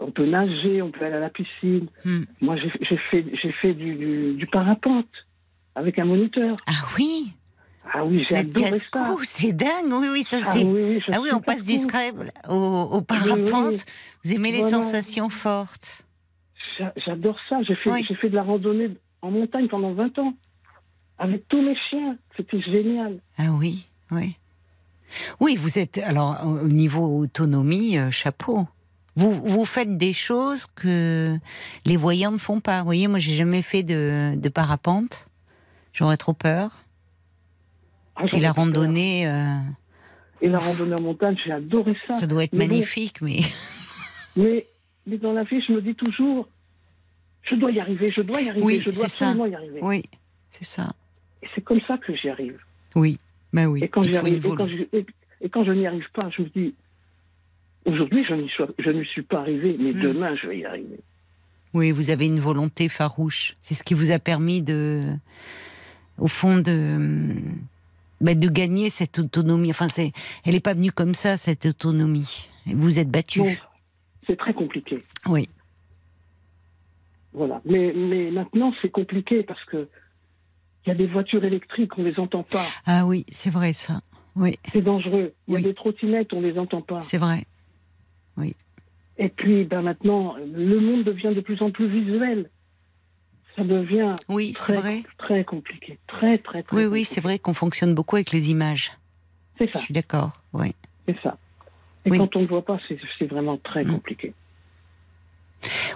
on 0.00 0.10
peut 0.10 0.26
nager, 0.26 0.82
on 0.82 0.90
peut 0.90 1.04
aller 1.04 1.16
à 1.16 1.20
la 1.20 1.30
piscine. 1.30 1.86
Mm. 2.04 2.22
Moi, 2.40 2.56
j'ai 2.56 2.96
fait, 3.10 3.24
j'ai 3.42 3.52
fait 3.52 3.72
du, 3.74 3.94
du, 3.94 4.34
du 4.34 4.46
parapente 4.46 5.08
avec 5.74 5.98
un 5.98 6.04
moniteur. 6.04 6.56
Ah 6.66 6.72
oui, 6.98 7.32
Ah 7.92 8.04
oui, 8.04 8.24
j'ai 8.28 8.36
adoré 8.36 8.72
ça. 8.78 9.16
c'est 9.22 9.52
dingue. 9.52 9.90
Oui, 9.92 10.08
oui, 10.10 10.22
ça 10.22 10.38
Ah 10.44 10.50
c'est. 10.52 10.64
oui, 10.64 11.00
Ah 11.12 11.20
oui, 11.20 11.30
on 11.34 11.40
passe 11.40 11.64
du. 11.64 11.76
Scrabble 11.78 12.32
au, 12.48 12.54
au 12.92 13.00
parapente. 13.00 13.74
oui. 13.74 13.80
Vous 14.24 14.32
aimez 14.32 14.52
les 14.52 14.60
Voilà. 14.62 14.82
sensations 14.82 15.28
fortes. 15.30 16.02
J'a- 16.78 16.92
J'adore 17.06 17.38
ça. 17.48 17.62
J'ai 17.62 17.74
fait, 17.76 17.90
Oui. 17.90 18.04
j'ai 18.06 18.14
fait 18.16 18.28
de 18.28 18.34
la 18.34 18.42
randonnée 18.42 18.90
en 19.22 19.30
montagne 19.30 19.68
pendant 19.68 19.92
20 19.92 20.18
ans. 20.18 20.34
Avec 21.18 21.48
tous 21.48 21.62
mes 21.62 21.76
chiens. 21.88 22.16
C'était 22.36 22.60
génial. 22.60 23.18
Ah 23.38 23.50
oui, 23.52 23.86
oui. 24.10 24.36
Oui, 25.40 25.56
vous 25.56 25.78
êtes. 25.78 25.96
Alors, 25.98 26.36
au 26.44 26.66
au 26.66 26.68
niveau 26.68 27.18
autonomie, 27.20 27.96
euh, 27.96 28.10
chapeau. 28.10 28.66
Vous, 29.16 29.32
vous 29.32 29.64
faites 29.64 29.96
des 29.96 30.12
choses 30.12 30.66
que 30.66 31.36
les 31.86 31.96
voyants 31.96 32.32
ne 32.32 32.38
font 32.38 32.60
pas. 32.60 32.80
Vous 32.80 32.84
voyez, 32.84 33.08
moi, 33.08 33.18
j'ai 33.18 33.34
jamais 33.34 33.62
fait 33.62 33.82
de, 33.82 34.34
de 34.36 34.48
parapente. 34.50 35.26
J'aurais 35.94 36.18
trop 36.18 36.34
peur. 36.34 36.76
Ah, 38.16 38.24
Et 38.32 38.40
la 38.40 38.52
randonnée, 38.52 39.26
euh, 39.26 39.56
Et 40.42 40.48
la 40.48 40.58
randonnée 40.58 40.94
en 40.94 41.00
montagne, 41.00 41.36
j'ai 41.44 41.52
adoré 41.52 41.96
ça. 42.06 42.14
ça 42.20 42.26
doit 42.26 42.44
être 42.44 42.52
Mais 42.52 42.66
bon. 42.68 42.74
magnifique, 42.74 43.20
mais. 43.22 43.40
Mais, 44.38 44.66
mais 45.06 45.16
dans 45.16 45.32
la 45.32 45.44
vie, 45.44 45.62
je 45.66 45.72
me 45.72 45.80
dis 45.80 45.94
toujours, 45.94 46.46
je 47.42 47.54
dois 47.54 47.70
y 47.70 47.80
arriver, 47.80 48.12
je 48.14 48.20
dois 48.20 48.42
y 48.42 48.50
arriver, 48.50 48.62
Oui, 48.66 48.80
je 48.80 48.90
dois 48.90 49.08
c'est 49.08 49.08
ça. 49.08 49.28
absolument 49.28 49.46
y 49.46 49.54
arriver. 49.54 49.78
Oui, 49.80 50.02
c'est 50.50 50.64
ça. 50.66 50.92
Et 51.42 51.46
c'est 51.54 51.62
comme 51.62 51.80
ça 51.88 51.96
que 51.96 52.14
j'y 52.14 52.28
arrive. 52.28 52.58
Oui, 52.94 53.16
ben 53.54 53.64
oui. 53.68 53.82
et, 53.82 53.88
quand 53.88 54.02
j'y 54.02 54.14
arrive, 54.14 54.44
et, 54.44 54.50
je, 54.68 54.96
et, 54.98 55.06
et 55.40 55.48
quand 55.48 55.64
je 55.64 55.72
n'y 55.72 55.86
arrive 55.86 56.04
pas, 56.12 56.28
je 56.36 56.42
me 56.42 56.48
dis, 56.50 56.74
aujourd'hui, 57.86 58.24
je 58.28 58.34
n'y 58.34 59.04
suis, 59.06 59.22
pas 59.22 59.40
arrivé, 59.40 59.76
mais 59.78 59.92
Mm. 59.92 60.00
demain, 60.00 60.36
je 60.36 60.46
vais 60.48 60.58
y 60.58 60.64
arriver. 60.64 61.00
Oui, 61.74 61.90
vous 61.90 62.10
avez 62.10 62.26
une 62.26 62.40
volonté 62.40 62.88
farouche. 62.88 63.56
C'est 63.62 63.74
ce 63.74 63.82
qui 63.82 63.94
vous 63.94 64.10
a 64.12 64.18
permis 64.18 64.62
de, 64.62 65.00
au 66.18 66.28
fond, 66.28 66.56
de, 66.58 67.28
ben, 68.20 68.38
de 68.38 68.48
gagner 68.48 68.88
cette 68.90 69.18
autonomie. 69.18 69.70
Enfin, 69.70 69.88
c'est, 69.88 70.12
elle 70.44 70.54
n'est 70.54 70.60
pas 70.60 70.74
venue 70.74 70.92
comme 70.92 71.14
ça, 71.14 71.36
cette 71.36 71.66
autonomie. 71.66 72.48
Vous 72.66 72.98
êtes 72.98 73.10
battu. 73.10 73.42
C'est 74.26 74.36
très 74.38 74.54
compliqué. 74.54 75.04
Oui. 75.26 75.48
Voilà. 77.32 77.60
Mais, 77.64 77.92
mais 77.94 78.30
maintenant, 78.30 78.72
c'est 78.80 78.90
compliqué 78.90 79.42
parce 79.42 79.62
que 79.66 79.88
il 80.84 80.90
y 80.90 80.92
a 80.92 80.94
des 80.94 81.06
voitures 81.08 81.44
électriques, 81.44 81.98
on 81.98 82.04
les 82.04 82.18
entend 82.18 82.44
pas. 82.44 82.64
Ah 82.86 83.04
oui, 83.06 83.26
c'est 83.28 83.50
vrai 83.50 83.72
ça. 83.72 84.00
Oui, 84.36 84.56
C'est 84.72 84.82
dangereux. 84.82 85.32
Il 85.48 85.52
y 85.54 85.56
a 85.56 85.58
Oui. 85.58 85.64
des 85.64 85.74
trottinettes, 85.74 86.32
on 86.32 86.40
les 86.40 86.56
entend 86.58 86.80
pas. 86.80 87.00
c'est 87.00 87.18
vrai. 87.18 87.44
Et 89.18 89.28
puis, 89.30 89.64
ben 89.64 89.80
maintenant, 89.82 90.36
le 90.36 90.78
monde 90.78 91.04
devient 91.04 91.32
de 91.34 91.40
plus 91.40 91.62
en 91.62 91.70
plus 91.70 91.88
visuel. 91.88 92.50
Ça 93.56 93.64
devient 93.64 94.12
Oui, 94.28 94.52
très, 94.52 94.74
vrai. 94.76 95.02
très 95.16 95.42
compliqué. 95.44 95.98
Très, 96.06 96.36
très, 96.36 96.62
très 96.62 96.76
Oui, 96.76 96.84
oui, 96.84 97.04
c'est 97.04 97.22
vrai 97.22 97.38
qu'on 97.38 97.54
fonctionne 97.54 97.94
beaucoup 97.94 98.16
avec 98.16 98.32
les 98.32 98.50
images. 98.50 98.92
C'est 99.56 99.68
Je 99.68 99.72
ça, 99.72 99.78
suis 99.80 99.94
d'accord. 99.94 100.42
Oui. 100.52 100.74
c'est 101.08 101.16
ça. 101.22 101.38
Et 102.04 102.10
Oui. 102.10 102.18
quand 102.18 102.36
on 102.36 102.42
ne 102.42 102.46
voit 102.46 102.64
pas, 102.64 102.78
c'est 103.18 103.26
vraiment 103.26 103.56
très 103.56 103.84
Mm. 103.84 103.92
compliqué. 103.92 104.34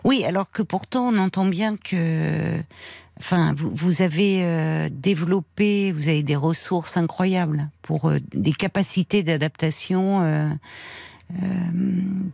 Oui, 0.03 0.25
alors 0.25 0.51
que 0.51 0.63
pourtant 0.63 1.09
on 1.13 1.19
entend 1.19 1.45
bien 1.45 1.77
que, 1.77 2.59
enfin, 3.19 3.53
vous, 3.55 3.71
vous 3.75 4.01
avez 4.03 4.43
euh, 4.43 4.89
développé, 4.91 5.93
vous 5.93 6.09
avez 6.09 6.23
des 6.23 6.37
ressources 6.37 6.97
incroyables 6.97 7.69
pour 7.83 8.07
euh, 8.09 8.19
des 8.33 8.53
capacités 8.53 9.23
d'adaptation 9.23 10.23
euh, 10.23 10.49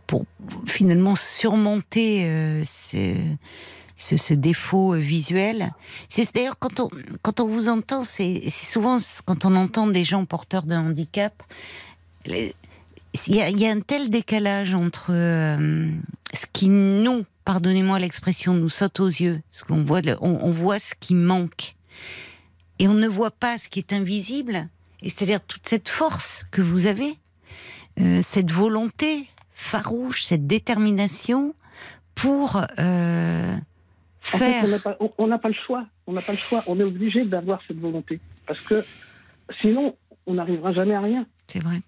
pour 0.07 0.25
finalement 0.65 1.15
surmonter 1.15 2.25
euh, 2.25 2.63
ce, 2.65 4.33
défaut 4.33 4.93
euh, 4.93 4.97
visuel. 4.97 5.73
C'est 6.09 6.33
d'ailleurs 6.33 6.57
quand 6.57 6.79
on 6.79 6.89
quand 7.21 7.39
on 7.39 7.47
vous 7.47 7.67
entend, 7.69 8.03
c'est 8.03 8.49
souvent 8.49 8.97
quand 9.25 9.45
on 9.45 9.55
entend 9.55 9.87
des 9.87 10.03
gens 10.03 10.25
porteurs 10.25 10.65
de 10.65 10.75
handicap. 10.75 11.43
il 12.25 12.53
y, 13.27 13.41
a, 13.41 13.71
un 13.71 13.81
tel 13.81 14.09
décalage 14.09 14.73
entre 14.73 15.11
euh, 15.11 15.89
ce 16.33 16.45
qui 16.51 16.69
nous, 16.69 17.25
pardonnez-moi 17.45 17.99
l'expression, 17.99 18.53
nous 18.53 18.69
saute 18.69 18.99
aux 18.99 19.07
yeux, 19.07 19.41
ce 19.49 19.63
qu'on 19.63 19.83
voit, 19.83 20.01
on, 20.21 20.39
on 20.41 20.51
voit 20.51 20.79
ce 20.79 20.93
qui 20.99 21.15
manque, 21.15 21.75
et 22.79 22.87
on 22.87 22.93
ne 22.93 23.07
voit 23.07 23.31
pas 23.31 23.57
ce 23.57 23.69
qui 23.69 23.79
est 23.79 23.93
invisible, 23.93 24.69
c'est-à-dire 25.01 25.41
toute 25.41 25.67
cette 25.67 25.89
force 25.89 26.45
que 26.51 26.61
vous 26.61 26.85
avez, 26.85 27.17
euh, 27.99 28.21
cette 28.21 28.51
volonté 28.51 29.27
farouche, 29.53 30.23
cette 30.23 30.47
détermination 30.47 31.55
pour 32.15 32.61
euh, 32.79 33.55
En 34.33 34.37
fait, 34.37 34.51
faire. 34.51 34.63
on 35.17 35.27
n'a 35.27 35.37
pas, 35.39 35.49
le 35.49 35.55
choix. 35.65 35.85
On 36.05 36.13
n'a 36.13 36.21
pas 36.21 36.33
le 36.33 36.37
choix. 36.37 36.63
On 36.67 36.79
est 36.79 36.83
obligé 36.83 37.25
d'avoir 37.25 37.61
cette 37.67 37.79
volonté. 37.79 38.19
Parce 38.45 38.59
que 38.61 38.83
sinon, 39.61 39.95
on 40.25 40.35
n'arrivera 40.35 40.73
jamais 40.73 40.95
à 40.95 41.01
rien. 41.01 41.25
C'est 41.47 41.63
vrai. 41.63 41.81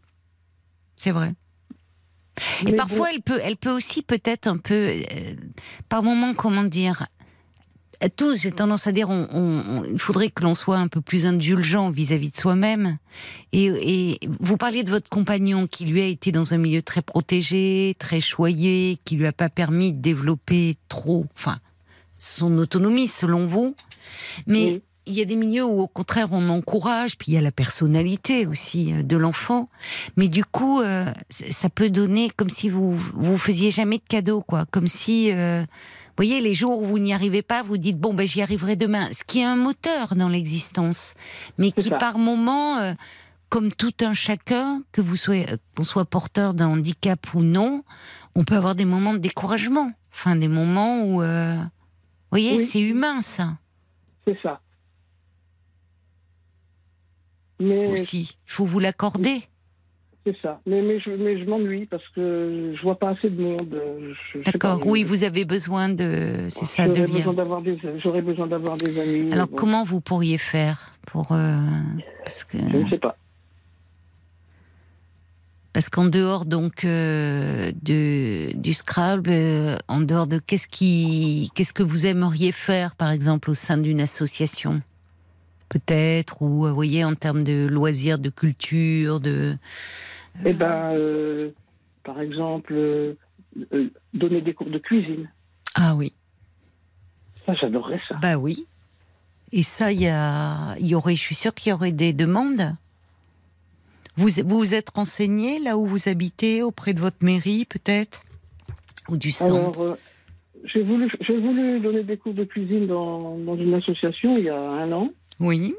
C'est 0.96 1.12
vrai. 1.12 1.34
Et 2.66 2.74
parfois, 2.74 3.08
bon, 3.08 3.14
elle 3.14 3.22
peut, 3.22 3.40
elle 3.44 3.58
peut 3.58 3.72
aussi 3.72 4.02
peut-être 4.02 4.48
un 4.48 4.58
peu, 4.58 4.74
euh, 4.74 5.34
par 5.90 6.04
moment, 6.04 6.34
comment 6.34 6.64
dire, 6.64 7.08
tous, 8.08 8.42
j'ai 8.44 8.52
tendance 8.52 8.88
à 8.88 8.94
dire, 8.94 9.10
on, 9.10 9.28
on- 9.34 9.80
on- 9.80 9.84
il 9.84 10.00
faudrait 10.00 10.30
que 10.30 10.42
l'on 10.44 10.56
soit 10.56 10.78
un 10.78 10.88
peu 10.88 11.02
plus 11.02 11.26
indulgent 11.26 11.90
vis-à-vis 11.90 12.32
de 12.32 12.38
soi-même. 12.38 12.98
Et, 13.52 13.66
et 13.66 14.20
vous 14.40 14.56
parliez 14.56 14.84
de 14.84 14.90
votre 14.90 15.10
compagnon 15.10 15.68
qui 15.68 15.84
lui 15.86 16.00
a 16.00 16.06
été 16.06 16.32
dans 16.32 16.54
un 16.54 16.58
milieu 16.58 16.82
très 16.82 17.02
protégé, 17.02 17.98
très 18.00 18.22
choyé, 18.22 19.00
qui 19.04 19.18
lui 19.18 19.28
a 19.28 19.34
pas 19.34 19.50
permis 19.50 19.92
de 19.92 20.00
développer 20.00 20.78
trop, 20.88 21.26
enfin, 21.36 21.58
son 22.18 22.58
autonomie 22.58 23.10
selon 23.10 23.48
vous. 23.48 23.76
Mais 24.48 24.64
Oui. 24.66 24.82
il 25.06 25.14
y 25.16 25.22
a 25.22 25.26
des 25.26 25.36
milieux 25.36 25.66
où 25.66 25.82
au 25.82 25.88
contraire 25.88 26.30
on 26.32 26.48
encourage, 26.50 27.18
puis 27.18 27.32
il 27.32 27.36
y 27.36 27.38
a 27.38 27.42
la 27.42 27.52
personnalité 27.52 28.46
aussi 28.48 28.94
euh, 28.94 29.04
de 29.04 29.18
l'enfant. 29.18 29.68
Mais 30.16 30.28
du 30.30 30.46
coup, 30.46 30.80
euh, 30.82 31.06
ça 31.30 31.70
peut 31.70 31.90
donner 31.90 32.30
comme 32.36 32.50
si 32.50 32.70
vous 32.70 32.96
vous 33.14 33.38
faisiez 33.38 33.72
jamais 33.72 33.98
de 33.98 34.04
cadeau, 34.08 34.42
quoi. 34.42 34.66
Comme 34.72 34.88
si, 34.88 35.32
euh, 35.34 35.66
voyez, 36.20 36.42
les 36.42 36.54
jours 36.54 36.82
où 36.82 36.86
vous 36.86 37.00
n'y 37.00 37.14
arrivez 37.14 37.42
pas, 37.42 37.64
vous 37.64 37.78
dites 37.78 37.98
bon 37.98 38.14
ben 38.14 38.28
j'y 38.28 38.42
arriverai 38.42 38.76
demain. 38.76 39.10
Ce 39.14 39.24
qui 39.24 39.40
est 39.40 39.46
un 39.46 39.56
moteur 39.56 40.16
dans 40.16 40.28
l'existence, 40.30 41.14
mais 41.58 41.72
qui 41.72 41.90
ça. 41.90 41.98
par 41.98 42.18
moment, 42.18 42.78
euh, 42.78 42.94
comme 43.48 43.72
tout 43.72 43.94
un 44.02 44.14
chacun, 44.14 44.84
que 44.92 45.02
vous 45.02 45.16
soyez, 45.16 45.46
qu'on 45.76 45.84
soit 45.84 46.06
porteur 46.06 46.54
d'un 46.54 46.68
handicap 46.68 47.34
ou 47.34 47.42
non, 47.42 47.84
on 48.36 48.44
peut 48.44 48.56
avoir 48.56 48.76
des 48.76 48.86
moments 48.86 49.14
de 49.14 49.20
découragement. 49.20 49.92
Enfin, 50.12 50.36
des 50.36 50.50
moments 50.50 51.04
où, 51.04 51.22
euh, 51.22 51.56
vous 51.56 52.30
voyez, 52.32 52.58
Oui. 52.58 52.66
c'est 52.66 52.82
humain 52.82 53.22
ça 53.22 53.58
c'est 54.26 54.38
ça. 54.44 54.62
Mais 57.60 57.88
aussi. 57.92 58.38
Il 58.48 58.52
faut 58.52 58.66
vous 58.66 58.80
l'accorder. 58.80 59.44
C'est 60.26 60.36
ça. 60.42 60.60
Mais, 60.66 60.82
mais 60.82 61.00
je, 61.00 61.10
mais 61.12 61.40
je 61.40 61.46
m'ennuie 61.50 61.86
parce 61.86 62.08
que 62.10 62.74
je 62.78 62.82
vois 62.82 63.00
pas 63.00 63.10
assez 63.10 63.30
de 63.30 63.42
monde. 63.42 63.82
Sais 64.34 64.42
D'accord. 64.52 64.82
Oui, 64.86 65.04
vous 65.04 65.24
avez 65.24 65.46
besoin 65.46 65.90
de, 65.90 66.48
c'est 66.50 66.66
ça, 66.66 66.88
de 66.88 66.94
j'aurais 66.94 67.08
lien. 67.08 67.14
besoin 67.18 67.34
d'avoir 67.34 67.62
des, 67.62 67.78
j'aurais 68.04 68.22
besoin 68.22 68.48
d'avoir 68.48 68.78
des 68.78 69.00
amis. 69.00 69.32
Alors 69.32 69.48
Bon, 69.48 69.56
comment 69.56 69.84
vous 69.84 70.02
pourriez 70.02 70.38
faire 70.38 70.92
pour 71.08 71.32
euh, 71.32 71.58
parce 72.24 72.44
que 72.44 72.58
Je 72.58 72.78
ne 72.78 72.90
sais 72.90 72.98
pas. 73.00 73.16
parce 75.74 75.90
qu'en 75.90 76.06
dehors 76.06 76.46
donc 76.46 76.84
euh, 76.84 77.72
de 77.82 78.52
du 78.56 78.74
Scrabble, 78.74 79.30
euh, 79.32 79.78
en 79.88 80.02
dehors 80.02 80.28
de 80.28 80.40
qu'est-ce 80.40 80.68
qui 80.68 81.50
qu'est-ce 81.56 81.74
que 81.74 81.84
vous 81.84 82.06
aimeriez 82.06 82.52
faire 82.52 82.96
par 82.96 83.12
exemple 83.12 83.50
au 83.52 83.54
sein 83.54 83.78
d'une 83.78 84.02
association? 84.02 84.82
Peut-être 85.70 86.42
ou 86.42 86.66
euh, 86.66 86.70
vous 86.70 86.76
voyez 86.76 87.06
en 87.06 87.14
termes 87.14 87.44
de 87.44 87.68
loisirs, 87.70 88.20
de 88.20 88.30
culture, 88.30 89.20
de 89.20 89.56
Eh 90.46 90.54
ben, 90.54 90.92
euh, 90.94 91.52
par 92.04 92.20
exemple, 92.20 92.74
euh, 92.74 93.14
euh, 93.74 93.90
donner 94.14 94.42
des 94.42 94.54
cours 94.54 94.70
de 94.70 94.80
cuisine. 94.80 95.30
ah 95.76 95.96
oui 95.96 96.14
Ça, 97.46 97.54
j'adorerais 97.54 98.02
ça. 98.08 98.16
bah 98.22 98.36
oui 98.38 98.66
et 99.52 99.64
ça 99.64 99.92
il 99.92 100.02
y 100.02 100.08
a 100.08 100.76
y 100.80 100.94
aurait 100.94 101.16
je 101.16 101.22
suis 101.22 101.36
sûre 101.36 101.56
qu'il 101.56 101.72
y 101.72 101.74
aurait 101.74 101.92
des 101.92 102.14
demandes. 102.14 102.76
Vous 104.16 104.28
vous 104.46 104.74
êtes 104.74 104.90
renseigné 104.90 105.60
là 105.60 105.78
où 105.78 105.86
vous 105.86 106.10
habitez 106.10 106.62
auprès 106.62 106.94
de 106.94 107.00
votre 107.00 107.24
mairie 107.24 107.66
peut-être? 107.66 108.22
Ou 109.08 109.18
du 109.18 109.32
centre? 109.32 109.80
Alors, 109.80 109.82
euh, 109.82 109.96
j'ai 110.66 110.84
voulu, 110.84 111.10
j'ai 111.22 111.38
voulu 111.38 111.80
donner 111.80 112.04
des 112.04 112.18
cours 112.18 112.34
de 112.34 112.44
cuisine 112.44 112.86
dans, 112.86 113.38
dans 113.38 113.56
une 113.56 113.74
association 113.74 114.36
il 114.38 114.44
y 114.44 114.50
a 114.50 114.60
un 114.60 114.92
an. 114.92 115.10
Oui. 115.40 115.76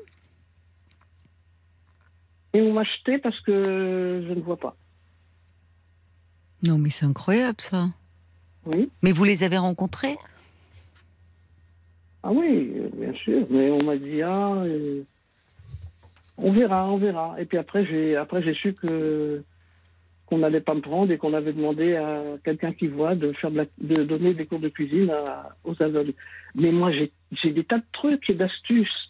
Et 2.53 2.61
on 2.61 2.73
m'a 2.73 2.81
acheté 2.81 3.19
parce 3.19 3.39
que 3.41 4.25
je 4.27 4.33
ne 4.35 4.41
vois 4.41 4.57
pas. 4.57 4.75
Non, 6.67 6.79
mais 6.79 6.91
c'est 6.91 7.07
incroyable 7.07 7.61
ça. 7.61 7.89
Oui. 8.67 8.91
Mais 9.03 9.13
vous 9.13 9.25
les 9.25 9.45
avez 9.45 9.59
rencontrés? 9.59 10.17
Ah 12.23 12.33
oui, 12.33 12.73
euh, 12.77 12.89
bien 12.95 13.15
sûr. 13.15 13.47
Mais 13.51 13.71
on 13.71 13.83
m'a 13.85 13.97
dit, 13.97 14.21
ah, 14.23 14.55
euh, 14.65 15.03
On 16.37 16.53
verra, 16.53 16.87
on 16.91 16.97
verra. 16.99 17.37
Et 17.41 17.45
puis 17.45 17.59
après, 17.59 17.85
j'ai 17.87 18.17
après 18.17 18.43
j'ai 18.43 18.55
su 18.55 18.73
que 18.75 19.43
qu'on 20.27 20.39
n'allait 20.39 20.61
pas 20.61 20.75
me 20.75 20.81
prendre 20.81 21.11
et 21.13 21.19
qu'on 21.19 21.35
avait 21.35 21.53
demandé 21.53 21.97
à 21.97 22.23
quelqu'un 22.45 22.73
qui 22.73 22.87
voit 22.87 23.15
de 23.17 23.33
faire 23.33 23.51
de, 23.51 23.57
la- 23.59 23.65
de 23.81 24.05
donner 24.05 24.33
des 24.33 24.47
cours 24.47 24.61
de 24.61 24.69
cuisine 24.69 25.11
à- 25.11 25.57
aux 25.65 25.81
aveugles. 25.83 26.15
Mais 26.55 26.71
moi, 26.73 26.93
j'ai 26.93 27.11
j'ai 27.43 27.53
des 27.53 27.65
tas 27.65 27.79
de 27.79 27.85
trucs 27.93 28.29
et 28.31 28.35
d'astuces 28.35 29.10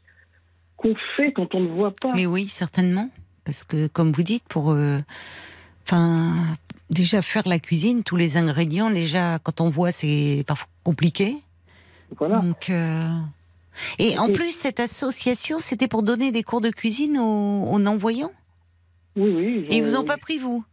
qu'on 0.81 0.95
fait 1.17 1.33
quand 1.33 1.55
on 1.55 1.61
ne 1.61 1.69
voit 1.69 1.93
pas. 1.93 2.13
Mais 2.15 2.27
oui, 2.27 2.49
certainement. 2.49 3.11
Parce 3.45 3.65
que, 3.65 3.87
comme 3.87 4.13
vous 4.13 4.23
dites, 4.23 4.45
pour. 4.49 4.73
euh, 4.73 5.01
Enfin. 5.85 6.35
déjà, 6.91 7.23
faire 7.23 7.47
la 7.47 7.59
cuisine, 7.59 8.03
tous 8.03 8.17
les 8.17 8.37
ingrédients, 8.37 8.91
déjà, 8.91 9.39
quand 9.43 9.61
on 9.61 9.69
voit, 9.71 9.93
c'est 9.93 10.45
parfois 10.47 10.69
compliqué. 10.85 11.37
Voilà. 12.19 12.39
Donc. 12.39 12.71
euh, 12.71 13.09
Et 13.99 14.19
en 14.19 14.29
plus, 14.33 14.53
cette 14.53 14.81
association, 14.81 15.59
c'était 15.59 15.89
pour 15.89 16.03
donner 16.03 16.33
des 16.33 16.43
cours 16.43 16.61
de 16.61 16.71
cuisine 16.71 17.19
aux, 17.19 17.65
aux 17.73 17.79
non-voyants? 17.79 18.33
Oui, 19.17 19.31
oui. 19.31 19.67
Et 19.71 19.77
ils 19.79 19.85
vous 19.85 19.97
ont 19.97 20.05
pas 20.05 20.17
pris, 20.19 20.39
vous? 20.39 20.65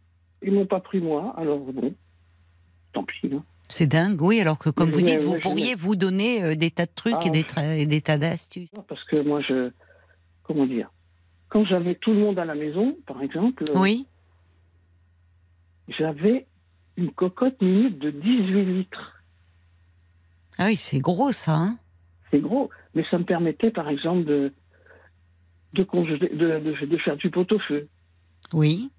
Ils 0.42 0.52
m'ont 0.52 0.66
pas 0.66 0.80
pris 0.80 1.00
moi. 1.00 1.34
Alors 1.36 1.58
bon, 1.58 1.92
tant 2.92 3.02
pis. 3.04 3.30
hein. 3.32 3.42
C'est 3.68 3.86
dingue, 3.86 4.20
oui, 4.22 4.40
alors 4.40 4.58
que, 4.58 4.70
comme 4.70 4.88
Mais 4.90 4.94
vous 4.96 5.02
dites, 5.02 5.20
vous 5.22 5.38
pourriez 5.40 5.74
vous 5.74 5.96
donner 5.96 6.42
euh, 6.42 6.54
des 6.54 6.70
tas 6.70 6.86
de 6.86 6.92
trucs 6.94 7.26
et, 7.26 7.44
Ah. 7.56 7.62
des 7.72 7.82
et 7.82 7.86
des 7.86 8.00
tas 8.00 8.16
d'astuces. 8.18 8.70
Parce 8.88 9.02
que 9.04 9.20
moi, 9.22 9.40
je. 9.48 9.70
Comment 10.48 10.66
dire 10.66 10.90
Quand 11.50 11.64
j'avais 11.64 11.94
tout 11.94 12.12
le 12.12 12.18
monde 12.18 12.38
à 12.40 12.44
la 12.44 12.54
maison, 12.56 12.96
par 13.06 13.22
exemple, 13.22 13.62
Oui 13.76 14.04
j'avais 15.88 16.46
une 16.96 17.10
cocotte 17.12 17.60
minute 17.62 17.98
de 17.98 18.10
18 18.10 18.64
litres. 18.78 19.22
Ah 20.58 20.66
oui, 20.66 20.76
c'est 20.76 20.98
gros, 20.98 21.32
ça. 21.32 21.52
hein 21.54 21.78
C'est 22.30 22.40
gros, 22.40 22.68
mais 22.94 23.04
ça 23.10 23.16
me 23.18 23.24
permettait, 23.24 23.70
par 23.70 23.88
exemple, 23.88 24.24
de, 24.24 24.52
de, 25.74 25.84
congeler- 25.84 26.28
de, 26.34 26.58
de- 26.60 26.86
de 26.86 26.96
faire 26.98 27.16
du 27.16 27.30
pot-au-feu. 27.30 27.88
oui. 28.52 28.90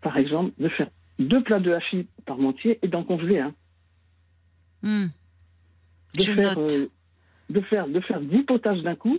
Par 0.00 0.16
exemple, 0.18 0.52
de 0.58 0.68
faire 0.68 0.88
deux 1.18 1.42
plats 1.42 1.60
de 1.60 1.72
hachis 1.72 2.06
parmentier 2.26 2.78
et 2.82 2.88
d'en 2.88 3.04
congeler 3.04 3.40
un. 3.40 3.54
Hmm. 4.82 5.06
De 6.14 6.22
Je 6.22 6.32
faire, 6.32 6.58
note. 6.58 6.72
euh, 6.72 6.86
de 7.50 7.60
faire 7.62 7.88
de 7.88 8.00
faire 8.00 8.20
10 8.20 8.42
potages 8.44 8.82
d'un 8.82 8.96
coup, 8.96 9.18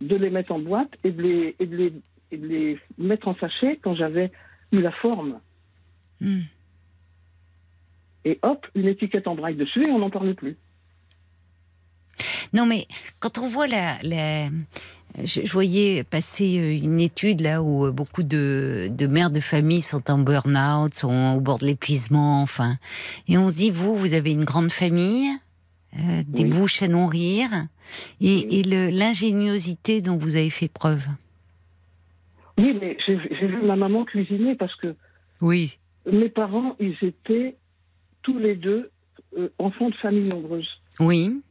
de 0.00 0.16
les 0.16 0.30
mettre 0.30 0.52
en 0.52 0.58
boîte 0.58 0.90
et 1.04 1.10
de 1.10 1.22
les, 1.22 1.56
et 1.58 1.66
de 1.66 1.76
les, 1.76 1.92
et 2.32 2.36
de 2.36 2.46
les 2.46 2.78
mettre 2.98 3.28
en 3.28 3.36
sachet 3.36 3.78
quand 3.82 3.94
j'avais 3.94 4.30
eu 4.72 4.78
la 4.80 4.92
forme. 4.92 5.40
Hmm. 6.20 6.40
Et 8.24 8.38
hop, 8.42 8.66
une 8.74 8.88
étiquette 8.88 9.26
en 9.28 9.34
braille 9.36 9.56
dessus 9.56 9.82
et 9.86 9.90
on 9.90 9.98
n'en 10.00 10.10
parle 10.10 10.34
plus. 10.34 10.56
Non, 12.52 12.66
mais 12.66 12.86
quand 13.20 13.38
on 13.38 13.48
voit 13.48 13.66
la. 13.66 13.98
la- 14.02 14.48
Je, 15.24 15.40
je 15.46 15.52
voyais 15.52 16.04
passer 16.04 16.58
euh, 16.58 16.76
une 16.84 17.00
étude 17.00 17.40
là 17.40 17.62
où 17.62 17.86
euh, 17.86 17.90
beaucoup 17.90 18.22
de, 18.22 18.88
de 18.90 19.06
mères 19.06 19.30
de 19.30 19.40
famille 19.40 19.80
sont 19.80 20.10
en 20.10 20.18
burn-out, 20.18 20.92
sont 20.94 21.34
au 21.36 21.40
bord 21.40 21.56
de 21.58 21.64
l'épuisement, 21.66 22.42
enfin. 22.42 22.76
Et 23.26 23.38
on 23.38 23.48
se 23.48 23.54
dit, 23.54 23.70
vous, 23.70 23.96
vous 23.96 24.12
avez 24.12 24.32
une 24.32 24.44
grande 24.44 24.70
famille, 24.70 25.30
euh, 25.98 26.22
des 26.26 26.42
Oui. 26.42 26.50
bouches 26.50 26.82
à 26.82 26.88
nourrir, 26.88 27.48
et, 28.20 28.62
l'ingéniosité 28.90 30.00
dont 30.00 30.16
vous 30.16 30.36
avez 30.36 30.50
fait 30.50 30.68
preuve. 30.68 31.06
Oui, 32.58 32.76
mais 32.80 32.96
j'ai 33.06 33.16
vu 33.46 33.62
ma 33.62 33.76
maman 33.76 34.04
cuisiner 34.04 34.54
parce 34.54 34.74
que 34.76 34.94
Oui. 35.40 35.78
mes 36.10 36.28
parents, 36.28 36.74
ils 36.80 36.96
étaient 37.02 37.56
tous 38.22 38.38
les 38.38 38.54
deux 38.56 38.90
euh, 39.38 39.48
enfants 39.58 39.90
de 39.90 39.94
famille 39.96 40.28
nombreuse. 40.28 40.68
Oui. 41.00 41.42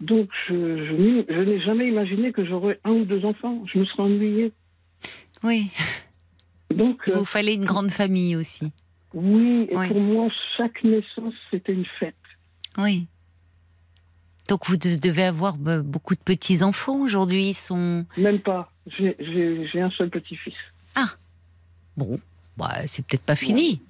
Donc, 0.00 0.28
je, 0.48 0.54
je 0.54 0.92
n'ai- 0.94 1.26
je 1.28 1.40
n'ai 1.42 1.60
jamais 1.60 1.86
imaginé 1.88 2.32
que 2.32 2.44
j'aurais 2.44 2.80
un 2.84 2.90
ou 2.92 3.04
deux 3.04 3.24
enfants. 3.24 3.62
Je 3.66 3.78
me 3.78 3.84
serais 3.84 4.02
ennuyée. 4.02 4.52
Oui. 5.44 5.70
Donc, 6.74 7.02
Il 7.06 7.12
euh, 7.12 7.16
vous 7.18 7.24
fallait 7.24 7.54
une 7.54 7.64
grande 7.64 7.90
famille 7.90 8.34
aussi. 8.36 8.72
oui, 9.14 9.66
et 9.70 9.76
Oui. 9.76 9.88
pour 9.88 10.00
moi, 10.00 10.28
chaque 10.56 10.82
naissance, 10.82 11.34
c'était 11.50 11.72
une 11.72 11.84
fête. 11.98 12.14
Oui. 12.78 13.06
Donc 14.50 14.66
vous 14.66 14.76
de- 14.76 14.96
devez 14.96 15.22
avoir 15.22 15.56
bah, 15.56 15.78
beaucoup 15.80 16.14
de 16.16 16.20
petits-enfants 16.20 16.98
aujourd'hui. 17.00 17.50
Ils 17.50 17.54
sont. 17.54 18.04
Même 18.16 18.40
pas. 18.40 18.70
J'ai- 18.98 19.16
un 19.80 19.90
seul 19.92 20.10
petit-fils. 20.10 20.54
Bon, 21.96 22.18
bah, 22.56 22.86
c'est 22.86 23.04
peut-être 23.06 23.24
pas 23.24 23.36
fini. 23.36 23.80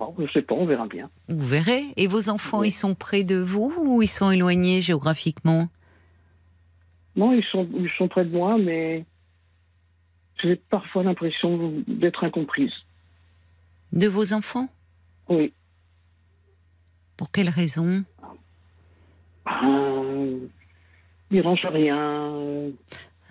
Oh, 0.00 0.14
je 0.18 0.32
sais 0.32 0.42
pas, 0.42 0.54
on 0.54 0.64
verra 0.66 0.86
bien. 0.86 1.10
Vous 1.28 1.46
verrez. 1.46 1.84
Et 1.96 2.06
vos 2.06 2.28
enfants, 2.28 2.60
Oui. 2.60 2.68
ils 2.68 2.72
sont 2.72 2.94
près 2.94 3.22
de 3.22 3.36
vous 3.36 3.72
ou 3.78 4.02
ils 4.02 4.08
sont 4.08 4.30
éloignés 4.30 4.80
géographiquement? 4.80 5.68
Non, 7.16 7.32
ils 7.32 7.44
sont, 7.44 7.68
ils 7.76 7.90
sont 7.98 8.08
près 8.08 8.24
de 8.24 8.30
moi, 8.30 8.56
mais 8.58 9.04
j'ai 10.42 10.56
parfois 10.56 11.02
l'impression 11.04 11.82
d'être 11.86 12.24
incomprise. 12.24 12.72
De 13.92 14.08
vos 14.08 14.32
enfants? 14.32 14.68
Oui. 15.28 15.52
Pour 17.16 17.30
quelle 17.30 17.50
raison? 17.50 18.04
Euh, 19.46 20.38
ils 21.30 21.40
rangent 21.40 21.66
rien. 21.66 21.98
euh, 21.98 22.70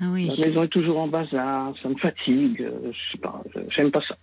Ah 0.02 0.06
oui. 0.12 0.32
La 0.38 0.48
maison 0.48 0.64
est 0.64 0.68
toujours 0.70 1.00
en 1.00 1.08
bazar. 1.08 1.74
Ça 1.82 1.90
me 1.90 1.96
fatigue. 1.96 2.62
euh, 2.62 2.92
Je 2.92 3.12
sais 3.12 3.18
pas. 3.18 3.42
J'aime 3.70 3.92
pas 3.92 4.02
ça. 4.08 4.16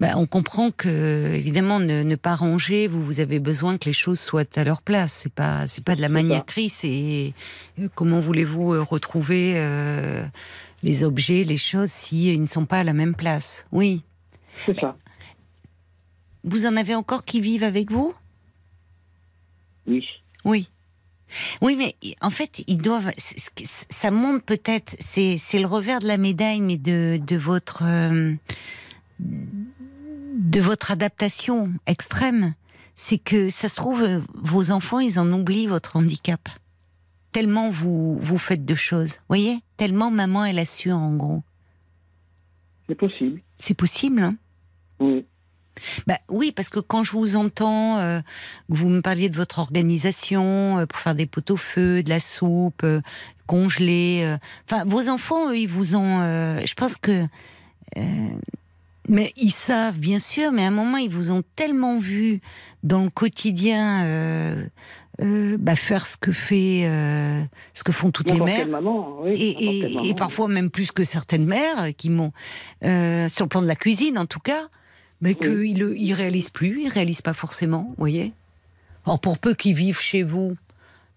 Bah, 0.00 0.12
on 0.16 0.24
comprend 0.26 0.70
que, 0.70 1.34
évidemment, 1.34 1.80
ne, 1.80 2.02
ne 2.02 2.14
pas 2.16 2.34
ranger, 2.34 2.88
vous, 2.88 3.04
vous 3.04 3.20
avez 3.20 3.38
besoin 3.38 3.76
que 3.76 3.84
les 3.84 3.92
choses 3.92 4.18
soient 4.18 4.44
à 4.56 4.64
leur 4.64 4.80
place. 4.80 5.12
C'est 5.12 5.32
pas, 5.32 5.68
c'est 5.68 5.84
pas 5.84 5.94
de 5.96 6.00
la 6.00 6.08
maniaquerie, 6.08 6.70
c'est 6.70 7.34
euh, 7.78 7.88
comment 7.94 8.20
voulez-vous 8.20 8.72
euh, 8.72 8.82
retrouver 8.82 9.54
euh, 9.56 10.24
les 10.82 11.04
objets, 11.04 11.44
les 11.44 11.58
choses, 11.58 11.90
si 11.90 12.32
ils 12.32 12.40
ne 12.40 12.46
sont 12.46 12.64
pas 12.64 12.78
à 12.78 12.84
la 12.84 12.94
même 12.94 13.14
place. 13.14 13.66
Oui. 13.70 14.02
C'est 14.64 14.80
ça. 14.80 14.96
Vous 16.44 16.64
en 16.64 16.78
avez 16.78 16.94
encore 16.94 17.26
qui 17.26 17.42
vivent 17.42 17.64
avec 17.64 17.90
vous? 17.90 18.14
Oui. 19.90 20.06
Oui. 20.44 20.68
Oui, 21.60 21.76
mais 21.76 21.94
en 22.22 22.30
fait, 22.30 22.64
ils 22.66 22.78
doivent. 22.78 23.12
Ça 23.18 24.10
montre 24.10 24.44
peut-être. 24.44 24.96
C'est 24.98 25.36
c'est 25.36 25.60
le 25.60 25.66
revers 25.66 26.00
de 26.00 26.06
la 26.06 26.16
médaille, 26.16 26.60
mais 26.60 26.78
de, 26.78 27.20
de 27.24 27.36
votre. 27.36 27.82
euh, 27.84 28.34
de 29.20 30.60
votre 30.60 30.90
adaptation 30.90 31.70
extrême. 31.86 32.54
C'est 32.96 33.18
que 33.18 33.48
ça 33.48 33.68
se 33.68 33.76
trouve, 33.76 34.02
vos 34.34 34.70
enfants, 34.70 34.98
ils 34.98 35.18
en 35.18 35.30
oublient 35.32 35.66
votre 35.66 35.96
handicap. 35.96 36.48
Tellement 37.32 37.70
vous, 37.70 38.18
vous 38.18 38.38
faites 38.38 38.64
de 38.64 38.74
choses. 38.74 39.14
Voyez? 39.28 39.58
Tellement 39.76 40.10
maman, 40.10 40.44
elle 40.44 40.58
assure, 40.58 40.96
en 40.96 41.14
gros. 41.14 41.42
C'est 42.88 42.94
possible. 42.94 43.40
C'est 43.58 43.74
possible, 43.74 44.22
hein? 44.22 44.36
Oui. 44.98 45.24
Bah 46.06 46.18
oui, 46.28 46.52
parce 46.52 46.68
que 46.68 46.80
quand 46.80 47.04
je 47.04 47.12
vous 47.12 47.36
entends, 47.36 47.98
euh, 47.98 48.20
que 48.20 48.76
vous 48.76 48.88
me 48.88 49.00
parliez 49.00 49.28
de 49.30 49.36
votre 49.36 49.58
organisation 49.60 50.78
euh, 50.78 50.86
pour 50.86 50.98
faire 50.98 51.14
des 51.14 51.26
pot-au-feu, 51.26 52.02
de 52.02 52.08
la 52.10 52.20
soupe, 52.20 52.82
euh, 52.84 53.00
congelée. 53.46 54.20
euh, 54.24 54.36
Enfin, 54.70 54.84
vos 54.84 55.08
enfants, 55.08 55.50
eux, 55.50 55.56
ils 55.58 55.68
vous 55.68 55.96
ont. 55.96 56.20
euh, 56.20 56.60
je 56.66 56.74
pense 56.74 56.96
que. 56.96 57.24
mais 59.08 59.32
ils 59.36 59.50
savent, 59.52 59.98
bien 59.98 60.18
sûr, 60.18 60.52
mais 60.52 60.64
à 60.64 60.68
un 60.68 60.72
moment, 60.72 60.98
ils 60.98 61.10
vous 61.10 61.32
ont 61.32 61.42
tellement 61.56 61.98
vu 61.98 62.40
dans 62.82 63.02
le 63.02 63.10
quotidien 63.10 64.04
euh, 64.04 64.66
bah, 65.58 65.76
faire 65.76 66.06
ce 66.06 66.16
que 66.16 66.32
fait, 66.32 66.82
euh, 66.86 67.42
ce 67.74 67.82
que 67.84 67.92
font 67.92 68.10
toutes 68.10 68.30
les 68.30 68.40
mères. 68.40 68.66
maman. 68.68 69.18
Oui. 69.22 69.32
Et, 69.32 69.64
et- 69.64 70.08
et 70.08 70.14
parfois 70.14 70.48
même 70.48 70.70
plus 70.70 70.92
que 70.92 71.04
certaines 71.04 71.44
mères 71.44 71.88
qui 71.96 72.08
m'ont, 72.10 72.32
euh, 72.84 73.28
sur 73.28 73.44
le 73.44 73.48
plan 73.48 73.60
de 73.62 73.66
la 73.66 73.76
cuisine 73.76 74.18
en 74.18 74.26
tout 74.26 74.40
cas, 74.40 74.68
mais 75.20 75.34
qu'ils 75.34 75.78
ne 75.78 75.94
ils 75.94 76.14
réalisent 76.14 76.50
plus, 76.50 76.82
ils 76.82 76.88
réalisent 76.88 77.22
pas 77.22 77.34
forcément, 77.34 77.84
vous 77.90 77.94
voyez. 77.98 78.32
Or, 79.06 79.20
pour 79.20 79.38
peu 79.38 79.54
qu'ils 79.54 79.74
vivent 79.74 80.00
chez 80.00 80.22
vous 80.22 80.56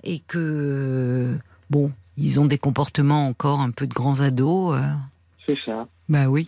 et 0.04 0.20
que, 0.20 1.38
bon, 1.70 1.92
ils 2.18 2.40
ont 2.40 2.46
des 2.46 2.58
comportements 2.58 3.28
encore 3.28 3.60
un 3.60 3.72
peu 3.72 3.88
de 3.88 3.94
grands 3.94 4.20
ados, 4.22 4.76
euh, 4.78 4.82
C'est 5.48 5.58
ça. 5.66 5.88
bah 6.10 6.28
oui. 6.28 6.48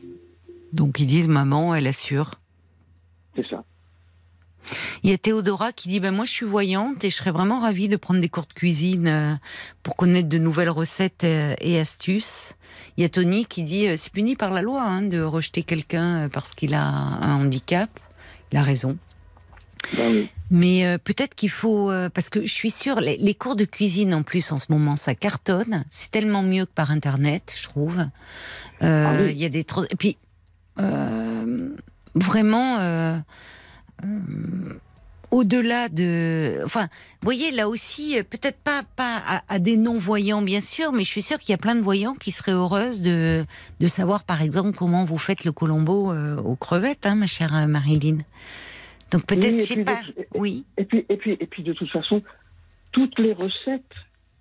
Donc 0.73 0.99
ils 0.99 1.05
disent, 1.05 1.27
maman, 1.27 1.73
elle 1.75 1.87
assure. 1.87 2.35
C'est 3.35 3.47
ça. 3.49 3.63
Il 5.03 5.09
y 5.09 5.13
a 5.13 5.18
Théodora 5.18 5.72
qui 5.72 5.88
dit 5.88 5.99
ben 5.99 6.11
moi 6.11 6.26
je 6.26 6.32
suis 6.32 6.45
voyante 6.45 7.03
et 7.03 7.09
je 7.09 7.16
serais 7.16 7.32
vraiment 7.32 7.59
ravie 7.59 7.88
de 7.88 7.97
prendre 7.97 8.20
des 8.20 8.30
cours 8.30 8.45
de 8.47 8.53
cuisine 8.53 9.07
euh, 9.07 9.34
pour 9.84 9.95
connaître 9.95 10.30
de 10.30 10.38
nouvelles 10.38 10.70
recettes 10.70 11.24
euh, 11.24 11.53
et 11.61 11.80
astuces. 11.80 12.53
Il 12.97 13.01
y 13.01 13.05
a 13.05 13.09
Tony 13.09 13.45
qui 13.45 13.63
dit 13.63 13.88
euh, 13.88 13.97
c'est 13.97 14.11
puni 14.11 14.36
par 14.36 14.51
la 14.51 14.61
loi 14.61 14.82
hein, 14.84 15.01
de 15.01 15.22
rejeter 15.22 15.63
quelqu'un 15.63 16.30
parce 16.30 16.53
qu'il 16.53 16.74
a 16.74 16.84
un 16.84 17.36
handicap. 17.41 17.89
Il 18.51 18.57
a 18.57 18.63
raison. 18.63 18.97
Ben 19.93 20.11
oui. 20.11 20.30
Mais 20.51 20.86
euh, 20.86 20.97
peut-être 20.97 21.36
qu'il 21.36 21.49
faut 21.49 21.91
euh, 21.91 22.09
parce 22.09 22.30
que 22.30 22.41
je 22.41 22.51
suis 22.51 22.72
sûre 22.72 22.99
les, 22.99 23.18
les 23.18 23.34
cours 23.34 23.55
de 23.55 23.66
cuisine 23.66 24.13
en 24.13 24.24
plus 24.24 24.51
en 24.51 24.59
ce 24.59 24.66
moment 24.70 24.95
ça 24.95 25.16
cartonne. 25.16 25.86
C'est 25.89 26.11
tellement 26.11 26.43
mieux 26.43 26.66
que 26.66 26.72
par 26.74 26.91
internet, 26.91 27.53
je 27.57 27.63
trouve. 27.63 27.99
Euh, 28.82 29.05
Ah 29.07 29.22
oui. 29.22 29.32
Il 29.32 29.39
y 29.39 29.45
a 29.45 29.49
des 29.49 29.66
et 29.89 29.95
puis 29.95 30.18
vraiment. 32.16 33.22
Euh, 34.03 34.73
au-delà 35.31 35.89
de, 35.89 36.61
enfin, 36.65 36.83
vous 36.83 37.25
voyez 37.25 37.51
là 37.51 37.67
aussi, 37.67 38.17
peut-être 38.29 38.57
pas 38.59 38.83
pas 38.95 39.21
à, 39.27 39.43
à 39.49 39.59
des 39.59 39.75
non-voyants 39.77 40.41
bien 40.41 40.61
sûr, 40.61 40.91
mais 40.91 41.03
je 41.03 41.09
suis 41.09 41.21
sûre 41.23 41.39
qu'il 41.39 41.51
y 41.51 41.53
a 41.53 41.57
plein 41.57 41.75
de 41.75 41.81
voyants 41.81 42.13
qui 42.13 42.31
seraient 42.31 42.51
heureuses 42.51 43.01
de 43.01 43.45
de 43.79 43.87
savoir 43.87 44.23
par 44.23 44.41
exemple 44.41 44.77
comment 44.77 45.03
vous 45.05 45.17
faites 45.17 45.43
le 45.43 45.51
colombo 45.51 46.11
euh, 46.11 46.37
aux 46.37 46.55
crevettes, 46.55 47.05
hein, 47.05 47.15
ma 47.15 47.27
chère 47.27 47.67
Marilyn. 47.67 48.17
Donc 49.11 49.25
peut-être, 49.25 49.53
Oui, 49.53 49.59
je 49.59 49.65
sais 49.65 49.83
pas, 49.83 50.01
de- 50.03 50.27
oui, 50.35 50.65
Et 50.77 50.83
puis, 50.85 51.05
et, 51.09 51.17
puis, 51.17 51.31
et 51.39 51.45
puis, 51.45 51.63
de 51.63 51.73
toute 51.73 51.89
façon, 51.89 52.21
toutes 52.91 53.17
les 53.19 53.33
recettes 53.33 53.83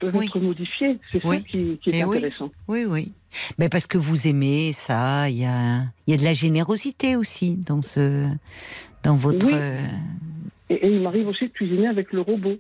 peuvent 0.00 0.14
Oui. 0.16 0.26
être 0.26 0.40
modifiées. 0.40 0.98
C'est 1.12 1.24
Oui. 1.24 1.36
ça 1.36 1.42
qui, 1.42 1.78
qui 1.82 1.90
est 1.90 1.98
Eh 1.98 2.02
intéressant. 2.02 2.50
oui, 2.68 2.84
oui. 2.84 3.12
Mais 3.59 3.68
parce 3.68 3.86
que 3.86 3.98
vous 3.98 4.26
aimez 4.26 4.72
ça, 4.72 5.28
il 5.28 5.36
y 5.38 5.44
a 5.44 5.82
il 6.07 6.11
y 6.11 6.14
a 6.14 6.16
de 6.16 6.24
la 6.24 6.32
générosité 6.34 7.14
aussi 7.16 7.57
dans 7.57 7.82
ce 7.82 8.26
dans 9.05 9.16
votre. 9.16 9.46
Oui. 9.46 9.52
euh, 9.55 9.78
Et, 10.70 10.74
et 10.74 10.88
il 10.88 11.00
m'arrive 11.00 11.28
aussi 11.28 11.44
de 11.46 11.52
cuisiner 11.52 11.86
avec 11.88 12.12
le 12.12 12.20
robot. 12.22 12.57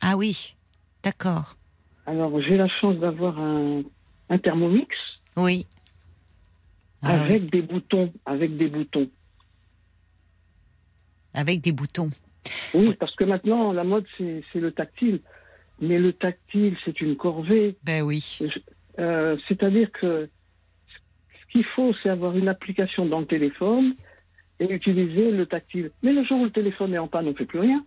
Ah 0.00 0.16
oui, 0.16 0.54
d'accord. 1.02 1.56
Alors, 2.06 2.40
j'ai 2.40 2.56
la 2.56 2.68
chance 2.68 2.96
d'avoir 2.98 3.38
un, 3.40 3.82
un 4.28 4.38
Thermomix 4.38 4.94
Oui. 5.36 5.66
Ah 7.02 7.14
oui, 7.14 7.20
avec 7.20 7.50
des 7.50 7.62
boutons. 7.62 8.12
Avec 8.24 8.56
des 8.56 8.68
boutons. 8.68 9.08
avec 11.34 11.60
des 11.60 11.72
boutons. 11.72 12.10
Oui, 12.74 12.94
parce 12.94 13.14
que 13.16 13.24
maintenant, 13.24 13.72
la 13.72 13.84
mode, 13.84 14.06
c'est 14.16 14.42
c'est 14.52 14.60
le 14.60 14.70
tactile. 14.72 15.20
Mais 15.80 15.98
le 15.98 16.12
tactile, 16.12 16.76
c'est 16.84 17.00
une 17.00 17.16
corvée. 17.16 17.76
Ben 17.84 18.02
oui. 18.02 18.38
Euh, 18.98 19.36
C'est-à-dire 19.46 19.90
que 19.92 20.28
ce 20.88 21.52
qu'il 21.52 21.64
faut, 21.64 21.92
c'est 22.02 22.08
avoir 22.08 22.36
une 22.36 22.48
application 22.48 23.04
dans 23.04 23.20
le 23.20 23.26
téléphone 23.26 23.94
et 24.60 24.72
utiliser 24.72 25.30
le 25.30 25.46
tactile. 25.46 25.90
Mais 26.02 26.12
le 26.12 26.24
jour 26.24 26.40
où 26.40 26.44
le 26.44 26.50
téléphone 26.50 26.94
est 26.94 26.98
en 26.98 27.08
panne, 27.08 27.26
on 27.26 27.30
ne 27.30 27.34
fait 27.34 27.44
plus 27.44 27.60
rien. 27.60 27.84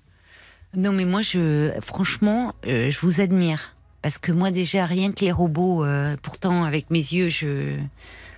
Non, 0.76 0.91
mais 0.91 1.05
moi, 1.05 1.22
je, 1.22 1.72
franchement, 1.82 2.53
euh, 2.67 2.89
je 2.89 2.99
vous 2.99 3.22
admire. 3.22 3.76
Parce 4.01 4.17
que 4.17 4.32
moi, 4.32 4.51
déjà, 4.51 4.86
rien 4.86 5.11
que 5.11 5.26
les 5.26 5.32
robots, 5.32 5.84
euh, 5.84 6.15
pourtant, 6.22 6.63
avec 6.63 6.89
mes 6.89 6.99
yeux, 6.99 7.30
je. 7.30 7.78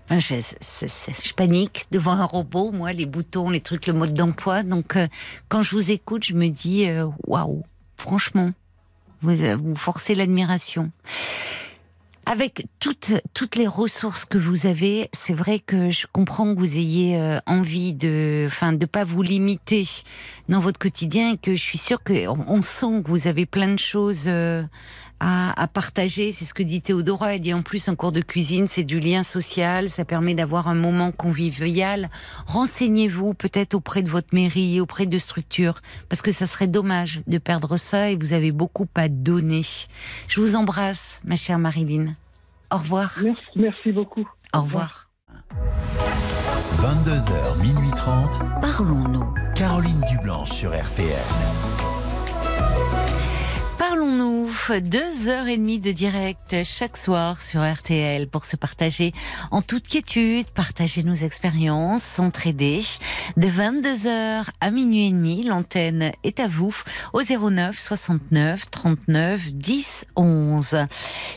Enfin, 0.09 0.19
je, 0.19 1.33
panique 1.33 1.85
devant 1.91 2.13
un 2.13 2.25
robot, 2.25 2.71
moi, 2.71 2.91
les 2.91 3.05
boutons, 3.05 3.49
les 3.49 3.61
trucs, 3.61 3.87
le 3.87 3.93
mode 3.93 4.13
d'emploi. 4.13 4.63
Donc, 4.63 4.95
euh, 4.95 5.07
quand 5.47 5.61
je 5.61 5.71
vous 5.71 5.91
écoute, 5.91 6.25
je 6.25 6.33
me 6.33 6.47
dis, 6.47 6.87
waouh, 7.27 7.63
franchement, 7.97 8.51
vous, 9.21 9.35
vous 9.35 9.75
forcez 9.75 10.15
l'admiration. 10.15 10.91
Avec 12.27 12.67
toutes, 12.79 13.13
toutes 13.33 13.55
les 13.55 13.67
ressources 13.67 14.25
que 14.25 14.37
vous 14.37 14.67
avez, 14.67 15.09
c'est 15.11 15.33
vrai 15.33 15.59
que 15.59 15.89
je 15.89 16.05
comprends 16.11 16.53
que 16.53 16.59
vous 16.59 16.77
ayez 16.77 17.17
euh, 17.17 17.39
envie 17.47 17.93
de, 17.93 18.45
enfin, 18.45 18.73
de 18.73 18.85
pas 18.85 19.03
vous 19.03 19.23
limiter 19.23 19.87
dans 20.47 20.59
votre 20.59 20.77
quotidien 20.77 21.33
et 21.33 21.37
que 21.37 21.55
je 21.55 21.61
suis 21.61 21.79
sûre 21.79 22.03
que 22.03 22.27
on, 22.27 22.45
on 22.47 22.61
sent 22.61 23.01
que 23.03 23.09
vous 23.09 23.27
avez 23.27 23.47
plein 23.47 23.69
de 23.69 23.79
choses 23.79 24.25
euh, 24.27 24.63
à, 25.21 25.61
à 25.61 25.67
partager. 25.67 26.31
C'est 26.31 26.45
ce 26.45 26.53
que 26.53 26.63
dit 26.63 26.81
Théodora. 26.81 27.35
Elle 27.35 27.41
dit 27.41 27.53
en 27.53 27.61
plus 27.61 27.87
un 27.87 27.95
cours 27.95 28.11
de 28.11 28.21
cuisine, 28.21 28.67
c'est 28.67 28.83
du 28.83 28.99
lien 28.99 29.23
social, 29.23 29.89
ça 29.89 30.03
permet 30.03 30.33
d'avoir 30.33 30.67
un 30.67 30.73
moment 30.73 31.11
convivial. 31.11 32.09
Renseignez-vous 32.47 33.35
peut-être 33.35 33.75
auprès 33.75 34.01
de 34.01 34.09
votre 34.09 34.33
mairie, 34.33 34.81
auprès 34.81 35.05
de 35.05 35.17
structures, 35.17 35.79
parce 36.09 36.21
que 36.21 36.31
ça 36.31 36.47
serait 36.47 36.67
dommage 36.67 37.21
de 37.27 37.37
perdre 37.37 37.77
ça 37.77 38.09
et 38.09 38.15
vous 38.15 38.33
avez 38.33 38.51
beaucoup 38.51 38.87
à 38.95 39.07
donner. 39.07 39.61
Je 40.27 40.41
vous 40.41 40.55
embrasse, 40.55 41.21
ma 41.23 41.35
chère 41.35 41.59
Marilyn. 41.59 42.15
Au 42.71 42.77
revoir. 42.77 43.13
Merci, 43.21 43.41
merci 43.55 43.91
beaucoup. 43.91 44.27
Au 44.53 44.61
revoir. 44.61 45.09
22h, 46.81 47.61
minuit 47.61 47.91
30. 47.95 48.39
Parlons-nous. 48.61 49.33
Caroline 49.55 50.01
Dublanche 50.09 50.51
sur 50.51 50.71
RTL. 50.71 52.00
Parlons-nous, 53.91 54.49
deux 54.79 55.27
heures 55.27 55.49
et 55.49 55.57
demie 55.57 55.77
de 55.77 55.91
direct 55.91 56.63
chaque 56.63 56.95
soir 56.95 57.41
sur 57.41 57.61
RTL 57.61 58.25
pour 58.29 58.45
se 58.45 58.55
partager 58.55 59.11
en 59.51 59.61
toute 59.61 59.85
quiétude, 59.85 60.49
partager 60.51 61.03
nos 61.03 61.13
expériences, 61.13 62.01
s'entraider. 62.01 62.83
De 63.35 63.49
22h 63.49 64.45
à 64.61 64.71
minuit 64.71 65.07
et 65.07 65.11
demi, 65.11 65.43
l'antenne 65.43 66.13
est 66.23 66.39
à 66.39 66.47
vous 66.47 66.73
au 67.11 67.21
09 67.21 67.77
69 67.77 68.71
39 68.71 69.51
10 69.51 70.05
11. 70.15 70.77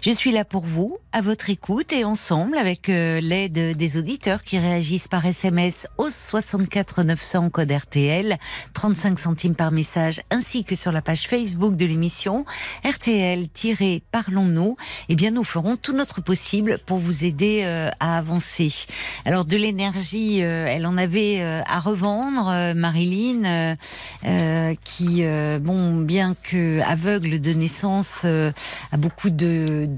Je 0.00 0.10
suis 0.12 0.30
là 0.30 0.44
pour 0.44 0.64
vous, 0.64 0.98
à 1.10 1.22
votre 1.22 1.50
écoute 1.50 1.92
et 1.92 2.04
ensemble 2.04 2.56
avec 2.56 2.88
euh, 2.88 3.20
l'aide 3.20 3.76
des 3.76 3.96
auditeurs 3.96 4.42
qui 4.42 4.60
réagissent 4.60 5.08
par 5.08 5.26
SMS 5.26 5.88
au 5.98 6.08
64 6.08 7.02
900 7.02 7.50
code 7.50 7.72
RTL, 7.72 8.38
35 8.74 9.18
centimes 9.18 9.54
par 9.56 9.72
message 9.72 10.22
ainsi 10.30 10.64
que 10.64 10.76
sur 10.76 10.92
la 10.92 11.02
page 11.02 11.26
Facebook 11.26 11.74
de 11.74 11.86
l'émission 11.86 12.43
RTL-Parlons-nous, 12.84 14.76
eh 15.08 15.14
bien 15.14 15.30
nous 15.30 15.44
ferons 15.44 15.76
tout 15.76 15.94
notre 15.94 16.20
possible 16.20 16.78
pour 16.86 16.98
vous 16.98 17.24
aider 17.24 17.62
euh, 17.64 17.90
à 18.00 18.18
avancer. 18.18 18.72
Alors 19.24 19.44
de 19.44 19.56
l'énergie, 19.56 20.42
euh, 20.42 20.66
elle 20.68 20.86
en 20.86 20.96
avait 20.96 21.40
euh, 21.40 21.60
à 21.66 21.80
revendre, 21.80 22.74
Marilyn, 22.74 23.76
qui, 24.84 25.24
bon, 25.60 25.96
bien 25.96 26.34
que 26.42 26.80
aveugle 26.80 27.40
de 27.40 27.52
naissance, 27.52 28.24
a 28.24 28.96
beaucoup 28.96 29.30
de, 29.30 29.88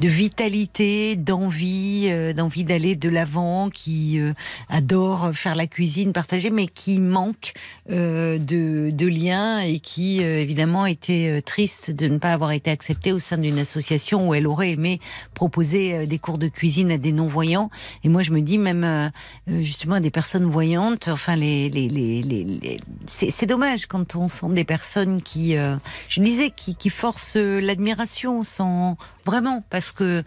vitalité, 0.00 1.16
d'envie, 1.16 2.10
d'envie 2.34 2.64
d'aller 2.64 2.96
de 2.96 3.08
l'avant, 3.08 3.70
qui 3.70 4.20
adore 4.68 5.32
faire 5.34 5.54
la 5.54 5.66
cuisine, 5.66 6.12
partager, 6.12 6.50
mais 6.50 6.66
qui 6.66 7.00
manque 7.00 7.52
de, 7.88 8.38
de 8.38 9.06
liens 9.06 9.60
et 9.60 9.78
qui 9.78 10.20
évidemment 10.20 10.86
était 10.86 11.42
triste 11.50 11.90
de 11.90 12.06
ne 12.06 12.18
pas 12.18 12.32
avoir 12.32 12.52
été 12.52 12.70
acceptée 12.70 13.12
au 13.12 13.18
sein 13.18 13.36
d'une 13.36 13.58
association 13.58 14.28
où 14.28 14.34
elle 14.34 14.46
aurait 14.46 14.70
aimé 14.70 15.00
proposer 15.34 15.94
euh, 15.94 16.06
des 16.06 16.18
cours 16.18 16.38
de 16.38 16.46
cuisine 16.46 16.92
à 16.92 16.96
des 16.96 17.10
non-voyants. 17.10 17.70
Et 18.04 18.08
moi, 18.08 18.22
je 18.22 18.30
me 18.30 18.40
dis 18.40 18.56
même 18.56 18.84
euh, 18.84 19.08
euh, 19.50 19.60
justement 19.60 19.96
à 19.96 20.00
des 20.00 20.12
personnes 20.12 20.44
voyantes. 20.44 21.08
Enfin, 21.08 21.34
les, 21.34 21.68
les, 21.68 21.88
les, 21.88 22.22
les, 22.22 22.76
c'est 23.06 23.46
dommage 23.46 23.86
quand 23.86 24.14
on 24.14 24.28
sent 24.28 24.50
des 24.50 24.62
personnes 24.62 25.20
qui, 25.22 25.56
euh, 25.56 25.74
je 26.08 26.22
disais, 26.22 26.50
qui, 26.54 26.76
qui 26.76 26.88
forcent 26.88 27.36
l'admiration 27.36 28.44
sans 28.44 28.96
vraiment 29.26 29.62
parce 29.70 29.92
que 29.92 30.22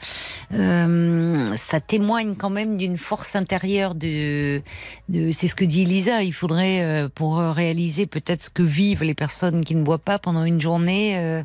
ça 0.52 1.80
témoigne 1.80 2.36
quand 2.36 2.50
même 2.50 2.78
d'une 2.78 2.98
force 2.98 3.36
intérieure 3.36 3.96
de, 3.96 4.62
c'est 5.32 5.48
ce 5.48 5.56
que 5.56 5.66
dit 5.66 5.82
Elisa. 5.82 6.22
Il 6.22 6.34
faudrait 6.34 7.10
pour 7.16 7.38
réaliser 7.38 8.06
peut-être 8.06 8.44
ce 8.44 8.50
que 8.50 8.64
vivent 8.64 9.04
les 9.04 9.16
personnes 9.16 9.66
qui 9.66 9.76
ne 9.76 9.84
voient 9.84 9.98
pas 9.98 10.20
pendant 10.20 10.44
une 10.44 10.62
journée 10.62 11.13
euh, 11.18 11.44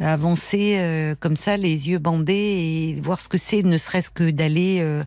avancer 0.00 0.76
euh, 0.78 1.14
comme 1.18 1.36
ça 1.36 1.56
les 1.56 1.88
yeux 1.88 1.98
bandés 1.98 2.94
et 2.96 3.00
voir 3.00 3.20
ce 3.20 3.28
que 3.28 3.38
c'est 3.38 3.62
ne 3.62 3.78
serait-ce 3.78 4.10
que 4.10 4.30
d'aller 4.30 4.78
euh, 4.80 5.02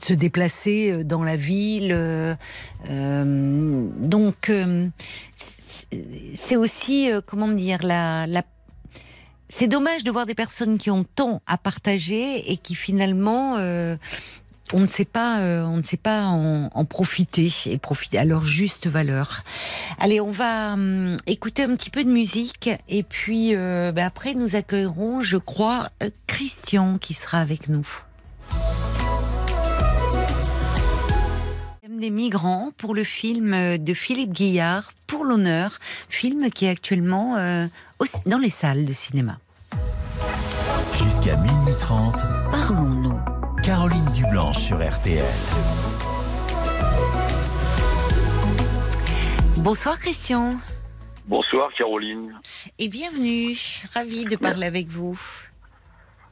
se 0.00 0.12
déplacer 0.12 1.04
dans 1.04 1.22
la 1.22 1.36
ville 1.36 1.96
donc 2.88 4.50
c'est- 6.34 6.56
aussi 6.56 7.10
comment 7.26 7.48
dire 7.48 7.78
la, 7.82 8.26
c'est 9.48 9.66
dommage 9.66 10.04
de 10.04 10.10
voir 10.10 10.26
des 10.26 10.34
personnes 10.34 10.78
qui 10.78 10.90
ont 10.90 11.04
tant 11.04 11.42
à 11.46 11.58
partager 11.58 12.50
et 12.52 12.56
qui 12.56 12.74
finalement 12.74 13.56
on 14.72 14.80
ne 14.80 14.86
sait 14.86 15.04
pas, 15.04 15.40
euh, 15.40 15.64
on 15.64 15.78
ne 15.78 15.82
sait 15.82 15.96
pas 15.96 16.24
en, 16.24 16.70
en 16.72 16.84
profiter 16.84 17.52
et 17.66 17.78
profiter 17.78 18.18
à 18.18 18.24
leur 18.24 18.44
juste 18.44 18.86
valeur. 18.86 19.42
Allez, 19.98 20.20
on 20.20 20.30
va 20.30 20.74
hum, 20.74 21.16
écouter 21.26 21.62
un 21.62 21.74
petit 21.76 21.90
peu 21.90 22.04
de 22.04 22.10
musique 22.10 22.70
et 22.88 23.02
puis 23.02 23.54
euh, 23.54 23.92
ben 23.92 24.06
après 24.06 24.34
nous 24.34 24.56
accueillerons, 24.56 25.22
je 25.22 25.36
crois, 25.36 25.90
euh, 26.02 26.10
Christian 26.26 26.98
qui 26.98 27.14
sera 27.14 27.38
avec 27.38 27.68
nous. 27.68 27.86
Des 32.02 32.10
migrants 32.10 32.72
pour 32.78 32.94
le 32.96 33.04
film 33.04 33.54
euh, 33.54 33.76
de 33.76 33.94
Philippe 33.94 34.32
Guillard, 34.32 34.92
Pour 35.06 35.24
l'honneur, 35.24 35.78
film 36.08 36.50
qui 36.50 36.64
est 36.64 36.70
actuellement 36.70 37.36
euh, 37.36 37.66
dans 38.26 38.38
les 38.38 38.50
salles 38.50 38.84
de 38.84 38.92
cinéma. 38.92 39.38
Jusqu'à 40.98 41.36
minuit 41.36 41.74
30. 41.78 42.14
Parlons-nous. 42.50 43.01
Caroline 43.82 44.12
Dublanche 44.14 44.58
sur 44.58 44.76
RTL. 44.76 45.24
Bonsoir 49.58 49.98
Christian 49.98 50.56
Bonsoir 51.26 51.68
Caroline. 51.76 52.38
et 52.78 52.86
bienvenue. 52.86 53.58
Ravi 53.92 54.24
de 54.24 54.36
parler 54.36 54.68
avec 54.68 54.86
vous. 54.86 55.18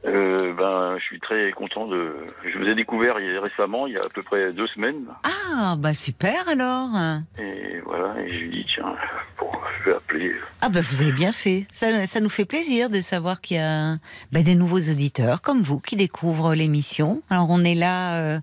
Euh, 0.03 0.53
ben, 0.53 0.97
je 0.97 1.03
suis 1.03 1.19
très 1.19 1.51
content 1.51 1.85
de. 1.85 2.15
Je 2.51 2.57
vous 2.57 2.65
ai 2.65 2.73
découvert 2.73 3.15
récemment, 3.17 3.85
il 3.85 3.93
y 3.93 3.97
a 3.97 4.01
à 4.03 4.09
peu 4.13 4.23
près 4.23 4.51
deux 4.51 4.65
semaines, 4.67 5.03
Ah 5.23 5.75
bah 5.77 5.93
super 5.93 6.47
alors. 6.49 6.89
et 7.37 7.79
voilà. 7.85 8.19
Et 8.23 8.29
je 8.29 8.35
lui 8.35 8.49
dis 8.49 8.65
tiens, 8.73 8.95
bon, 9.39 9.51
je 9.77 9.89
vais 9.89 9.95
appeler. 9.95 10.33
Ah 10.61 10.69
bah 10.69 10.79
vous 10.81 11.01
avez 11.03 11.11
bien 11.11 11.31
fait. 11.31 11.67
Ça, 11.71 12.07
ça 12.07 12.19
nous 12.19 12.29
fait 12.29 12.45
plaisir 12.45 12.89
de 12.89 12.99
savoir 12.99 13.41
qu'il 13.41 13.57
y 13.57 13.59
a 13.59 13.97
bah, 14.31 14.41
des 14.41 14.55
nouveaux 14.55 14.79
auditeurs 14.79 15.41
comme 15.41 15.61
vous 15.61 15.79
qui 15.79 15.95
découvrent 15.95 16.55
l'émission. 16.55 17.21
Alors 17.29 17.47
on 17.51 17.61
est 17.61 17.75
là 17.75 18.15
euh, 18.21 18.39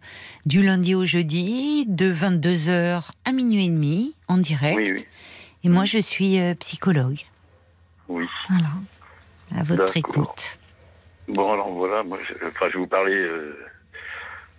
du 0.46 0.62
lundi 0.62 0.94
au 0.94 1.04
jeudi 1.04 1.86
de 1.88 2.12
22h 2.12 3.11
à 3.24 3.32
minuit 3.32 3.66
et 3.66 3.70
demi 3.70 4.14
en 4.28 4.36
direct. 4.38 4.78
Oui, 4.78 4.92
oui. 4.94 5.06
Et 5.64 5.68
moi, 5.70 5.84
je 5.84 5.98
suis 5.98 6.38
euh, 6.38 6.54
psychologue. 6.54 7.18
Oui. 8.09 8.26
Voilà. 8.48 8.68
À 9.56 9.64
votre 9.64 9.96
écoute. 9.96 10.56
Bon, 11.29 11.53
alors 11.53 11.70
voilà, 11.70 12.03
moi, 12.03 12.18
je, 12.26 12.33
enfin, 12.47 12.68
je 12.68 12.74
vais 12.74 12.79
vous 12.81 12.87
parler. 12.87 13.14
euh, 13.16 13.55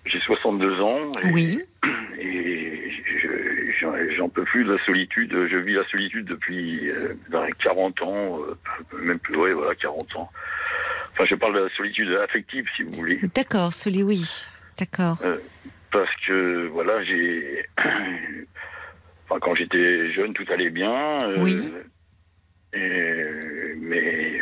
j'ai 0.06 0.20
62 0.20 0.82
ans. 0.82 1.18
Et, 1.20 1.26
Oui. 1.26 1.62
Et 2.20 2.92
je- 3.22 4.12
j'en 4.18 4.28
peux 4.30 4.44
plus 4.44 4.64
de 4.66 4.74
la 4.74 4.84
solitude. 4.86 5.32
Je 5.32 5.58
vis 5.58 5.74
la 5.74 5.86
solitude 5.86 6.26
depuis 6.26 6.90
euh, 6.90 7.14
dans 7.30 7.44
les 7.44 7.54
40 7.54 8.02
ans, 8.02 8.40
euh, 8.42 8.98
même 8.98 9.20
plus, 9.20 9.36
ouais, 9.38 9.54
voilà, 9.54 9.74
40 9.76 10.16
ans. 10.18 10.30
Enfin, 11.14 11.26
je 11.26 11.36
parle 11.36 11.56
de 11.56 11.60
la 11.62 11.70
solitude 11.70 12.12
affective, 12.14 12.66
si 12.76 12.84
vous 12.84 12.92
voulez. 12.96 13.20
D'accord, 13.36 13.74
Soli, 13.74 14.04
oui. 14.04 14.24
D'accord. 14.78 15.18
Parce 15.92 16.14
que, 16.28 16.68
voilà, 16.68 17.04
j'ai. 17.04 17.66
Enfin, 19.26 19.40
quand 19.42 19.56
j'étais 19.56 20.12
jeune, 20.12 20.34
tout 20.34 20.46
allait 20.50 20.70
bien. 20.72 21.24
euh, 21.30 21.44
Oui. 21.44 21.64
et- 22.74 23.76
mais 23.78 24.42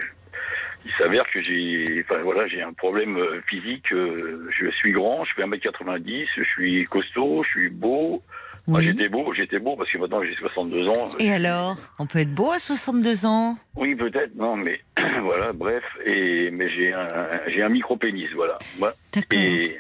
il 0.86 0.92
s'avère 0.94 1.24
que 1.32 1.42
j'ai. 1.44 2.04
Enfin, 2.04 2.22
voilà, 2.24 2.48
j'ai 2.48 2.62
un 2.62 2.74
problème 2.74 3.18
euh, 3.18 3.42
physique. 3.48 3.92
euh, 3.92 4.48
je 4.58 4.70
suis 4.72 4.92
grand, 4.92 5.26
je 5.26 5.34
fais 5.34 5.44
1m90, 5.44 6.28
je 6.38 6.44
suis 6.44 6.84
costaud, 6.86 7.44
je 7.44 7.50
suis 7.50 7.70
beau. 7.70 8.22
Oui. 8.70 8.84
j'étais 8.84 9.08
beau, 9.08 9.34
j'étais 9.34 9.60
beau 9.60 9.78
parce 9.78 9.90
que 9.90 9.98
maintenant 9.98 10.22
j'ai 10.22 10.36
62 10.36 10.90
ans. 10.90 11.08
Et 11.20 11.32
alors? 11.32 11.78
On 12.00 12.06
peut 12.06 12.20
être 12.20 12.34
beau 12.34 12.52
à 12.52 12.60
62 12.60 13.26
ans? 13.26 13.58
Oui, 13.78 13.96
peut-être, 13.96 14.36
non, 14.36 14.58
mais 14.58 14.82
voilà, 15.22 15.54
bref. 15.54 15.84
Et, 16.06 16.52
mais 16.52 16.70
j'ai 16.70 16.92
un, 16.92 17.08
j'ai 17.48 17.64
un 17.64 17.70
micro-pénis, 17.70 18.30
voilà. 18.36 18.58
Moi, 18.78 18.92
D'accord. 19.14 19.40
Et, 19.40 19.80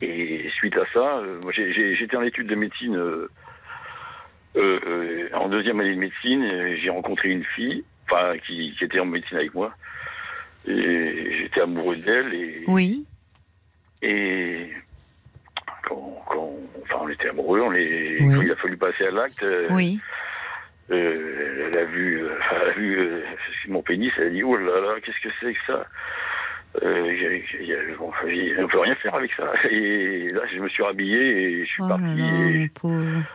et 0.00 0.48
suite 0.56 0.76
à 0.78 0.86
ça, 0.94 1.18
euh, 1.18 1.38
moi, 1.42 1.52
j'étais 1.52 2.16
en 2.16 2.22
études 2.22 2.46
de 2.46 2.54
médecine 2.54 2.96
euh, 2.96 3.28
euh, 4.56 4.80
euh, 4.86 5.28
en 5.34 5.48
deuxième 5.50 5.78
année 5.80 5.94
de 5.94 6.00
médecine. 6.00 6.48
J'ai 6.82 6.88
rencontré 6.90 7.28
une 7.28 7.44
fille, 7.44 7.84
enfin 8.10 8.38
qui, 8.46 8.74
qui 8.78 8.84
était 8.84 9.00
en 9.00 9.04
médecine 9.04 9.36
avec 9.36 9.52
moi, 9.54 9.74
et 10.66 11.36
j'étais 11.38 11.60
amoureux 11.62 11.96
d'elle. 11.96 12.34
Et, 12.34 12.64
Oui. 12.68 13.04
et 14.02 14.68
quand, 15.88 16.22
quand- 16.28 16.52
enfin, 16.82 16.96
on 17.02 17.08
était 17.08 17.28
amoureux, 17.28 17.60
on 17.60 17.72
est, 17.72 18.20
Oui. 18.22 18.34
quand 18.34 18.42
il 18.42 18.52
a 18.52 18.56
fallu 18.56 18.76
passer 18.76 19.04
à 19.06 19.10
l'acte. 19.10 19.42
euh, 19.42 19.68
Oui. 19.70 20.00
euh, 20.90 21.70
elle 21.72 21.78
a 21.78 21.84
vu, 21.84 22.20
elle 22.50 22.68
a 22.68 22.72
vu 22.72 22.98
euh, 22.98 23.22
mon 23.68 23.82
pénis, 23.82 24.12
elle 24.18 24.26
a 24.26 24.30
dit 24.30 24.42
oh 24.42 24.56
là 24.56 24.80
là, 24.80 24.94
qu'est-ce 25.04 25.20
que 25.20 25.34
c'est 25.40 25.52
que 25.54 25.60
ça? 25.66 25.86
Euh, 26.82 27.38
bon, 27.98 28.10
On 28.58 28.66
peut 28.66 28.78
rien 28.80 28.94
faire 28.96 29.14
avec 29.14 29.30
ça. 29.34 29.52
Et 29.70 30.28
là, 30.30 30.40
je 30.50 30.58
me 30.58 30.68
suis 30.70 30.82
rhabillé 30.82 31.18
et 31.18 31.64
je 31.64 31.68
suis 31.68 31.82
Oh 31.82 31.88
parti. 31.88 32.20
et. 32.20 32.70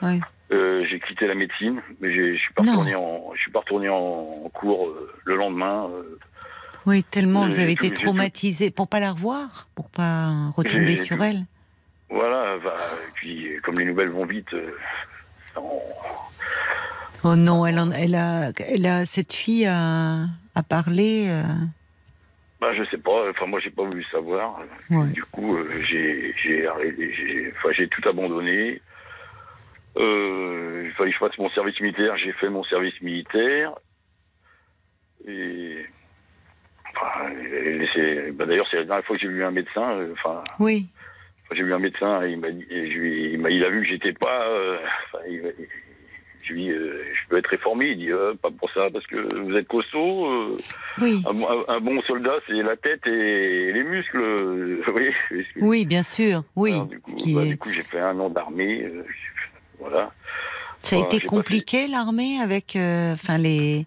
Ouais. 0.01 0.19
euh, 0.51 0.84
j'ai 0.89 0.99
quitté 0.99 1.28
la 1.28 1.36
médecine, 1.36 1.80
mais 2.01 2.11
je 2.13 2.36
suis 2.38 2.51
pas 2.53 2.63
Non. 2.63 2.71
retourné 2.71 2.95
en, 2.95 3.32
je 3.36 3.39
suis 3.41 3.51
pas 3.51 3.59
retourné 3.59 3.89
en 3.89 4.49
cours 4.53 4.91
le 5.25 5.36
lendemain. 5.36 5.88
Oui, 6.88 7.03
tellement 7.03 7.45
vous 7.45 7.59
avez 7.59 7.73
été 7.73 7.93
traumatisé 7.93 8.71
pour 8.71 8.88
pas 8.88 8.99
la 9.01 9.11
revoir, 9.11 9.67
pour 9.75 9.89
pas 9.89 10.31
retomber 10.55 10.95
sur 10.97 11.21
elle. 11.21 11.43
Voilà. 12.09 12.57
bah, 12.63 12.75
puis, 13.15 13.49
comme 13.63 13.77
les 13.77 13.85
nouvelles 13.85 14.09
vont 14.09 14.25
vite, 14.25 14.53
euh, 14.53 14.71
on- 15.57 15.81
Oh 17.23 17.35
non, 17.35 17.65
elle, 17.65 17.77
en- 17.79 17.91
elle 17.91 18.15
a, 18.15 18.51
elle 18.59 18.85
a 18.85 19.05
cette 19.05 19.33
fille 19.33 19.65
à, 19.65 20.27
à 20.55 20.63
parler. 20.63 21.25
euh, 21.27 21.43
bah, 22.61 22.73
je 22.73 22.83
sais 22.89 22.97
pas. 22.97 23.29
Enfin, 23.31 23.47
moi, 23.47 23.59
j'ai 23.59 23.69
pas 23.71 23.83
voulu 23.83 24.03
savoir. 24.05 24.59
ouais. 24.89 25.07
Du 25.07 25.23
coup, 25.25 25.57
euh, 25.57 25.69
j'ai 25.89 26.33
j'ai 26.41 26.67
enfin, 27.57 27.69
tout 27.91 28.07
abandonné. 28.07 28.81
Euh, 29.97 30.83
il 30.85 30.91
fallait 30.91 31.09
que 31.11 31.15
je 31.15 31.19
fasse 31.19 31.38
mon 31.38 31.49
service 31.49 31.79
militaire. 31.81 32.15
J'ai 32.17 32.31
fait 32.33 32.49
mon 32.49 32.63
service 32.63 32.99
militaire. 33.01 33.73
Et 35.27 35.85
bah, 38.33 38.45
d'ailleurs, 38.45 38.67
c'est 38.69 38.77
la 38.77 38.83
dernière 38.85 39.05
fois 39.05 39.15
que 39.15 39.21
j'ai 39.21 39.27
vu 39.27 39.43
un 39.43 39.51
médecin. 39.51 39.91
euh, 39.97 40.13
Enfin, 40.13 40.43
Oui, 40.59 40.85
j'ai 41.51 41.63
vu 41.63 41.73
un 41.73 41.79
médecin 41.79 42.23
et 42.25 42.31
il 42.31 42.39
m'a 42.39 42.49
il, 42.49 43.45
il 43.49 43.63
a 43.63 43.69
vu 43.69 43.81
que 43.81 43.87
j'étais 43.87 44.13
pas. 44.13 44.47
euh, 44.47 44.77
enfin, 45.13 45.23
il, 45.29 45.35
il- 45.59 45.67
je 46.43 46.53
lui 46.53 46.63
ai 46.63 46.67
dit, 46.67 46.71
euh, 46.71 47.03
je 47.13 47.27
peux 47.27 47.37
être 47.37 47.47
réformé. 47.47 47.87
Il 47.87 47.97
dit, 47.97 48.11
euh, 48.11 48.33
pas 48.41 48.49
pour 48.51 48.71
ça, 48.71 48.87
parce 48.93 49.05
que 49.07 49.17
vous 49.37 49.53
êtes 49.57 49.67
costaud. 49.67 50.25
euh, 50.27 50.57
oui, 51.01 51.21
un, 51.27 51.33
bon- 51.33 51.49
un- 51.67 51.73
un 51.75 51.79
bon 51.81 52.01
soldat, 52.03 52.35
c'est 52.47 52.53
la 52.53 52.77
tête 52.77 53.05
et 53.05 53.73
les 53.73 53.83
muscles. 53.83 54.21
oui. 54.95 55.43
oui, 55.57 55.85
bien 55.85 56.03
sûr, 56.03 56.43
oui. 56.55 56.71
Alors, 56.71 56.85
du 56.85 56.99
coup, 57.01 57.11
ce 57.11 57.15
qui 57.23 57.33
bah, 57.33 57.43
est- 57.43 57.47
du 57.47 57.57
coup, 57.57 57.69
j'ai 57.71 57.83
fait 57.83 57.99
un 57.99 58.17
an 58.19 58.29
d'armée. 58.29 58.87
voilà. 59.79 60.11
Ça 60.83 60.95
a 60.95 60.99
été 60.99 61.19
compliqué 61.25 61.87
l'armée 61.87 62.39
avec, 62.41 62.77
enfin 62.77 63.37
les. 63.37 63.85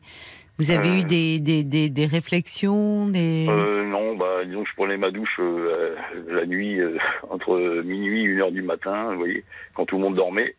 Vous 0.61 0.71
avez 0.71 0.89
Euh. 0.89 0.99
eu 0.99 1.05
des, 1.05 1.39
des, 1.39 1.63
des, 1.65 1.89
des 1.89 2.07
réflexions, 2.07 3.07
des. 3.09 3.47
Euh, 3.49 3.87
non, 3.87 4.15
bah, 4.17 4.45
disons 4.45 4.63
que 4.63 4.69
je 4.71 4.75
prenais 4.75 4.97
ma 4.97 5.11
douche 5.11 5.37
euh, 5.41 5.73
euh, 5.77 5.97
la 6.29 6.45
nuit 6.47 6.79
euh, 6.81 6.99
entre 7.31 7.83
minuit 7.85 8.21
et 8.21 8.25
une 8.25 8.41
heure 8.41 8.53
du 8.53 8.63
matin, 8.63 9.11
vous 9.13 9.19
voyez, 9.19 9.43
quand 9.75 9.87
tout 9.87 9.97
le 9.97 10.03
monde 10.03 10.17
dormait, 10.17 10.55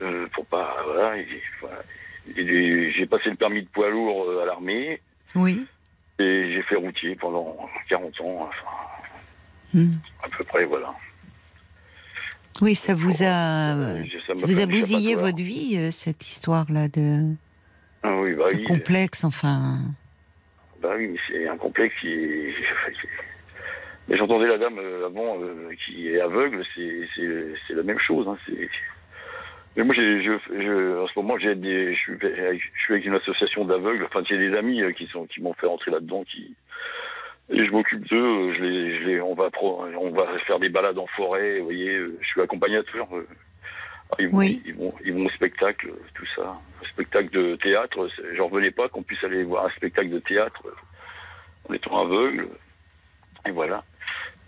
euh, 0.00 0.26
pour 0.34 0.46
pas, 0.46 0.76
voilà. 0.86 1.14
j'ai 2.36 3.06
passé 3.06 3.30
le 3.30 3.36
permis 3.36 3.62
de 3.62 3.68
poids 3.68 3.90
lourd 3.90 4.24
euh, 4.28 4.42
à 4.42 4.46
l'armée 4.46 5.00
Oui. 5.34 5.66
et 6.18 6.52
j'ai 6.54 6.62
fait 6.62 6.76
routier 6.76 7.14
pendant 7.16 7.56
40 7.88 8.20
ans, 8.20 8.48
enfin, 8.48 8.66
Hmm. 9.74 9.92
à 10.22 10.28
peu 10.28 10.44
près, 10.44 10.64
voilà. 10.66 10.94
Oui, 12.60 12.74
ça 12.74 12.94
vous 12.94 13.22
a, 13.22 13.74
Euh, 13.74 14.04
ça 14.26 14.34
vous 14.34 14.60
a 14.60 14.66
bousillé 14.66 15.14
votre 15.14 15.42
vie, 15.42 15.76
euh, 15.78 15.90
cette 15.90 16.26
histoire-là 16.28 16.88
de 16.88 17.22
Ah 18.02 18.16
oui, 18.16 18.34
bah 18.34 18.44
ce 18.50 18.56
oui. 18.56 18.64
complexe, 18.64 19.24
enfin. 19.24 19.78
Bah 20.80 20.94
oui, 20.96 21.08
mais 21.08 21.18
c'est 21.28 21.46
un 21.48 21.56
complexe 21.56 21.94
qui 22.00 22.08
est. 22.12 22.54
Mais 24.08 24.16
j'entendais 24.16 24.48
la 24.48 24.58
dame 24.58 24.78
euh, 24.78 25.06
avant 25.06 25.40
euh, 25.40 25.70
qui 25.86 26.08
est 26.08 26.20
aveugle, 26.20 26.64
c'est 26.74 27.08
c'est- 27.14 27.54
c'est 27.66 27.74
la 27.74 27.84
même 27.84 28.00
chose. 28.00 28.26
Hein, 28.28 28.36
c'est- 28.46 28.68
mais 29.76 29.84
moi, 29.84 29.94
j'ai- 29.94 30.22
je, 30.22 30.32
je, 30.50 30.98
en 31.00 31.06
ce 31.06 31.12
moment, 31.16 31.38
j'ai 31.38 31.54
des, 31.54 31.94
je, 31.94 31.98
suis, 32.00 32.12
avec- 32.14 32.60
je 32.74 32.80
suis 32.82 32.94
avec 32.94 33.06
une 33.06 33.14
association 33.14 33.64
d'aveugles. 33.64 34.04
Enfin, 34.04 34.22
j'ai 34.28 34.36
des 34.36 34.56
amis 34.56 34.82
euh, 34.82 34.90
qui 34.92 35.06
sont 35.06 35.26
qui 35.26 35.40
m'ont 35.40 35.54
fait 35.54 35.66
rentrer 35.68 35.92
là-dedans, 35.92 36.24
qui 36.24 36.54
et 37.50 37.64
je 37.64 37.70
m'occupe 37.70 38.06
d'eux. 38.08 38.16
euh, 38.50 38.54
Je 38.54 38.62
les, 38.64 38.98
je 38.98 39.04
les, 39.04 39.20
on 39.20 39.34
va 39.34 39.50
pro, 39.50 39.84
on 40.00 40.10
va 40.10 40.26
faire 40.40 40.58
des 40.58 40.68
balades 40.68 40.98
en 40.98 41.06
forêt. 41.06 41.58
Vous 41.60 41.64
voyez, 41.66 41.96
je 42.20 42.26
suis 42.26 42.40
accompagnateur. 42.40 43.06
Euh. 44.12 44.22
Ils 44.22 44.28
vont, 44.28 44.38
Oui. 44.38 44.62
ils 44.66 44.74
vont, 44.74 44.94
ils 45.04 45.12
vont 45.12 45.26
au 45.26 45.30
spectacle, 45.30 45.88
euh, 45.88 46.02
tout 46.14 46.26
ça. 46.36 46.42
Un 46.82 46.86
spectacle 46.88 47.30
de 47.30 47.56
théâtre. 47.56 48.08
J'en 48.36 48.48
revenais 48.48 48.70
pas 48.70 48.88
qu'on 48.88 49.02
puisse 49.02 49.22
aller 49.24 49.42
voir 49.44 49.66
un 49.66 49.70
spectacle 49.70 50.10
de 50.10 50.18
théâtre 50.18 50.62
euh, 50.66 50.70
en 51.70 51.74
étant 51.74 52.00
aveugle. 52.00 52.48
Et 53.46 53.50
voilà. 53.50 53.82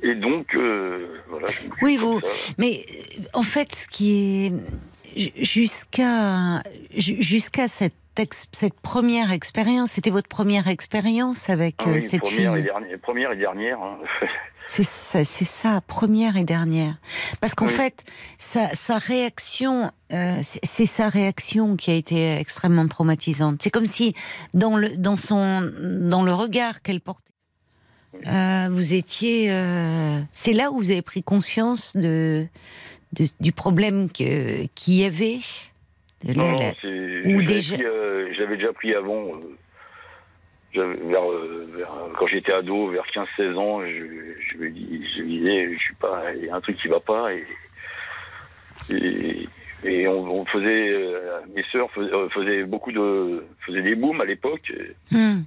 Et 0.03 0.15
donc, 0.15 0.55
euh, 0.55 1.21
voilà. 1.29 1.47
Oui, 1.83 1.97
vous-. 1.97 2.21
Mais 2.59 2.85
euh, 3.19 3.23
en 3.33 3.43
fait, 3.43 3.75
ce 3.75 3.87
qui 3.89 4.47
est 4.47 4.53
ju- 5.19 5.33
jusqu'à 5.45 6.62
ju- 6.97 7.21
jusqu'à 7.23 7.69
cette 7.69 7.95
cette 8.53 8.79
première 8.81 9.33
expérience, 9.33 9.91
c'était 9.93 10.11
votre 10.11 10.29
première 10.29 10.69
expérience 10.69 11.51
avec 11.51 11.75
Ah 11.81 11.89
euh, 11.89 11.95
oui, 11.95 12.03
cette 12.03 12.21
première, 12.21 12.53
et 12.53 12.57
fille? 12.59 12.62
dernière, 12.65 12.99
première 13.01 13.33
et 13.33 13.37
dernière. 13.37 13.83
hein. 13.83 13.99
C'est 14.67 14.83
ça, 14.83 15.25
c'est 15.25 15.45
ça, 15.45 15.81
première 15.87 16.37
et 16.37 16.45
dernière. 16.45 16.97
Parce 17.41 17.55
qu'en 17.55 17.67
Oui. 17.67 17.73
fait, 17.73 18.03
sa, 18.39 18.75
sa 18.75 18.99
réaction, 18.99 19.93
euh, 20.12 20.37
c'est 20.43 20.87
sa 20.87 21.09
réaction 21.09 21.77
qui 21.77 21.91
a 21.91 21.95
été 21.95 22.35
extrêmement 22.37 22.89
traumatisante. 22.89 23.62
C'est 23.62 23.71
comme 23.71 23.87
si 23.87 24.15
dans 24.55 24.77
le 24.77 24.91
dans 24.97 25.17
son 25.17 25.71
dans 26.01 26.23
le 26.23 26.33
regard 26.33 26.81
qu'elle 26.83 27.01
portait, 27.01 27.31
euh, 28.27 28.69
vous 28.71 28.95
étiez. 28.95 29.49
euh, 29.51 30.21
c'est 30.33 30.53
là 30.55 30.71
où 30.71 30.79
vous 30.79 30.91
avez 30.91 31.03
pris 31.03 31.23
conscience 31.23 31.95
de, 31.97 32.47
de- 33.12 33.27
du 33.41 33.53
problème 33.53 34.09
que 34.11 34.65
qu'il 34.75 34.95
y 34.95 35.05
avait. 35.05 35.39
De 36.25 36.33
Non, 36.33 36.57
la- 36.57 37.37
ou 37.37 37.43
déjà- 37.43 37.77
J'avais 37.77 38.57
déjà 38.57 38.73
pris 38.73 38.95
avant. 38.95 39.25
Vers, 40.75 41.22
vers- 41.75 42.09
quand 42.18 42.27
j'étais 42.27 42.53
ado, 42.53 42.89
vers 42.89 43.07
15-16 43.07 43.57
ans, 43.57 43.81
je, 43.85 44.05
je 44.49 44.57
me 44.59 44.70
dis, 44.70 45.07
je 45.16 45.22
me 45.22 45.27
disais, 45.29 45.72
je 45.75 45.79
suis 45.79 45.95
pas, 45.95 46.33
il 46.35 46.45
y 46.45 46.51
a 46.51 46.55
un 46.57 46.61
truc 46.61 46.77
qui 46.79 46.89
va 46.89 47.01
pas 47.01 47.33
et 47.33 47.45
et, 48.91 49.49
et 49.83 50.09
on, 50.09 50.41
on 50.41 50.45
faisait, 50.47 50.91
euh, 50.93 51.41
mes 51.55 51.62
sœurs 51.72 51.91
faisaient, 51.93 52.12
euh, 52.12 52.29
faisaient 52.29 52.64
beaucoup 52.64 52.93
de, 52.93 53.45
faisaient 53.64 53.83
des 53.83 53.95
booms 53.95 54.20
à 54.20 54.25
l'époque 54.25 54.72
Hmm. 55.11 55.43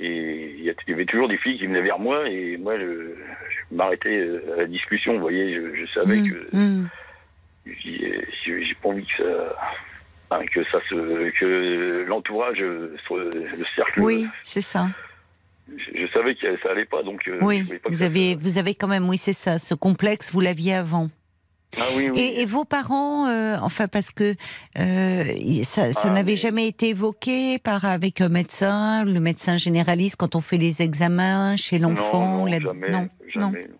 et 0.00 0.54
il 0.58 0.64
y, 0.64 0.92
avait 0.92 1.06
toujours 1.06 1.28
des 1.28 1.38
filles 1.38 1.58
qui 1.58 1.66
venaient 1.66 1.82
vers 1.82 1.98
moi 1.98 2.28
et 2.28 2.56
moi 2.56 2.78
je, 2.78 2.84
je 2.84 3.74
m'arrêtais 3.74 4.16
euh, 4.18 4.54
à 4.54 4.56
la 4.58 4.66
discussion, 4.66 5.14
vous 5.14 5.20
voyez, 5.20 5.54
je, 5.54 5.86
savais 5.94 6.20
Hmm. 6.20 6.28
que 6.28 6.56
Hmm. 6.56 6.86
j'ai 7.66 8.74
pas 8.82 8.88
envie 8.88 9.06
que 9.06 9.22
ça, 9.22 9.56
que 10.52 10.62
ça 10.64 10.78
se, 10.88 11.30
que 11.38 12.04
l'entourage, 12.06 12.58
euh, 12.60 12.94
le 13.10 13.64
cercle, 13.74 14.00
Oui, 14.00 14.26
c'est 14.42 14.60
ça. 14.60 14.88
je, 15.76 16.00
je 16.06 16.12
savais 16.12 16.34
que 16.34 16.58
ça 16.62 16.70
allait 16.70 16.84
pas, 16.84 17.02
donc. 17.02 17.26
euh, 17.28 17.38
Oui, 17.40 17.64
je 17.70 17.76
pas 17.78 17.88
vous 17.88 17.96
ça 17.96 18.04
avez, 18.06 18.32
se- 18.34 18.38
vous 18.38 18.58
avez 18.58 18.74
quand 18.74 18.88
même, 18.88 19.08
oui, 19.08 19.18
c'est 19.18 19.32
ça, 19.32 19.58
ce 19.58 19.74
complexe, 19.74 20.30
vous 20.32 20.40
l'aviez 20.40 20.74
avant. 20.74 21.08
Ah 21.76 21.82
oui, 21.96 22.08
oui. 22.10 22.18
Et, 22.18 22.40
et 22.42 22.46
vos 22.46 22.64
parents, 22.64 23.28
euh, 23.28 23.56
enfin 23.60 23.88
parce 23.88 24.10
que 24.10 24.34
euh, 24.78 25.24
ça, 25.64 25.92
ça 25.92 26.00
Ah, 26.04 26.10
n'avait 26.10 26.32
mais- 26.32 26.36
jamais 26.36 26.66
été 26.66 26.88
évoqué 26.90 27.58
par 27.58 27.84
avec 27.84 28.22
un 28.22 28.30
médecin, 28.30 29.04
le 29.04 29.20
médecin 29.20 29.58
généraliste 29.58 30.16
quand 30.16 30.34
on 30.34 30.40
fait 30.40 30.56
les 30.56 30.80
examens 30.80 31.56
chez 31.56 31.78
l'enfant. 31.78 32.24
non, 32.26 32.38
non, 32.38 32.44
la- 32.46 32.60
jamais, 32.60 32.90
non, 32.90 33.00
non. 33.02 33.08
jamais, 33.28 33.44
Non. 33.62 33.68
non. 33.68 33.74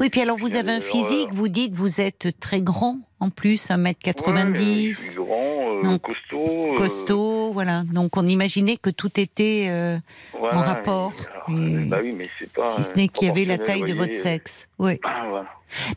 Oui, 0.00 0.08
puis 0.10 0.20
alors 0.20 0.38
vous 0.38 0.54
avez 0.56 0.70
un 0.72 0.76
alors, 0.76 0.88
physique, 0.88 1.28
euh, 1.30 1.34
vous 1.34 1.48
dites 1.48 1.74
vous 1.74 2.00
êtes 2.00 2.28
très 2.40 2.60
grand 2.60 2.98
en 3.20 3.30
plus, 3.30 3.68
1m90, 3.68 4.28
Ouais, 4.28 4.92
je 4.92 5.00
suis 5.00 5.14
grand, 5.16 5.84
euh, 5.84 5.98
costaud. 5.98 6.72
euh, 6.72 6.76
costaud, 6.76 7.52
voilà. 7.52 7.82
Donc 7.92 8.16
on 8.16 8.26
imaginait 8.26 8.76
que 8.76 8.90
tout 8.90 9.18
était 9.18 9.66
euh, 9.68 9.98
voilà, 10.38 10.58
en 10.58 10.60
rapport. 10.62 11.12
et 11.48 11.52
alors, 11.52 11.80
Et- 11.80 11.84
bah 11.86 11.98
oui, 12.02 12.12
mais 12.16 12.26
c'est 12.38 12.52
pas. 12.52 12.64
si 12.64 12.82
ce 12.84 12.92
n'est 12.94 13.08
qu'il 13.08 13.26
y 13.28 13.30
avait 13.30 13.44
la 13.44 13.58
taille 13.58 13.82
de 13.82 13.92
votre 13.94 14.14
sexe. 14.14 14.68
Oui. 14.78 15.00
Ah, 15.02 15.26
voilà. 15.28 15.48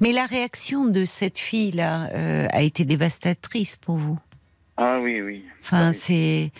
Mais 0.01 0.11
la 0.11 0.25
réaction 0.25 0.85
de 0.85 1.05
cette 1.05 1.37
fille-là 1.39 2.09
euh, 2.13 2.47
a 2.51 2.61
été 2.63 2.85
dévastatrice 2.85 3.77
pour 3.77 3.97
vous? 3.97 4.17
Ah 4.77 4.99
oui, 5.01 5.21
oui. 5.21 5.45
Enfin, 5.61 5.87
Ah 5.87 5.89
oui. 5.91 5.95
c'est 6.01 6.51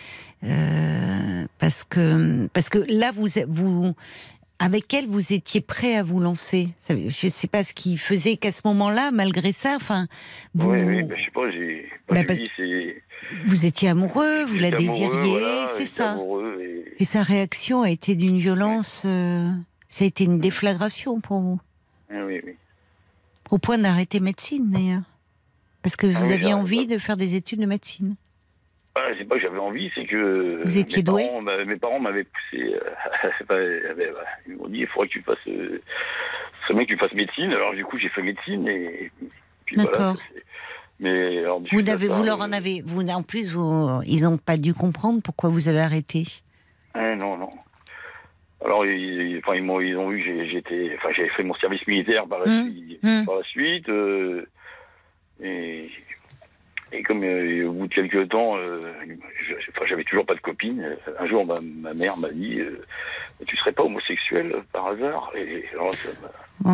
euh, 0.43 1.45
parce 1.59 1.83
que 1.83 2.47
parce 2.53 2.69
que 2.69 2.79
là 2.87 3.11
vous 3.15 3.27
vous 3.47 3.93
avec 4.63 4.93
elle 4.93 5.07
vous 5.07 5.33
étiez 5.33 5.59
prêt 5.61 5.95
à 5.95 6.03
vous 6.03 6.19
lancer? 6.19 6.69
Je 6.87 6.93
ne 6.95 7.29
sais 7.29 7.47
pas 7.47 7.63
ce 7.63 7.73
qui 7.73 7.97
faisait 7.97 8.37
qu'à 8.37 8.51
ce 8.51 8.61
moment-là, 8.65 9.11
malgré 9.11 9.51
ça, 9.51 9.75
enfin, 9.75 10.07
vous 10.53 10.69
Oui, 10.71 10.77
oui, 10.83 11.03
bah, 11.03 11.15
je 11.17 11.25
sais 11.25 11.31
pas, 11.31 11.51
j'ai. 11.51 11.89
Bah, 12.07 12.15
Bah, 12.15 12.23
parce- 12.27 12.39
vous 13.47 13.65
étiez 13.65 13.89
amoureux, 13.89 14.43
vous 14.45 14.57
la 14.57 14.71
désiriez, 14.71 15.07
voilà, 15.29 15.67
c'est 15.69 15.85
ça. 15.85 16.17
et- 16.59 16.85
Et 16.99 17.05
sa 17.05 17.23
réaction 17.23 17.81
a 17.81 17.89
été 17.89 18.15
d'une 18.15 18.37
violence. 18.37 19.03
euh, 19.05 19.49
ça 19.89 20.03
a 20.03 20.07
été 20.07 20.23
une 20.25 20.39
déflagration 20.39 21.19
pour 21.21 21.39
vous, 21.41 21.59
Ah 22.11 22.23
oui, 22.25 22.39
oui. 22.45 22.53
au 23.49 23.57
point 23.57 23.77
d'arrêter 23.77 24.19
médecine 24.19 24.69
d'ailleurs, 24.71 25.03
parce 25.81 25.95
que 25.95 26.05
vous 26.07 26.13
Ah 26.17 26.27
oui, 26.27 26.33
aviez 26.33 26.53
envie 26.53 26.85
de 26.87 26.97
faire 26.97 27.17
des 27.17 27.35
études 27.35 27.59
de 27.61 27.65
médecine. 27.65 28.15
Ah, 28.95 29.07
c'est 29.17 29.25
pas 29.25 29.35
que 29.35 29.41
j'avais 29.41 29.57
envie, 29.57 29.89
c'est 29.95 30.05
que. 30.05 30.63
Vous 30.65 30.77
étiez 30.77 30.97
mes 30.97 31.03
doué 31.03 31.25
parents, 31.27 31.41
bah, 31.41 31.63
Mes 31.65 31.77
parents 31.77 31.99
m'avaient 31.99 32.25
poussé. 32.25 32.73
euh, 32.73 33.29
avaient- 33.89 34.11
voilà, 34.11 34.27
ils 34.47 34.55
m'ont 34.57 34.67
dit 34.67 34.79
il 34.79 34.87
faudrait 34.87 35.07
que 35.07 35.13
tu 35.13 35.21
fasses. 35.21 35.37
Euh, 35.47 35.81
ce 36.67 36.73
que 36.73 36.83
tu 36.83 36.97
fasses 36.97 37.13
médecine. 37.13 37.51
Alors, 37.53 37.73
du 37.73 37.85
coup, 37.85 37.97
j'ai 37.97 38.09
fait 38.09 38.21
médecine 38.21 38.67
et. 38.67 39.11
puis 39.65 39.75
voilà, 39.77 39.91
D'accord. 39.91 40.17
mais 40.99 41.37
alors, 41.39 41.61
du 41.61 41.73
Vous, 41.75 41.81
ça, 41.85 41.95
vous 41.95 42.23
leur 42.23 42.41
en 42.41 42.51
euh, 42.51 42.55
avez, 42.57 42.81
vous 42.85 43.01
en 43.01 43.23
plus, 43.23 43.53
vous, 43.53 44.01
ils 44.05 44.23
n'ont 44.23 44.37
pas 44.37 44.57
dû 44.57 44.73
comprendre 44.73 45.21
pourquoi 45.23 45.49
vous 45.49 45.67
avez 45.69 45.79
arrêté. 45.79 46.23
Ah, 46.93 47.15
non, 47.15 47.37
non. 47.37 47.49
Alors, 48.63 48.85
ils, 48.85 49.39
enfin, 49.39 49.55
ils, 49.55 49.63
m'ont, 49.63 49.79
ils 49.81 49.95
ont 49.97 50.09
vu 50.09 50.19
que 50.19 50.25
j'ai- 50.25 50.49
j'étais, 50.49 50.91
enfin, 50.97 51.09
j'avais 51.15 51.29
fait 51.29 51.43
mon 51.43 51.55
service 51.55 51.85
militaire 51.87 52.27
par 52.27 52.39
la 52.39 52.45
Hum, 52.51 52.69
suite. 52.71 53.25
Par 53.25 53.35
la 53.37 53.43
suite 53.43 53.89
euh, 53.89 54.45
et, 55.41 55.89
et 56.93 57.03
comme 57.03 57.23
euh, 57.23 57.67
au 57.67 57.71
bout 57.71 57.87
de 57.87 57.93
quelques 57.93 58.29
temps, 58.29 58.57
euh, 58.57 58.81
enfin, 59.73 59.85
j'avais 59.87 60.03
toujours 60.03 60.25
pas 60.25 60.35
de 60.35 60.39
copine. 60.41 60.97
Un 61.19 61.25
jour, 61.27 61.45
ma, 61.45 61.55
ma 61.61 61.93
mère 61.93 62.17
m'a 62.17 62.29
dit 62.29 62.59
euh, 62.59 62.83
Tu 63.47 63.55
serais 63.57 63.71
pas 63.71 63.83
homosexuel 63.83 64.51
euh, 64.53 64.61
par 64.73 64.87
hasard? 64.87 65.31
Et 65.35 65.63
alors, 65.73 65.91
ça 65.93 66.09
Oh 66.63 66.69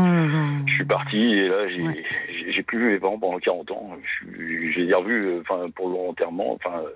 je 0.68 0.74
suis 0.74 0.86
parti 0.86 1.18
et 1.34 1.48
là, 1.48 1.68
j'ai, 1.70 1.82
Ouais. 1.82 2.64
plus 2.64 2.78
vu 2.80 2.92
mes 2.94 3.00
parents 3.00 3.18
pendant 3.20 3.40
40 3.40 3.72
ans. 3.72 3.98
J'ai 4.38 4.82
les 4.84 4.94
revus, 4.94 5.28
euh, 5.28 5.42
enfin, 5.42 5.70
pour 5.70 5.90
l'enterrement. 5.90 6.54
Enfin, 6.54 6.82
euh, 6.84 6.90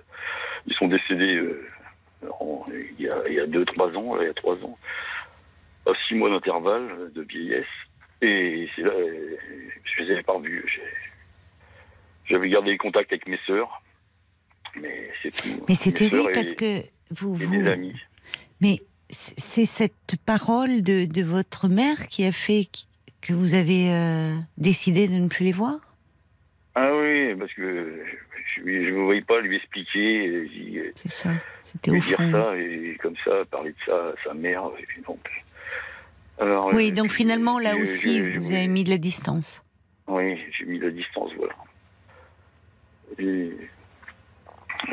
ils 0.66 0.74
sont 0.74 0.88
décédés 0.88 1.36
euh, 1.36 1.66
en- 2.40 2.64
il 2.98 3.04
y 3.04 3.08
a, 3.08 3.16
il 3.28 3.34
y 3.34 3.40
a 3.40 3.46
deux, 3.46 3.64
trois 3.64 3.88
ans, 3.96 4.16
il 4.20 4.26
y 4.26 4.30
a 4.30 4.34
trois 4.34 4.54
ans, 4.64 4.76
à 5.86 5.92
six 6.06 6.14
mois 6.14 6.28
d'intervalle 6.30 7.10
de 7.14 7.22
vieillesse. 7.22 7.64
Et 8.20 8.68
c'est 8.76 8.82
là, 8.82 8.90
euh, 8.92 9.36
je 9.84 10.02
les 10.02 10.12
avais 10.12 10.22
pas 10.22 10.34
revus. 10.34 10.64
J'avais 12.26 12.48
gardé 12.48 12.70
les 12.70 12.78
contacts 12.78 13.12
avec 13.12 13.28
mes 13.28 13.38
sœurs, 13.46 13.82
mais 14.80 15.10
c'est 15.22 15.30
tout. 15.32 15.64
Mais 15.68 15.74
c'est 15.74 15.92
terrible 15.92 16.30
parce 16.32 16.52
que 16.52 16.80
vous, 17.10 17.34
et 17.40 17.44
vous 17.46 17.62
des 17.62 17.68
amis. 17.68 17.94
mais 18.60 18.80
c'est 19.10 19.66
cette 19.66 20.16
parole 20.24 20.82
de, 20.82 21.04
de 21.04 21.22
votre 21.22 21.68
mère 21.68 22.08
qui 22.08 22.24
a 22.24 22.32
fait 22.32 22.64
qu- 22.72 22.86
que 23.20 23.32
vous 23.34 23.52
avez 23.54 23.92
euh, 23.92 24.34
décidé 24.56 25.06
de 25.08 25.14
ne 25.14 25.28
plus 25.28 25.44
les 25.44 25.52
voir? 25.52 25.76
Ah 26.74 26.90
oui, 26.96 27.34
parce 27.34 27.52
que 27.52 28.02
je 28.56 28.62
ne 28.62 28.90
me 28.92 29.04
voyais 29.04 29.20
pas 29.20 29.40
lui 29.42 29.56
expliquer. 29.56 30.46
je 30.46 30.48
dis, 30.48 30.78
C'est 30.94 31.10
ça. 31.10 31.30
C'était 31.64 31.90
au 31.90 31.98
dire 31.98 32.16
fond. 32.16 32.32
ça 32.32 32.56
et 32.56 32.96
comme 33.02 33.14
ça 33.24 33.44
parler 33.50 33.70
de 33.72 33.76
ça 33.86 33.94
à 33.94 34.14
sa 34.24 34.34
mère 34.34 34.62
donc 35.06 35.20
alors 36.38 36.70
Oui, 36.74 36.88
euh, 36.90 36.94
donc 36.94 37.10
finalement 37.10 37.58
là 37.58 37.76
aussi, 37.76 38.18
je- 38.18 38.32
je 38.32 38.38
vous 38.38 38.52
avez 38.52 38.66
mis 38.68 38.84
de 38.84 38.90
la 38.90 38.98
distance. 38.98 39.62
oui 40.06 40.36
j'ai 40.58 40.64
mis 40.66 40.78
la 40.78 40.90
distance 40.90 41.30
voilà 41.36 41.54
et, 43.18 43.50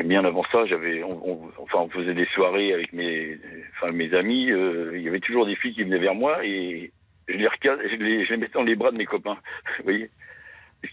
et 0.00 0.04
bien 0.04 0.24
avant 0.24 0.44
ça 0.52 0.66
j'avais 0.66 1.02
on, 1.02 1.28
on- 1.28 1.50
enfin 1.58 1.78
on 1.78 1.88
faisait 1.88 2.14
des 2.14 2.26
soirées 2.26 2.72
avec 2.72 2.92
mes 2.92 3.38
enfin 3.74 3.92
mes 3.92 4.12
amis 4.14 4.50
euh, 4.50 4.92
il 4.94 5.02
y 5.02 5.08
avait 5.08 5.20
toujours 5.20 5.46
des 5.46 5.56
filles 5.56 5.74
qui 5.74 5.82
venaient 5.84 5.98
vers 5.98 6.14
moi 6.14 6.44
et 6.44 6.90
je 7.28 7.34
les 7.34 7.48
je 7.58 7.96
les, 7.96 8.24
je 8.24 8.30
les 8.30 8.36
mettais 8.36 8.52
dans 8.54 8.62
les 8.62 8.76
bras 8.76 8.90
de 8.90 8.98
mes 8.98 9.06
copains 9.06 9.38
vous 9.78 9.84
voyez 9.84 10.10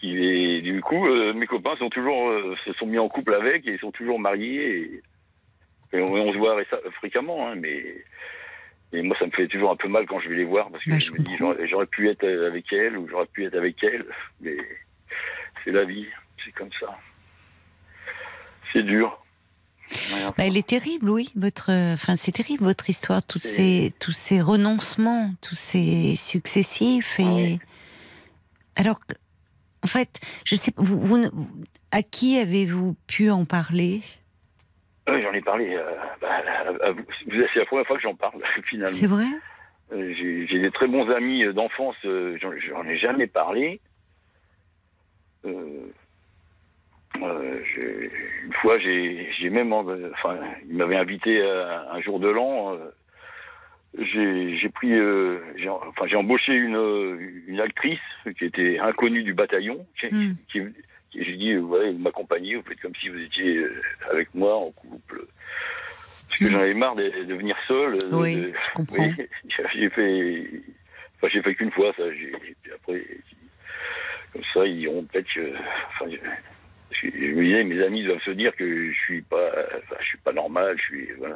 et 0.03 0.59
du 0.61 0.81
coup, 0.81 1.07
euh, 1.07 1.31
mes 1.33 1.47
copains 1.47 1.77
sont 1.77 1.89
toujours, 1.89 2.27
euh, 2.29 2.57
se 2.65 2.73
sont 2.73 2.85
mis 2.85 2.99
en 2.99 3.07
couple 3.07 3.33
avec 3.33 3.65
et 3.65 3.77
sont 3.77 3.91
toujours 3.93 4.19
mariés. 4.19 5.01
Et, 5.93 5.97
et 5.97 6.01
on, 6.01 6.11
on 6.13 6.33
se 6.33 6.37
voit 6.37 6.61
fréquemment, 6.97 7.47
hein, 7.47 7.55
mais 7.55 7.81
et 8.91 9.01
moi, 9.01 9.15
ça 9.17 9.25
me 9.27 9.31
fait 9.31 9.47
toujours 9.47 9.71
un 9.71 9.77
peu 9.77 9.87
mal 9.87 10.05
quand 10.05 10.19
je 10.19 10.27
vais 10.27 10.35
les 10.35 10.43
voir 10.43 10.69
parce 10.71 10.83
que 10.83 10.89
Bah, 10.89 10.99
je, 10.99 11.05
je 11.07 11.11
me 11.13 11.19
dis 11.19 11.37
j'aurais 11.69 11.85
pu 11.85 12.09
être 12.09 12.25
avec 12.27 12.65
elle 12.73 12.97
ou 12.97 13.07
j'aurais 13.07 13.27
pu 13.27 13.45
être 13.45 13.55
avec 13.55 13.81
elle, 13.81 14.05
mais 14.41 14.57
c'est 15.63 15.71
la 15.71 15.85
vie, 15.85 16.07
c'est 16.43 16.51
comme 16.51 16.73
ça. 16.81 16.87
C'est 18.73 18.83
dur. 18.83 19.17
Bah, 20.37 20.43
elle 20.45 20.57
est 20.57 20.67
terrible, 20.67 21.09
oui. 21.09 21.31
Votre, 21.35 21.71
enfin, 21.93 22.15
c'est 22.17 22.31
terrible 22.33 22.63
votre 22.65 22.89
histoire, 22.89 23.25
tous 23.25 23.39
ces, 23.39 23.93
tous 23.99 24.11
ces 24.11 24.41
renoncements, 24.41 25.31
tous 25.41 25.55
ces 25.55 26.15
successifs 26.17 27.19
et. 27.19 27.23
Ah 27.23 27.33
oui. 27.33 27.59
Alors, 28.75 28.99
en 29.83 29.87
fait, 29.87 30.19
je 30.45 30.55
sais, 30.55 30.71
pas, 30.71 30.81
vous, 30.83 30.99
vous 30.99 31.21
à 31.91 32.03
qui 32.03 32.37
avez-vous 32.37 32.95
pu 33.07 33.29
en 33.29 33.45
parler? 33.45 34.01
Ouais, 35.07 35.21
J'en 35.23 35.31
ai 35.31 35.41
parlé. 35.41 35.73
euh, 35.75 35.89
bah, 36.21 36.41
c'est 37.53 37.59
la 37.59 37.65
première 37.65 37.87
fois 37.87 37.95
que 37.95 38.01
j'en 38.03 38.15
parle 38.15 38.41
finalement. 38.65 38.97
C'est 38.97 39.07
vrai? 39.07 39.25
Euh, 39.93 40.13
J'ai 40.49 40.59
des 40.59 40.71
très 40.71 40.87
bons 40.87 41.09
amis 41.09 41.45
euh, 41.45 41.53
d'enfance, 41.53 41.95
j'en 42.03 42.83
ai 42.83 42.97
jamais 42.97 43.27
parlé. 43.27 43.79
Euh, 47.23 47.59
une 48.45 48.53
fois, 48.53 48.77
j'ai 48.77 49.49
même, 49.49 49.73
en- 49.73 49.85
enfin, 50.13 50.37
il 50.69 50.75
m'avait 50.75 50.95
invité 50.97 51.41
à 51.41 51.87
un 51.93 52.01
jour 52.01 52.19
de 52.19 52.27
l'an. 52.29 52.73
euh, 52.75 52.91
j'ai 53.99 54.69
pris, 54.69 54.93
euh, 54.93 55.39
enfin, 55.89 56.05
j'ai 56.07 56.15
embauché 56.15 56.53
une, 56.53 57.17
une 57.47 57.59
actrice 57.59 57.99
qui 58.37 58.45
était 58.45 58.77
inconnue 58.79 59.23
du 59.23 59.33
bataillon. 59.33 59.85
Hmm. 60.11 60.33
qui- 60.51 60.61
qui- 61.11 61.23
j'ai 61.23 61.35
dit, 61.37 61.57
ouais, 61.57 61.91
vous 61.93 61.97
m'accompagnez, 61.99 62.55
vous 62.55 62.63
faites 62.63 62.79
comme 62.81 62.93
si 62.95 63.09
vous 63.09 63.19
étiez 63.19 63.65
avec 64.11 64.33
moi 64.35 64.55
en 64.55 64.71
couple. 64.71 65.23
Parce 66.27 66.39
que 66.39 66.49
j'en 66.49 66.59
avais 66.59 66.73
marre 66.73 66.95
de, 66.95 67.23
de 67.23 67.33
venir 67.33 67.55
seul. 67.67 67.97
Oui, 68.11 68.35
de- 68.35 68.53
je 68.61 68.69
comprends. 68.75 69.09
j'ai 69.73 69.89
fait, 69.89 70.43
enfin 71.15 71.29
j'ai 71.31 71.41
fait 71.41 71.55
qu'une 71.55 71.71
fois 71.71 71.93
ça. 71.97 72.03
Après, 72.75 73.01
comme 74.33 74.43
ça, 74.53 74.65
ils 74.67 74.79
diront 74.79 75.03
peut-être 75.03 75.27
enfin, 75.89 76.11
je, 76.91 77.07
me 77.07 77.43
disais, 77.43 77.63
mes 77.63 77.83
amis 77.83 78.03
doivent 78.03 78.21
se 78.23 78.31
dire 78.31 78.55
que 78.55 78.91
je 78.91 78.97
suis 78.97 79.21
pas, 79.21 79.51
enfin, 79.77 79.95
je 79.99 80.05
suis 80.05 80.17
pas 80.19 80.33
normal, 80.33 80.75
je 80.79 80.83
suis, 80.83 81.11
voilà. 81.17 81.35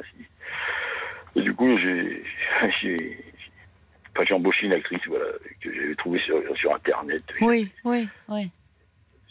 Et 1.36 1.42
du 1.42 1.54
coup, 1.54 1.76
j'ai, 1.82 2.22
enfin, 2.56 4.24
j'ai 4.24 4.34
embauché 4.34 4.66
une 4.66 4.72
actrice, 4.72 5.00
voilà, 5.06 5.26
que 5.60 5.72
j'avais 5.74 5.94
trouvée 5.94 6.20
sur, 6.20 6.40
sur 6.56 6.74
internet. 6.74 7.22
Oui, 7.40 7.70
oui, 7.84 8.08
oui. 8.28 8.50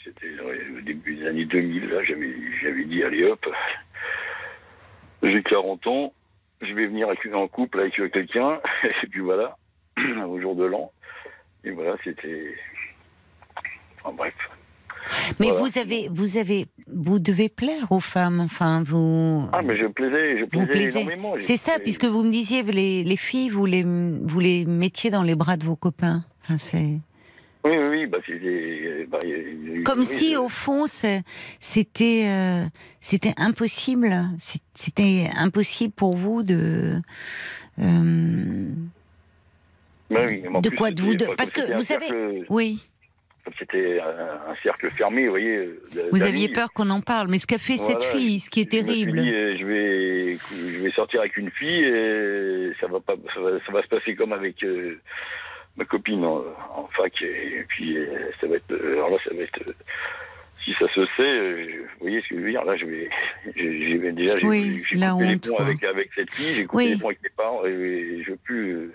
C'était 0.03 0.31
au 0.39 0.81
début 0.81 1.15
des 1.15 1.27
années 1.27 1.45
2000, 1.45 1.89
là, 1.89 2.03
j'avais, 2.03 2.33
j'avais 2.61 2.83
dit, 2.85 3.03
allez 3.03 3.23
hop, 3.25 3.47
j'ai 5.21 5.43
40 5.43 5.85
ans, 5.87 6.13
je 6.61 6.73
vais 6.73 6.87
venir 6.87 7.07
avec- 7.07 7.25
en 7.33 7.47
couple 7.47 7.81
avec 7.81 7.93
quelqu'un, 8.11 8.59
et 9.03 9.07
puis 9.07 9.19
voilà, 9.19 9.57
au 10.27 10.39
jour 10.39 10.55
de 10.55 10.65
l'an. 10.65 10.91
Et 11.63 11.69
voilà, 11.69 11.95
c'était. 12.03 12.55
Enfin 14.03 14.15
bref. 14.15 14.33
Mais 15.39 15.47
Voilà. 15.49 15.63
vous 15.63 15.77
avez, 15.77 16.07
vous 16.11 16.37
avez, 16.37 16.65
vous 16.87 17.19
devez 17.19 17.49
plaire 17.49 17.91
aux 17.91 17.99
femmes. 17.99 18.39
Enfin, 18.41 18.83
vous. 18.83 19.47
Ah, 19.53 19.61
mais 19.61 19.77
je 19.77 19.85
plaisais, 19.87 20.37
je 20.39 20.43
Vous 20.43 20.47
plaisais 20.65 20.67
plaisez. 20.71 20.99
énormément. 21.01 21.35
C'est 21.39 21.57
ça, 21.57 21.79
puisque 21.79 22.05
vous 22.05 22.23
me 22.23 22.31
disiez, 22.31 22.63
les, 22.63 23.03
les 23.03 23.17
filles, 23.17 23.49
vous 23.49 23.65
les, 23.65 23.83
vous 23.83 24.39
les 24.39 24.65
mettiez 24.65 25.09
dans 25.09 25.23
les 25.23 25.35
bras 25.35 25.57
de 25.57 25.65
vos 25.65 25.75
copains. 25.75 26.23
Enfin, 26.43 26.57
c'est 26.57 26.99
Oui, 27.63 27.71
oui, 27.77 27.87
oui, 27.89 28.07
bah 28.07 28.17
bah, 29.09 29.19
comme 29.85 29.99
oui, 29.99 30.05
si, 30.05 30.35
au 30.35 30.49
fond, 30.49 30.85
c'était, 31.59 32.23
euh, 32.25 32.65
c'était 32.99 33.33
impossible. 33.37 34.15
C'était 34.73 35.29
impossible 35.37 35.93
pour 35.93 36.15
vous 36.17 36.41
de. 36.43 36.99
euh, 37.79 38.67
bah 40.09 40.21
oui, 40.27 40.41
de 40.61 40.69
plus, 40.69 40.77
quoi, 40.77 40.91
de 40.91 41.01
vous 41.01 41.13
enfin, 41.13 41.33
parce 41.37 41.51
que 41.51 41.71
un 41.71 41.75
vous 41.75 41.81
savez- 41.83 42.43
oui. 42.49 42.83
C'était 43.57 43.99
un, 43.99 44.55
cercle 44.63 44.89
fermé, 44.91 45.25
vous 45.25 45.31
voyez. 45.31 45.55
euh, 45.57 45.81
Vous 46.11 46.23
aviez 46.23 46.49
peur 46.49 46.71
qu'on 46.73 46.89
en 46.89 47.01
parle, 47.01 47.27
mais 47.29 47.39
ce 47.39 47.47
qu'a 47.47 47.57
fait 47.57 47.77
cette 47.77 48.03
fille, 48.03 48.39
ce 48.39 48.49
qui 48.49 48.61
est 48.61 48.71
Je 48.71 48.79
terrible. 48.81 49.21
dit, 49.21 49.29
euh, 49.31 49.57
je 49.59 49.65
vais, 49.65 50.37
je 50.51 50.83
vais 50.83 50.91
sortir 50.91 51.21
avec 51.21 51.37
une 51.37 51.49
fille 51.51 51.83
et 51.85 52.71
ça 52.79 52.87
va 52.87 52.99
pas, 52.99 53.15
ça 53.33 53.39
va, 53.39 53.49
ça 53.65 53.71
va 53.71 53.81
se 53.83 53.87
passer 53.87 54.15
comme 54.15 54.33
avec 54.33 54.63
euh, 54.63 54.99
ma 55.77 55.85
copine 55.85 56.23
en, 56.25 56.43
en 56.75 56.87
fac 56.95 57.21
et, 57.21 57.63
puis 57.67 57.97
ça 58.39 58.47
va 58.47 58.55
être, 58.57 58.73
alors 58.73 59.09
là 59.11 59.17
ça 59.23 59.33
va 59.33 59.41
être, 59.43 59.59
si 60.63 60.73
ça 60.73 60.87
se 60.89 61.05
sait, 61.17 61.63
je- 61.69 61.77
vous 61.81 61.87
voyez 62.01 62.21
ce 62.21 62.29
que 62.29 62.35
je 62.35 62.41
veux 62.41 62.51
dire 62.51 62.63
là, 62.65 62.75
je 62.77 62.85
vais, 62.85 63.09
j'ai 63.55 64.11
déjà 64.11 64.35
j'ai 64.37 64.45
Oui, 64.45 64.83
coupé 64.83 65.25
les 65.25 65.37
ponts 65.37 65.57
avec 65.57 65.83
avec 65.83 66.09
cette 66.15 66.31
fille, 66.31 66.53
j'ai 66.55 66.65
coupé 66.65 66.83
Oui. 66.83 66.89
les 66.91 66.97
ponts 66.97 67.07
avec 67.07 67.23
mes 67.23 67.29
parents 67.35 67.65
et, 67.65 68.21
je 68.23 68.31
veux 68.31 68.37
plus. 68.37 68.91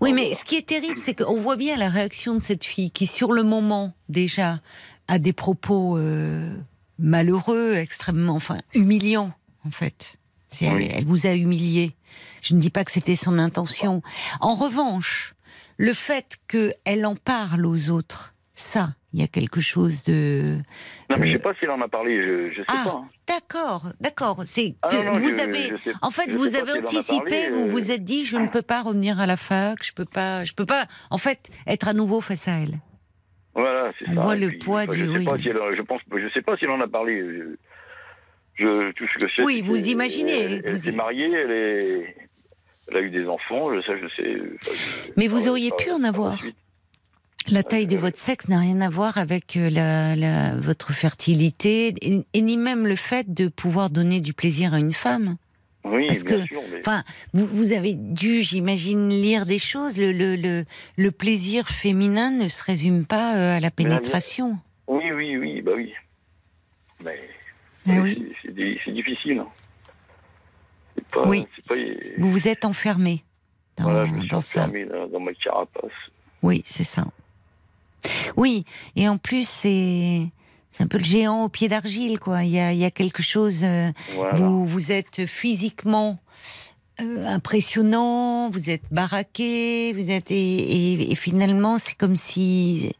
Oui, 0.00 0.12
mais 0.12 0.34
ce 0.34 0.44
qui 0.44 0.56
est 0.56 0.66
terrible, 0.66 0.98
c'est 0.98 1.14
qu'on 1.14 1.38
voit 1.40 1.56
bien 1.56 1.76
la 1.76 1.88
réaction 1.88 2.34
de 2.34 2.42
cette 2.42 2.64
fille 2.64 2.90
qui, 2.90 3.06
sur 3.06 3.32
le 3.32 3.42
moment, 3.42 3.94
déjà, 4.08 4.60
a 5.08 5.18
des 5.18 5.32
propos 5.32 5.98
euh, 5.98 6.54
malheureux, 6.98 7.74
extrêmement, 7.74 8.34
enfin, 8.34 8.58
humiliants, 8.74 9.32
en 9.66 9.70
fait. 9.70 10.16
Oui. 10.60 10.88
Elle 10.92 11.04
vous 11.04 11.26
a 11.26 11.34
humilié. 11.34 11.94
Je 12.42 12.54
ne 12.54 12.60
dis 12.60 12.70
pas 12.70 12.84
que 12.84 12.92
c'était 12.92 13.16
son 13.16 13.38
intention. 13.38 14.02
En 14.40 14.54
revanche, 14.54 15.34
le 15.76 15.92
fait 15.92 16.36
qu'elle 16.46 17.06
en 17.06 17.16
parle 17.16 17.66
aux 17.66 17.90
autres, 17.90 18.33
ça, 18.54 18.90
il 19.12 19.20
y 19.20 19.22
a 19.24 19.26
quelque 19.26 19.60
chose 19.60 20.04
de. 20.04 20.56
Non 21.10 21.16
mais 21.18 21.26
je 21.26 21.32
Euh, 21.32 21.36
sais 21.36 21.42
pas 21.42 21.54
s'il 21.54 21.68
en 21.70 21.80
a 21.80 21.88
parlé, 21.88 22.22
je, 22.22 22.52
je 22.52 22.58
sais 22.60 22.64
Ah, 22.68 22.82
pas. 22.84 22.90
hein. 22.96 23.08
d'accord, 23.26 23.86
d'accord. 24.00 24.42
C'est 24.46 24.76
Ah 24.82 24.88
vous 25.12 25.28
je- 25.28 25.40
avez, 25.42 25.62
je 25.70 25.76
sais- 25.76 25.92
en 26.02 26.10
fait, 26.10 26.24
sais 26.26 26.32
vous 26.32 26.54
avez 26.54 26.72
anticipé, 26.80 27.16
parlé, 27.16 27.50
vous 27.50 27.62
euh. 27.62 27.70
vous 27.70 27.90
êtes 27.90 28.04
dit, 28.04 28.24
je 28.24 28.36
ne 28.36 28.46
peux 28.48 28.62
pas 28.62 28.82
revenir 28.82 29.18
à 29.20 29.26
la 29.26 29.36
fac, 29.36 29.82
je 29.84 29.92
peux 29.92 30.04
pas, 30.04 30.44
je 30.44 30.52
peux 30.52 30.66
pas, 30.66 30.86
en 31.10 31.18
fait, 31.18 31.50
être 31.66 31.88
à 31.88 31.94
nouveau 31.94 32.20
face 32.20 32.46
à 32.48 32.52
elle. 32.58 32.78
Voilà, 33.56 33.92
c'est 33.98 34.06
ça. 34.06 34.12
voit 34.20 34.34
le 34.36 34.48
puis, 34.48 34.58
poids 34.58 34.82
enfin, 34.82 34.94
du- 34.94 35.04
Je 35.06 35.12
sais 35.12 35.18
oui. 35.18 35.24
pas 35.24 35.38
si 35.38 35.48
elle, 35.48 35.58
je 35.76 35.82
pense, 35.82 36.00
je 36.16 36.28
sais 36.32 36.42
pas 36.42 36.54
s'il 36.56 36.68
en 36.70 36.80
a 36.80 36.88
parlé. 36.88 37.22
Je, 38.56 38.92
tout 38.92 39.04
ce 39.08 39.24
que 39.24 39.28
je 39.28 39.34
sais. 39.34 39.42
Oui, 39.42 39.62
vous 39.62 39.88
imaginez, 39.88 40.38
Elle, 40.40 40.62
elle 40.64 40.72
vous 40.76 40.88
y- 40.88 40.92
mariée, 40.92 41.28
elle 41.32 41.50
est, 41.50 42.16
elle 42.88 42.96
a 42.96 43.00
eu 43.00 43.10
des 43.10 43.26
enfants. 43.26 43.74
Je, 43.74 43.80
ça, 43.82 43.94
je 43.96 44.06
sais. 44.14 44.36
enfin, 44.62 44.70
je- 45.06 45.10
Mais 45.16 45.26
vous 45.26 45.48
auriez 45.48 45.72
pu 45.76 45.90
en 45.90 46.04
avoir. 46.04 46.38
La 47.50 47.62
taille 47.62 47.86
de 47.86 47.96
votre 47.96 48.18
sexe 48.18 48.48
n'a 48.48 48.58
rien 48.58 48.80
à 48.80 48.88
voir 48.88 49.18
avec 49.18 49.56
euh, 49.56 49.68
la, 49.68 50.16
la- 50.16 50.56
votre 50.56 50.92
fertilité, 50.94 51.94
et, 52.00 52.24
et 52.32 52.40
ni 52.40 52.56
même 52.56 52.86
le 52.86 52.96
fait 52.96 53.32
de 53.34 53.48
pouvoir 53.48 53.90
donner 53.90 54.20
du 54.20 54.32
plaisir 54.32 54.72
à 54.72 54.78
une 54.78 54.94
femme. 54.94 55.36
Oui, 55.84 56.06
Parce 56.06 56.24
bien 56.24 56.40
que- 56.40 56.46
sûr. 56.46 56.62
Mais... 56.72 56.80
Enfin, 56.80 57.04
vous, 57.34 57.46
vous 57.46 57.72
avez 57.72 57.92
dû, 57.94 58.42
j'imagine, 58.42 59.10
lire 59.10 59.44
des 59.44 59.58
choses. 59.58 59.98
Le, 59.98 60.12
le, 60.12 60.36
le, 60.36 60.64
le 60.96 61.10
plaisir 61.10 61.68
féminin 61.68 62.30
ne 62.30 62.48
se 62.48 62.62
résume 62.62 63.04
pas 63.04 63.36
euh, 63.36 63.56
à 63.58 63.60
la 63.60 63.70
pénétration. 63.70 64.56
Oui, 64.86 65.04
oui, 65.12 65.36
oui, 65.36 65.60
bah 65.60 65.72
oui. 65.76 65.92
Mais 67.04 67.18
Ah 67.86 67.90
c'est- 67.92 68.00
oui. 68.00 68.32
difficile. 68.86 69.40
hein. 69.40 69.48
Pas, 71.12 71.28
Oui. 71.28 71.46
pas, 71.68 71.74
Vous 72.18 72.30
vous 72.30 72.48
êtes 72.48 72.64
enfermé 72.64 73.22
dans, 73.76 73.84
voilà, 73.84 74.06
je 74.06 74.12
me 74.12 74.20
suis 74.20 74.28
dans 74.30 74.40
ça. 74.40 74.66
dans 75.12 75.20
ma 75.20 75.34
carapace. 75.34 75.90
Oui, 76.42 76.62
c'est 76.64 76.84
ça. 76.84 77.04
Oui, 78.36 78.64
et 78.96 79.08
en 79.08 79.18
plus, 79.18 79.48
c'est 79.48 80.26
c'est 80.70 80.82
un 80.82 80.88
peu 80.88 80.98
le 80.98 81.04
géant 81.04 81.44
au 81.44 81.48
pied 81.48 81.68
d'argile, 81.68 82.18
quoi. 82.18 82.42
Il 82.42 82.50
y 82.50 82.58
a, 82.58 82.72
il 82.72 82.78
y 82.78 82.84
a 82.84 82.90
quelque 82.90 83.22
chose. 83.22 83.60
euh, 83.62 83.92
Voilà. 84.14 84.38
vous, 84.38 84.66
vous 84.66 84.90
êtes 84.90 85.24
physiquement 85.26 86.18
euh, 87.00 87.26
impressionnant, 87.28 88.50
vous 88.50 88.70
êtes 88.70 88.82
baraqué, 88.90 89.92
vous 89.92 90.10
êtes 90.10 90.30
et, 90.30 90.34
et- 90.94 91.12
et 91.12 91.14
finalement, 91.14 91.78
c'est 91.78 91.94
comme 91.96 92.16
si 92.16 92.92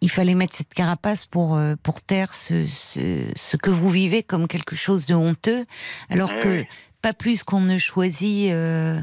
il 0.00 0.10
fallait 0.10 0.34
mettre 0.34 0.54
cette 0.54 0.74
carapace 0.74 1.26
pour 1.26 1.56
euh, 1.56 1.74
pour 1.82 2.02
taire 2.02 2.34
ce, 2.34 2.66
ce, 2.66 3.26
ce 3.34 3.56
que 3.56 3.70
vous 3.70 3.90
vivez 3.90 4.22
comme 4.22 4.46
quelque 4.46 4.76
chose 4.76 5.06
de 5.06 5.14
honteux, 5.14 5.64
alors 6.10 6.30
Ouais, 6.34 6.38
que 6.40 6.64
pas 7.02 7.12
plus 7.14 7.42
qu'on 7.44 7.60
ne 7.60 7.78
choisit 7.78 8.50
euh, 8.52 8.94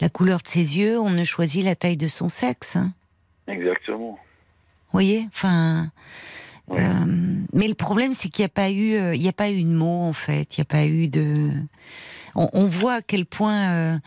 la 0.00 0.08
couleur 0.08 0.40
de 0.42 0.48
ses 0.48 0.78
yeux, 0.78 0.98
on 1.00 1.10
ne 1.10 1.24
choisit 1.24 1.64
la 1.64 1.74
taille 1.74 1.96
de 1.96 2.08
son 2.08 2.28
sexe. 2.28 2.76
hein. 2.76 2.92
Exactement. 3.48 4.18
Vous 4.92 4.98
voyez 4.98 5.26
Enfin. 5.32 5.90
Ouais. 6.68 6.78
euh, 6.80 7.04
mais 7.52 7.66
le 7.66 7.74
problème, 7.74 8.12
c'est 8.12 8.28
qu'il 8.28 8.42
n'y 8.42 8.46
a 8.46 8.50
pas 8.50 8.70
eu, 8.70 8.94
euh, 8.94 9.14
il 9.14 9.20
n'y 9.22 9.28
a 9.28 9.32
pas 9.32 9.50
eu 9.50 9.62
de 9.62 9.68
mots 9.74 10.02
en 10.02 10.12
fait. 10.12 10.56
Il 10.56 10.60
n'y 10.60 10.62
a 10.62 10.66
pas 10.66 10.84
eu 10.86 11.08
de. 11.08 11.50
On, 12.34 12.48
on 12.52 12.66
voit 12.66 12.94
à 12.94 13.02
quel 13.02 13.26
point 13.26 13.70
euh, 13.72 13.98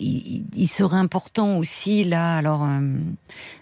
il, 0.00 0.44
il 0.54 0.68
serait 0.68 0.96
important 0.96 1.58
aussi 1.58 2.02
là. 2.04 2.36
Alors 2.36 2.64
euh, 2.64 2.80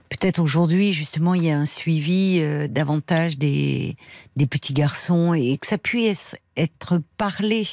peut-être 0.08 0.38
aujourd'hui, 0.38 0.92
justement, 0.92 1.34
il 1.34 1.44
y 1.44 1.50
a 1.50 1.58
un 1.58 1.66
suivi 1.66 2.38
euh, 2.40 2.66
davantage 2.66 3.36
des 3.38 3.96
des 4.36 4.46
petits 4.46 4.74
garçons 4.74 5.34
et 5.34 5.56
que 5.58 5.66
ça 5.66 5.78
puisse 5.78 6.34
être 6.56 7.00
parlé. 7.18 7.66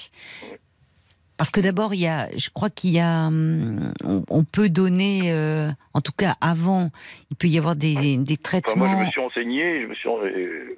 Parce 1.42 1.50
que 1.50 1.60
d'abord, 1.60 1.96
il 1.96 2.02
y 2.02 2.08
a, 2.08 2.30
je 2.38 2.52
crois 2.52 2.70
qu'il 2.70 2.92
y 2.92 3.00
a, 3.00 3.26
hum, 3.26 3.94
on, 4.04 4.24
on 4.30 4.44
peut 4.44 4.70
donner, 4.70 5.32
euh, 5.32 5.70
en 5.96 6.00
tout 6.02 6.12
cas 6.16 6.36
avant, 6.40 6.92
il 7.32 7.36
peut 7.36 7.48
y 7.48 7.58
avoir 7.58 7.76
des, 7.76 7.96
des 8.18 8.38
Enfin, 8.46 8.76
moi, 8.76 8.88
je 8.90 8.94
traitements. 8.94 9.00
me 9.00 9.06
suis 9.10 9.22
enseigné, 9.22 9.82
je 9.82 9.88
me 9.88 9.96
suis 9.96 10.08
euh, 10.08 10.78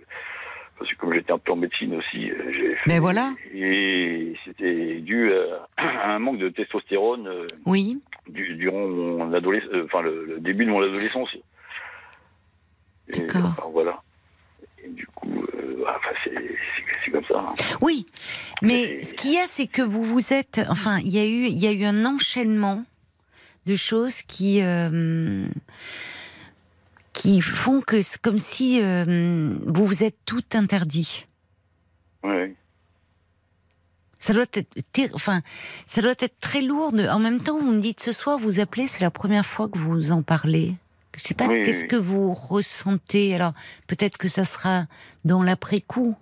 parce 0.79 0.89
que 0.89 0.95
comme 0.95 1.13
j'étais 1.13 1.33
un 1.33 1.37
peu 1.37 1.51
en 1.51 1.57
médecine 1.57 1.93
aussi, 1.95 2.31
euh, 2.31 2.49
j'ai 2.53 2.75
fait- 2.75 2.87
Mais 2.87 2.99
voilà. 2.99 3.33
Et 3.53 4.35
c'était 4.45 5.01
dû 5.01 5.33
à, 5.77 6.13
un 6.13 6.19
manque 6.19 6.37
de 6.39 6.47
testostérone 6.47 7.27
euh, 7.27 7.45
Oui, 7.65 7.99
du- 8.29 8.55
durant 8.55 8.87
mon 8.87 9.33
adolescence, 9.33 9.69
enfin 9.83 10.01
le, 10.01 10.23
le 10.25 10.39
début 10.39 10.63
de 10.65 10.69
mon 10.71 10.81
adolescence. 10.81 11.35
D'accord. 13.13 13.47
enfin, 13.57 13.69
voilà. 13.73 14.01
Et 14.83 14.89
du 14.89 15.05
coup, 15.07 15.31
euh, 15.55 15.75
voilà, 15.77 15.97
enfin, 15.97 16.31
c'est 17.05 17.11
comme 17.11 17.23
ça. 17.25 17.39
hein. 17.39 17.55
oui. 17.81 18.05
Mais 18.61 19.03
ce 19.03 19.13
qu'il 19.13 19.33
y 19.33 19.37
a, 19.37 19.47
c'est 19.47 19.67
que 19.67 19.81
vous 19.81 20.03
vous 20.03 20.33
êtes, 20.33 20.61
enfin, 20.69 20.99
il 20.99 21.09
y 21.13 21.19
a 21.19 21.25
eu, 21.25 21.45
il 21.47 21.57
y 21.57 21.67
a 21.67 21.71
eu 21.71 21.83
un 21.85 22.05
enchaînement 22.05 22.83
de 23.65 23.75
choses 23.75 24.21
qui, 24.23 24.61
euh, 24.61 25.47
qui 27.13 27.41
font 27.41 27.81
que 27.81 28.01
c'est 28.01 28.19
comme 28.21 28.37
si 28.39 28.81
euh, 28.81 29.55
vous 29.65 29.85
vous 29.85 30.03
êtes 30.03 30.17
tout 30.25 30.43
interdit. 30.53 31.25
Ouais. 32.23 32.55
Ça 34.19 34.33
doit 34.33 34.45
être, 34.53 34.69
enfin, 35.13 35.41
ça 35.85 36.01
doit 36.01 36.11
être 36.19 36.39
très 36.39 36.61
lourd. 36.61 36.93
de- 36.93 37.07
En 37.07 37.19
même 37.19 37.41
temps, 37.41 37.59
vous 37.59 37.71
me 37.71 37.81
dites 37.81 37.99
ce 38.01 38.13
soir, 38.13 38.37
vous 38.39 38.59
appelez, 38.59 38.87
c'est 38.87 39.01
la 39.01 39.11
première 39.11 39.45
fois 39.45 39.67
que 39.67 39.77
vous 39.77 40.11
en 40.13 40.23
parlez. 40.23 40.75
Je 41.15 41.21
sais 41.21 41.33
pas, 41.33 41.47
Oui, 41.47 41.61
qu'est-ce 41.63 41.83
oui. 41.83 41.87
que 41.87 41.95
vous 41.95 42.33
ressentez? 42.33 43.35
Alors, 43.35 43.53
peut-être 43.87 44.17
que 44.17 44.27
ça 44.27 44.45
sera 44.45 44.85
dans 45.25 45.43
l'après-coup. 45.43 46.15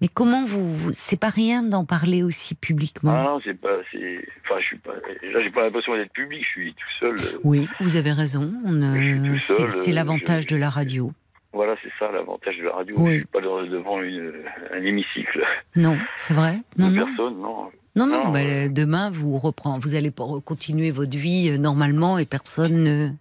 Mais 0.00 0.06
comment 0.08 0.44
vous, 0.46 0.76
vous- 0.76 0.92
c'est 0.92 1.16
pas 1.18 1.28
rien 1.28 1.62
d'en 1.64 1.84
parler 1.84 2.22
aussi 2.22 2.54
publiquement. 2.54 3.12
Ah 3.12 3.22
non, 3.24 3.40
c'est 3.44 3.54
pas, 3.60 3.78
c'est, 3.90 4.24
enfin, 4.44 4.60
je 4.60 4.66
suis 4.66 4.78
pas, 4.78 4.92
là, 4.94 5.42
j'ai 5.42 5.50
pas 5.50 5.64
l'impression 5.64 5.96
d'être 5.96 6.12
public, 6.12 6.40
je 6.44 6.48
suis 6.60 6.72
tout 6.72 6.86
seul. 7.00 7.16
euh, 7.18 7.38
Oui, 7.42 7.66
vous 7.80 7.96
avez 7.96 8.12
raison. 8.12 8.52
On, 8.64 8.80
euh, 8.80 9.36
c'est, 9.40 9.90
euh, 9.90 9.92
l'avantage 9.92 10.46
de 10.46 10.56
la 10.56 10.70
radio. 10.70 11.12
Voilà, 11.52 11.74
c'est 11.82 11.90
ça 11.98 12.12
l'avantage 12.12 12.56
de 12.58 12.62
la 12.64 12.72
radio. 12.74 12.94
Oui. 12.98 13.10
Je 13.12 13.16
suis 13.18 13.26
pas 13.26 13.40
devant 13.40 14.00
une- 14.02 14.32
un 14.72 14.82
hémicycle 14.84 15.42
Non, 15.74 15.98
c'est 16.16 16.34
vrai? 16.34 16.60
Non, 16.76 16.90
non, 16.90 17.04
personne, 17.06 17.40
non. 17.40 17.70
non, 17.96 18.06
non. 18.06 18.24
Non, 18.24 18.28
bah, 18.30 18.38
euh, 18.40 18.68
Demain, 18.68 19.10
vous 19.10 19.36
reprend, 19.38 19.80
vous 19.80 19.96
allez 19.96 20.12
continuer 20.44 20.92
votre 20.92 21.16
vie 21.18 21.50
euh, 21.50 21.58
normalement 21.58 22.18
et 22.18 22.24
personne 22.26 23.16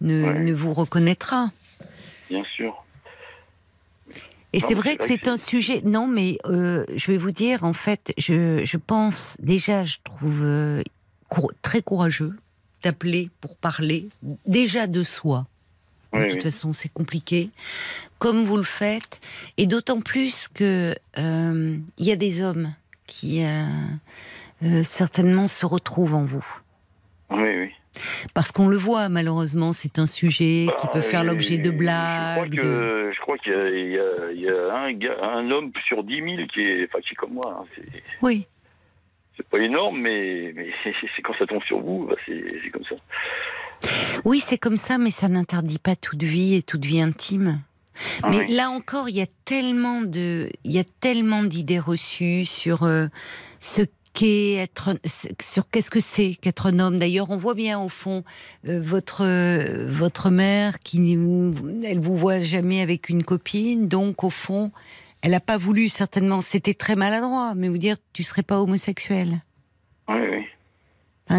ne, 0.00 0.14
ne, 0.20 0.24
Ouais. 0.26 0.38
ne 0.40 0.52
vous 0.52 0.72
reconnaîtra. 0.74 1.50
Bien 2.30 2.44
sûr. 2.56 2.84
Et 4.52 4.60
c'est 4.60 4.74
vrai 4.74 4.96
que 4.96 5.04
c'est 5.04 5.26
un 5.26 5.36
sujet. 5.36 5.80
Non, 5.84 6.06
mais 6.06 6.38
euh, 6.46 6.84
je 6.94 7.10
vais 7.10 7.18
vous 7.18 7.32
dire, 7.32 7.64
en 7.64 7.72
fait, 7.72 8.12
je, 8.18 8.64
je 8.64 8.76
pense 8.76 9.36
déjà, 9.40 9.82
je 9.82 9.96
trouve 10.04 10.42
euh, 10.44 10.82
cour- 11.28 11.52
très 11.60 11.82
courageux 11.82 12.30
d'appeler 12.82 13.30
pour 13.40 13.56
parler 13.56 14.08
déjà 14.46 14.86
de 14.86 15.02
soi. 15.02 15.46
De 16.12 16.22
toute 16.26 16.34
oui. 16.34 16.40
façon, 16.42 16.72
c'est 16.72 16.92
compliqué, 16.92 17.50
comme 18.20 18.44
vous 18.44 18.56
le 18.56 18.62
faites, 18.62 19.20
et 19.56 19.66
d'autant 19.66 20.00
plus 20.00 20.46
que 20.46 20.94
euh, 21.18 21.76
il 21.98 22.06
y 22.06 22.12
a 22.12 22.16
des 22.16 22.40
hommes 22.40 22.72
qui 23.08 23.42
certainement 24.84 25.46
se 25.48 25.66
retrouvent 25.66 26.14
en 26.14 26.24
vous. 26.24 26.46
Oui, 27.30 27.42
oui. 27.42 27.70
Parce 28.34 28.50
qu'on 28.52 28.68
le 28.68 28.76
voit, 28.76 29.08
malheureusement, 29.08 29.72
c'est 29.72 29.98
un 29.98 30.06
sujet 30.06 30.66
qui 30.78 30.86
Bah, 30.86 30.90
peut 30.92 31.00
faire 31.00 31.22
et- 31.22 31.26
l'objet 31.26 31.58
de 31.58 31.70
blagues. 31.70 32.54
Je 32.54 32.60
crois, 32.60 32.64
de- 32.64 32.72
que, 32.74 33.12
je 33.14 33.20
crois 33.20 33.38
qu'il 33.38 33.52
y 33.52 33.56
a, 33.56 33.68
il 33.70 33.90
y 33.92 33.98
a- 33.98 34.32
il 34.32 34.40
y 34.40 34.48
a 34.48 34.74
un, 34.74 34.92
gars, 34.92 35.16
un 35.22 35.50
homme 35.50 35.70
sur 35.86 36.02
10 36.04 36.16
000 36.22 36.46
qui 36.52 36.60
est, 36.60 36.88
enfin, 36.88 37.00
qui 37.00 37.12
est 37.12 37.16
comme 37.16 37.34
moi. 37.34 37.60
hein. 37.60 37.64
C'est, 37.76 38.02
Oui, 38.22 38.46
c'est 39.36 39.46
pas 39.48 39.58
énorme, 39.58 40.00
mais, 40.00 40.52
mais 40.54 40.68
c'est 41.16 41.22
quand 41.22 41.34
ça 41.38 41.46
tombe 41.46 41.62
sur 41.64 41.80
vous, 41.80 42.06
bah, 42.08 42.16
c'est, 42.26 42.44
c'est 42.62 42.70
comme 42.70 42.84
ça. 42.84 42.96
Oui, 44.24 44.40
c'est 44.40 44.58
comme 44.58 44.76
ça, 44.76 44.98
mais 44.98 45.10
ça 45.10 45.28
n'interdit 45.28 45.78
pas 45.78 45.94
toute 45.96 46.22
vie 46.22 46.54
et 46.54 46.62
toute 46.62 46.84
vie 46.84 47.00
intime. 47.00 47.60
Ah 48.22 48.28
mais 48.30 48.38
oui. 48.46 48.54
là 48.54 48.70
encore, 48.70 49.08
il 49.08 49.14
y 49.16 49.20
a 49.22 49.26
tellement 49.44 50.00
de, 50.00 50.48
il 50.64 50.72
y 50.72 50.80
a 50.80 50.84
tellement 50.84 51.44
d'idées 51.44 51.78
reçues 51.78 52.44
sur 52.44 52.82
euh, 52.82 53.06
ce 53.60 53.82
qu'est 54.14 54.54
être 54.54 54.96
sur 55.42 55.68
qu'est-ce 55.68 55.90
que 55.90 56.00
c'est 56.00 56.36
qu'être 56.36 56.66
un 56.66 56.78
homme? 56.78 56.98
D'ailleurs, 56.98 57.30
on 57.30 57.36
voit 57.36 57.54
bien 57.54 57.78
au 57.80 57.90
fond 57.90 58.24
euh, 58.66 58.80
votre 58.80 59.24
euh, 59.24 59.86
votre 59.88 60.30
mère 60.30 60.78
qui 60.78 61.18
elle 61.84 62.00
vous 62.00 62.16
voit 62.16 62.40
jamais 62.40 62.80
avec 62.80 63.10
une 63.10 63.24
copine, 63.24 63.88
donc 63.88 64.24
au 64.24 64.30
fond, 64.30 64.70
elle 65.20 65.32
n'a 65.32 65.40
pas 65.40 65.58
voulu 65.58 65.88
certainement. 65.88 66.40
C'était 66.40 66.74
très 66.74 66.96
maladroit, 66.96 67.54
mais 67.54 67.68
vous 67.68 67.78
dire 67.78 67.96
tu 68.12 68.22
serais 68.22 68.42
pas 68.42 68.60
homosexuel. 68.60 69.42
Oui, 70.08 70.20
oui. 70.30 70.44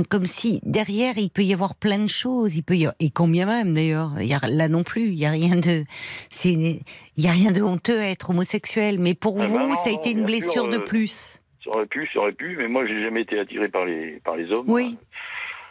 Comme 0.10 0.26
si 0.26 0.60
derrière 0.64 1.18
il 1.18 1.30
peut 1.30 1.44
y 1.44 1.54
avoir 1.54 1.76
plein 1.76 2.00
de 2.00 2.10
choses, 2.10 2.56
il 2.56 2.64
peut 2.64 2.76
y 2.76 2.86
avoir, 2.86 2.96
et 3.00 3.12
combien 3.12 3.46
même 3.46 3.74
d'ailleurs, 3.74 4.14
il 4.20 4.28
y 4.28 4.34
a, 4.34 4.40
là 4.48 4.68
non 4.68 4.84
plus, 4.84 5.04
il 5.04 5.16
y 5.16 5.26
a 5.26 5.30
rien 5.30 5.56
de, 5.56 5.84
c'est, 6.30 6.52
il 6.54 7.24
y 7.24 7.28
a 7.28 7.32
rien 7.32 7.52
de 7.52 7.62
honteux 7.62 8.00
à 8.00 8.08
être 8.08 8.32
homosexuel, 8.32 9.00
mais 9.00 9.14
pour 9.14 9.40
Ah 9.40 9.46
vous, 9.46 9.58
bah 9.58 9.68
non, 9.68 9.76
ça 9.76 9.90
a 9.90 9.94
été 9.94 10.10
une 10.10 10.18
sûr, 10.18 10.26
blessure 10.26 10.70
de 10.70 10.78
euh, 10.78 10.86
plus. 10.86 11.40
Ça 11.66 11.72
aurait 11.72 11.86
pu, 11.88 12.08
ça 12.14 12.20
aurait 12.20 12.32
pu, 12.32 12.56
mais 12.58 12.68
moi 12.68 12.86
j'ai 12.86 13.02
jamais 13.02 13.22
été 13.24 13.38
attiré 13.40 13.68
par 13.68 13.86
les 13.86 14.22
par 14.24 14.38
les 14.38 14.50
hommes. 14.52 14.66
Oui. 14.70 14.98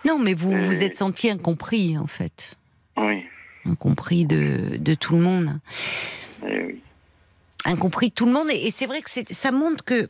Non, 0.04 0.18
mais 0.18 0.34
vous 0.34 0.50
vous 0.66 0.82
êtes 0.82 0.96
senti 0.96 1.30
incompris 1.30 1.96
en 1.96 2.06
fait, 2.06 2.56
Oui. 2.98 3.22
incompris 3.64 4.26
de, 4.26 4.76
de 4.76 4.94
tout 4.94 5.14
le 5.16 5.22
monde, 5.22 5.58
Eh 6.46 6.62
oui. 6.64 6.80
Incompris 7.64 8.12
tout 8.12 8.26
le 8.26 8.32
monde, 8.32 8.48
et, 8.50 8.70
c'est 8.70 8.86
vrai 8.86 9.00
que 9.02 9.08
ça 9.30 9.50
montre 9.52 9.84
que 9.84 10.08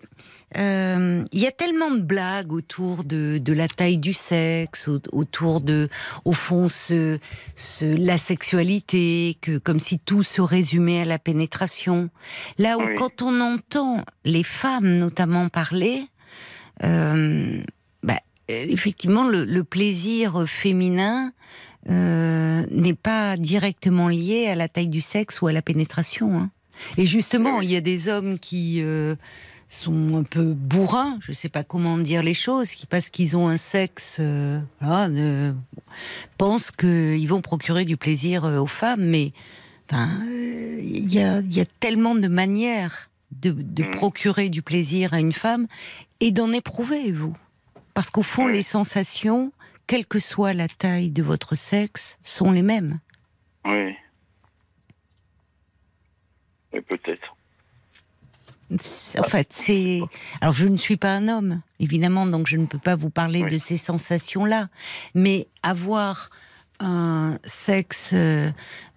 euh, 0.56 1.24
il 1.32 1.40
y 1.40 1.46
a 1.46 1.50
tellement 1.50 1.90
de 1.90 2.00
blagues 2.00 2.52
autour 2.52 3.04
de, 3.04 3.38
de 3.38 3.52
la 3.52 3.66
taille 3.68 3.98
du 3.98 4.12
sexe, 4.12 4.88
au- 4.88 5.00
autour 5.12 5.60
de, 5.60 5.88
au 6.24 6.32
fond, 6.32 6.68
ce, 6.68 7.18
ce, 7.56 7.84
la 7.84 8.18
sexualité, 8.18 9.36
que 9.40 9.58
comme 9.58 9.80
si 9.80 9.98
tout 9.98 10.22
se 10.22 10.40
résumait 10.40 11.00
à 11.00 11.04
la 11.04 11.18
pénétration. 11.18 12.10
Là 12.58 12.78
où 12.78 12.82
Oui. 12.82 12.94
quand 12.96 13.22
on 13.22 13.40
entend 13.40 14.04
les 14.24 14.44
femmes 14.44 14.96
notamment 14.96 15.48
parler, 15.48 16.02
euh, 16.82 17.62
bah, 18.02 18.18
effectivement, 18.48 19.28
le, 19.28 19.44
le 19.44 19.64
plaisir 19.64 20.44
féminin 20.46 21.32
euh, 21.90 22.64
n'est 22.70 22.94
pas 22.94 23.36
directement 23.36 24.08
lié 24.08 24.46
à 24.48 24.54
la 24.54 24.68
taille 24.68 24.88
du 24.88 25.00
sexe 25.00 25.40
ou 25.42 25.46
à 25.48 25.52
la 25.52 25.62
pénétration. 25.62 26.38
hein. 26.38 26.50
Et 26.96 27.06
justement, 27.06 27.58
Oui. 27.58 27.66
il 27.66 27.70
y 27.72 27.76
a 27.76 27.80
des 27.80 28.08
hommes 28.08 28.38
qui 28.38 28.80
euh, 28.82 29.14
sont 29.68 30.16
un 30.16 30.22
peu 30.22 30.52
bourrins, 30.54 31.18
je 31.22 31.32
ne 31.32 31.34
sais 31.34 31.48
pas 31.48 31.64
comment 31.64 31.98
dire 31.98 32.22
les 32.22 32.34
choses, 32.34 32.70
qui 32.72 32.86
parce 32.86 33.08
qu'ils 33.08 33.36
ont 33.36 33.48
un 33.48 33.56
sexe, 33.56 34.18
euh, 34.20 34.60
voilà, 34.80 35.52
pensent 36.38 36.70
qu'ils 36.70 37.26
vont 37.28 37.40
procurer 37.42 37.84
du 37.84 37.96
plaisir 37.96 38.44
euh, 38.44 38.58
aux 38.58 38.66
femmes, 38.66 39.04
mais 39.04 39.32
il 39.92 41.12
y, 41.12 41.20
a, 41.20 41.40
il 41.40 41.54
y 41.54 41.60
a 41.60 41.66
tellement 41.80 42.14
de 42.14 42.28
manières 42.28 43.10
de, 43.32 43.50
de 43.50 43.82
Mhm. 43.84 43.90
procurer 43.90 44.48
du 44.48 44.62
plaisir 44.62 45.12
à 45.12 45.20
une 45.20 45.32
femme 45.32 45.66
et 46.20 46.30
d'en 46.30 46.52
éprouver, 46.52 47.12
vous. 47.12 47.36
Parce 47.92 48.10
qu'au 48.10 48.22
fond, 48.22 48.46
les 48.46 48.62
sensations, 48.62 49.52
quelle 49.86 50.06
que 50.06 50.18
soit 50.20 50.52
la 50.52 50.68
taille 50.68 51.10
de 51.10 51.22
votre 51.22 51.54
sexe, 51.54 52.16
sont 52.22 52.50
les 52.50 52.62
mêmes. 52.62 52.98
Oui. 53.64 53.94
Oui, 56.74 56.80
peut-être. 56.82 57.36
En 59.18 59.22
fait, 59.28 59.48
c'est. 59.52 60.00
Alors, 60.40 60.52
je 60.54 60.66
ne 60.66 60.76
suis 60.76 60.96
pas 60.96 61.14
un 61.14 61.28
homme, 61.28 61.60
évidemment, 61.78 62.26
donc 62.26 62.46
je 62.48 62.56
ne 62.56 62.66
peux 62.66 62.78
pas 62.78 62.96
vous 62.96 63.10
parler 63.10 63.44
Oui. 63.44 63.50
de 63.50 63.58
ces 63.58 63.76
sensations-là. 63.76 64.68
Mais 65.14 65.46
avoir 65.62 66.30
un 66.80 67.38
sexe 67.44 68.10
euh, 68.14 68.50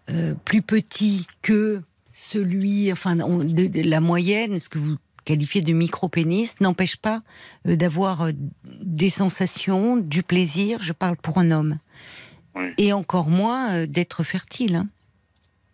euh, 0.10 0.34
plus 0.46 0.62
petit 0.64 1.28
que 1.44 1.82
celui, 2.12 2.92
enfin, 2.92 3.20
on- 3.20 3.44
de, 3.44 3.68
de 3.68 3.82
la 3.88 4.00
moyenne, 4.00 4.58
ce 4.60 4.70
que 4.70 4.80
vous 4.80 4.96
qualifiez 5.26 5.62
de 5.62 5.74
micro-pénis, 5.74 6.60
n'empêche 6.62 6.96
pas 6.98 7.22
euh, 7.68 7.76
d'avoir 7.76 8.30
des 8.64 9.10
sensations, 9.10 9.98
du 9.98 10.24
plaisir. 10.24 10.80
Je 10.82 10.94
parle 10.94 11.18
pour 11.18 11.38
un 11.38 11.52
homme. 11.52 11.78
Oui. 12.56 12.70
Et 12.80 12.94
encore 12.94 13.30
moins 13.30 13.86
d'être 13.86 14.24
fertile. 14.24 14.78
hein. 14.78 14.88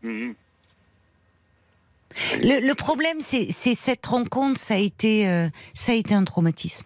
Mhm. 0.02 0.34
Le, 2.42 2.66
le 2.68 2.76
problème, 2.76 3.20
c'est 3.22 3.52
cette 3.52 4.06
rencontre, 4.06 4.60
ça 4.60 4.76
a 4.76 4.78
été, 4.78 5.28
euh, 5.28 5.48
ça 5.74 5.92
a 5.92 5.96
été 5.96 6.14
un 6.14 6.24
traumatisme. 6.24 6.86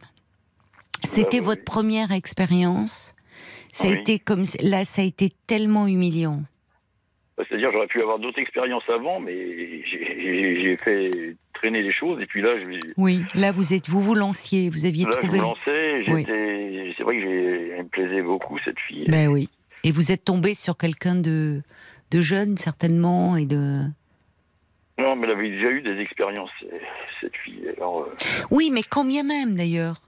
C'était 1.03 1.39
oui, 1.39 1.45
votre 1.45 1.63
première 1.63 2.11
expérience. 2.11 3.13
Ça 3.71 3.87
a 3.87 3.91
été 3.91 4.17
comme 4.17 4.43
là, 4.61 4.85
ça 4.85 5.01
a 5.03 5.05
été 5.05 5.31
tellement 5.45 5.85
humiliant. 5.87 6.41
Bah, 7.37 7.43
C'est-à-dire, 7.47 7.71
j'aurais 7.71 7.85
pu 7.87 8.01
avoir 8.01 8.17
d'autres 8.17 8.39
expériences 8.39 8.89
avant, 8.89 9.19
mais 9.19 9.35
j'ai- 9.85 10.77
fait 10.83 11.35
traîner 11.53 11.81
les 11.81 11.91
choses, 11.93 12.21
et 12.21 12.25
puis 12.27 12.41
là, 12.41 12.49
je, 12.59 12.65
là, 12.69 12.79
Oui, 12.97 13.23
là 13.35 13.51
vous 13.51 13.73
êtes, 13.73 13.89
vous 13.89 14.01
vous 14.01 14.13
lanciez, 14.15 14.69
vous 14.69 14.85
aviez 14.85 15.05
je 15.05 15.09
trouvé. 15.17 15.37
me 15.39 15.43
lançais, 15.43 16.03
Oui. 16.07 16.23
c'est 16.97 17.03
vrai 17.03 17.15
que 17.17 17.21
j'ai- 17.21 17.77
me 17.83 17.87
plaisait 17.89 18.21
beaucoup, 18.21 18.57
cette 18.63 18.79
fille. 18.79 19.05
Ben 19.07 19.27
oui. 19.27 19.49
Et 19.83 19.91
vous 19.91 20.11
êtes 20.11 20.23
tombé 20.23 20.53
sur 20.55 20.77
quelqu'un 20.77 21.15
de, 21.15 21.61
de 22.11 22.21
jeune 22.21 22.57
certainement 22.57 23.35
et 23.37 23.45
de. 23.45 23.83
Non, 24.99 25.15
mais 25.15 25.27
elle 25.27 25.33
avait 25.33 25.49
déjà 25.51 25.69
eu 25.69 25.81
des 25.81 25.99
expériences, 26.01 26.49
euh, 26.63 26.77
cette 27.21 27.35
fille. 27.37 27.67
Alors, 27.77 28.01
euh, 28.01 28.15
Oui, 28.49 28.71
mais 28.71 28.81
combien 28.83 29.23
même 29.23 29.55
d'ailleurs? 29.55 30.01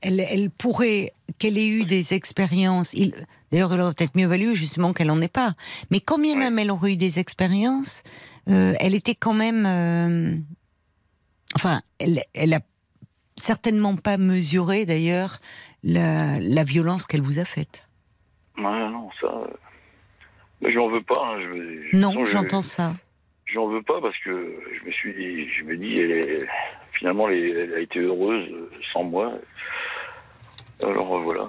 Elle, 0.00 0.20
elle 0.20 0.50
pourrait 0.50 1.12
qu'elle 1.40 1.58
ait 1.58 1.66
eu 1.68 1.84
des 1.84 2.14
expériences. 2.14 2.92
il- 2.94 3.14
D'ailleurs, 3.50 3.72
il 3.74 3.80
aurait 3.80 3.94
peut-être 3.94 4.14
mieux 4.16 4.26
valu 4.28 4.54
justement 4.54 4.92
qu'elle 4.92 5.06
n'en 5.08 5.20
ait 5.20 5.26
pas. 5.28 5.54
Mais 5.90 5.98
combien 6.00 6.34
Ouais. 6.34 6.38
même 6.40 6.58
elle 6.58 6.70
aurait 6.70 6.92
eu 6.92 6.96
des 6.96 7.18
expériences, 7.18 8.02
euh, 8.48 8.74
elle 8.78 8.94
était 8.94 9.14
quand 9.16 9.34
même. 9.34 9.64
euh, 9.66 10.36
Enfin, 11.56 11.80
elle, 11.98 12.22
elle 12.34 12.52
a 12.54 12.60
certainement 13.36 13.96
pas 13.96 14.18
mesuré 14.18 14.84
d'ailleurs 14.84 15.38
la, 15.82 16.38
la 16.40 16.62
violence 16.62 17.06
qu'elle 17.06 17.22
vous 17.22 17.38
a 17.38 17.44
faite. 17.46 17.88
ouais, 18.58 18.62
non, 18.90 19.08
ça. 19.20 19.32
Mais 20.60 20.72
j'en 20.72 20.88
veux 20.90 21.02
pas. 21.02 21.14
hein, 21.24 21.40
je, 21.40 21.46
me- 21.48 21.82
je- 21.90 21.96
Non, 21.96 22.24
je- 22.24 22.30
j'entends 22.30 22.62
ça. 22.62 22.94
J'en 23.52 23.66
veux 23.68 23.82
pas 23.82 24.00
parce 24.00 24.16
que 24.18 24.54
je 24.78 24.86
me 24.86 24.92
suis 24.92 25.14
dit, 25.14 25.48
je 25.50 25.64
me 25.64 25.76
dis, 25.76 25.94
elle 25.94 26.10
est- 26.10 26.46
finalement, 26.92 27.28
elle, 27.28 27.72
a 27.74 27.80
été 27.80 28.00
heureuse 28.00 28.46
euh, 28.50 28.70
sans 28.92 29.04
moi. 29.04 29.32
Alors 30.82 31.16
euh, 31.16 31.20
voilà, 31.20 31.48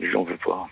je 0.00 0.06
j'en 0.06 0.22
veux 0.22 0.36
pas. 0.36 0.68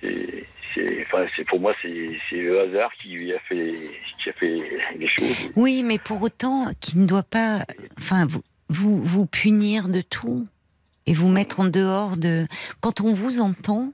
C'est, 0.00 1.44
pour 1.46 1.60
moi, 1.60 1.74
c'est, 1.82 2.18
le 2.32 2.60
hasard 2.60 2.92
qui 3.00 3.32
a 3.32 3.38
fait, 3.40 3.74
qui 4.22 4.30
a 4.30 4.32
fait 4.34 4.62
les 4.96 5.08
choses. 5.08 5.50
Oui, 5.56 5.82
mais 5.82 5.98
pour 5.98 6.22
autant, 6.22 6.66
qui 6.80 6.98
ne 6.98 7.06
doit 7.06 7.22
pas, 7.22 7.64
enfin, 7.98 8.26
vous, 8.26 8.42
vous, 8.68 9.02
vous 9.02 9.26
punir 9.26 9.88
de 9.88 10.00
tout 10.00 10.46
et 11.06 11.14
vous 11.14 11.28
mettre 11.28 11.60
en 11.60 11.64
dehors 11.64 12.16
de. 12.16 12.46
Quand 12.80 13.00
on 13.00 13.12
vous 13.12 13.40
entend, 13.40 13.92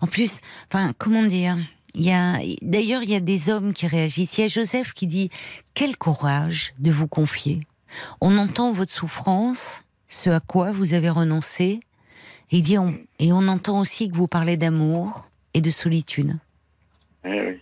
en 0.00 0.06
plus, 0.06 0.40
enfin, 0.70 0.92
comment 0.98 1.24
dire? 1.24 1.56
D'ailleurs, 1.94 3.02
il 3.02 3.10
y 3.10 3.14
a 3.14 3.20
des 3.20 3.50
hommes 3.50 3.72
qui 3.72 3.86
réagissent. 3.86 4.38
Il 4.38 4.42
y 4.42 4.44
a 4.44 4.48
Joseph 4.48 4.92
qui 4.92 5.06
dit 5.06 5.30
quel 5.74 5.96
courage 5.96 6.72
de 6.78 6.90
vous 6.90 7.08
confier. 7.08 7.60
On 8.20 8.38
entend 8.38 8.72
votre 8.72 8.92
souffrance, 8.92 9.84
ce 10.08 10.30
à 10.30 10.40
quoi 10.40 10.72
vous 10.72 10.94
avez 10.94 11.10
renoncé. 11.10 11.80
Et 12.52 12.58
il 12.58 12.62
dit 12.62 12.78
on- 12.78 12.98
et 13.18 13.32
on 13.32 13.48
entend 13.48 13.80
aussi 13.80 14.10
que 14.10 14.16
vous 14.16 14.28
parlez 14.28 14.56
d'amour 14.56 15.28
et 15.54 15.60
de 15.60 15.70
solitude. 15.70 16.36
Eh 17.24 17.40
oui. 17.40 17.60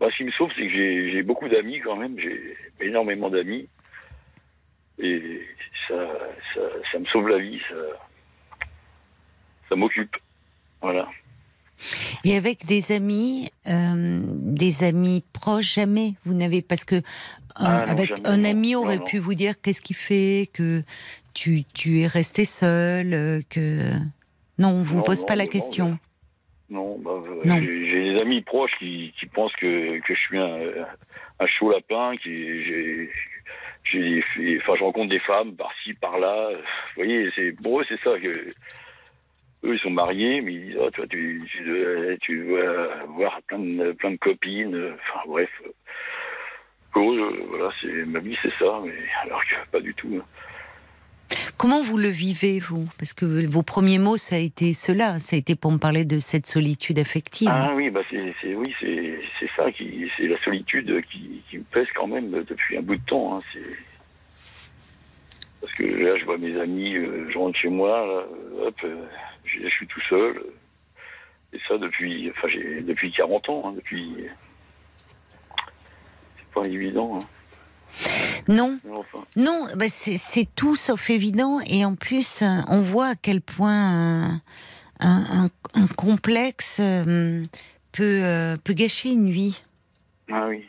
Bah, 0.00 0.08
ce 0.10 0.16
qui 0.18 0.24
me 0.24 0.30
sauve, 0.32 0.50
c'est 0.54 0.62
que 0.62 0.70
j'ai, 0.70 1.22
beaucoup 1.22 1.48
d'amis 1.48 1.80
quand 1.80 1.96
même. 1.96 2.18
J'ai 2.18 2.56
énormément 2.80 3.30
d'amis. 3.30 3.68
Et 4.98 5.40
ça, 5.88 5.94
ça, 6.54 6.60
ça 6.92 6.98
me 6.98 7.06
sauve 7.06 7.28
la 7.28 7.38
vie. 7.38 7.60
Ça, 7.60 7.76
ça 9.70 9.76
m'occupe. 9.76 10.16
Voilà. 10.82 11.08
Et 12.24 12.36
avec 12.36 12.66
des 12.66 12.92
amis, 12.92 13.50
euh, 13.68 14.20
des 14.24 14.84
amis 14.84 15.24
proches, 15.32 15.74
jamais 15.74 16.14
vous 16.24 16.34
n'avez 16.34 16.62
parce 16.62 16.84
que 16.84 17.02
Ah 17.54 17.84
non, 17.86 17.92
avec 17.92 18.08
jamais, 18.08 18.28
un 18.28 18.36
non. 18.38 18.50
ami 18.50 18.72
Non, 18.72 18.82
aurait 18.84 18.98
non. 18.98 19.04
pu 19.04 19.18
vous 19.18 19.34
dire 19.34 19.60
qu'est-ce 19.60 19.80
qui 19.82 19.94
fait 19.94 20.48
que 20.52 20.82
tu, 21.34 21.64
tu 21.74 22.00
es 22.00 22.06
resté 22.06 22.44
seul, 22.44 23.12
euh, 23.12 23.40
que 23.50 23.92
non, 24.58 24.68
on 24.70 24.82
vous 24.82 25.02
pose 25.02 25.24
pas 25.24 25.36
la 25.36 25.46
question. 25.46 25.98
Non, 26.70 26.98
bah, 26.98 27.10
euh. 27.24 27.40
J'ai, 27.44 28.12
des 28.14 28.22
amis 28.22 28.40
proches 28.40 28.72
qui, 28.78 29.12
qui 29.18 29.26
pensent 29.26 29.54
que, 29.60 30.00
que 30.00 30.14
je 30.14 30.20
suis 30.20 30.38
un, 30.38 30.58
un 31.38 31.46
chaud 31.46 31.70
lapin, 31.70 32.16
qui 32.16 32.64
j'ai, 32.64 33.10
enfin, 34.58 34.74
je 34.76 34.82
rencontre 34.82 35.10
des 35.10 35.20
femmes 35.20 35.54
par-ci, 35.54 35.94
par-là. 35.94 36.50
Vous 36.52 37.02
voyez, 37.04 37.30
c'est, 37.36 37.52
pour 37.52 37.80
eux, 37.80 37.84
c'est 37.88 38.00
ça 38.02 38.18
que, 38.18 38.50
eux, 39.66 39.74
ils 39.74 39.80
sont 39.80 39.90
mariés, 39.90 40.40
mais 40.40 40.54
ils 40.54 40.66
disent, 40.68 40.78
oh, 40.80 40.90
toi, 40.90 41.06
tu, 41.08 41.42
tu, 41.50 41.64
dois, 41.64 42.16
tu 42.20 42.44
dois 42.46 42.92
avoir 43.02 43.42
plein 43.42 43.58
de, 43.58 43.92
plein 43.92 44.12
de 44.12 44.16
copines. 44.16 44.76
Enfin, 44.94 45.20
bref. 45.26 45.50
Pour 46.92 47.12
eux, 47.12 47.44
voilà, 47.50 47.70
c'est, 47.80 48.06
ma 48.06 48.20
vie, 48.20 48.36
c'est 48.42 48.54
ça, 48.58 48.80
mais 48.84 48.92
alors 49.24 49.42
que 49.44 49.70
pas 49.70 49.80
du 49.80 49.92
tout. 49.94 50.18
hein. 50.20 50.24
Comment 51.58 51.82
vous 51.82 51.98
le 51.98 52.08
vivez 52.08 52.58
vous? 52.60 52.86
Parce 52.98 53.12
que 53.12 53.46
vos 53.46 53.62
premiers 53.62 53.98
mots, 53.98 54.16
ça 54.16 54.36
a 54.36 54.38
été 54.38 54.72
cela, 54.72 55.18
ça 55.18 55.36
a 55.36 55.38
été 55.38 55.54
pour 55.56 55.72
me 55.72 55.78
parler 55.78 56.04
de 56.04 56.18
cette 56.18 56.46
solitude 56.46 56.98
affective. 56.98 57.48
Ah 57.50 57.72
oui, 57.74 57.90
bah 57.90 58.02
c'est, 58.10 58.32
c'est 58.40 58.54
oui, 58.54 58.74
c'est, 58.80 59.18
c'est 59.40 59.50
ça 59.56 59.70
qui, 59.72 60.10
c'est 60.16 60.28
la 60.28 60.38
solitude 60.38 61.02
qui, 61.10 61.42
qui 61.50 61.58
me 61.58 61.64
pèse 61.64 61.88
quand 61.94 62.06
même 62.06 62.30
depuis 62.30 62.76
un 62.78 62.82
bout 62.82 62.96
de 62.96 63.04
temps. 63.06 63.36
hein, 63.36 63.40
c'est, 63.52 63.60
que 65.76 65.82
là, 65.82 66.16
je 66.16 66.24
vois 66.24 66.38
mes 66.38 66.58
amis, 66.58 66.94
euh, 66.96 67.28
je 67.30 67.36
rentre 67.36 67.58
chez 67.58 67.68
moi, 67.68 68.06
là, 68.06 68.22
hop, 68.66 68.74
euh, 68.84 69.04
je, 69.46 69.62
je 69.62 69.68
suis 69.68 69.86
tout 69.86 70.00
seul. 70.08 70.42
Et 71.52 71.60
ça 71.68 71.78
depuis, 71.78 72.30
enfin, 72.36 72.48
depuis 72.82 73.12
40 73.12 73.48
ans, 73.48 73.62
hein, 73.66 73.72
depuis. 73.72 74.12
C'est 76.38 76.52
pas 76.54 76.66
évident. 76.66 77.20
hein. 77.20 77.26
Non, 78.48 78.78
non, 79.36 79.66
bah, 79.76 79.86
c'est 79.88 80.48
tout 80.54 80.76
sauf 80.76 81.08
évident. 81.10 81.60
Et 81.66 81.84
en 81.84 81.94
plus, 81.94 82.42
euh, 82.42 82.60
on 82.68 82.82
voit 82.82 83.08
à 83.08 83.14
quel 83.16 83.40
point 83.40 83.72
un, 83.72 84.40
un- 85.00 85.44
un- 85.44 85.50
un 85.74 85.86
complexe 85.86 86.76
euh, 86.80 87.42
peut, 87.92 88.20
euh, 88.22 88.56
peut 88.62 88.74
gâcher 88.74 89.10
une 89.10 89.30
vie. 89.30 89.62
ah 90.30 90.46
oui. 90.48 90.64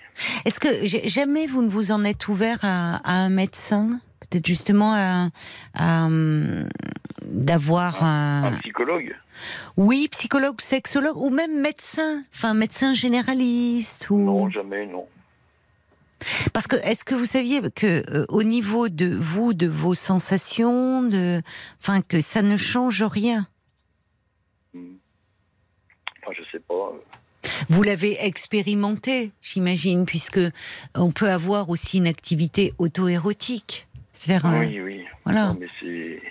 Est-ce 0.46 0.60
que 0.60 0.86
jamais 1.08 1.46
vous 1.48 1.62
ne 1.62 1.68
vous 1.70 1.92
en 1.92 2.04
êtes 2.04 2.28
ouvert 2.28 2.60
à, 2.64 2.96
à 2.98 3.14
un 3.14 3.30
médecin? 3.30 4.00
Peut-être 4.30 4.46
justement 4.46 4.94
à, 4.94 5.30
hum, 5.80 6.68
d'avoir 7.24 8.04
un, 8.04 8.44
Un 8.46 8.52
psychologue 8.58 9.16
oui 9.76 10.08
psychologue, 10.10 10.60
sexologue 10.62 11.18
ou 11.18 11.30
même 11.30 11.62
médecin, 11.62 12.24
enfin 12.34 12.54
médecin 12.54 12.94
généraliste 12.94 14.10
ou 14.10 14.18
Non, 14.18 14.50
jamais, 14.50 14.86
non. 14.86 15.08
parce 16.54 16.68
que 16.68 16.76
est-ce 16.78 17.06
que 17.06 17.16
vous 17.16 17.26
saviez 17.26 17.62
que 17.76 18.04
euh, 18.12 18.26
au 18.30 18.44
niveau 18.44 18.90
de 18.90 19.06
vous, 19.08 19.54
de 19.54 19.68
vos 19.68 19.94
sensations, 19.94 21.04
de, 21.04 21.42
enfin 21.80 22.02
que 22.02 22.22
ça 22.22 22.42
ne 22.42 22.58
change 22.58 23.04
rien? 23.04 23.48
Hmm. 24.74 24.96
Enfin, 26.24 26.36
je 26.38 26.44
sais 26.52 26.60
pas. 26.60 26.94
Vous 27.70 27.84
l'avez 27.84 28.18
expérimenté, 28.26 29.32
j'imagine, 29.42 30.06
puisque 30.06 30.40
on 30.96 31.12
peut 31.12 31.30
avoir 31.30 31.70
aussi 31.70 31.98
une 31.98 32.08
activité 32.08 32.74
auto-érotique. 32.78 33.86
C'est-à-dire, 34.18 34.50
euh, 34.50 34.60
Oui, 34.62 34.82
oui. 34.82 35.04
voilà. 35.26 35.48
Non, 35.50 35.58
mais 35.60 35.68
c'est. 35.80 36.22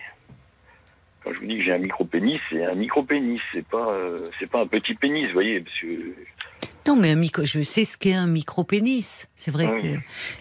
Quand 1.23 1.33
je 1.33 1.39
vous 1.41 1.47
dis 1.47 1.59
que 1.59 1.65
j'ai 1.65 1.73
un 1.73 1.79
micro-pénis, 1.79 2.41
c'est 2.51 2.65
un 2.65 2.75
micro-pénis, 2.75 3.41
c'est 3.53 3.67
pas, 3.67 3.89
euh, 3.91 4.29
c'est 4.39 4.49
pas 4.51 4.61
un 4.63 4.67
petit 4.67 4.95
pénis, 4.95 5.27
vous 5.29 5.33
voyez, 5.35 5.61
parce 5.61 5.79
que. 5.81 6.15
Non, 6.89 6.97
mais 6.97 7.11
un 7.11 7.17
micro, 7.17 7.45
je 7.45 7.63
sais 7.63 7.85
ce 7.85 7.97
qu'est 7.97 8.15
un 8.15 8.27
micro-pénis. 8.29 9.29
C'est 9.37 9.51
vrai 9.51 9.67
Oui. 9.69 9.83
que 9.83 9.99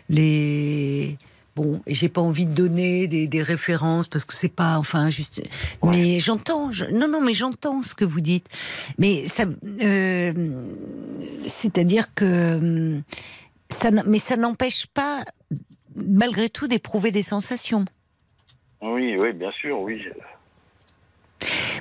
les. 0.10 1.18
Bon, 1.56 1.82
et 1.88 1.96
j'ai 1.96 2.10
pas 2.10 2.20
envie 2.20 2.46
de 2.46 2.54
donner 2.54 3.08
des, 3.08 3.28
des 3.28 3.42
références 3.42 4.08
parce 4.08 4.26
que 4.26 4.34
c'est 4.34 4.50
pas, 4.54 4.78
enfin, 4.78 5.10
juste. 5.10 5.42
Mais 5.84 6.20
j'entends, 6.20 6.72
je- 6.74 6.84
non, 6.86 7.08
non, 7.08 7.22
mais 7.22 7.34
j'entends 7.34 7.82
ce 7.82 7.96
que 7.96 8.04
vous 8.04 8.20
dites. 8.20 8.46
Mais 8.98 9.28
ça, 9.30 9.46
euh, 9.82 10.34
c'est-à-dire 11.48 12.14
que 12.14 12.56
hum, 12.58 13.04
ça, 13.70 13.90
mais 13.92 14.20
ça 14.20 14.36
n'empêche 14.36 14.86
pas, 14.88 15.24
malgré 15.96 16.50
tout, 16.50 16.68
d'éprouver 16.68 17.12
des 17.12 17.24
sensations. 17.24 17.86
Oui, 18.82 19.16
oui, 19.18 19.34
bien 19.34 19.52
sûr, 19.52 19.80
oui. 19.80 20.02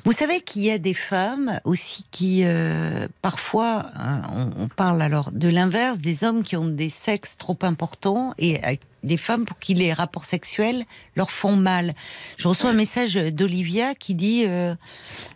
Vous 0.05 0.12
savez 0.12 0.41
qu'il 0.41 0.62
y 0.62 0.70
a 0.70 0.78
des 0.78 0.95
femmes 0.95 1.61
aussi 1.65 2.05
qui, 2.11 2.45
euh, 2.45 3.09
parfois, 3.23 3.86
euh, 3.99 4.16
on, 4.32 4.65
on 4.65 4.69
parle 4.69 5.01
alors 5.01 5.32
de 5.32 5.49
l'inverse, 5.49 6.01
des 6.01 6.24
hommes 6.24 6.43
qui 6.43 6.57
ont 6.57 6.69
des 6.69 6.89
sexes 6.89 7.36
trop 7.39 7.57
importants 7.62 8.35
et 8.39 8.62
euh, 8.65 8.74
des 9.05 9.16
femmes 9.16 9.44
pour 9.44 9.59
qui 9.59 9.74
les 9.74 9.93
rapports 9.93 10.24
sexuels 10.24 10.85
leur 11.14 11.31
font 11.31 11.56
mal. 11.56 11.94
Je 12.36 12.48
reçois 12.48 12.70
un 12.70 12.74
message 12.74 13.14
d'Olivia 13.14 13.94
qui 13.94 14.14
dit 14.14 14.44
euh, 14.47 14.74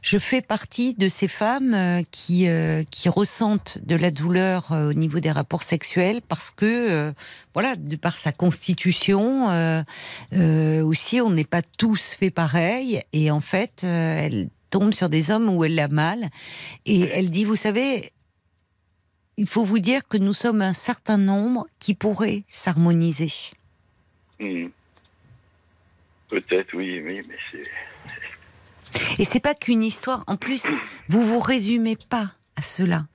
Je 0.02 0.18
fais 0.18 0.40
partie 0.40 0.94
de 0.94 1.08
ces 1.08 1.28
femmes 1.28 1.74
euh, 1.74 2.02
qui, 2.10 2.48
euh, 2.48 2.82
qui 2.90 3.08
ressentent 3.08 3.78
de 3.84 3.96
la 3.96 4.10
douleur 4.10 4.70
au 4.70 4.92
niveau 4.92 5.20
des 5.20 5.30
rapports 5.30 5.62
sexuels 5.62 6.20
parce 6.26 6.50
que, 6.50 6.64
euh, 6.66 7.12
voilà, 7.54 7.76
de 7.76 7.96
par 7.96 8.16
sa 8.16 8.32
constitution, 8.32 9.46
aussi, 10.32 11.20
on 11.20 11.30
n'est 11.30 11.44
pas 11.44 11.62
tous 11.62 12.12
fait 12.12 12.30
pareil. 12.30 13.02
Et 13.12 13.30
en 13.30 13.40
fait, 13.40 13.84
elle 13.84 14.48
tombe 14.70 14.92
sur 14.92 15.08
des 15.08 15.30
hommes 15.30 15.48
où 15.48 15.64
elle 15.64 15.78
a 15.78 15.88
mal. 15.88 16.28
Et 16.86 17.00
elle 17.00 17.30
dit, 17.30 17.44
vous 17.44 17.56
savez, 17.56 18.12
il 19.36 19.48
faut 19.48 19.64
vous 19.64 19.78
dire 19.78 20.06
que 20.08 20.18
nous 20.18 20.32
sommes 20.32 20.62
un 20.62 20.72
certain 20.72 21.16
nombre 21.16 21.66
qui 21.78 21.94
pourraient 21.94 22.44
s'harmoniser. 22.48 23.32
Hmm. 24.40 24.68
Peut-être, 26.28 26.74
oui, 26.74 27.00
oui, 27.04 27.22
mais 27.28 27.36
c'est. 27.50 29.18
Et 29.18 29.24
c'est 29.24 29.40
pas 29.40 29.54
qu'une 29.54 29.82
histoire. 29.82 30.24
En 30.26 30.36
plus, 30.36 30.66
vous 31.08 31.22
vous 31.22 31.40
résumez 31.40 31.96
pas 31.96 32.32
à 32.56 32.62
cela. 32.62 33.06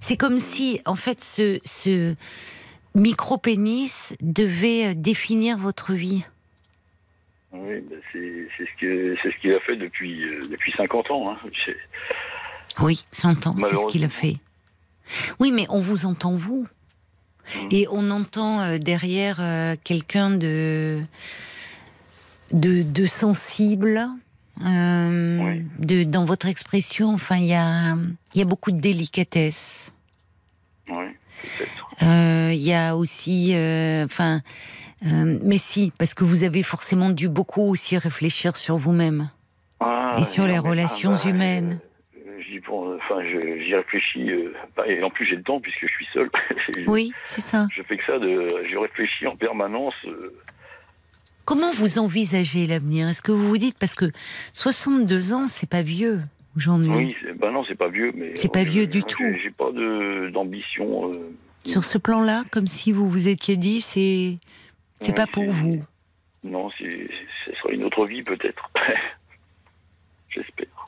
C'est 0.00 0.16
comme 0.16 0.38
si, 0.38 0.80
en 0.84 0.96
fait, 0.96 1.22
ce, 1.22 1.60
ce 1.64 2.14
micro-pénis 2.94 4.14
devait 4.20 4.88
euh, 4.88 4.94
définir 4.94 5.56
votre 5.58 5.92
vie. 5.92 6.24
Oui, 7.52 7.80
ben 7.80 8.00
c'est 8.12 8.48
ce 8.58 8.80
que 8.80 9.16
c'est 9.22 9.32
ce 9.32 9.36
qu'il 9.40 9.52
a 9.52 9.60
fait 9.60 9.76
depuis 9.76 10.24
euh, 10.24 10.46
depuis 10.48 10.72
50 10.76 11.10
ans. 11.10 11.32
Hein. 11.32 11.38
Oui, 12.80 13.02
j'entends, 13.12 13.56
c'est 13.58 13.74
ce 13.74 13.86
qu'il 13.86 14.04
a 14.04 14.08
fait. 14.08 14.36
Oui, 15.40 15.50
mais 15.50 15.66
on 15.68 15.80
vous 15.80 16.06
entend, 16.06 16.36
vous. 16.36 16.68
Et 17.70 17.86
on 17.90 18.10
entend 18.10 18.60
euh, 18.60 18.78
derrière 18.78 19.38
euh, 19.40 19.76
quelqu'un 19.82 20.30
de, 20.30 21.00
de, 22.52 22.82
de 22.82 23.06
sensible. 23.06 24.08
euh, 24.66 25.38
Oui. 25.42 25.64
de, 25.78 26.02
dans 26.04 26.24
votre 26.24 26.46
expression, 26.46 27.14
enfin, 27.14 27.36
il 27.36 27.46
y 27.46 27.54
a, 27.54 27.96
y 28.34 28.42
a 28.42 28.44
beaucoup 28.44 28.70
de 28.72 28.80
délicatesse. 28.80 29.92
Oui. 30.88 31.06
Euh, 32.02 32.50
Il 32.52 32.60
y 32.62 32.74
a 32.74 32.96
aussi, 32.96 33.52
euh, 33.54 34.04
enfin, 34.04 34.42
mais 35.02 35.56
si, 35.58 35.92
parce 35.96 36.12
que 36.14 36.24
vous 36.24 36.42
avez 36.42 36.62
forcément 36.62 37.08
dû 37.10 37.28
beaucoup 37.28 37.62
aussi 37.62 37.96
réfléchir 37.96 38.56
sur 38.56 38.76
vous-même. 38.76 39.30
Ah, 39.80 40.14
Et 40.18 40.24
sur 40.24 40.46
les 40.46 40.58
relations 40.58 41.16
humaines. 41.16 41.78
Enfin, 42.58 43.22
j'y 43.22 43.74
réfléchis. 43.74 44.30
euh, 44.30 44.52
bah, 44.76 44.86
et 44.86 45.02
en 45.02 45.10
plus, 45.10 45.26
j'ai 45.26 45.36
le 45.36 45.42
temps 45.42 45.60
puisque 45.60 45.82
je 45.86 45.92
suis 45.92 46.06
seul. 46.12 46.30
Oui, 46.86 47.12
c'est 47.24 47.40
ça. 47.40 47.66
Je 47.74 47.82
fais 47.82 47.96
que 47.96 48.04
ça. 48.04 48.18
De, 48.18 48.48
je 48.70 48.76
réfléchis 48.76 49.26
en 49.26 49.36
permanence. 49.36 49.94
euh, 50.06 50.34
Comment 51.44 51.72
vous 51.72 51.98
envisagez 51.98 52.66
l'avenir? 52.66 53.08
Est-ce 53.08 53.22
que 53.22 53.32
vous 53.32 53.48
vous 53.48 53.58
dites 53.58 53.76
parce 53.78 53.94
que 53.94 54.06
62 54.54 55.32
ans, 55.32 55.48
c'est 55.48 55.68
pas 55.68 55.82
vieux 55.82 56.20
aujourd'hui. 56.56 56.92
Oui, 56.92 57.16
bah 57.36 57.50
non, 57.50 57.64
c'est 57.68 57.78
pas 57.78 57.88
vieux, 57.88 58.12
mais 58.14 58.36
C'est 58.36 58.52
pas 58.52 58.64
vieux 58.64 58.86
du 58.86 59.02
tout. 59.02 59.24
J'ai 59.42 59.50
pas 59.50 59.72
de 59.72 60.30
d'ambition. 60.32 61.12
euh, 61.12 61.32
Sur 61.64 61.82
ce 61.84 61.98
plan-là, 61.98 62.44
comme 62.50 62.66
si 62.66 62.92
vous 62.92 63.08
vous 63.08 63.26
étiez 63.28 63.56
dit, 63.56 63.80
c'est 63.80 64.36
c'est 65.00 65.14
pas 65.16 65.26
pour 65.26 65.50
vous. 65.50 65.80
Non, 66.44 66.70
ce 66.70 67.52
sera 67.54 67.72
une 67.72 67.84
autre 67.84 68.06
vie 68.06 68.22
peut-être. 68.22 68.70
J'espère. 70.30 70.79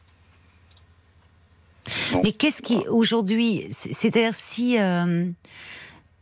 Mais 2.22 2.32
qu'est-ce 2.32 2.62
qui 2.62 2.76
aujourd'hui, 2.88 3.66
c'est- 3.70 3.92
c'est-à-dire 3.92 4.34
si 4.34 4.78
euh, 4.78 5.24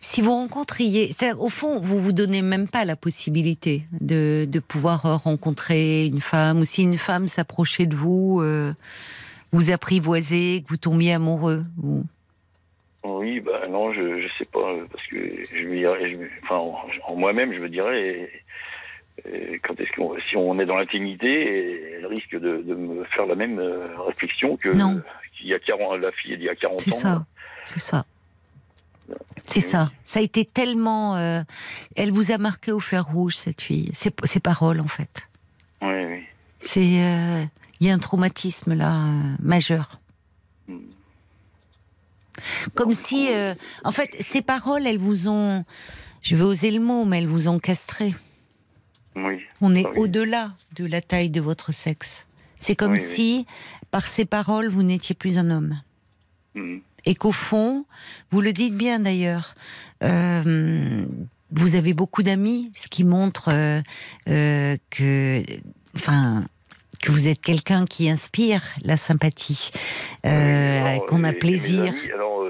si 0.02 0.22
vous 0.22 0.30
rencontriez, 0.32 1.10
au 1.38 1.50
fond, 1.50 1.78
vous 1.78 1.98
vous 2.00 2.12
donnez 2.12 2.40
même 2.40 2.66
pas 2.68 2.86
la 2.86 2.96
possibilité 2.96 3.82
de, 4.00 4.46
de 4.48 4.58
pouvoir 4.58 5.04
euh, 5.04 5.16
rencontrer 5.16 6.06
une 6.06 6.20
femme 6.20 6.60
ou 6.60 6.64
si 6.64 6.82
une 6.82 6.96
femme 6.96 7.28
s'approchait 7.28 7.84
de 7.86 7.94
vous, 7.94 8.40
euh, 8.40 8.72
vous 9.52 9.70
apprivoiser, 9.70 10.62
que 10.64 10.68
vous 10.70 10.78
tombiez 10.78 11.12
amoureux. 11.12 11.64
vous- 11.76 12.04
Oui, 13.04 13.40
bah 13.40 13.66
non, 13.68 13.92
je 13.92 14.20
je 14.22 14.28
sais 14.38 14.46
pas 14.50 14.74
parce 14.90 15.06
que 15.06 15.16
je 15.54 15.66
me 15.66 15.76
dirais, 15.76 16.10
je 16.10 16.16
me- 16.16 16.28
enfin 16.44 16.56
en, 16.56 16.78
en 17.06 17.16
moi-même, 17.16 17.52
je 17.52 17.58
me 17.58 17.68
dirais 17.68 18.30
euh, 19.26 19.56
quand 19.62 19.78
est-ce 19.80 19.92
qu'on 19.92 20.16
si 20.30 20.36
on 20.36 20.58
est 20.60 20.66
dans 20.66 20.76
l'intimité, 20.76 21.82
elle 21.98 22.06
risque 22.06 22.32
de, 22.38 22.62
de 22.62 22.74
me 22.74 23.04
faire 23.04 23.26
la 23.26 23.34
même 23.34 23.60
réflexion 24.06 24.56
que 24.56 24.70
Non. 24.72 25.00
Qu'il 25.40 25.48
y 25.50 25.54
a 25.54 25.58
40 25.58 25.98
la 26.00 26.12
fille 26.12 26.36
d'il 26.36 26.44
y 26.46 26.48
a 26.48 26.54
40 26.54 26.74
ans. 26.80 26.82
C'est 26.84 26.90
ça, 26.92 27.26
c'est 27.64 27.80
ça. 27.80 28.04
C'est 29.46 29.60
ça. 29.60 29.90
Ça 30.04 30.20
a 30.20 30.22
été 30.22 30.44
tellement. 30.44 31.16
euh, 31.16 31.42
elle 31.96 32.12
vous 32.12 32.30
a 32.30 32.38
marqué 32.38 32.70
au 32.70 32.78
fer 32.78 33.04
rouge, 33.04 33.34
cette 33.34 33.60
fille. 33.62 33.90
Ses, 33.92 34.12
ses 34.24 34.38
paroles, 34.38 34.80
en 34.80 34.86
fait. 34.86 35.26
Oui, 35.82 36.04
oui. 36.08 36.22
C'est. 36.60 37.02
euh, 37.02 37.44
Il 37.80 37.88
y 37.88 37.90
a 37.90 37.94
un 37.94 37.98
traumatisme, 37.98 38.74
là, 38.74 38.94
euh, 38.94 39.22
majeur. 39.40 39.98
Hmm. 40.68 40.78
Comme 42.76 42.92
si. 42.92 43.32
euh, 43.32 43.54
en 43.82 43.90
fait, 43.90 44.14
ces 44.20 44.42
paroles, 44.42 44.86
elles 44.86 44.98
vous 44.98 45.26
ont. 45.28 45.64
Je 46.22 46.36
vais 46.36 46.42
oser 46.44 46.70
le 46.70 46.80
mot, 46.80 47.04
mais 47.04 47.18
elles 47.18 47.26
vous 47.28 47.48
ont 47.48 47.58
castré. 47.58 48.14
Oui. 49.16 49.40
On 49.60 49.74
est 49.74 49.86
oui. 49.86 49.92
au-delà 49.96 50.52
de 50.76 50.84
la 50.86 51.00
taille 51.00 51.30
de 51.30 51.40
votre 51.40 51.72
sexe. 51.72 52.26
C'est 52.58 52.76
comme 52.76 52.92
oui. 52.92 52.98
si, 52.98 53.46
par 53.90 54.06
ces 54.06 54.24
paroles, 54.24 54.68
vous 54.68 54.82
n'étiez 54.82 55.14
plus 55.14 55.38
un 55.38 55.50
homme. 55.50 55.80
Hmm. 56.56 56.78
et 57.06 57.14
qu'au 57.14 57.30
fond, 57.30 57.84
vous 58.32 58.40
le 58.40 58.52
dites 58.52 58.74
bien 58.74 58.98
d'ailleurs, 58.98 59.54
euh, 60.02 61.04
vous 61.52 61.76
avez 61.76 61.94
beaucoup 61.94 62.22
d'amis, 62.22 62.70
ce 62.74 62.88
qui 62.88 63.04
montre 63.04 63.50
euh, 63.52 63.80
euh, 64.28 64.76
que, 64.90 65.42
enfin, 65.96 66.44
que 67.02 67.10
vous 67.10 67.28
êtes 67.28 67.40
quelqu'un 67.40 67.86
qui 67.86 68.10
inspire 68.10 68.62
la 68.82 68.96
sympathie, 68.96 69.70
euh, 70.26 70.98
qu'on 71.08 71.24
a 71.24 71.32
plaisir. 71.32 71.88
amis, 71.88 72.12
alors, 72.12 72.46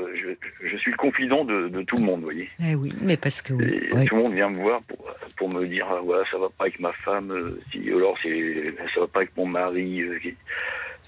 je 0.62 0.76
suis 0.76 0.90
le 0.90 0.96
confident 0.96 1.44
de, 1.44 1.68
de 1.68 1.82
tout 1.82 1.96
le 1.96 2.02
monde, 2.02 2.20
vous 2.20 2.26
voyez. 2.26 2.48
Eh 2.64 2.74
oui, 2.74 2.92
mais 3.02 3.16
parce 3.16 3.42
que 3.42 3.52
oui. 3.52 3.64
Et 3.64 3.94
oui. 3.94 4.06
tout 4.06 4.16
le 4.16 4.22
monde 4.22 4.34
vient 4.34 4.50
me 4.50 4.58
voir 4.58 4.80
pour, 4.82 4.98
pour 5.36 5.54
me 5.54 5.66
dire 5.66 5.86
ah, 5.90 6.00
voilà 6.02 6.24
ça 6.30 6.38
va 6.38 6.48
pas 6.48 6.64
avec 6.64 6.80
ma 6.80 6.92
femme, 6.92 7.32
si, 7.70 7.88
alors 7.90 8.16
ça 8.22 9.00
va 9.00 9.06
pas 9.06 9.20
avec 9.20 9.36
mon 9.36 9.46
mari. 9.46 10.02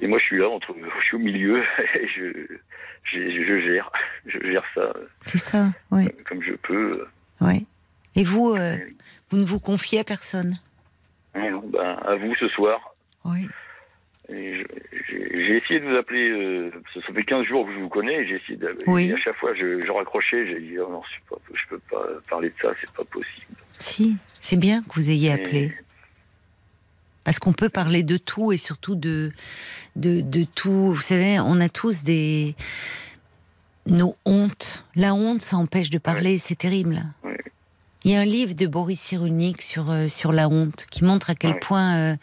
Et 0.00 0.06
moi 0.08 0.18
je 0.18 0.24
suis 0.24 0.38
là 0.38 0.48
entre 0.48 0.74
je 1.00 1.04
suis 1.04 1.16
au 1.16 1.20
milieu 1.20 1.62
et 2.00 2.08
je, 2.08 2.46
je, 3.04 3.44
je 3.44 3.58
gère 3.60 3.90
je 4.26 4.38
gère 4.40 4.64
ça 4.74 4.80
euh, 4.80 5.06
C'est 5.26 5.38
ça, 5.38 5.68
oui. 5.90 6.08
comme 6.26 6.42
je 6.42 6.52
peux. 6.54 7.06
oui. 7.40 7.66
Et 8.14 8.24
vous, 8.24 8.54
euh, 8.54 8.76
vous 9.30 9.38
ne 9.38 9.44
vous 9.44 9.58
confiez 9.58 10.00
à 10.00 10.04
personne? 10.04 10.58
Non, 11.34 11.60
ben, 11.66 11.96
à 12.06 12.14
vous 12.16 12.34
ce 12.34 12.46
soir. 12.48 12.94
Oui. 13.24 13.48
J'ai 14.28 15.56
essayé 15.56 15.80
de 15.80 15.86
vous 15.88 15.96
appeler, 15.96 16.30
euh, 16.30 16.70
ça 16.94 17.00
fait 17.12 17.24
15 17.24 17.46
jours 17.46 17.66
que 17.66 17.72
je 17.72 17.78
vous 17.78 17.88
connais, 17.88 18.26
j'ai 18.26 18.36
essayé 18.36 18.56
de, 18.58 18.76
Oui. 18.86 19.08
et 19.08 19.14
à 19.14 19.16
chaque 19.16 19.36
fois 19.36 19.54
je, 19.54 19.80
je 19.84 19.90
raccrochais, 19.90 20.46
j'ai 20.46 20.60
dit 20.60 20.78
oh 20.78 20.88
non, 20.90 21.02
pas, 21.28 21.36
je 21.54 21.62
peux 21.68 21.78
pas 21.90 22.06
parler 22.28 22.50
de 22.50 22.54
ça, 22.60 22.72
c'est 22.80 22.90
pas 22.92 23.04
possible. 23.04 23.46
Si, 23.78 24.16
c'est 24.40 24.56
bien 24.56 24.82
que 24.82 24.94
vous 24.94 25.10
ayez 25.10 25.30
Et- 25.30 25.32
appelé. 25.32 25.72
Parce 27.24 27.38
qu'on 27.38 27.52
peut 27.52 27.68
parler 27.68 28.02
de 28.02 28.16
tout 28.16 28.52
et 28.52 28.56
surtout 28.56 28.94
de, 28.96 29.30
de, 29.96 30.20
de 30.20 30.44
tout. 30.44 30.94
Vous 30.94 31.00
savez, 31.00 31.38
on 31.40 31.60
a 31.60 31.68
tous 31.68 32.02
des. 32.04 32.54
nos 33.86 34.16
hontes. 34.24 34.84
La 34.94 35.14
honte, 35.14 35.42
ça 35.42 35.56
empêche 35.56 35.90
de 35.90 35.98
parler, 35.98 36.38
c'est 36.38 36.54
terrible. 36.56 37.04
Ouais. 37.24 37.36
Il 38.04 38.10
y 38.10 38.16
a 38.16 38.20
un 38.20 38.24
livre 38.24 38.54
de 38.54 38.66
Boris 38.66 39.00
Cyrulnik 39.00 39.62
sur, 39.62 39.90
euh, 39.90 40.08
sur 40.08 40.32
la 40.32 40.48
honte 40.48 40.86
qui 40.90 41.04
montre 41.04 41.30
à 41.30 41.34
quel 41.34 41.52
Ouais. 41.52 41.60
point 41.60 41.96
euh, 41.96 42.16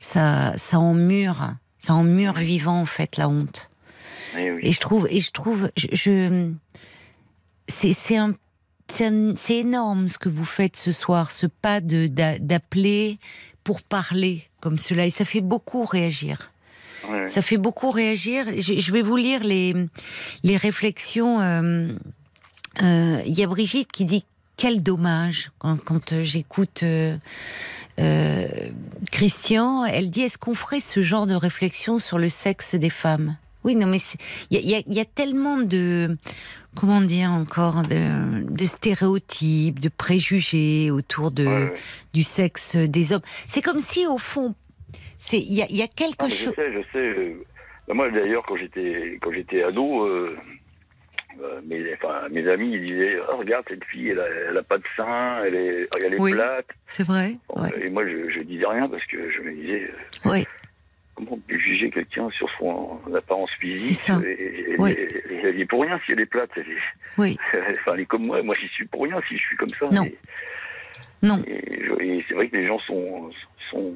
ça, 0.00 0.52
ça 0.56 0.78
emmure, 0.78 1.52
ça 1.78 1.94
emmure 1.94 2.34
vivant 2.34 2.80
en 2.80 2.86
fait 2.86 3.16
la 3.18 3.28
honte. 3.28 3.70
Et 4.38 4.50
oui. 4.50 4.60
Et 4.62 4.72
je 4.72 4.80
trouve, 4.80 5.06
et 5.10 5.20
je 5.20 5.30
trouve, 5.30 5.70
je, 5.76 5.86
je- 5.92 6.50
c'est 7.68 7.92
c'est 7.92 8.16
un, 8.16 8.34
c'est 8.88 9.56
énorme 9.56 10.08
ce 10.08 10.16
que 10.18 10.28
vous 10.28 10.44
faites 10.44 10.76
ce 10.76 10.92
soir, 10.92 11.32
ce 11.32 11.46
pas 11.46 11.80
d'appeler 11.80 13.18
pour 13.64 13.82
parler 13.82 14.44
comme 14.60 14.78
cela, 14.78 15.04
et 15.06 15.10
ça 15.10 15.24
fait 15.24 15.40
beaucoup 15.40 15.84
réagir. 15.84 16.50
Ça 17.26 17.42
fait 17.42 17.56
beaucoup 17.56 17.90
réagir. 17.90 18.46
Je, 18.58 18.78
je 18.78 18.92
vais 18.92 19.02
vous 19.02 19.16
lire 19.16 19.42
les 19.44 19.74
les 20.42 20.56
réflexions. 20.56 21.40
euh, 21.40 21.88
euh, 22.82 23.20
Il 23.26 23.38
y 23.38 23.42
a 23.42 23.46
Brigitte 23.46 23.90
qui 23.92 24.04
dit 24.04 24.24
quel 24.56 24.82
dommage 24.82 25.50
quand, 25.58 25.76
quand 25.84 26.12
euh, 26.12 26.22
j'écoute. 26.22 26.82
euh, 26.82 27.16
euh, 27.98 28.48
Christian, 29.10 29.84
elle 29.86 30.10
dit 30.10 30.22
est-ce 30.22 30.36
qu'on 30.38 30.54
ferait 30.54 30.80
ce 30.80 31.00
genre 31.00 31.26
de 31.26 31.34
réflexion 31.34 31.98
sur 31.98 32.18
le 32.18 32.28
sexe 32.28 32.74
des 32.74 32.90
femmes? 32.90 33.36
Oui, 33.64 33.74
non, 33.74 33.86
mais 33.86 33.98
il 34.50 34.60
y 34.60 34.74
a, 34.74 34.78
y 34.78 34.98
y 35.00 35.06
tellement 35.06 35.56
de 35.56 36.16
comment 36.76 37.00
dire 37.00 37.30
encore 37.30 37.82
de, 37.82 38.44
de 38.48 38.64
stéréotypes, 38.64 39.80
de 39.80 39.88
préjugés 39.88 40.90
autour 40.90 41.30
de 41.30 41.46
Ouais, 41.46 41.64
ouais. 41.70 41.74
du 42.12 42.22
sexe 42.22 42.76
des 42.76 43.12
hommes. 43.12 43.22
C'est 43.48 43.62
comme 43.62 43.80
si 43.80 44.06
au 44.06 44.18
fond, 44.18 44.54
c'est 45.18 45.38
il 45.38 45.54
y 45.54 45.62
a, 45.62 45.66
il 45.68 45.76
y 45.76 45.82
a 45.82 45.88
quelque 45.88 46.16
Ah, 46.24 46.28
chose. 46.28 46.52
Je 46.56 46.62
sais, 46.62 46.72
je 46.72 46.80
sais. 46.92 47.08
euh, 47.10 47.34
moi, 47.94 48.10
d'ailleurs, 48.10 48.44
quand 48.46 48.56
j'étais 48.56 49.18
quand 49.20 49.32
j'étais 49.32 49.62
ado, 49.62 50.04
euh, 50.06 50.36
euh, 51.42 51.60
mes, 51.66 51.92
enfin, 51.94 52.22
mes 52.30 52.48
amis 52.48 52.72
ils 52.74 52.84
disaient 52.86 53.16
oh, 53.32 53.36
regarde 53.36 53.64
cette 53.68 53.84
fille, 53.84 54.08
elle 54.10 54.20
a, 54.20 54.26
elle 54.50 54.56
a 54.56 54.62
pas 54.62 54.78
de 54.78 54.84
sein, 54.96 55.42
elle 55.44 55.54
est, 55.54 55.88
elle 56.04 56.14
est 56.14 56.20
Oui. 56.20 56.32
plate. 56.32 56.66
C'est 56.86 57.04
vrai. 57.06 57.36
Bon, 57.48 57.62
Ouais. 57.62 57.68
Et 57.84 57.90
moi, 57.90 58.06
je, 58.06 58.30
je 58.30 58.40
disais 58.40 58.66
rien 58.66 58.88
parce 58.88 59.04
que 59.04 59.30
je 59.30 59.40
me 59.42 59.52
disais 59.52 59.90
Oui. 60.24 60.46
comment 61.14 61.32
on 61.32 61.38
peut 61.38 61.58
juger 61.58 61.90
quelqu'un 61.90 62.30
sur 62.30 62.48
son 62.58 62.98
apparence 63.14 63.50
physique 63.52 63.96
C'est 63.96 64.12
ça. 64.12 64.20
et- 64.24 64.30
et- 64.30 64.70
et- 64.72 64.76
Oui. 64.78 64.92
et- 64.92 65.22
Elle 65.44 65.60
est 65.60 65.64
pour 65.66 65.82
rien 65.82 66.00
si 66.04 66.12
elle 66.12 66.20
est 66.20 66.26
plate. 66.26 66.50
Elle 66.56 66.62
est, 66.62 66.76
Oui. 67.18 67.36
enfin, 67.52 67.92
elle 67.94 68.00
est 68.00 68.06
comme 68.06 68.26
moi. 68.26 68.42
Moi, 68.42 68.54
j'y 68.60 68.68
suis 68.68 68.86
pour 68.86 69.02
rien 69.04 69.20
si 69.28 69.36
je 69.36 69.42
suis 69.42 69.56
comme 69.56 69.70
ça. 69.78 69.88
Non. 69.92 70.04
Et, 70.04 70.16
Non. 71.22 71.42
et 71.46 72.24
c'est 72.26 72.34
vrai 72.34 72.48
que 72.48 72.56
les 72.56 72.66
gens 72.66 72.78
sont 72.80 73.30
sont 73.70 73.92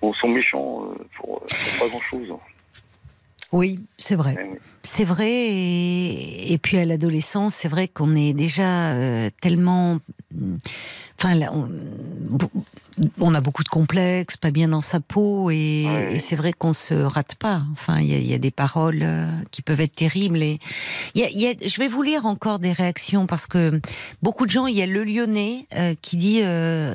sont, 0.00 0.12
sont 0.14 0.28
méchants 0.28 0.84
euh, 0.84 0.94
pour, 1.16 1.40
pour 1.40 1.48
pas 1.80 1.88
grand 1.88 2.02
chose. 2.10 2.28
Oui, 3.50 3.80
c'est 3.96 4.14
vrai. 4.14 4.36
C'est 4.82 5.04
vrai, 5.04 5.30
et, 5.30 6.52
et 6.52 6.58
puis 6.58 6.76
à 6.76 6.84
l'adolescence, 6.84 7.54
c'est 7.54 7.68
vrai 7.68 7.88
qu'on 7.88 8.14
est 8.14 8.34
déjà 8.34 8.92
euh, 8.92 9.30
tellement. 9.40 9.98
Enfin, 11.18 11.34
là, 11.34 11.50
on, 13.20 13.34
a 13.34 13.40
beaucoup 13.40 13.64
de 13.64 13.68
complexes, 13.70 14.36
pas 14.36 14.50
bien 14.50 14.68
dans 14.68 14.82
sa 14.82 15.00
peau, 15.00 15.50
et, 15.50 16.18
c'est 16.20 16.36
vrai 16.36 16.52
qu'on 16.52 16.74
se 16.74 16.92
rate 16.94 17.36
pas. 17.36 17.62
Enfin, 17.72 18.00
il 18.00 18.08
y, 18.08 18.14
a- 18.14 18.18
il 18.18 18.26
y 18.26 18.34
a 18.34 18.38
des 18.38 18.50
paroles 18.50 19.00
euh, 19.02 19.26
qui 19.50 19.62
peuvent 19.62 19.80
être 19.80 19.94
terribles. 19.96 20.42
Et 20.42 20.58
y 21.14 21.22
a- 21.22 21.30
il 21.30 21.40
y 21.40 21.46
a- 21.48 21.54
je 21.66 21.78
vais 21.80 21.88
vous 21.88 22.02
lire 22.02 22.26
encore 22.26 22.58
des 22.58 22.72
réactions 22.72 23.26
parce 23.26 23.46
que 23.46 23.80
beaucoup 24.22 24.44
de 24.44 24.50
gens. 24.50 24.66
Il 24.66 24.76
y 24.76 24.82
a 24.82 24.86
le 24.86 25.04
Lyonnais 25.04 25.66
euh, 25.74 25.94
qui 26.02 26.18
dit. 26.18 26.40
euh, 26.42 26.94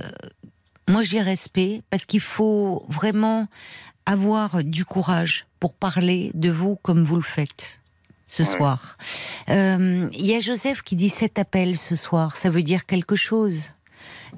moi, 0.89 1.01
j'ai 1.03 1.21
respect 1.21 1.81
parce 1.89 2.05
qu'il 2.05 2.19
faut 2.21 2.85
vraiment 2.89 3.47
avoir 4.05 4.63
du 4.63 4.83
courage 4.85 5.45
pour 5.59 5.73
parler 5.73 6.31
de 6.33 6.49
vous 6.49 6.75
comme 6.81 7.03
vous 7.05 7.15
le 7.15 7.21
faites 7.21 7.79
ce 8.27 8.43
Ouais. 8.43 8.49
soir. 8.49 8.97
Euh, 9.49 10.07
Il 10.13 10.25
y 10.25 10.35
a 10.35 10.39
Joseph 10.39 10.81
qui 10.81 10.95
dit 10.95 11.09
cet 11.09 11.39
appel 11.39 11.77
ce 11.77 11.95
soir, 11.95 12.35
ça 12.35 12.49
veut 12.49 12.63
dire 12.63 12.85
quelque 12.85 13.15
chose. 13.15 13.69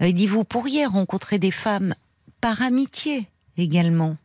Euh, 0.02 0.08
Il 0.08 0.14
dit 0.14 0.28
vous 0.28 0.44
pourriez 0.44 0.86
rencontrer 0.86 1.40
des 1.40 1.52
femmes 1.52 1.96
par 2.42 2.62
amitié 2.62 3.28
également. 3.58 4.18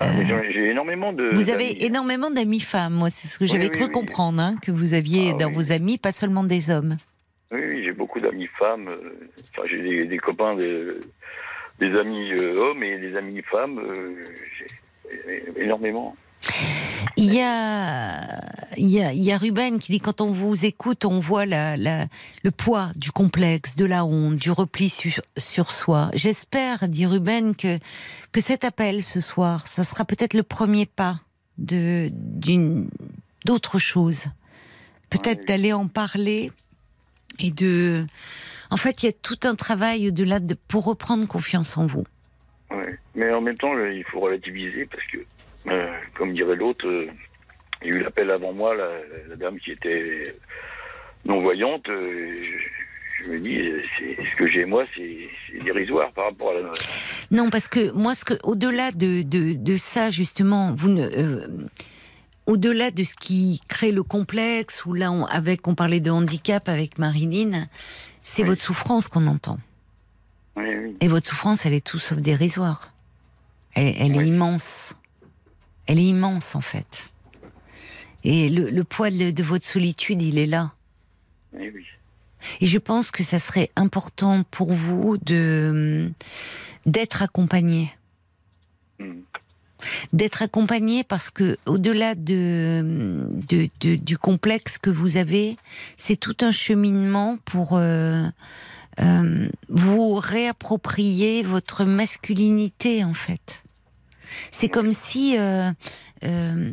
Ah, 0.00 0.10
mais 0.16 0.52
J'ai 0.52 0.70
énormément 0.70 1.12
de. 1.12 1.24
Euh, 1.24 1.34
Vous 1.34 1.50
avez 1.50 1.84
énormément 1.84 2.30
d'amis 2.30 2.60
femmes, 2.60 2.94
moi 2.94 3.10
c'est 3.10 3.28
ce 3.28 3.38
que 3.38 3.44
Oui, 3.44 3.50
j'avais 3.50 3.66
oui, 3.68 3.70
cru 3.76 3.84
oui. 3.84 3.92
comprendre, 3.92 4.40
hein, 4.42 4.56
que 4.62 4.72
vous 4.72 4.94
aviez 4.94 5.32
Ah, 5.34 5.38
dans 5.44 5.50
vos 5.52 5.72
amis, 5.72 5.98
pas 5.98 6.10
seulement 6.12 6.42
des 6.42 6.70
hommes. 6.70 6.96
Oui, 7.52 7.82
j'ai 7.84 7.92
beaucoup 7.92 8.18
d'amis 8.20 8.48
femmes. 8.58 8.88
euh, 8.88 9.28
Enfin, 9.52 9.68
j'ai 9.68 9.82
des, 9.82 10.06
des 10.06 10.18
copains, 10.18 10.54
des, 10.56 10.86
des 11.80 11.96
amis 11.98 12.32
euh, 12.32 12.56
hommes 12.58 12.82
et 12.82 12.98
des 12.98 13.16
amis 13.16 13.42
femmes. 13.42 13.78
euh, 13.78 14.24
énormément. 15.56 16.14
Il 17.16 17.32
y 17.34 17.40
a, 17.40 18.40
il 18.76 18.88
y 18.90 19.02
a, 19.02 19.12
il 19.12 19.22
y 19.22 19.32
a 19.32 19.36
Ruben 19.36 19.78
qui 19.78 19.92
dit 19.92 20.00
quand 20.00 20.20
on 20.20 20.30
vous 20.30 20.64
écoute, 20.64 21.04
on 21.04 21.18
voit 21.20 21.44
la, 21.46 21.76
la- 21.76 22.06
le 22.44 22.50
poids 22.50 22.90
du 22.96 23.10
complexe, 23.10 23.74
de 23.76 23.84
la 23.84 24.04
honte, 24.04 24.36
du 24.36 24.50
repli 24.50 24.88
sur, 24.88 25.20
sur 25.36 25.70
soi. 25.72 26.10
J'espère, 26.14 26.88
dit 26.88 27.06
Ruben, 27.06 27.54
que, 27.56 27.78
que 28.32 28.40
cet 28.40 28.64
appel 28.64 29.02
ce 29.02 29.20
soir, 29.20 29.66
ça 29.66 29.82
sera 29.84 30.04
peut-être 30.04 30.34
le 30.34 30.42
premier 30.44 30.86
pas 30.86 31.20
de, 31.58 32.10
d'une, 32.12 32.88
d'autre 33.44 33.78
chose. 33.78 34.24
Peut-être 35.10 35.40
Ouais. 35.40 35.46
d'aller 35.46 35.72
en 35.72 35.88
parler 35.88 36.52
et 37.40 37.50
de. 37.50 38.06
En 38.70 38.76
fait, 38.76 39.02
il 39.02 39.06
y 39.06 39.08
a 39.08 39.12
tout 39.12 39.38
un 39.44 39.54
travail 39.54 40.08
au-delà 40.08 40.40
de, 40.40 40.54
pour 40.68 40.84
reprendre 40.84 41.26
confiance 41.26 41.76
en 41.76 41.86
vous. 41.86 42.04
Ouais. 42.70 42.98
Mais 43.14 43.32
en 43.32 43.40
même 43.40 43.58
temps, 43.58 43.72
il 43.74 44.04
faut 44.04 44.20
relativiser 44.20 44.86
parce 44.86 45.02
que, 45.04 45.18
euh, 45.68 45.92
comme 46.14 46.32
dirait 46.32 46.56
l'autre, 46.56 46.86
euh, 46.86 47.08
il 47.82 47.88
y 47.88 47.92
a 47.92 47.96
eu 47.96 48.02
l'appel 48.02 48.30
avant 48.30 48.52
moi, 48.52 48.74
la, 48.74 48.88
la 49.28 49.36
dame 49.36 49.58
qui 49.58 49.72
était 49.72 50.34
non-voyante. 51.24 51.88
euh, 51.88 52.40
je, 52.40 53.24
je 53.24 53.30
me 53.32 53.38
dis, 53.40 53.70
ce 53.98 54.36
que 54.36 54.46
j'ai 54.46 54.64
moi, 54.64 54.84
c'est, 54.94 55.28
dérisoire 55.64 56.10
par 56.12 56.26
rapport 56.26 56.50
à 56.50 56.60
la. 56.60 56.72
Non, 57.30 57.50
parce 57.50 57.68
que 57.68 57.90
moi, 57.92 58.14
ce 58.14 58.24
que, 58.24 58.34
au-delà 58.44 58.92
de, 58.92 59.22
de, 59.22 59.52
de 59.52 59.76
ça, 59.76 60.10
justement, 60.10 60.72
vous 60.74 60.88
ne, 60.88 61.46
au-delà 62.46 62.90
de 62.90 63.04
ce 63.04 63.14
qui 63.14 63.60
crée 63.68 63.92
le 63.92 64.02
complexe, 64.02 64.86
ou 64.86 64.94
là, 64.94 65.12
on, 65.12 65.26
avec, 65.26 65.66
on 65.68 65.74
parlait 65.74 66.00
de 66.00 66.10
handicap 66.10 66.68
avec 66.68 66.98
Marilyn, 66.98 67.68
c'est 68.22 68.42
Oui. 68.42 68.48
votre 68.48 68.62
souffrance 68.62 69.08
qu'on 69.08 69.26
entend. 69.26 69.58
Oui, 70.56 70.64
oui. 70.76 70.96
Et 71.00 71.08
votre 71.08 71.28
souffrance, 71.28 71.64
elle 71.66 71.72
est 71.74 71.84
tout 71.84 71.98
sauf 71.98 72.18
dérisoire. 72.18 72.92
Elle, 73.74 73.94
elle 73.98 74.16
est 74.20 74.26
immense. 74.26 74.94
Elle 75.86 75.98
est 75.98 76.04
immense, 76.06 76.54
en 76.54 76.60
fait. 76.60 77.10
Et 78.24 78.48
le, 78.50 78.68
le 78.70 78.84
poids 78.84 79.10
de, 79.10 79.30
de 79.30 79.42
votre 79.42 79.64
solitude, 79.66 80.20
il 80.22 80.38
est 80.38 80.46
là. 80.46 80.72
Et 82.60 82.66
je 82.66 82.78
pense 82.78 83.10
que 83.10 83.22
ça 83.24 83.38
serait 83.38 83.70
important 83.76 84.44
pour 84.50 84.72
vous 84.72 85.18
de 85.18 86.10
d'être 86.86 87.22
accompagné. 87.22 87.92
Mm. 88.98 89.20
D'être 90.12 90.42
accompagné 90.42 91.04
parce 91.04 91.30
que 91.30 91.58
au-delà 91.66 92.14
de, 92.14 93.28
du 93.48 94.18
complexe 94.18 94.78
que 94.78 94.90
vous 94.90 95.16
avez, 95.16 95.56
c'est 95.96 96.16
tout 96.16 96.36
un 96.40 96.50
cheminement 96.50 97.38
pour 97.44 97.70
euh, 97.74 98.26
euh, 99.00 99.48
vous 99.68 100.14
réapproprier 100.14 101.42
votre 101.42 101.84
masculinité 101.84 103.04
en 103.04 103.14
fait. 103.14 103.64
C'est 104.50 104.68
comme 104.68 104.92
si 104.92 105.36
euh, 105.38 105.72
il 106.22 106.72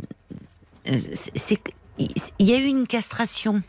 y 2.40 2.54
a 2.54 2.60
eu 2.60 2.66
une 2.66 2.88
castration. 2.88 3.62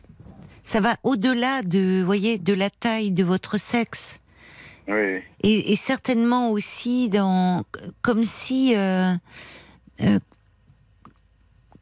Ça 0.65 0.81
va 0.81 0.97
au-delà 1.03 1.63
de, 1.63 2.03
voyez, 2.05 2.37
de 2.37 2.53
la 2.53 2.69
taille 2.69 3.13
de 3.13 3.25
votre 3.25 3.57
sexe 3.59 4.19
Et, 5.43 5.77
certainement 5.77 6.51
aussi 6.51 7.09
dans 7.09 7.65
comme 8.03 8.25
si 8.25 8.75
euh, 8.75 9.15
euh, 10.01 10.19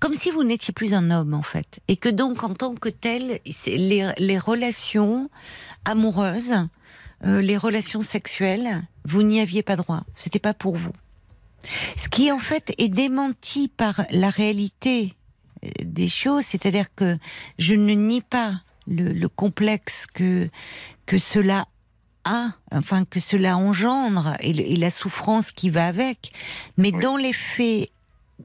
comme 0.01 0.15
si 0.15 0.31
vous 0.31 0.45
n'étiez 0.45 0.75
plus 0.75 0.93
un 0.93 1.11
homme 1.11 1.35
en 1.35 1.43
fait, 1.43 1.81
et 1.89 1.97
que 1.97 2.09
donc 2.09 2.43
en 2.43 2.55
tant 2.55 2.75
que 2.75 2.89
tel, 2.89 3.41
les, 3.67 4.13
les 4.19 4.39
relations 4.39 5.31
amoureuses, 5.85 6.55
euh, 7.25 7.41
les 7.41 7.57
relations 7.57 8.03
sexuelles, 8.03 8.83
vous 9.05 9.23
n'y 9.23 9.41
aviez 9.41 9.63
pas 9.63 9.77
droit. 9.77 10.05
C'était 10.13 10.39
pas 10.39 10.55
pour 10.55 10.77
vous. 10.77 10.93
Ce 11.97 12.09
qui 12.09 12.31
en 12.31 12.39
fait 12.39 12.73
est 12.79 12.89
démenti 12.89 13.69
par 13.69 14.03
la 14.11 14.31
réalité 14.31 15.15
des 15.83 16.09
choses, 16.09 16.45
c'est-à-dire 16.45 16.95
que 16.95 17.19
je 17.59 17.75
ne 17.75 17.95
nie 17.95 18.21
pas 18.21 18.61
le, 18.87 19.13
le 19.13 19.29
complexe 19.29 20.07
que 20.13 20.49
que 21.07 21.19
cela 21.19 21.67
a, 22.27 22.51
enfin 22.73 23.05
que 23.05 23.21
cela 23.21 23.57
engendre 23.57 24.35
et, 24.41 24.53
le- 24.53 24.63
et 24.69 24.77
la 24.77 24.91
souffrance 24.91 25.53
qui 25.53 25.71
va 25.71 25.87
avec, 25.87 26.33
mais 26.77 26.93
Oui. 26.93 27.01
dans 27.01 27.17
les 27.17 27.33
faits, 27.33 27.89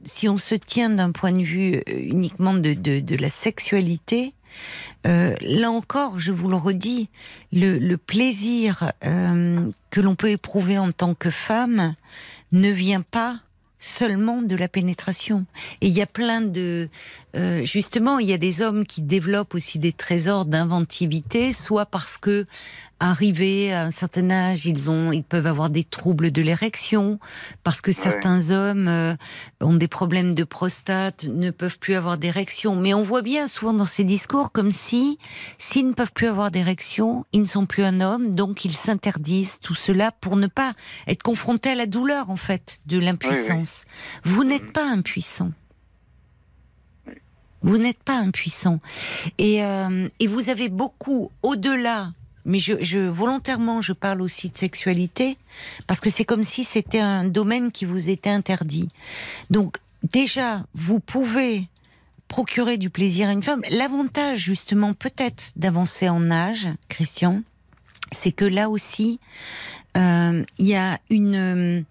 si 0.03 0.30
on 0.30 0.38
se 0.38 0.56
tient 0.56 0.90
d'un 0.90 1.12
point 1.12 1.34
de 1.34 1.44
vue 1.44 1.76
euh, 1.76 1.82
uniquement 1.98 2.53
de, 2.53 2.74
de, 2.74 2.99
de 3.02 3.16
la 3.18 3.30
sexualité, 3.30 4.34
euh, 5.08 5.36
là 5.41 5.72
encore, 5.72 6.20
je 6.20 6.32
vous 6.32 6.49
le 6.49 6.58
redis, 6.58 7.10
le, 7.52 7.78
le 7.80 7.98
plaisir 7.98 8.91
euh, 9.06 9.70
que 9.90 9.99
l'on 10.02 10.16
peut 10.16 10.30
éprouver 10.30 10.78
en 10.78 10.91
tant 10.91 11.14
que 11.14 11.30
femme 11.32 11.95
ne 12.52 12.70
vient 12.70 13.02
pas 13.02 13.40
seulement 13.80 14.44
de 14.44 14.56
la 14.56 14.68
pénétration. 14.68 15.45
Et 15.82 15.88
il 15.88 15.94
y 15.94 16.03
a 16.03 16.06
plein 16.06 16.41
de... 16.41 16.88
euh, 17.36 17.66
justement, 17.66 18.20
il 18.20 18.28
y 18.28 18.34
a 18.34 18.38
des 18.38 18.62
hommes 18.62 18.86
qui 18.86 19.02
développent 19.02 19.56
aussi 19.56 19.80
des 19.80 19.91
trésors 19.91 20.45
d'inventivité, 20.45 21.52
soit 21.52 21.88
parce 21.88 22.20
que 22.20 22.45
arrivés 23.02 23.73
à 23.73 23.82
un 23.82 23.91
certain 23.91 24.30
âge, 24.30 24.68
ils 24.68 24.90
ont, 24.90 25.11
ils 25.11 25.23
peuvent 25.23 25.48
avoir 25.48 25.72
des 25.72 25.84
troubles 25.84 26.32
de 26.32 26.41
l'érection, 26.41 27.19
parce 27.64 27.82
que 27.82 27.91
certains 27.91 28.52
hommes 28.52 28.88
euh, 28.88 29.15
ont 29.60 29.73
des 29.73 29.88
problèmes 29.88 30.36
de 30.36 30.44
prostate, 30.44 31.26
ne 31.26 31.49
peuvent 31.49 31.80
plus 31.80 31.95
avoir 31.95 32.19
d'érection. 32.19 32.76
Mais 32.76 32.94
on 32.94 33.02
voit 33.02 33.23
bien 33.23 33.48
souvent 33.48 33.73
dans 33.73 33.86
ces 33.86 34.03
discours 34.03 34.52
comme 34.52 34.69
si, 34.69 35.18
s'ils 35.57 35.88
ne 35.88 35.94
peuvent 35.94 36.14
plus 36.14 36.28
avoir 36.28 36.52
d'érection, 36.52 37.26
ils 37.34 37.41
ne 37.41 37.45
sont 37.45 37.65
plus 37.65 37.84
un 37.84 38.02
homme, 38.02 38.36
donc 38.36 38.65
ils 38.65 38.76
s'interdisent 38.76 39.60
tout 39.60 39.76
cela 39.76 40.11
pour 40.11 40.36
ne 40.36 40.48
pas 40.48 40.73
être 41.07 41.23
confrontés 41.23 41.72
à 41.72 41.76
la 41.76 41.88
douleur, 41.88 42.30
en 42.30 42.38
fait, 42.38 42.82
de 42.86 42.99
l'impuissance. 42.99 43.86
Vous 44.23 44.44
n'êtes 44.44 44.72
pas 44.72 44.86
impuissant. 44.86 45.52
Vous 47.64 47.78
n'êtes 47.80 48.03
pas 48.03 48.18
impuissant. 48.18 48.80
Et, 49.40 49.64
euh, 49.64 50.07
et 50.19 50.28
vous 50.28 50.49
avez 50.49 50.69
beaucoup, 50.69 51.32
au-delà, 51.41 52.11
mais 52.45 52.59
je, 52.59 53.07
volontairement, 53.07 53.81
je 53.81 53.93
parle 53.93 54.22
aussi 54.22 54.49
de 54.49 54.57
sexualité, 54.57 55.38
parce 55.88 55.99
que 55.99 56.09
c'est 56.09 56.26
comme 56.26 56.43
si 56.43 56.63
c'était 56.63 56.99
un 56.99 57.26
domaine 57.26 57.72
qui 57.72 57.85
vous 57.85 58.09
était 58.09 58.30
interdit. 58.30 58.89
Donc, 59.49 59.77
déjà, 60.03 60.65
vous 60.73 60.99
pouvez 60.99 61.68
procurer 62.27 62.77
du 62.77 62.89
plaisir 62.89 63.27
à 63.27 63.34
une 63.34 63.43
femme. 63.43 63.61
L'avantage, 63.69 64.39
justement, 64.39 64.93
peut-être 64.93 65.51
d'avancer 65.55 66.07
en 66.09 66.31
âge, 66.31 66.68
Christian, 66.88 67.43
c'est 68.11 68.31
que 68.31 68.45
là 68.45 68.69
aussi, 68.69 69.19
euh, 69.97 70.43
il 70.57 70.65
y 70.65 70.76
a 70.76 70.99
une... 71.09 71.35
euh, 71.35 71.81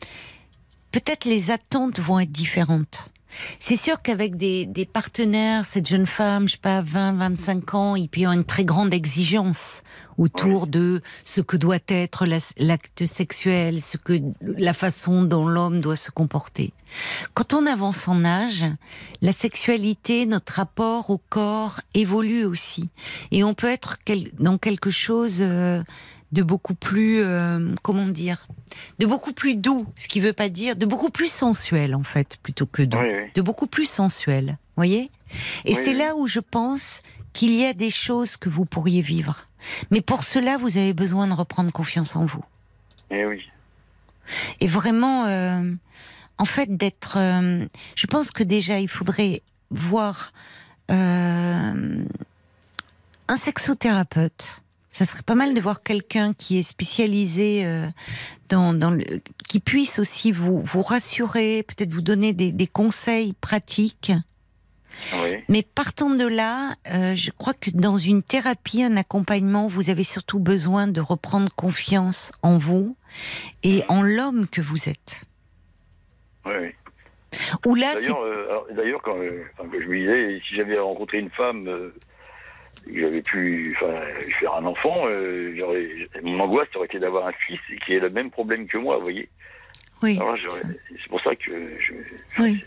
Peut-être 0.92 1.24
les 1.24 1.52
attentes 1.52 2.00
vont 2.00 2.18
être 2.18 2.32
différentes. 2.32 3.10
C'est 3.58 3.76
sûr 3.76 4.02
qu'avec 4.02 4.36
des, 4.36 4.66
des 4.66 4.84
partenaires, 4.86 5.64
cette 5.64 5.86
jeune 5.88 6.06
femme, 6.06 6.48
je 6.48 6.52
sais 6.52 6.58
pas, 6.60 6.80
20, 6.80 7.12
25 7.14 7.74
ans, 7.74 7.96
il 7.96 8.08
peut 8.08 8.20
y 8.20 8.24
avoir 8.24 8.36
une 8.38 8.44
très 8.44 8.64
grande 8.64 8.92
exigence 8.92 9.82
autour 10.18 10.66
de 10.66 11.00
ce 11.24 11.40
que 11.40 11.56
doit 11.56 11.78
être 11.88 12.26
la- 12.26 12.38
l'acte 12.58 13.06
sexuel, 13.06 13.80
ce 13.80 13.96
que 13.96 14.20
la 14.42 14.72
façon 14.74 15.22
dont 15.22 15.46
l'homme 15.46 15.80
doit 15.80 15.96
se 15.96 16.10
comporter. 16.10 16.72
Quand 17.34 17.54
on 17.54 17.64
avance 17.66 18.06
en 18.08 18.24
âge, 18.24 18.64
la 19.22 19.32
sexualité, 19.32 20.26
notre 20.26 20.54
rapport 20.54 21.08
au 21.10 21.18
corps 21.18 21.80
évolue 21.94 22.44
aussi, 22.44 22.90
et 23.30 23.44
on 23.44 23.54
peut 23.54 23.68
être 23.70 23.96
quel- 24.04 24.30
dans 24.38 24.58
quelque 24.58 24.90
chose 24.90 25.38
euh, 25.40 25.82
de 26.32 26.42
beaucoup 26.42 26.74
plus, 26.74 27.20
euh, 27.22 27.74
comment 27.82 28.06
dire, 28.06 28.46
de 28.98 29.06
beaucoup 29.06 29.32
plus 29.32 29.54
doux, 29.56 29.86
ce 29.96 30.06
qui 30.08 30.20
veut 30.20 30.32
pas 30.32 30.48
dire 30.48 30.76
de 30.76 30.86
beaucoup 30.86 31.10
plus 31.10 31.30
sensuel 31.30 31.94
en 31.94 32.04
fait, 32.04 32.38
plutôt 32.42 32.66
que 32.66 32.82
doux, 32.82 32.98
Oui, 32.98 33.08
oui. 33.24 33.30
de 33.34 33.42
beaucoup 33.42 33.66
plus 33.66 33.88
sensuel, 33.88 34.56
voyez? 34.76 35.10
Et 35.64 35.74
Oui, 35.74 35.80
c'est 35.82 35.92
là 35.94 36.14
où 36.16 36.26
je 36.26 36.40
pense 36.40 37.02
qu'il 37.32 37.52
y 37.52 37.64
a 37.64 37.72
des 37.72 37.90
choses 37.90 38.36
que 38.36 38.48
vous 38.48 38.64
pourriez 38.64 39.00
vivre. 39.00 39.42
Mais 39.90 40.00
pour 40.00 40.24
cela, 40.24 40.56
vous 40.56 40.76
avez 40.76 40.92
besoin 40.94 41.26
de 41.28 41.34
reprendre 41.34 41.70
confiance 41.72 42.16
en 42.16 42.24
vous. 42.26 42.44
Eh 43.10 43.26
oui. 43.26 43.42
Et 44.60 44.66
vraiment, 44.68 45.26
euh, 45.26 45.62
en 46.38 46.44
fait, 46.44 46.76
d'être. 46.76 47.16
euh, 47.18 47.66
je 47.96 48.06
pense 48.06 48.30
que 48.30 48.42
déjà, 48.44 48.78
il 48.80 48.88
faudrait 48.88 49.42
voir 49.70 50.32
euh, 50.90 52.04
un 53.28 53.36
sexothérapeute. 53.36 54.62
Ça 54.90 55.04
serait 55.04 55.22
pas 55.22 55.36
mal 55.36 55.54
de 55.54 55.60
voir 55.60 55.82
quelqu'un 55.82 56.32
qui 56.32 56.58
est 56.58 56.62
spécialisé 56.62 57.64
euh, 57.64 57.86
dans, 58.48 58.74
dans 58.74 58.90
le, 58.90 59.04
qui 59.48 59.60
puisse 59.60 59.98
aussi 59.98 60.32
vous 60.32 60.60
vous 60.60 60.82
rassurer, 60.82 61.62
peut-être 61.62 61.92
vous 61.92 62.00
donner 62.00 62.32
des, 62.32 62.50
des 62.50 62.66
conseils 62.66 63.34
pratiques. 63.34 64.12
Oui. 65.22 65.36
Mais 65.48 65.62
partant 65.62 66.10
de 66.10 66.26
là, 66.26 66.74
euh, 66.92 67.14
je 67.14 67.30
crois 67.30 67.54
que 67.54 67.70
dans 67.70 67.96
une 67.96 68.22
thérapie, 68.22 68.82
un 68.82 68.96
accompagnement, 68.96 69.66
vous 69.68 69.90
avez 69.90 70.04
surtout 70.04 70.38
besoin 70.38 70.88
de 70.88 71.00
reprendre 71.00 71.54
confiance 71.54 72.32
en 72.42 72.58
vous 72.58 72.96
et 73.62 73.82
en 73.88 74.02
l'homme 74.02 74.48
que 74.48 74.60
vous 74.60 74.88
êtes. 74.88 75.24
Oui, 76.44 76.52
oui. 76.60 76.70
Ou 77.64 77.76
là, 77.76 77.94
D'ailleurs, 77.94 78.18
euh, 78.24 78.98
quand, 79.04 79.16
euh, 79.18 79.44
je 79.72 79.86
me 79.86 79.98
disais, 79.98 80.42
si 80.48 80.56
j'avais 80.56 80.78
rencontré 80.78 81.18
une 81.18 81.30
femme, 81.30 81.92
j'avais 82.94 83.22
pu 83.22 83.76
enfin, 83.76 83.94
faire 84.38 84.54
un 84.54 84.64
enfant, 84.64 85.02
euh, 85.06 85.54
j'aurais- 85.56 85.88
mon 86.22 86.40
angoisse 86.40 86.68
aurait 86.74 86.86
été 86.86 86.98
d'avoir 86.98 87.26
un 87.26 87.32
fils 87.32 87.60
qui 87.84 87.94
ait 87.94 88.00
le 88.00 88.10
même 88.10 88.30
problème 88.30 88.66
que 88.66 88.78
moi, 88.78 88.96
vous 88.96 89.02
voyez. 89.02 89.28
oui, 90.02 90.18
c'est 91.02 91.08
pour 91.08 91.20
ça 91.22 91.34
que 91.36 91.50
je, 91.80 91.92
oui, 92.42 92.64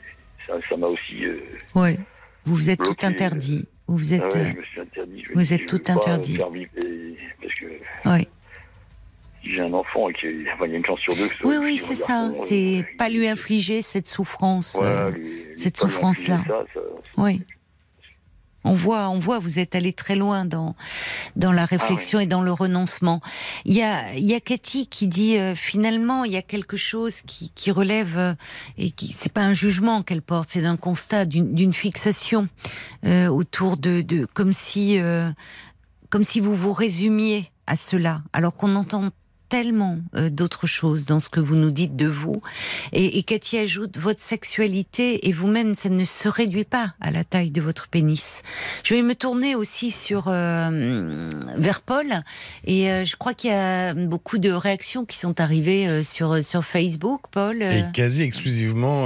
ça, 0.48 0.78
m'a 0.78 0.88
aussi. 0.88 1.26
euh, 1.26 1.38
oui. 1.76 1.98
Vous 2.46 2.56
vous 2.56 2.70
êtes 2.70 2.80
Bloqué, 2.80 2.96
tout 2.96 3.06
interdit. 3.06 3.66
Vous 3.88 4.14
ah 4.14 4.18
êtes, 4.18 4.34
ouais, 4.34 4.40
euh, 4.42 4.52
je 4.54 4.58
me 4.60 4.64
suis 4.64 4.82
interdit. 4.82 5.24
Je 5.28 5.34
vous 5.34 5.42
dis, 5.42 5.54
êtes 5.54 5.66
tout 5.66 5.82
interdit. 5.88 6.38
parce 6.38 7.54
que 7.54 7.66
oui, 8.06 8.28
si 9.42 9.50
j'ai 9.54 9.62
un 9.62 9.74
enfant 9.74 10.10
et 10.10 10.14
qu'il 10.14 10.48
enfin, 10.54 10.68
y 10.68 10.74
a 10.74 10.78
une 10.78 10.86
chance 10.86 11.00
sur 11.00 11.16
deux 11.16 11.28
que 11.28 11.46
oui, 11.48 11.56
oui, 11.60 11.78
c'est 11.78 11.96
ça. 11.96 12.32
C'est 12.46 12.80
euh, 12.80 12.98
pas 12.98 13.10
lui 13.10 13.28
infliger 13.28 13.82
cette 13.82 14.08
souffrance. 14.08 14.80
euh, 14.82 15.12
lui- 15.12 15.46
cette 15.56 15.78
souffrance-là. 15.78 16.44
Oui. 17.18 17.42
On 18.64 18.76
voit, 18.76 19.10
on 19.10 19.20
voit, 19.20 19.40
vous 19.40 19.60
êtes 19.60 19.76
allé 19.76 19.94
très 19.94 20.16
loin 20.16 20.46
dans 20.46 20.76
dans 21.36 21.52
la 21.52 21.66
réflexion 21.66 22.20
et 22.20 22.26
dans 22.26 22.42
le 22.42 22.52
renoncement. 22.52 23.22
Il 23.66 23.74
y 23.74 23.82
a, 23.82 24.14
il 24.16 24.26
y 24.26 24.34
a 24.34 24.40
Cathy 24.40 24.88
qui 24.88 25.08
dit 25.08 25.38
euh, 25.38 25.56
finalement 25.56 26.24
il 26.24 26.32
y 26.32 26.38
a 26.38 26.42
quelque 26.42 26.78
chose 26.78 27.22
qui, 27.22 27.52
qui 27.56 27.72
relève 27.72 28.18
euh, 28.18 28.34
et 28.78 28.92
qui 28.92 29.14
c'est 29.14 29.32
pas 29.32 29.42
un 29.42 29.54
jugement 29.54 30.04
qu'elle 30.04 30.22
porte, 30.22 30.50
c'est 30.50 30.62
d'un 30.62 30.78
constat, 30.78 31.26
d'une 31.26 31.54
d'une 31.54 31.74
fixation 31.74 32.48
euh, 33.06 33.28
autour 33.28 33.78
de, 33.78 34.02
de 34.02 34.26
comme 34.34 34.54
si 34.54 35.00
euh, 35.00 35.32
comme 36.10 36.24
si 36.24 36.40
vous 36.40 36.56
vous 36.56 36.74
résumiez 36.74 37.52
à 37.68 37.76
cela, 37.76 38.22
alors 38.34 38.56
qu'on 38.56 38.76
entend 38.76 39.10
tellement 39.54 40.00
euh, 40.16 40.32
d'autres 40.32 40.66
choses 40.66 41.06
dans 41.06 41.20
ce 41.20 41.30
que 41.30 41.40
vous 41.40 41.56
nous 41.56 41.70
dites 41.70 41.96
de 41.96 42.08
vous. 42.08 42.42
Et, 42.92 43.20
et 43.20 43.24
Cathy 43.24 43.60
ajoute, 43.60 44.00
votre 44.00 44.20
sexualité 44.20 45.28
et 45.28 45.32
vous-même, 45.32 45.76
ça 45.76 45.90
ne 45.90 46.06
se 46.06 46.28
réduit 46.28 46.64
pas 46.64 46.96
à 47.00 47.12
la 47.12 47.24
taille 47.24 47.52
de 47.52 47.62
votre 47.62 47.88
pénis. 47.88 48.42
Je 48.84 48.96
vais 48.96 49.04
me 49.04 49.14
tourner 49.14 49.54
aussi 49.54 49.92
sur 49.92 50.24
euh, 50.28 51.30
vers 51.56 51.82
Paul, 51.82 52.08
et 52.66 52.90
euh, 52.90 53.06
je 53.06 53.16
crois 53.16 53.36
qu'il 53.36 53.52
y 53.52 53.54
a 53.54 53.94
beaucoup 53.94 54.40
de 54.40 54.50
réactions 54.52 55.06
qui 55.06 55.18
sont 55.18 55.40
arrivées 55.40 56.02
sur 56.02 56.44
sur 56.44 56.66
Facebook, 56.66 57.22
Paul. 57.30 57.62
Et 57.62 57.84
quasi 57.94 58.24
exclusivement 58.24 59.04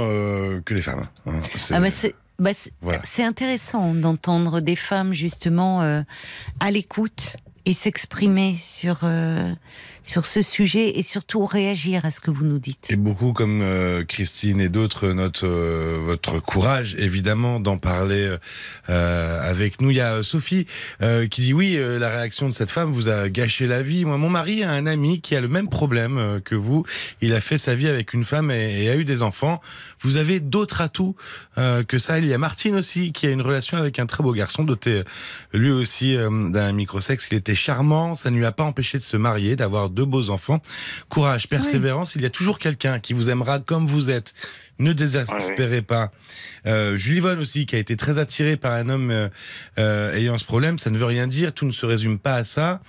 que 0.64 0.72
les 0.72 0.80
femmes. 0.80 1.06
hein. 1.26 1.32
C'est- 1.56 1.74
Ah 1.74 1.80
bah 1.80 1.90
c'est 1.90 2.14
bah 2.38 2.52
c'est- 2.54 2.72
Voilà. 2.80 3.00
c'est 3.04 3.22
intéressant 3.24 3.92
d'entendre 3.94 4.60
des 4.60 4.76
femmes 4.76 5.12
justement 5.12 5.82
euh, 5.82 6.00
à 6.60 6.70
l'écoute 6.70 7.36
et 7.66 7.74
s'exprimer 7.74 8.56
sur 8.62 9.00
euh, 9.02 9.52
sur 10.08 10.24
ce 10.24 10.40
sujet 10.40 10.98
et 10.98 11.02
surtout 11.02 11.44
réagir 11.44 12.04
à 12.06 12.10
ce 12.10 12.20
que 12.20 12.30
vous 12.30 12.44
nous 12.44 12.58
dites. 12.58 12.86
Et 12.90 12.96
beaucoup 12.96 13.34
comme 13.34 13.60
euh, 13.60 14.04
Christine 14.04 14.58
et 14.60 14.70
d'autres 14.70 15.08
notent 15.08 15.44
euh, 15.44 15.98
votre 16.02 16.40
courage, 16.40 16.96
évidemment, 16.98 17.60
d'en 17.60 17.76
parler 17.76 18.36
euh, 18.88 19.50
avec 19.50 19.82
nous. 19.82 19.90
Il 19.90 19.98
y 19.98 20.00
a 20.00 20.22
Sophie 20.22 20.66
qui 21.30 21.40
dit 21.42 21.52
oui, 21.52 21.78
la 21.78 22.08
réaction 22.08 22.48
de 22.48 22.54
cette 22.54 22.70
femme 22.70 22.90
vous 22.90 23.08
a 23.08 23.28
gâché 23.28 23.66
la 23.66 23.82
vie. 23.82 24.04
Moi, 24.04 24.16
mon 24.16 24.30
mari 24.30 24.62
a 24.62 24.70
un 24.70 24.86
ami 24.86 25.20
qui 25.20 25.36
a 25.36 25.40
le 25.40 25.48
même 25.48 25.68
problème 25.68 26.40
que 26.44 26.54
vous. 26.54 26.84
Il 27.20 27.34
a 27.34 27.40
fait 27.40 27.58
sa 27.58 27.74
vie 27.74 27.88
avec 27.88 28.14
une 28.14 28.24
femme 28.24 28.50
et, 28.50 28.84
et 28.84 28.90
a 28.90 28.96
eu 28.96 29.04
des 29.04 29.22
enfants. 29.22 29.60
Vous 30.00 30.16
avez 30.16 30.40
d'autres 30.40 30.80
atouts 30.80 31.16
que 31.56 31.98
ça. 31.98 32.18
Il 32.18 32.26
y 32.26 32.34
a 32.34 32.38
Martine 32.38 32.76
aussi 32.76 33.12
qui 33.12 33.26
a 33.26 33.30
une 33.30 33.42
relation 33.42 33.76
avec 33.76 33.98
un 33.98 34.06
très 34.06 34.22
beau 34.22 34.32
garçon 34.32 34.64
doté 34.64 35.02
lui 35.52 35.70
aussi 35.70 36.16
d'un 36.16 36.72
microsexe. 36.72 37.28
Il 37.30 37.36
était 37.36 37.54
charmant, 37.54 38.14
ça 38.14 38.30
ne 38.30 38.36
lui 38.36 38.46
a 38.46 38.52
pas 38.52 38.64
empêché 38.64 38.98
de 38.98 39.02
se 39.02 39.16
marier, 39.16 39.56
d'avoir 39.56 39.90
deux 39.98 40.04
beaux 40.04 40.30
enfants. 40.30 40.60
Courage, 41.08 41.48
persévérance, 41.48 42.14
il 42.14 42.22
y 42.22 42.26
a 42.26 42.30
toujours 42.30 42.60
quelqu'un 42.60 43.00
qui 43.00 43.14
vous 43.14 43.30
aimera 43.30 43.58
comme 43.58 43.88
vous 43.88 44.10
êtes. 44.10 44.32
Ne 44.78 44.92
désespérez 44.92 45.82
pas. 45.82 46.12
Euh, 46.66 46.94
Julie 46.94 47.18
Vonne 47.18 47.40
aussi, 47.40 47.66
qui 47.66 47.74
a 47.74 47.80
été 47.80 47.96
très 47.96 48.18
attirée 48.18 48.56
par 48.56 48.74
un 48.74 48.88
homme 48.90 49.10
euh, 49.10 49.28
euh, 49.76 50.14
ayant 50.14 50.38
ce 50.38 50.44
problème, 50.44 50.78
ça 50.78 50.90
ne 50.90 50.98
veut 50.98 51.04
rien 51.04 51.26
dire, 51.26 51.52
tout 51.52 51.66
ne 51.66 51.72
se 51.72 51.84
résume 51.84 52.20
pas 52.20 52.36
à 52.36 52.44
ça. 52.44 52.80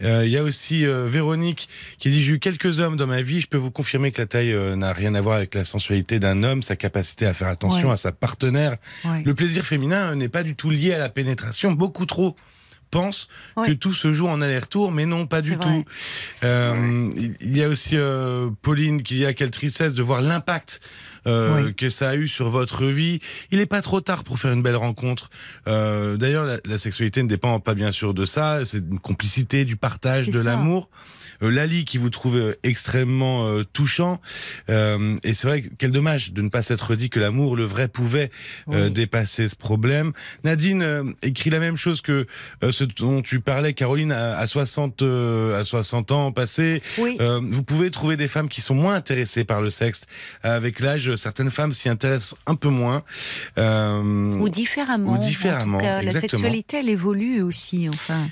Il 0.00 0.28
y 0.28 0.36
a 0.36 0.42
aussi 0.42 0.84
Véronique 0.84 1.68
qui 2.00 2.10
dit 2.10 2.22
j'ai 2.24 2.32
eu 2.32 2.38
quelques 2.40 2.80
hommes 2.80 2.96
dans 2.96 3.06
ma 3.06 3.22
vie, 3.22 3.40
je 3.40 3.46
peux 3.46 3.56
vous 3.56 3.70
confirmer 3.70 4.10
que 4.10 4.20
la 4.20 4.26
taille 4.26 4.52
n'a 4.76 4.92
rien 4.92 5.14
à 5.14 5.20
voir 5.20 5.36
avec 5.36 5.54
la 5.54 5.62
sensualité 5.64 6.18
d'un 6.18 6.42
homme, 6.42 6.60
sa 6.60 6.74
capacité 6.74 7.24
à 7.24 7.32
faire 7.34 7.46
attention 7.46 7.88
Ouais. 7.88 7.94
à 7.94 7.96
sa 7.96 8.10
partenaire. 8.10 8.78
Ouais. 9.04 9.22
Le 9.24 9.34
plaisir 9.34 9.64
féminin 9.64 10.16
n'est 10.16 10.28
pas 10.28 10.42
du 10.42 10.56
tout 10.56 10.70
lié 10.70 10.92
à 10.92 10.98
la 10.98 11.08
pénétration, 11.08 11.70
beaucoup 11.70 12.06
trop 12.06 12.34
Ouais. 13.56 13.68
que 13.68 13.72
tout 13.72 13.92
se 13.92 14.12
joue 14.12 14.28
en 14.28 14.40
aller-retour, 14.40 14.92
mais 14.92 15.06
non, 15.06 15.26
pas 15.26 15.40
du 15.42 15.54
vrai. 15.54 15.58
tout. 15.60 15.84
Euh, 16.44 17.10
Il 17.40 17.56
y 17.56 17.62
a 17.62 17.68
aussi 17.68 17.96
euh, 17.96 18.50
Pauline 18.62 19.02
qui 19.02 19.14
dit 19.16 19.26
à 19.26 19.32
quelle 19.32 19.50
tristesse 19.50 19.94
de 19.94 20.02
voir 20.02 20.20
l'impact 20.20 20.80
euh, 21.26 21.64
Oui. 21.66 21.74
que 21.74 21.88
ça 21.90 22.10
a 22.10 22.16
eu 22.16 22.28
sur 22.28 22.50
votre 22.50 22.84
vie. 22.86 23.20
Il 23.50 23.58
n'est 23.58 23.66
pas 23.66 23.80
trop 23.80 24.00
tard 24.00 24.24
pour 24.24 24.38
faire 24.38 24.52
une 24.52 24.62
belle 24.62 24.76
rencontre. 24.76 25.30
D'ailleurs, 25.66 26.44
la, 26.44 26.58
la 26.64 26.78
sexualité 26.78 27.22
ne 27.22 27.28
dépend 27.28 27.58
pas 27.60 27.74
bien 27.74 27.92
sûr 27.92 28.14
de 28.14 28.24
ça. 28.24 28.64
C'est 28.64 28.78
une 28.78 28.98
complicité, 28.98 29.64
du 29.64 29.76
partage, 29.76 30.28
de 30.28 30.40
l'amour. 30.40 30.88
Euh, 31.42 31.50
Lali 31.50 31.84
qui 31.84 31.98
vous 31.98 32.10
trouve 32.10 32.36
euh, 32.36 32.54
extrêmement 32.62 33.46
euh, 33.46 33.64
touchant. 33.64 34.20
Euh, 34.70 35.16
et 35.24 35.34
c'est 35.34 35.46
vrai 35.46 35.62
que 35.62 35.68
quel 35.78 35.90
dommage 35.90 36.32
de 36.32 36.42
ne 36.42 36.48
pas 36.48 36.62
s'être 36.62 36.94
dit 36.94 37.10
que 37.10 37.20
l'amour, 37.20 37.56
le 37.56 37.64
vrai, 37.64 37.88
pouvait 37.88 38.30
euh, 38.68 38.86
Oui. 38.86 38.92
dépasser 38.92 39.48
ce 39.48 39.56
problème. 39.56 40.12
Nadine 40.44 40.82
euh, 40.82 41.04
écrit 41.22 41.50
la 41.50 41.58
même 41.60 41.76
chose 41.76 42.00
que 42.00 42.26
euh, 42.62 42.72
ce 42.72 42.84
dont 42.84 43.22
tu 43.22 43.40
parlais, 43.40 43.72
Caroline, 43.74 44.12
à, 44.12 44.38
à 44.38 44.46
60 44.46 45.02
euh, 45.02 45.58
à 45.60 45.64
60 45.64 46.12
ans 46.12 46.32
passés. 46.32 46.82
Oui. 46.98 47.16
Euh, 47.20 47.40
vous 47.42 47.62
pouvez 47.62 47.90
trouver 47.90 48.16
des 48.16 48.28
femmes 48.28 48.48
qui 48.48 48.60
sont 48.60 48.74
moins 48.74 48.94
intéressées 48.94 49.44
par 49.44 49.60
le 49.62 49.70
sexe. 49.70 50.02
Avec 50.42 50.80
l'âge, 50.80 51.14
certaines 51.16 51.50
femmes 51.50 51.72
s'y 51.72 51.88
intéressent 51.88 52.34
un 52.46 52.54
peu 52.54 52.68
moins. 52.68 53.02
Euh, 53.58 54.00
Ou 54.38 54.48
différemment. 54.48 55.12
ou 55.14 55.18
différemment, 55.18 55.76
En 55.78 55.80
tout 55.80 55.86
cas, 55.86 56.02
la 56.02 56.10
sexualité, 56.12 56.78
elle 56.78 56.88
évolue 56.88 57.42
aussi. 57.42 57.88
Enfin, 57.88 58.28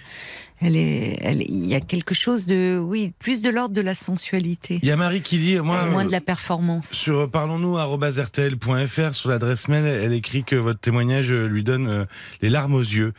elle 0.61 0.77
est, 0.77 1.17
elle, 1.23 1.43
il 1.43 1.67
y 1.67 1.75
a 1.75 1.81
quelque 1.81 2.15
chose 2.15 2.47
de, 2.47 2.79
oui, 2.79 3.13
plus 3.19 3.43
de 3.43 3.49
l'ordre 3.51 3.75
de 3.75 3.81
la 3.81 3.95
sensualité, 3.95 4.79
Il 4.83 4.89
y 4.89 4.91
a 4.91 4.97
Marie 4.97 5.23
qui 5.23 5.39
dit, 5.39 5.57
moi, 5.59 5.87
moins 5.87 6.03
euh, 6.05 6.07
de 6.07 6.13
la 6.13 6.21
performance. 6.21 6.91
Sur 6.91 7.31
parlons-nous@rtl.fr 7.31 9.15
sur 9.15 9.31
l'adresse 9.31 9.69
mail, 9.69 9.85
elle 9.87 10.13
écrit 10.13 10.45
que 10.45 10.57
votre 10.57 10.81
témoignage 10.81 11.31
euh, 11.33 11.47
lui 11.47 11.63
donne 11.63 11.89
euh, 11.89 12.05
les 12.43 12.51
larmes 12.51 12.75
aux 12.75 12.81
yeux. 12.81 13.13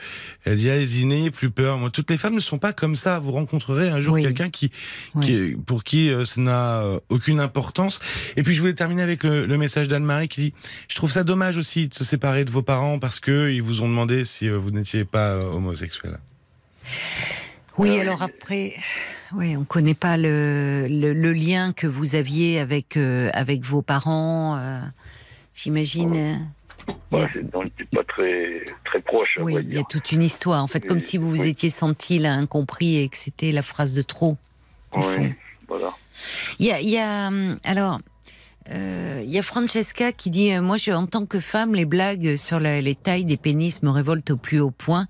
Elle 0.45 0.57
dit 0.57 0.69
allez-y, 0.69 1.05
n'ayez 1.05 1.31
plus 1.31 1.49
peur. 1.49 1.77
Moi, 1.77 1.89
toutes 1.89 2.09
les 2.09 2.17
femmes 2.17 2.35
ne 2.35 2.39
sont 2.39 2.59
pas 2.59 2.73
comme 2.73 2.95
ça. 2.95 3.19
Vous 3.19 3.31
rencontrerez 3.31 3.89
un 3.89 3.99
jour 3.99 4.13
Oui. 4.15 4.23
quelqu'un 4.23 4.49
qui, 4.49 4.71
Oui. 5.15 5.25
qui 5.25 5.55
pour 5.65 5.83
qui 5.83 6.09
euh, 6.11 6.25
ça 6.25 6.41
n'a 6.41 6.81
euh, 6.83 6.99
aucune 7.09 7.39
importance. 7.39 7.99
Et 8.37 8.43
puis 8.43 8.53
je 8.53 8.59
voulais 8.61 8.73
terminer 8.73 9.01
avec 9.01 9.23
le, 9.23 9.45
le 9.45 9.57
message 9.57 9.87
d'Anne-Marie 9.87 10.27
qui 10.27 10.41
dit 10.41 10.53
je 10.87 10.95
trouve 10.95 11.11
ça 11.11 11.23
dommage 11.23 11.57
aussi 11.57 11.87
de 11.87 11.93
se 11.93 12.03
séparer 12.03 12.45
de 12.45 12.51
vos 12.51 12.61
parents 12.61 12.99
parce 12.99 13.19
que 13.19 13.49
ils 13.51 13.61
vous 13.61 13.81
ont 13.81 13.89
demandé 13.89 14.25
si 14.25 14.47
euh, 14.47 14.57
vous 14.57 14.71
n'étiez 14.71 15.05
pas 15.05 15.31
euh, 15.33 15.43
homosexuel. 15.43 16.17
Oui, 17.77 17.95
Ah, 17.97 18.01
alors 18.01 18.19
oui. 18.21 18.25
après, 18.35 18.73
oui, 19.33 19.55
on 19.57 19.63
connaît 19.63 19.93
pas 19.93 20.17
le, 20.17 20.87
le, 20.89 21.13
le 21.13 21.31
lien 21.33 21.71
que 21.73 21.87
vous 21.87 22.15
aviez 22.15 22.59
avec 22.59 22.97
euh, 22.97 23.29
avec 23.33 23.63
vos 23.63 23.81
parents. 23.81 24.57
euh, 24.57 24.81
J'imagine. 25.55 26.15
euh, 26.15 26.35
a- 26.35 27.15
Ouais, 27.15 27.27
c'est- 27.33 27.41
n'était 27.43 27.85
pas 27.95 28.03
très, 28.05 28.63
très 28.85 28.99
proche. 29.01 29.37
oui, 29.41 29.55
il 29.63 29.73
y 29.73 29.79
a 29.79 29.83
toute 29.83 30.11
une 30.11 30.21
histoire. 30.23 30.63
En 30.63 30.67
fait, 30.67 30.81
comme 30.81 30.97
Oui, 30.97 31.03
si 31.03 31.17
vous 31.17 31.29
vous 31.29 31.41
oui. 31.41 31.49
étiez 31.49 31.69
senti 31.69 32.19
là 32.19 32.33
incompris 32.33 32.97
et 32.97 33.09
que 33.09 33.17
c'était 33.17 33.51
la 33.51 33.61
phrase 33.61 33.93
de 33.93 34.01
trop. 34.01 34.37
fond. 34.93 35.33
voilà. 35.67 35.93
Il 36.59 36.65
y 36.67 36.71
a, 36.71 36.79
il 36.81 36.89
y 36.89 36.97
a, 36.97 37.27
hum, 37.27 37.57
alors, 38.65 38.79
euh, 38.79 39.21
il 39.23 39.29
y 39.29 39.39
a 39.39 39.43
Francesca 39.43 40.11
qui 40.11 40.29
dit, 40.29 40.51
euh, 40.51 40.61
moi, 40.61 40.77
je, 40.77 40.91
en 40.91 41.07
tant 41.07 41.25
que 41.25 41.39
femme, 41.39 41.75
les 41.75 41.85
blagues 41.85 42.35
sur 42.35 42.59
les 42.59 42.95
tailles 42.95 43.25
des 43.25 43.37
pénis 43.37 43.81
me 43.83 43.89
révoltent 43.89 44.31
au 44.31 44.37
plus 44.37 44.59
haut 44.59 44.71
point. 44.71 45.07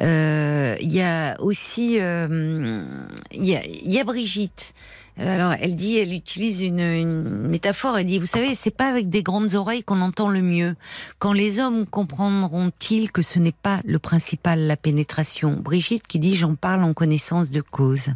Euh, 0.00 0.76
Il 0.80 0.92
y 0.92 1.02
a 1.02 1.40
aussi, 1.40 1.98
euh, 2.00 2.84
il 3.32 3.44
y 3.44 3.56
a, 3.56 3.64
il 3.64 3.92
y 3.92 3.98
a 3.98 4.04
Brigitte. 4.04 4.74
Euh, 5.18 5.34
Alors, 5.34 5.54
elle 5.58 5.76
dit, 5.76 5.96
elle 5.98 6.12
utilise 6.12 6.60
une, 6.60 6.80
une 6.80 7.48
métaphore. 7.48 7.98
Elle 7.98 8.06
dit, 8.06 8.18
vous 8.18 8.26
savez, 8.26 8.54
c'est 8.54 8.70
pas 8.70 8.88
avec 8.88 9.08
des 9.08 9.22
grandes 9.22 9.54
oreilles 9.54 9.82
qu'on 9.82 10.02
entend 10.02 10.28
le 10.28 10.42
mieux. 10.42 10.76
Quand 11.18 11.32
les 11.32 11.58
hommes 11.58 11.86
comprendront-ils 11.86 13.10
que 13.10 13.22
ce 13.22 13.38
n'est 13.38 13.52
pas 13.52 13.80
le 13.84 13.98
principal, 13.98 14.66
la 14.66 14.76
pénétration? 14.76 15.54
Brigitte 15.54 16.06
qui 16.06 16.18
dit, 16.18 16.36
j'en 16.36 16.54
parle 16.54 16.84
en 16.84 16.92
connaissance 16.92 17.50
de 17.50 17.62
cause. 17.62 18.08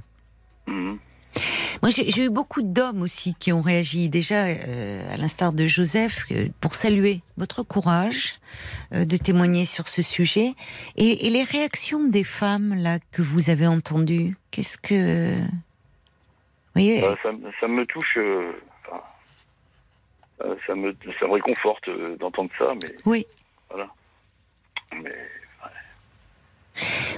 Moi, 1.83 1.91
j'ai 1.91 2.25
eu 2.25 2.29
beaucoup 2.29 2.61
d'hommes 2.61 3.01
aussi 3.01 3.35
qui 3.39 3.53
ont 3.53 3.63
réagi 3.63 4.11
déjà, 4.11 4.45
euh, 4.49 5.15
à 5.15 5.17
l'instar 5.17 5.53
de 5.55 5.67
Joseph, 5.67 6.27
euh, 6.31 6.49
pour 6.61 6.75
saluer 6.75 7.23
votre 7.39 7.63
courage 7.63 8.35
euh, 8.93 9.07
de 9.07 9.17
témoigner 9.17 9.65
sur 9.65 9.89
ce 9.89 10.03
sujet 10.03 10.53
et, 10.97 11.27
et 11.27 11.31
les 11.31 11.43
réactions 11.43 12.05
des 12.07 12.25
femmes 12.25 12.75
là 12.75 12.99
que 13.13 13.23
vous 13.23 13.49
avez 13.49 13.67
entendues. 13.67 14.37
Qu'est-ce 14.51 14.77
que, 14.77 15.39
vous 15.39 15.47
voyez, 16.75 17.01
ça, 17.23 17.33
me- 17.33 17.51
ça 17.61 17.67
me 17.69 17.87
touche. 17.87 18.19
enfin, 18.87 19.03
ça, 20.67 20.75
me, 20.75 20.95
ça 21.19 21.27
me 21.27 21.33
réconforte 21.33 21.89
d'entendre 22.19 22.51
ça, 22.59 22.75
mais 22.83 22.95
oui, 23.07 23.27
voilà. 23.71 23.89
Mais 25.03 25.15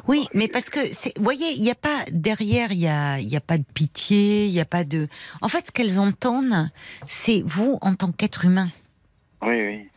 oui, 0.09 0.27
mais 0.35 0.49
parce 0.49 0.71
que, 0.71 0.81
vous 1.17 1.25
voyez, 1.25 1.53
il 1.53 1.63
n'y 1.63 1.71
a 1.71 1.75
pas 1.75 2.05
derrière, 2.11 2.73
il 2.73 2.81
y 2.81 2.89
a, 2.89 3.15
a 3.15 3.41
pas 3.41 3.59
de 3.59 3.65
pitié, 3.75 4.47
il 4.47 4.53
n'y 4.53 4.61
a 4.61 4.65
pas 4.65 4.85
de. 4.85 5.09
En 5.41 5.49
fait, 5.49 5.67
ce 5.67 5.73
qu'elles 5.73 5.99
entendent, 5.99 6.71
c'est 7.09 7.43
vous 7.45 7.79
en 7.81 7.95
tant 7.95 8.13
qu'être 8.13 8.45
humain. 8.45 8.69
oui, 9.43 9.61
oui. 9.67 9.89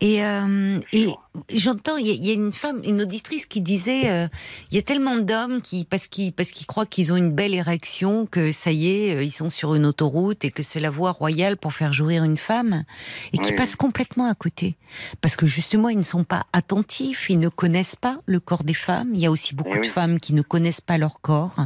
Et, 0.00 0.24
euh, 0.24 0.78
et 0.92 1.06
j'entends, 1.54 1.96
il 1.96 2.06
y, 2.06 2.10
a- 2.10 2.14
il 2.14 2.26
y 2.26 2.30
a 2.30 2.34
une 2.34 2.52
femme, 2.52 2.80
une 2.84 3.02
auditrice 3.02 3.46
qui 3.46 3.60
disait, 3.60 4.10
euh, 4.10 4.28
il 4.70 4.74
y 4.76 4.78
a 4.78 4.82
tellement 4.82 5.16
d'hommes 5.16 5.60
qui, 5.62 5.84
parce 5.84 6.06
qu'ils, 6.06 6.32
parce 6.32 6.50
qu'ils 6.50 6.66
croient 6.66 6.86
qu'ils 6.86 7.12
ont 7.12 7.16
une 7.16 7.30
belle 7.32 7.54
érection, 7.54 8.26
que 8.26 8.52
ça 8.52 8.70
y 8.70 8.88
est, 8.88 9.16
euh, 9.16 9.22
ils 9.22 9.32
sont 9.32 9.50
sur 9.50 9.74
une 9.74 9.86
autoroute 9.86 10.44
et 10.44 10.50
que 10.50 10.62
c'est 10.62 10.80
la 10.80 10.90
voie 10.90 11.12
royale 11.12 11.56
pour 11.56 11.72
faire 11.72 11.92
jouir 11.92 12.24
une 12.24 12.36
femme, 12.36 12.84
et 13.32 13.38
qui 13.38 13.50
Oui. 13.50 13.56
passent 13.56 13.76
complètement 13.76 14.28
à 14.30 14.34
côté, 14.34 14.76
parce 15.20 15.36
que 15.36 15.46
justement 15.46 15.88
ils 15.88 15.98
ne 15.98 16.02
sont 16.02 16.24
pas 16.24 16.46
attentifs, 16.52 17.28
ils 17.30 17.38
ne 17.38 17.48
connaissent 17.48 17.96
pas 17.96 18.18
le 18.26 18.40
corps 18.40 18.64
des 18.64 18.74
femmes. 18.74 19.10
Il 19.14 19.20
y 19.20 19.26
a 19.26 19.30
aussi 19.30 19.54
beaucoup 19.54 19.76
Eh 19.76 19.80
de 19.80 19.86
femmes 19.86 20.20
qui 20.20 20.34
ne 20.34 20.42
connaissent 20.42 20.80
pas 20.80 20.98
leur 20.98 21.20
corps. 21.20 21.56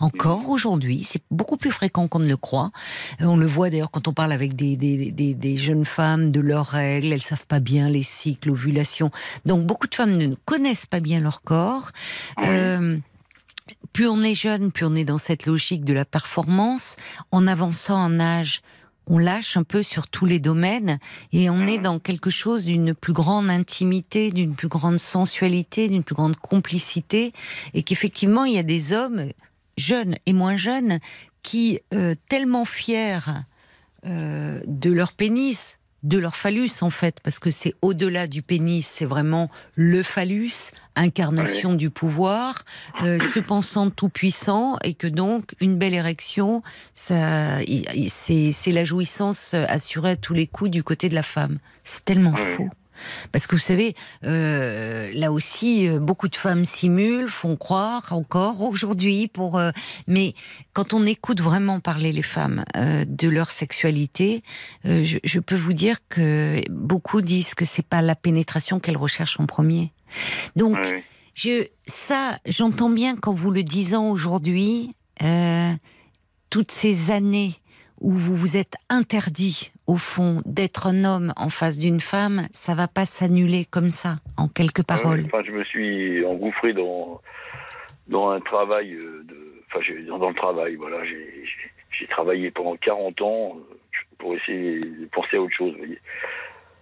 Encore 0.00 0.48
aujourd'hui, 0.48 1.06
c'est 1.06 1.22
beaucoup 1.30 1.56
plus 1.56 1.70
fréquent 1.70 2.08
qu'on 2.08 2.18
ne 2.18 2.28
le 2.28 2.36
croit. 2.36 2.72
Euh, 3.20 3.26
On 3.26 3.36
le 3.36 3.46
voit 3.46 3.70
d'ailleurs 3.70 3.90
quand 3.90 4.08
on 4.08 4.12
parle 4.12 4.32
avec 4.32 4.56
des, 4.56 4.76
des, 4.76 5.12
des, 5.12 5.34
des 5.34 5.56
jeunes 5.56 5.84
femmes 5.84 6.30
de 6.30 6.40
leurs 6.40 6.66
règles, 6.66 7.12
elles 7.12 7.22
savent 7.22 7.46
pas 7.46 7.60
bien 7.60 7.88
les 7.88 8.02
cycles, 8.02 8.48
l'ovulation. 8.48 9.10
Donc 9.46 9.64
beaucoup 9.64 9.86
de 9.86 9.94
femmes 9.94 10.16
ne 10.16 10.34
connaissent 10.44 10.86
pas 10.86 11.00
bien 11.00 11.20
leur 11.20 11.42
corps. 11.42 11.90
Oui. 12.38 12.44
Euh, 12.48 12.98
plus 13.92 14.08
on 14.08 14.20
est 14.22 14.34
jeune, 14.34 14.72
plus 14.72 14.84
on 14.84 14.94
est 14.94 15.04
dans 15.04 15.18
cette 15.18 15.46
logique 15.46 15.84
de 15.84 15.92
la 15.92 16.04
performance. 16.04 16.96
En 17.30 17.46
avançant 17.46 18.02
en 18.02 18.18
âge, 18.18 18.62
on 19.06 19.18
lâche 19.18 19.56
un 19.56 19.62
peu 19.62 19.82
sur 19.82 20.08
tous 20.08 20.26
les 20.26 20.38
domaines 20.38 20.98
et 21.32 21.50
on 21.50 21.66
est 21.66 21.78
dans 21.78 21.98
quelque 21.98 22.30
chose 22.30 22.64
d'une 22.64 22.94
plus 22.94 23.12
grande 23.12 23.50
intimité, 23.50 24.30
d'une 24.30 24.54
plus 24.54 24.68
grande 24.68 24.98
sensualité, 24.98 25.88
d'une 25.88 26.02
plus 26.02 26.14
grande 26.14 26.36
complicité 26.36 27.32
et 27.74 27.82
qu'effectivement 27.82 28.44
il 28.44 28.54
y 28.54 28.58
a 28.58 28.62
des 28.62 28.92
hommes 28.92 29.28
jeunes 29.76 30.16
et 30.26 30.32
moins 30.32 30.56
jeunes 30.56 30.98
qui, 31.42 31.80
euh, 31.92 32.14
tellement 32.28 32.64
fiers 32.64 33.18
euh, 34.06 34.60
de 34.66 34.90
leur 34.90 35.12
pénis, 35.12 35.78
de 36.02 36.18
leur 36.18 36.36
phallus 36.36 36.82
en 36.82 36.90
fait, 36.90 37.20
parce 37.22 37.38
que 37.38 37.50
c'est 37.50 37.74
au-delà 37.80 38.26
du 38.26 38.42
pénis, 38.42 38.86
c'est 38.86 39.06
vraiment 39.06 39.50
le 39.74 40.02
phallus, 40.02 40.70
incarnation 40.96 41.74
du 41.74 41.88
pouvoir, 41.88 42.64
euh, 43.02 43.18
se 43.32 43.40
pensant 43.40 43.88
tout 43.90 44.10
puissant, 44.10 44.76
et 44.84 44.92
que 44.94 45.06
donc 45.06 45.54
une 45.60 45.78
belle 45.78 45.94
érection, 45.94 46.62
ça, 46.94 47.60
c'est 48.08 48.72
la 48.72 48.84
jouissance 48.84 49.54
assurée 49.54 50.10
à 50.10 50.16
tous 50.16 50.34
les 50.34 50.46
coups 50.46 50.70
du 50.70 50.82
côté 50.82 51.08
de 51.08 51.14
la 51.14 51.22
femme. 51.22 51.58
C'est 51.84 52.04
tellement 52.04 52.36
faux. 52.36 52.68
Parce 53.32 53.46
que 53.46 53.56
vous 53.56 53.62
savez, 53.62 53.94
euh, 54.24 55.10
là 55.14 55.32
aussi, 55.32 55.88
euh, 55.88 55.98
beaucoup 55.98 56.28
de 56.28 56.36
femmes 56.36 56.64
simulent, 56.64 57.28
font 57.28 57.56
croire 57.56 58.12
encore 58.12 58.62
aujourd'hui. 58.62 59.28
Pour, 59.28 59.58
euh, 59.58 59.70
mais 60.06 60.34
quand 60.72 60.94
on 60.94 61.06
écoute 61.06 61.40
vraiment 61.40 61.80
parler 61.80 62.12
les 62.12 62.22
femmes 62.22 62.64
euh, 62.76 63.04
de 63.06 63.28
leur 63.28 63.50
sexualité, 63.50 64.42
je, 64.84 65.18
je 65.22 65.40
peux 65.40 65.56
vous 65.56 65.72
dire 65.72 65.98
que 66.08 66.60
beaucoup 66.70 67.20
disent 67.20 67.54
que 67.54 67.64
c'est 67.64 67.86
pas 67.86 68.02
la 68.02 68.14
pénétration 68.14 68.80
qu'elles 68.80 68.96
recherchent 68.96 69.40
en 69.40 69.46
premier. 69.46 69.92
Donc, 70.56 70.76
oui, 70.82 70.90
oui. 70.94 71.02
je, 71.34 71.66
ça, 71.86 72.38
j'entends 72.46 72.90
bien 72.90 73.16
qu'en 73.16 73.34
vous 73.34 73.50
le 73.50 73.62
disant 73.62 74.08
aujourd'hui, 74.10 74.94
toutes 76.50 76.70
ces 76.70 77.10
années 77.10 77.54
où 78.04 78.10
vous 78.12 78.36
vous 78.36 78.56
êtes 78.58 78.74
interdit, 78.90 79.72
au 79.86 79.96
fond, 79.96 80.42
d'être 80.44 80.86
un 80.86 81.04
homme 81.04 81.32
en 81.36 81.48
face 81.48 81.78
d'une 81.78 82.00
femme, 82.02 82.46
ça 82.52 82.74
va 82.74 82.86
pas 82.86 83.06
s'annuler 83.06 83.64
comme 83.64 83.88
ça, 83.90 84.16
en 84.36 84.46
quelques 84.48 84.82
paroles. 84.82 85.24
Enfin, 85.26 85.42
je 85.46 85.52
me 85.52 85.64
suis 85.64 86.22
engouffré 86.24 86.74
dans, 86.74 87.22
dans 88.08 88.28
un 88.28 88.40
travail 88.40 88.92
euh, 88.92 89.24
de. 89.26 89.36
enfin, 89.74 89.80
dans, 90.18 90.28
le 90.28 90.34
travail, 90.34 90.74
voilà, 90.76 90.98
j'ai 91.04 92.06
travaillé 92.08 92.50
pendant 92.50 92.76
40 92.76 93.22
ans 93.22 93.48
euh, 93.56 93.76
pour 94.18 94.34
essayer 94.34 94.80
de 94.80 95.06
penser 95.10 95.36
à 95.38 95.40
autre 95.40 95.54
chose, 95.56 95.72
vous 95.72 95.78
voyez, 95.78 95.98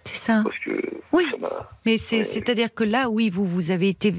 C'est 0.03 0.17
ça. 0.17 0.41
parce 0.43 0.59
que 0.59 0.81
Oui. 1.13 1.23
ça. 1.31 1.69
Mais 1.85 1.93
Ouais. 1.93 2.23
c'est-à-dire 2.23 2.73
que 2.73 2.83
là, 2.83 3.09
oui, 3.09 3.29
vous, 3.29 3.45
vous 3.47 3.71
avez 3.71 3.87
été 3.87 4.13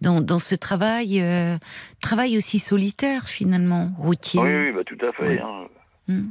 dans, 0.00 0.20
dans 0.20 0.40
ce 0.40 0.56
travail, 0.56 1.20
euh, 1.20 1.56
travail 2.00 2.36
aussi 2.36 2.58
solitaire 2.58 3.28
finalement, 3.28 3.92
routier. 3.98 4.40
Oui, 4.40 4.54
oui, 4.66 4.72
bah, 4.72 4.82
tout 4.84 4.98
à 5.06 5.12
fait. 5.12 5.22
Ouais. 5.22 5.40
hein. 5.40 5.66
Hmm. 6.08 6.30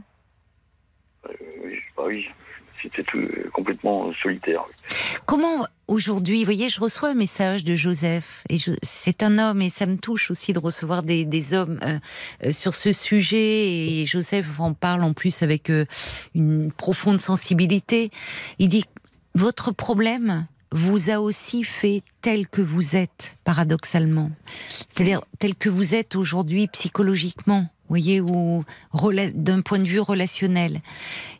Oui, 1.64 1.80
bah 1.96 2.04
oui, 2.08 2.28
c'était 2.82 3.06
euh, 3.16 3.50
complètement 3.54 4.14
solitaire. 4.14 4.66
Comment 5.26 5.68
aujourd'hui, 5.88 6.40
vous 6.40 6.46
voyez, 6.46 6.70
je 6.70 6.80
reçois 6.80 7.10
un 7.10 7.16
message 7.16 7.64
de 7.64 7.76
Joseph, 7.76 8.44
et 8.50 8.58
c'est 8.84 9.24
un 9.24 9.40
homme, 9.40 9.62
et 9.62 9.70
ça 9.70 9.86
me 9.86 9.98
touche 9.98 10.32
aussi 10.32 10.54
de 10.54 10.60
recevoir 10.60 11.04
des, 11.04 11.54
hommes 11.54 11.80
euh, 11.84 12.00
euh, 12.46 12.52
sur 12.52 12.76
ce 12.76 12.92
sujet, 12.94 14.00
et 14.00 14.06
Joseph 14.06 14.46
en 14.60 14.74
parle 14.74 15.04
en 15.04 15.14
plus 15.14 15.44
avec 15.44 15.70
euh, 15.70 15.86
une 16.36 16.72
profonde 16.72 17.20
sensibilité. 17.20 18.12
Il 18.60 18.70
dit, 18.70 18.86
votre 19.36 19.72
problème 19.72 20.48
vous 20.72 21.10
a 21.10 21.20
aussi 21.20 21.64
fait 21.64 22.04
tel 22.22 22.48
que 22.48 22.62
vous 22.62 22.96
êtes, 22.96 23.36
paradoxalement. 23.44 24.32
C'est-à-dire 24.88 25.22
tel 25.40 25.56
que 25.56 25.70
vous 25.70 25.96
êtes 25.96 26.16
aujourd'hui 26.16 26.68
psychologiquement, 26.68 27.70
voyez, 27.88 28.20
ou 28.22 28.66
d'un 29.34 29.62
point 29.62 29.80
de 29.80 29.88
vue 29.88 30.00
relationnel. 30.00 30.82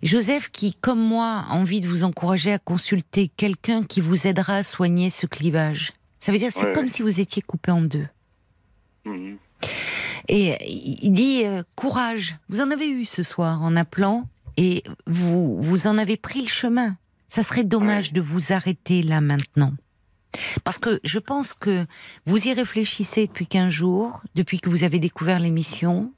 Joseph, 0.02 0.50
qui, 0.52 0.74
comme 0.74 1.02
moi, 1.02 1.46
a 1.50 1.54
envie 1.56 1.82
de 1.82 1.88
vous 1.88 2.04
encourager 2.04 2.54
à 2.54 2.60
consulter 2.60 3.30
quelqu'un 3.36 3.84
qui 3.84 4.00
vous 4.02 4.28
aidera 4.28 4.56
à 4.58 4.64
soigner 4.64 5.10
ce 5.10 5.26
clivage. 5.26 5.92
Ça 6.20 6.32
veut 6.32 6.38
dire, 6.38 6.52
c'est 6.52 6.66
Ouais, 6.68 6.74
comme 6.74 6.84
ouais. 6.86 6.92
si 6.92 7.02
vous 7.02 7.20
étiez 7.20 7.42
coupé 7.42 7.72
en 7.72 7.82
deux. 7.82 8.08
Mhm. 9.06 9.38
Et 10.30 10.58
il 11.04 11.12
dit 11.14 11.44
euh, 11.46 11.64
courage. 11.76 12.38
Vous 12.50 12.60
en 12.62 12.70
avez 12.72 12.90
eu 12.90 13.06
ce 13.06 13.24
soir 13.24 13.62
en 13.62 13.76
appelant 13.76 14.28
et 14.58 14.84
vous 15.06 15.62
vous 15.62 15.88
en 15.88 15.98
avez 15.98 16.18
pris 16.18 16.42
le 16.42 16.48
chemin. 16.48 16.98
Ça 17.30 17.44
serait 17.44 17.64
dommage 17.64 18.14
de 18.14 18.22
vous 18.22 18.54
arrêter 18.54 19.04
là 19.04 19.22
maintenant. 19.22 19.74
Parce 20.64 20.78
que 20.78 21.00
je 21.04 21.20
pense 21.20 21.54
que 21.54 21.86
vous 22.26 22.48
y 22.48 22.54
réfléchissez 22.54 23.28
depuis 23.28 23.48
15 23.48 23.70
jours, 23.72 24.22
depuis 24.36 24.60
que 24.60 24.70
vous 24.70 24.84
avez 24.84 25.00
découvert 25.00 25.40
l'émission. 25.40 26.14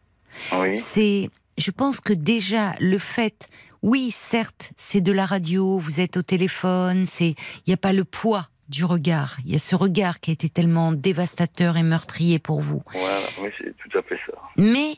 Oui, 0.54 0.78
C'est, 0.78 1.30
je 1.58 1.72
pense 1.72 2.00
que 2.00 2.14
déjà 2.14 2.74
le 2.80 3.00
fait, 3.00 3.50
oui, 3.82 4.12
certes, 4.12 4.72
c'est 4.76 5.02
de 5.02 5.12
la 5.12 5.26
radio, 5.26 5.80
vous 5.80 6.00
êtes 6.00 6.18
au 6.18 6.22
téléphone, 6.22 7.06
c'est, 7.06 7.30
il 7.30 7.64
n'y 7.70 7.74
a 7.74 7.78
pas 7.78 7.94
le 7.94 8.04
poids 8.04 8.50
du 8.68 8.86
regard. 8.86 9.38
Il 9.46 9.52
y 9.52 9.56
a 9.56 9.60
ce 9.60 9.76
regard 9.76 10.20
qui 10.20 10.30
a 10.32 10.34
été 10.34 10.50
tellement 10.50 10.92
dévastateur 10.92 11.78
et 11.78 11.84
meurtrier 11.84 12.40
pour 12.40 12.62
vous. 12.62 12.84
voilà, 12.94 13.28
oui, 13.42 13.50
c'est 13.58 13.76
tout 13.78 13.98
à 13.98 14.02
fait 14.04 14.20
ça. 14.28 14.38
Mais 14.58 14.98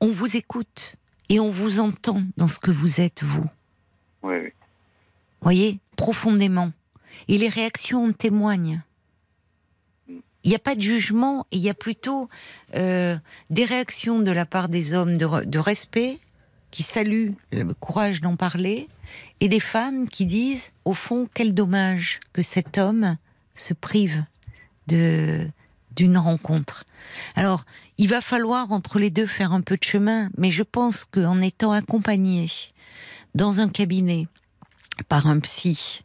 on 0.00 0.10
vous 0.10 0.36
écoute 0.36 0.96
et 1.28 1.40
on 1.40 1.50
vous 1.50 1.80
entend 1.80 2.22
dans 2.36 2.48
ce 2.48 2.58
que 2.58 2.70
vous 2.70 3.00
êtes, 3.00 3.22
vous. 3.22 3.44
Oui, 4.22 4.36
oui. 4.42 4.52
Voyez, 5.40 5.80
profondément. 5.96 6.72
Et 7.28 7.38
les 7.38 7.48
réactions 7.48 8.06
en 8.06 8.12
témoignent. 8.12 8.82
Il 10.44 10.50
n'y 10.50 10.54
a 10.54 10.60
pas 10.60 10.74
de 10.74 10.80
jugement, 10.80 11.46
il 11.50 11.58
y 11.58 11.68
a 11.68 11.74
plutôt 11.74 12.28
euh, 12.74 13.16
des 13.50 13.64
réactions 13.64 14.20
de 14.20 14.30
la 14.30 14.46
part 14.46 14.68
des 14.68 14.94
hommes 14.94 15.18
de, 15.18 15.26
re- 15.26 15.44
de 15.44 15.58
respect, 15.58 16.20
qui 16.70 16.82
saluent 16.82 17.34
le 17.50 17.74
courage 17.74 18.20
d'en 18.20 18.36
parler, 18.36 18.88
et 19.40 19.48
des 19.48 19.60
femmes 19.60 20.08
qui 20.08 20.26
disent, 20.26 20.70
au 20.84 20.94
fond, 20.94 21.28
quel 21.34 21.54
dommage 21.54 22.20
que 22.32 22.42
cet 22.42 22.78
homme 22.78 23.16
se 23.54 23.74
prive 23.74 24.24
de 24.86 25.48
d'une 25.96 26.18
rencontre. 26.18 26.84
Alors, 27.34 27.64
il 27.96 28.06
va 28.08 28.20
falloir 28.20 28.70
entre 28.70 29.00
les 29.00 29.10
deux 29.10 29.26
faire 29.26 29.52
un 29.52 29.62
peu 29.62 29.76
de 29.76 29.82
chemin, 29.82 30.30
mais 30.36 30.52
je 30.52 30.62
pense 30.62 31.04
qu'en 31.04 31.40
étant 31.40 31.72
accompagné 31.72 32.48
dans 33.34 33.58
un 33.58 33.68
cabinet 33.68 34.28
par 35.04 35.26
un 35.26 35.38
psy 35.40 36.02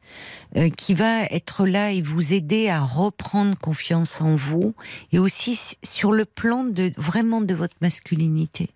euh, 0.57 0.70
qui 0.70 0.94
va 0.94 1.24
être 1.26 1.65
là 1.65 1.91
et 1.91 2.02
vous 2.02 2.34
aider 2.34 2.70
à 2.70 2.80
reprendre 2.82 3.57
confiance 3.57 4.22
en 4.22 4.36
vous 4.36 4.74
et 5.11 5.20
aussi 5.20 5.78
sur 5.84 6.11
le 6.11 6.26
plan 6.26 6.64
de 6.64 6.91
vraiment 6.98 7.41
de 7.41 7.53
votre 7.53 7.76
masculinité, 7.82 8.70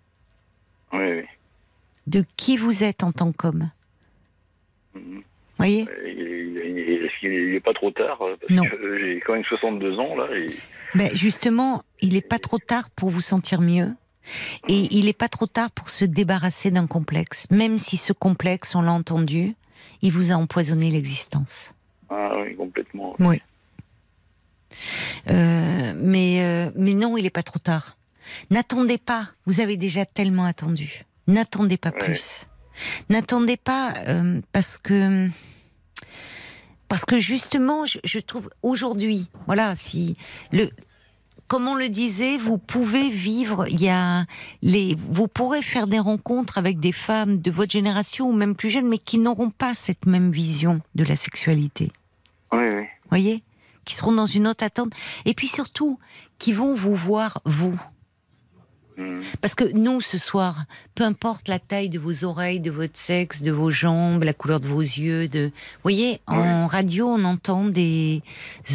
Oui, 0.92 0.98
oui. 1.18 1.22
de 2.06 2.24
qui 2.36 2.56
vous 2.56 2.82
êtes 2.82 3.02
en 3.02 3.12
tant 3.12 3.32
qu'homme. 3.32 3.70
Mhm. 4.94 5.22
Voyez? 5.58 5.82
Est-ce 5.82 7.20
qu'il 7.20 7.52
n'est 7.52 7.60
pas 7.60 7.72
trop 7.74 7.90
tard 7.90 8.22
euh, 8.22 8.36
Parce 8.40 8.52
Non. 8.52 8.64
euh, 8.64 8.98
j'ai 9.00 9.20
quand 9.26 9.32
même 9.34 9.44
62 9.44 9.98
ans, 9.98 10.14
là, 10.16 10.28
et 10.36 10.46
Ben 10.94 11.10
justement, 11.16 11.82
il 12.00 12.12
n'est 12.14 12.20
pas 12.20 12.38
trop 12.38 12.58
tard 12.58 12.90
pour 12.90 13.10
vous 13.10 13.20
sentir 13.20 13.60
mieux. 13.60 13.88
Et 14.68 14.86
il 14.94 15.06
n'est 15.06 15.14
pas 15.14 15.28
trop 15.28 15.46
tard 15.46 15.70
pour 15.70 15.88
se 15.88 16.04
débarrasser 16.04 16.70
d'un 16.70 16.86
complexe, 16.86 17.46
même 17.50 17.78
si 17.78 17.96
ce 17.96 18.12
complexe, 18.12 18.74
on 18.74 18.82
l'a 18.82 18.92
entendu, 18.92 19.54
il 20.02 20.12
vous 20.12 20.30
a 20.32 20.34
empoisonné 20.34 20.90
l'existence. 20.90 21.72
ah, 22.10 22.32
oui, 22.40 22.56
complètement. 22.56 23.14
Oui. 23.18 23.40
Euh, 25.30 25.92
mais, 25.96 26.42
euh, 26.44 26.70
mais 26.76 26.94
non, 26.94 27.16
il 27.16 27.22
n'est 27.24 27.30
pas 27.30 27.42
trop 27.42 27.58
tard. 27.58 27.96
N'attendez 28.50 28.98
pas, 28.98 29.30
vous 29.46 29.60
avez 29.60 29.76
déjà 29.76 30.04
tellement 30.06 30.44
attendu. 30.44 31.04
N'attendez 31.26 31.76
pas 31.76 31.90
Ouais. 31.90 31.98
plus. 32.04 32.46
N'attendez 33.08 33.56
pas 33.56 33.92
euh, 34.06 34.40
parce 34.52 34.78
que 34.78 35.28
parce 36.88 37.04
que 37.04 37.18
justement, 37.18 37.84
je, 37.86 37.98
je 38.04 38.18
trouve 38.18 38.48
aujourd'hui, 38.62 39.28
voilà, 39.46 39.74
si 39.74 40.16
le 40.52 40.70
comme 41.48 41.66
on 41.66 41.74
le 41.74 41.88
disait, 41.88 42.36
vous 42.36 42.58
pouvez 42.58 43.08
vivre. 43.08 43.66
Il 43.68 43.80
y 43.80 43.88
a 43.88 44.26
les, 44.62 44.96
vous 45.08 45.28
pourrez 45.28 45.62
faire 45.62 45.86
des 45.86 45.98
rencontres 45.98 46.58
avec 46.58 46.78
des 46.78 46.92
femmes 46.92 47.38
de 47.38 47.50
votre 47.50 47.72
génération 47.72 48.28
ou 48.28 48.32
même 48.32 48.54
plus 48.54 48.68
jeunes, 48.68 48.86
mais 48.86 48.98
qui 48.98 49.18
n'auront 49.18 49.50
pas 49.50 49.74
cette 49.74 50.06
même 50.06 50.30
vision 50.30 50.80
de 50.94 51.04
la 51.04 51.16
sexualité 51.16 51.90
Oui, 52.52 52.68
oui. 52.74 52.84
voyez, 53.08 53.42
qui 53.86 53.94
seront 53.94 54.12
dans 54.12 54.26
une 54.26 54.46
autre 54.46 54.62
attente, 54.62 54.92
et 55.24 55.32
puis 55.32 55.48
surtout 55.48 55.98
qui 56.38 56.52
vont 56.52 56.74
vous 56.74 56.94
voir 56.94 57.40
vous. 57.46 57.80
Mhm. 58.98 59.22
Parce 59.40 59.54
que 59.54 59.64
nous, 59.64 60.00
ce 60.00 60.18
soir, 60.18 60.64
peu 60.96 61.04
importe 61.04 61.46
la 61.46 61.60
taille 61.60 61.88
de 61.88 62.00
vos 62.00 62.24
oreilles, 62.24 62.58
de 62.58 62.72
votre 62.72 62.98
sexe, 62.98 63.42
de 63.42 63.52
vos 63.52 63.70
jambes, 63.70 64.24
la 64.24 64.32
couleur 64.34 64.58
de 64.58 64.66
vos 64.66 64.80
yeux, 64.80 65.28
de, 65.28 65.46
vous 65.46 65.82
voyez, 65.84 66.20
en 66.26 66.66
radio, 66.66 67.06
on 67.06 67.24
entend 67.24 67.64
des 67.64 68.22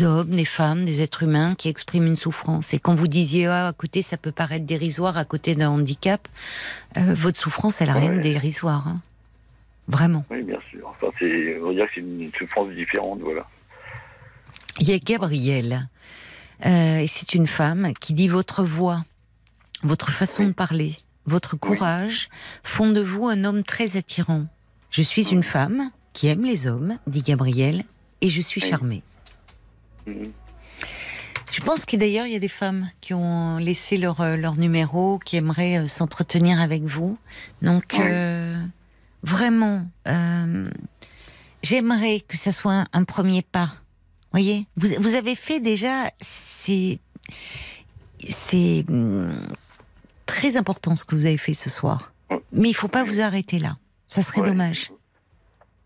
hommes, 0.02 0.30
des 0.30 0.46
femmes, 0.46 0.86
des 0.86 1.02
êtres 1.02 1.24
humains 1.24 1.56
qui 1.56 1.68
expriment 1.68 2.08
une 2.08 2.16
souffrance. 2.16 2.74
Et 2.74 2.80
quand 2.80 2.96
vous 2.96 3.10
disiez, 3.10 3.48
ah, 3.48 3.68
à 3.68 3.74
côté, 3.74 4.02
ça 4.02 4.16
peut 4.16 4.32
paraître 4.32 4.66
dérisoire, 4.66 5.18
à 5.18 5.26
côté 5.26 5.56
d'un 5.56 5.70
handicap, 5.70 6.26
euh, 6.98 7.14
votre 7.16 7.38
souffrance, 7.38 7.82
elle 7.82 7.90
a 7.90 7.94
rien 7.94 8.14
de 8.14 8.22
dérisoire. 8.22 8.88
hein. 8.88 9.02
Vraiment. 9.90 10.24
Oui, 10.32 10.42
bien 10.44 10.60
sûr. 10.72 10.88
Enfin, 10.88 11.08
c'est, 11.20 11.60
on 11.62 11.68
va 11.68 11.74
dire 11.74 11.86
que 11.88 11.92
c'est 11.96 12.00
une 12.02 12.32
souffrance 12.38 12.70
différente, 12.70 13.20
voilà. 13.20 13.46
Il 14.80 14.90
y 14.90 14.94
a 14.94 14.98
Gabrielle, 15.00 15.90
euh, 16.66 17.00
et 17.00 17.08
c'est 17.08 17.34
une 17.36 17.48
femme 17.48 17.92
qui 18.00 18.14
dit 18.14 18.30
votre 18.30 18.64
voix, 18.64 19.04
votre 19.84 20.12
façon 20.12 20.46
de 20.48 20.52
parler, 20.54 20.98
votre 21.26 21.56
courage 21.56 22.30
font 22.64 22.90
de 22.90 23.02
vous 23.02 23.28
un 23.28 23.44
homme 23.44 23.64
très 23.64 23.98
attirant. 23.98 24.46
Je 24.92 25.02
suis 25.02 25.30
une 25.30 25.44
femme 25.44 25.92
qui 26.14 26.28
aime 26.28 26.44
les 26.46 26.68
hommes, 26.68 26.98
dit 27.08 27.22
Gabrielle, 27.24 27.84
et 28.22 28.30
je 28.30 28.42
suis 28.42 28.62
charmée. 28.62 29.02
Mhm. 30.06 30.32
Je 31.52 31.62
pense 31.62 31.86
que 31.86 31.96
d'ailleurs, 31.96 32.26
il 32.26 32.34
y 32.34 32.36
a 32.36 32.40
des 32.40 32.48
femmes 32.48 32.90
qui 33.00 33.14
ont 33.14 33.58
laissé 33.58 33.98
leur, 33.98 34.22
euh, 34.22 34.36
leur 34.38 34.56
numéro, 34.56 35.20
qui 35.20 35.36
aimeraient 35.38 35.78
euh, 35.80 35.88
s'entretenir 35.88 36.60
avec 36.60 36.84
vous. 36.84 37.18
Donc, 37.62 37.94
Oui. 37.94 38.00
euh, 38.02 38.60
vraiment, 39.22 39.86
euh, 40.08 40.70
j'aimerais 41.62 42.22
que 42.28 42.38
ça 42.38 42.52
soit 42.52 42.74
un, 42.74 42.86
un 42.94 43.04
premier 43.04 43.44
pas. 43.44 43.72
Voyez, 44.32 44.66
vous, 44.78 44.88
vous 45.00 45.14
avez 45.14 45.36
fait 45.36 45.60
déjà, 45.60 46.10
c'est 46.22 47.00
hum, 48.90 49.38
très 50.26 50.58
important 50.58 50.96
ce 50.96 51.06
que 51.06 51.16
vous 51.16 51.26
avez 51.26 51.38
fait 51.38 51.54
ce 51.54 51.70
soir. 51.70 52.14
Mais 52.52 52.70
il 52.70 52.74
faut 52.74 52.88
pas 52.88 53.04
vous 53.04 53.20
arrêter 53.20 53.60
là. 53.60 53.78
Ça 54.08 54.22
serait 54.22 54.42
Ouais. 54.42 54.48
dommage. 54.48 54.92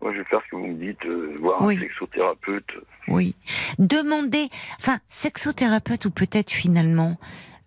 Moi, 0.00 0.12
je 0.12 0.18
vais 0.18 0.24
faire 0.24 0.40
ce 0.44 0.50
que 0.50 0.56
vous 0.56 0.66
me 0.66 0.74
dites, 0.86 1.04
euh, 1.06 1.34
voir 1.40 1.60
Oui. 1.62 1.76
un 1.76 1.80
sexothérapeute. 1.80 2.70
Oui. 3.08 3.34
Demandez, 3.78 4.48
enfin, 4.78 4.98
sexothérapeute 5.08 6.04
ou 6.04 6.10
peut-être 6.10 6.50
finalement 6.52 7.18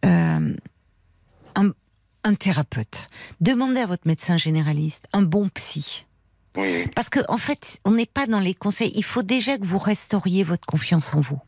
euh, 0.05 0.55
un, 1.55 1.71
un 2.23 2.33
thérapeute. 2.35 3.07
Demandez 3.41 3.81
à 3.81 3.85
votre 3.87 4.07
médecin 4.07 4.37
généraliste, 4.37 5.07
un 5.13 5.21
bon 5.23 5.49
psy. 5.49 6.05
Oui, 6.57 6.87
Parce 6.95 7.09
que 7.09 7.19
en 7.29 7.37
fait, 7.37 7.79
on 7.85 7.91
n'est 7.91 8.05
pas 8.05 8.27
dans 8.27 8.39
les 8.39 8.53
conseils. 8.53 8.91
Il 8.95 9.03
faut 9.05 9.23
déjà 9.23 9.57
que 9.57 9.65
vous 9.65 9.77
restauriez 9.77 10.43
votre 10.43 10.65
confiance 10.65 11.13
en 11.13 11.21
vous. 11.21 11.39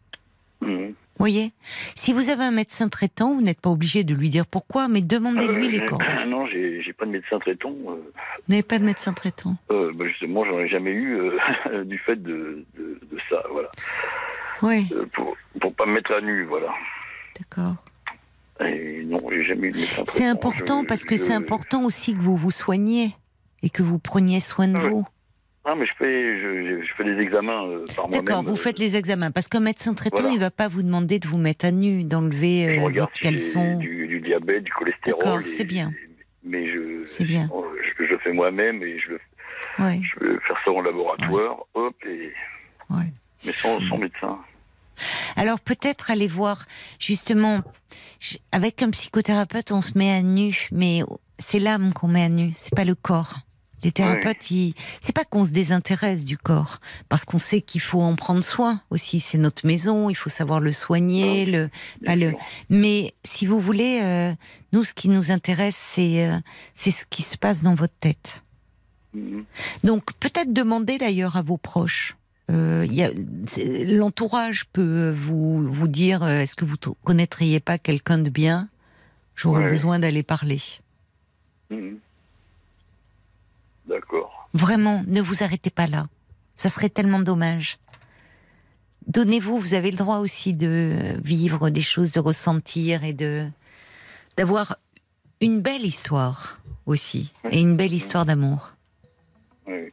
Mhm. 0.61 0.93
Voyez 1.19 1.52
Si 1.95 2.11
vous 2.11 2.30
avez 2.30 2.44
un 2.44 2.52
médecin 2.52 2.90
traitant, 2.90 3.34
vous 3.35 3.41
n'êtes 3.41 3.61
pas 3.61 3.69
obligé 3.69 4.03
de 4.03 4.14
lui 4.15 4.30
dire 4.30 4.45
pourquoi, 4.48 4.88
mais 4.88 5.02
demandez-lui 5.02 5.68
Euh, 5.68 5.72
les 5.72 5.85
coordonnées. 5.85 6.26
Non, 6.27 6.48
j'ai, 6.48 6.81
pas 6.98 7.06
de 7.06 7.11
médecin 7.11 7.38
traitant. 7.40 7.69
Euh, 7.88 7.95
Vous 7.95 8.49
n'avez 8.49 8.64
pas 8.64 8.80
de 8.80 8.84
médecin 8.85 9.14
traitant. 9.14 9.56
euh, 9.72 9.91
bah, 9.95 10.06
justement, 10.07 10.44
j'en 10.45 10.60
ai 10.60 10.68
jamais 10.68 10.91
eu 10.91 11.15
euh, 11.18 11.84
du 11.85 11.98
fait 11.99 12.15
de, 12.22 12.65
de, 12.76 12.99
de 13.11 13.18
ça, 13.30 13.44
voilà. 13.52 13.69
Oui, 14.61 14.90
pour, 15.14 15.35
pour 15.61 15.73
pas 15.76 15.85
me 15.85 15.94
mettre 15.94 16.14
à 16.14 16.22
nu, 16.22 16.44
voilà. 16.45 16.73
d'accord. 17.40 17.76
Et 18.65 19.03
non, 19.06 19.18
j'ai 19.30 19.44
jamais 19.44 19.68
eu 19.68 19.72
de 19.72 19.77
médecin 19.77 20.03
C'est 20.07 20.19
traitant. 20.19 20.30
important 20.31 20.81
Je- 20.84 20.88
parce 20.88 21.03
que 21.03 21.18
je- 21.18 21.22
c'est 21.23 21.34
important 21.34 21.84
aussi 21.84 22.14
que 22.14 22.19
vous 22.19 22.38
vous 22.38 22.52
soigniez 22.52 23.15
et 23.61 23.69
que 23.69 23.84
vous 23.84 23.99
preniez 23.99 24.40
soin 24.40 24.68
de 24.68 24.77
Ah 24.77 24.88
vous. 24.88 25.06
Ah, 25.65 25.76
mais 25.76 25.85
je 25.85 25.94
fais, 25.98 26.41
je, 26.41 26.84
je 26.85 26.94
fais 26.95 27.03
des 27.06 27.22
examens 27.22 27.65
euh, 27.65 27.85
par 27.95 28.07
moi-même. 28.10 28.26
D'accord, 28.26 28.44
vous 28.44 28.53
euh, 28.53 28.57
faites 28.57 28.80
les 28.80 28.98
examens 28.98 29.31
parce 29.31 29.48
qu'un 29.48 29.61
médecin 29.61 29.94
traitant, 29.94 30.18
Voilà. 30.22 30.34
il 30.35 30.40
va 30.40 30.52
pas 30.52 30.68
vous 30.68 30.84
demander 30.84 31.19
de 31.19 31.27
vous 31.27 31.38
mettre 31.38 31.65
à 31.65 31.72
nu, 31.72 32.03
d'enlever 32.03 32.80
euh, 32.80 32.90
votre 32.90 33.15
si 33.15 33.22
caleçon. 33.22 33.77
Du, 33.77 34.07
du 34.07 34.19
diabète, 34.19 34.64
du 34.65 34.72
cholestérol. 34.73 35.23
D'accord, 35.23 35.40
c'est 35.48 35.64
bien. 35.64 35.94
Mais 36.44 36.68
je, 36.69 37.03
C'est 37.06 37.23
bien. 37.23 37.49
je, 37.98 38.03
je 38.06 38.11
le 38.11 38.18
fais 38.19 38.34
moi-même 38.34 38.84
et 38.84 38.99
je, 38.99 39.14
Ouais, 39.81 40.02
je 40.03 40.26
vais 40.26 40.40
faire 40.45 40.57
ça 40.65 40.72
en 40.72 40.81
laboratoire, 40.81 41.65
hop, 41.73 41.95
et, 42.06 42.31
ouais. 42.90 43.06
mais 43.45 43.52
sans, 43.53 43.80
sans 43.88 43.98
médecin. 43.98 44.38
Alors 45.38 45.60
peut-être 45.61 46.11
aller 46.11 46.27
voir 46.27 46.65
justement 46.99 47.61
avec 48.52 48.84
un 48.84 48.91
psychothérapeute, 48.91 49.72
on 49.72 49.81
se 49.81 49.98
met 49.98 50.11
à 50.11 50.22
nu, 50.22 50.68
mais 50.72 50.99
c'est 51.40 51.57
l'âme 51.60 51.94
qu'on 51.94 52.07
met 52.10 52.23
à 52.23 52.30
nu, 52.30 52.52
c'est 52.56 52.76
pas 52.76 52.84
le 52.84 52.94
corps. 52.95 53.38
Les 53.84 53.91
thérapeutes, 53.91 54.49
ils- 54.51 54.73
c'est 55.01 55.14
pas 55.14 55.26
qu'on 55.26 55.43
se 55.45 55.51
désintéresse 55.51 56.26
du 56.26 56.38
corps, 56.38 56.80
parce 57.10 57.26
qu'on 57.26 57.39
sait 57.39 57.61
qu'il 57.61 57.81
faut 57.81 58.01
en 58.01 58.15
prendre 58.15 58.43
soin 58.43 58.81
aussi. 58.89 59.19
C'est 59.19 59.38
notre 59.38 59.65
maison, 59.68 60.10
il 60.10 60.15
faut 60.15 60.30
savoir 60.30 60.60
le 60.60 60.72
soigner, 60.72 61.45
le. 61.45 61.69
bien 62.01 62.05
Pas 62.05 62.15
le- 62.15 62.30
sûr. 62.30 62.39
Mais 62.69 63.14
si 63.23 63.45
vous 63.45 63.60
voulez, 63.60 63.99
euh, 64.01 64.34
nous, 64.72 64.84
ce 64.84 64.93
qui 64.93 65.10
nous 65.10 65.31
intéresse, 65.31 65.76
c'est 65.76 66.26
euh, 66.26 66.39
c'est 66.76 66.91
ce 66.91 67.03
qui 67.10 67.23
se 67.23 67.38
passe 67.38 67.61
dans 67.61 67.76
votre 67.76 67.95
tête. 67.99 68.41
Mhm. 69.14 69.43
Donc 69.84 70.14
peut-être 70.19 70.53
demander 70.53 70.97
d'ailleurs 70.97 71.35
à 71.38 71.41
vos 71.41 71.57
proches. 71.57 72.15
Euh, 72.51 72.85
L'entourage 73.85 74.65
peut 74.73 75.11
vous, 75.15 75.64
vous 75.65 75.88
dire 75.88 76.27
est-ce 76.27 76.55
que 76.55 76.65
vous 76.65 76.76
connaîtriez 77.03 77.60
pas 77.60 77.77
quelqu'un 77.77 78.18
de 78.18 78.30
bien? 78.30 78.69
J'aurais 79.35 79.64
Ouais. 79.64 79.69
besoin 79.69 79.99
d'aller 79.99 80.23
parler. 80.23 80.60
Mhm. 81.69 81.97
D'accord. 83.88 84.49
Vraiment, 84.53 85.03
ne 85.07 85.22
vous 85.22 85.43
arrêtez 85.43 85.69
pas 85.69 85.88
là. 85.88 86.07
Ça 86.55 86.69
serait 86.69 86.89
tellement 86.89 87.19
dommage. 87.19 87.77
Donnez-vous, 89.07 89.57
vous 89.60 89.73
avez 89.73 89.91
le 89.91 89.97
droit 89.97 90.18
aussi 90.18 90.53
de 90.53 91.15
vivre 91.23 91.69
des 91.69 91.81
choses, 91.81 92.11
de 92.14 92.19
ressentir 92.19 93.03
et 93.03 93.14
de 93.14 93.47
d'avoir 94.38 94.77
une 95.41 95.60
belle 95.61 95.85
histoire 95.85 96.60
aussi 96.85 97.31
et 97.51 97.60
une 97.60 97.76
belle 97.76 97.93
histoire 97.93 98.26
d'amour. 98.26 98.76
Oui. 99.68 99.91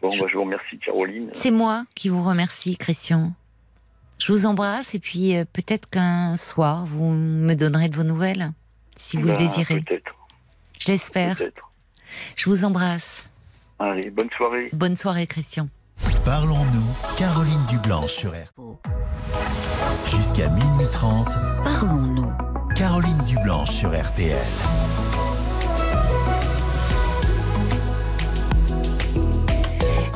Bon, 0.00 0.10
bah, 0.16 0.26
je 0.30 0.34
vous 0.36 0.44
remercie, 0.44 0.78
Caroline. 0.78 1.30
C'est 1.32 1.50
moi 1.50 1.84
qui 1.96 2.08
vous 2.08 2.22
remercie, 2.22 2.76
Christian. 2.76 3.32
Je 4.18 4.32
vous 4.32 4.46
embrasse 4.46 4.94
et 4.94 4.98
puis 5.00 5.36
euh, 5.36 5.44
peut-être 5.52 5.88
qu'un 5.90 6.36
soir 6.36 6.86
vous 6.86 7.10
me 7.10 7.54
donnerez 7.54 7.88
de 7.88 7.96
vos 7.96 8.04
nouvelles, 8.04 8.52
si 8.96 9.16
vous 9.16 9.24
le 9.26 9.32
Bah, 9.32 9.38
désirez. 9.38 9.80
Peut-être. 9.80 10.14
Je 10.80 10.92
l'espère. 10.92 11.36
Peut-être. 11.36 11.67
Je 12.36 12.50
vous 12.50 12.64
embrasse. 12.64 13.28
Allez, 13.78 14.10
bonne 14.10 14.30
soirée. 14.36 14.70
Bonne 14.72 14.96
soirée, 14.96 15.26
Christian. 15.26 15.68
Parlons-nous, 16.24 17.16
Caroline 17.16 17.64
Dublanche 17.68 18.12
sur 18.12 18.30
RTL. 18.30 18.46
Jusqu'à 20.10 20.48
minuit 20.48 20.86
30, 20.92 21.26
Parlons-nous. 21.64 22.32
Caroline 22.76 23.24
Dublanche 23.26 23.70
sur 23.70 23.90
RTL. 23.90 24.36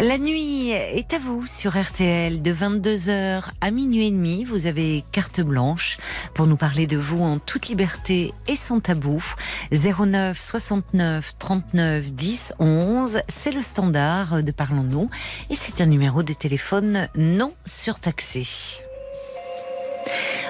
La 0.01 0.19
nuit 0.19 0.71
est 0.71 1.13
à 1.13 1.19
vous 1.19 1.47
sur 1.47 1.81
RTL 1.81 2.43
de 2.43 2.53
22h 2.53 3.45
à 3.61 3.71
minuit 3.71 4.07
et 4.07 4.11
demi. 4.11 4.45
Vous 4.45 4.67
avez 4.67 5.05
carte 5.13 5.41
blanche 5.41 5.99
pour 6.35 6.47
nous 6.47 6.57
parler 6.57 6.87
de 6.87 6.97
vous 6.97 7.23
en 7.23 7.39
toute 7.39 7.69
liberté 7.69 8.33
et 8.49 8.57
sans 8.57 8.81
tabou. 8.81 9.23
09 9.71 10.39
69 10.39 11.35
39 11.39 12.13
10 12.13 12.55
11, 12.59 13.21
c'est 13.29 13.53
le 13.53 13.63
standard 13.63 14.43
de 14.43 14.51
Parlons-nous 14.51 15.11
et 15.51 15.57
c'est 15.57 15.81
un 15.81 15.87
numéro 15.87 16.23
de 16.23 16.33
téléphone 16.33 17.09
non 17.17 17.53
surtaxé. 17.67 18.47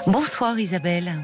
Bonsoir 0.07 0.59
Isabelle. 0.59 1.21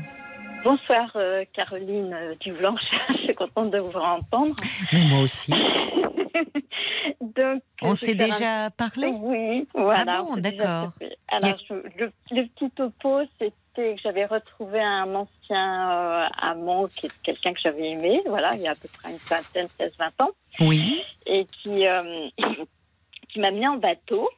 Bonsoir 0.65 1.11
euh, 1.17 1.45
Caroline 1.53 2.13
euh, 2.13 2.35
Dublanche, 2.41 2.81
je 3.11 3.15
suis 3.19 3.35
contente 3.35 3.71
de 3.71 3.79
vous 3.79 3.97
entendre. 3.97 4.55
Mais 4.93 5.05
moi 5.05 5.21
aussi. 5.23 5.53
Donc, 7.21 7.63
On 7.83 7.95
s'est 7.95 8.15
déjà 8.15 8.67
un- 8.67 8.71
parlé? 8.71 9.09
Oui, 9.15 9.67
voilà. 9.75 10.19
Ah 10.19 10.23
bon, 10.23 10.37
d'accord. 10.37 10.93
Alors, 11.29 11.57
je- 11.69 11.75
le, 11.99 12.13
le 12.33 12.47
petit 12.49 12.71
topo, 12.71 13.21
c'était 13.39 13.95
que 13.95 14.01
j'avais 14.03 14.27
retrouvé 14.27 14.81
un 14.81 15.15
ancien 15.15 15.91
euh, 15.93 16.27
amant 16.41 16.87
qui 16.89 17.07
est 17.07 17.13
quelqu'un 17.23 17.53
que 17.55 17.61
j'avais 17.63 17.91
aimé, 17.91 18.21
voilà, 18.27 18.51
il 18.55 18.61
y 18.63 18.67
a 18.69 18.73
à 18.73 18.75
peu 18.75 18.89
près 18.93 19.11
une 19.13 19.19
vingtaine, 19.19 19.69
16-20 19.79 20.25
ans, 20.25 20.31
Oui. 20.61 21.01
et 21.27 21.45
qui, 21.47 21.87
euh, 21.87 22.29
qui 23.29 23.39
m'a 23.41 23.51
mis 23.53 23.67
en 23.67 23.77
bateau. 23.77 24.29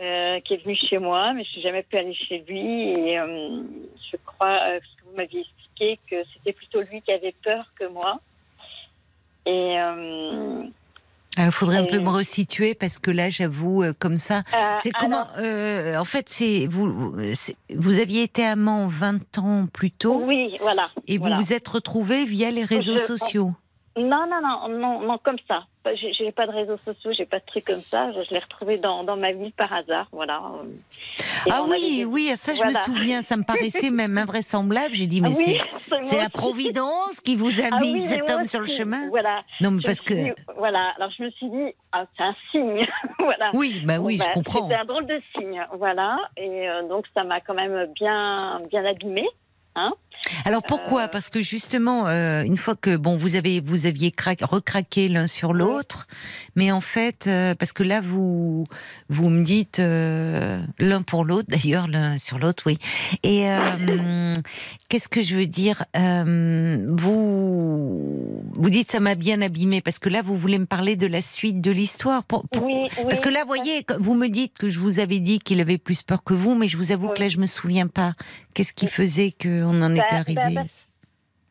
euh, 0.00 0.38
qui 0.40 0.54
est 0.54 0.62
venu 0.62 0.76
chez 0.76 0.98
moi, 0.98 1.32
mais 1.32 1.42
je 1.42 1.50
suis 1.50 1.60
jamais 1.60 1.82
pu 1.82 1.96
aller 1.98 2.14
chez 2.14 2.44
lui. 2.46 2.90
Et 2.90 3.18
euh, 3.18 3.62
je 4.12 4.16
crois 4.24 4.60
euh, 4.68 4.78
vous 5.10 5.16
m'aviez 5.16 5.40
expliqué 5.40 5.98
que 6.10 6.16
c'était 6.34 6.52
plutôt 6.52 6.80
lui 6.82 7.00
qui 7.02 7.12
avait 7.12 7.34
peur 7.44 7.72
que 7.78 7.86
moi. 7.88 8.20
Et 9.46 9.78
euh, 9.80 10.64
Il 11.38 11.50
faudrait 11.52 11.78
un 11.78 11.84
peu 11.84 11.98
me 12.00 12.08
resituer 12.10 12.74
parce 12.74 12.98
que 12.98 13.10
là, 13.10 13.30
j'avoue, 13.30 13.82
euh, 13.82 13.92
comme 13.98 14.18
ça, 14.18 14.42
euh, 14.54 14.76
C'est 14.82 14.90
comment 14.92 15.24
alors, 15.34 16.00
En 16.00 16.04
fait, 16.04 16.28
c'est 16.28 16.66
vous. 16.66 17.14
vous- 17.74 17.98
aviez 18.00 18.22
été 18.24 18.44
amant 18.44 18.86
20 18.86 19.38
ans 19.38 19.66
plus 19.72 19.90
tôt 19.90 20.22
Oui, 20.24 20.56
voilà. 20.60 20.90
et 21.06 21.16
vous 21.16 21.22
voilà. 21.22 21.36
vous 21.36 21.52
êtes 21.52 21.68
retrouvés 21.68 22.24
via 22.24 22.50
les 22.50 22.64
réseaux 22.64 22.98
Je- 22.98 23.02
sociaux. 23.02 23.52
Non, 23.96 24.26
non, 24.28 24.40
non, 24.40 24.68
non, 24.68 25.00
non, 25.00 25.18
comme 25.18 25.38
ça. 25.48 25.64
J'ai 25.94 26.12
j'ai 26.12 26.30
pas 26.32 26.46
de 26.46 26.52
réseaux 26.52 26.76
sociaux, 26.76 27.10
j'ai 27.16 27.24
pas 27.24 27.38
de 27.40 27.44
trucs 27.46 27.64
comme 27.64 27.80
ça. 27.80 28.12
Je, 28.12 28.22
je 28.22 28.30
l'ai 28.34 28.38
retrouvé 28.38 28.76
dans, 28.78 29.02
dans 29.04 29.16
ma 29.16 29.32
ville 29.32 29.52
par 29.52 29.72
hasard, 29.72 30.06
voilà. 30.12 30.40
Et 31.46 31.50
Ah 31.50 31.62
oui, 31.66 31.96
des- 31.98 32.04
oui, 32.04 32.30
ça 32.36 32.52
je 32.52 32.58
Voilà. 32.62 32.78
me 32.80 32.84
souviens. 32.84 33.22
Ça 33.22 33.36
me 33.36 33.42
paraissait 33.42 33.90
même 33.90 34.16
invraisemblable. 34.18 34.92
J'ai 34.94 35.06
dit 35.06 35.20
mais 35.20 35.34
oui, 35.34 35.58
c'est 36.02 36.18
la 36.22 36.28
providence 36.28 37.20
qui 37.20 37.34
vous 37.36 37.60
a 37.60 37.68
Ah 37.72 37.80
mis 37.80 37.94
oui, 37.94 38.00
cet 38.02 38.28
homme 38.30 38.44
sur 38.44 38.60
le 38.60 38.66
chemin. 38.66 39.08
Voilà. 39.08 39.42
Non, 39.60 39.70
mais 39.72 39.80
Je 39.80 39.86
parce 39.86 40.00
que 40.02 40.14
dit, 40.14 40.32
voilà. 40.58 40.92
Alors 40.96 41.10
je 41.16 41.22
me 41.24 41.30
suis 41.30 41.48
dit, 41.48 41.74
ah, 41.92 42.04
c'est 42.16 42.22
un 42.22 42.36
signe, 42.52 42.86
voilà. 43.18 43.50
oui, 43.54 43.80
bah 43.84 43.98
oui, 43.98 44.18
Bon, 44.18 44.22
je 44.24 44.28
bah, 44.28 44.34
comprends. 44.34 44.62
C'était 44.68 44.80
un 44.80 44.84
drôle 44.84 45.06
de 45.06 45.18
signe, 45.34 45.66
voilà. 45.72 46.18
Et 46.36 46.68
euh, 46.68 46.86
donc 46.86 47.06
ça 47.14 47.24
m'a 47.24 47.40
quand 47.40 47.54
même 47.54 47.86
bien, 47.94 48.60
bien 48.70 48.84
abîmée. 48.84 49.28
Alors 50.44 50.62
pourquoi? 50.64 51.04
Euh, 51.04 51.08
Parce 51.08 51.28
que 51.30 51.40
justement, 51.40 52.08
euh, 52.08 52.42
une 52.42 52.56
fois 52.56 52.74
que 52.74 52.96
bon, 52.96 53.16
vous 53.16 53.36
avez 53.36 53.60
vous 53.60 53.86
aviez 53.86 54.10
cra- 54.10 54.36
recraqué 54.44 55.06
l'un 55.08 55.28
sur 55.28 55.54
l'autre, 55.54 56.08
mais 56.56 56.72
en 56.72 56.80
fait, 56.80 57.26
euh, 57.28 57.54
parce 57.54 57.72
que 57.72 57.84
là 57.84 58.00
vous 58.00 58.64
vous 59.08 59.28
me 59.30 59.44
dites 59.44 59.78
euh, 59.78 60.60
l'un 60.80 61.02
pour 61.02 61.24
l'autre, 61.24 61.46
d'ailleurs 61.48 61.86
l'un 61.86 62.18
sur 62.18 62.38
l'autre, 62.40 62.64
oui. 62.66 62.78
Et 63.22 63.46
qu'est-ce 64.88 65.08
que 65.08 65.22
je 65.22 65.36
veux 65.36 65.46
dire? 65.46 65.84
Vous 66.96 68.42
vous 68.54 68.70
dites 68.70 68.90
ça 68.90 69.00
m'a 69.00 69.14
bien 69.14 69.40
abîmé 69.40 69.80
parce 69.80 69.98
que 69.98 70.08
là 70.08 70.22
vous 70.22 70.36
voulez 70.36 70.58
me 70.58 70.66
parler 70.66 70.96
de 70.96 71.06
la 71.06 71.22
suite 71.22 71.60
de 71.60 71.70
l'histoire. 71.70 72.24
Pour- 72.24 72.46
pour- 72.48 72.64
Oui, 72.64 72.88
oui. 72.98 73.04
parce 73.08 73.20
que 73.20 73.28
là, 73.28 73.44
voyez, 73.46 73.84
vous 74.00 74.14
me 74.14 74.28
dites 74.28 74.58
que 74.58 74.68
je 74.68 74.78
vous 74.80 74.98
avais 74.98 75.20
dit 75.20 75.38
qu'il 75.38 75.60
avait 75.60 75.78
plus 75.78 76.02
peur 76.02 76.24
que 76.24 76.34
vous, 76.34 76.54
mais 76.54 76.68
je 76.68 76.76
vous 76.76 76.92
avoue 76.92 77.08
que 77.10 77.20
là, 77.20 77.28
je 77.28 77.38
me 77.38 77.46
souviens 77.46 77.86
pas. 77.86 78.14
Qu'est-ce 78.54 78.72
qui 78.72 78.88
faisait 78.88 79.30
qu'on 79.70 79.82
en 79.82 79.90
Bah, 79.90 80.04
était 80.04 80.34
bah, 80.34 80.42
arrivé 80.42 80.54
bah, 80.54 80.64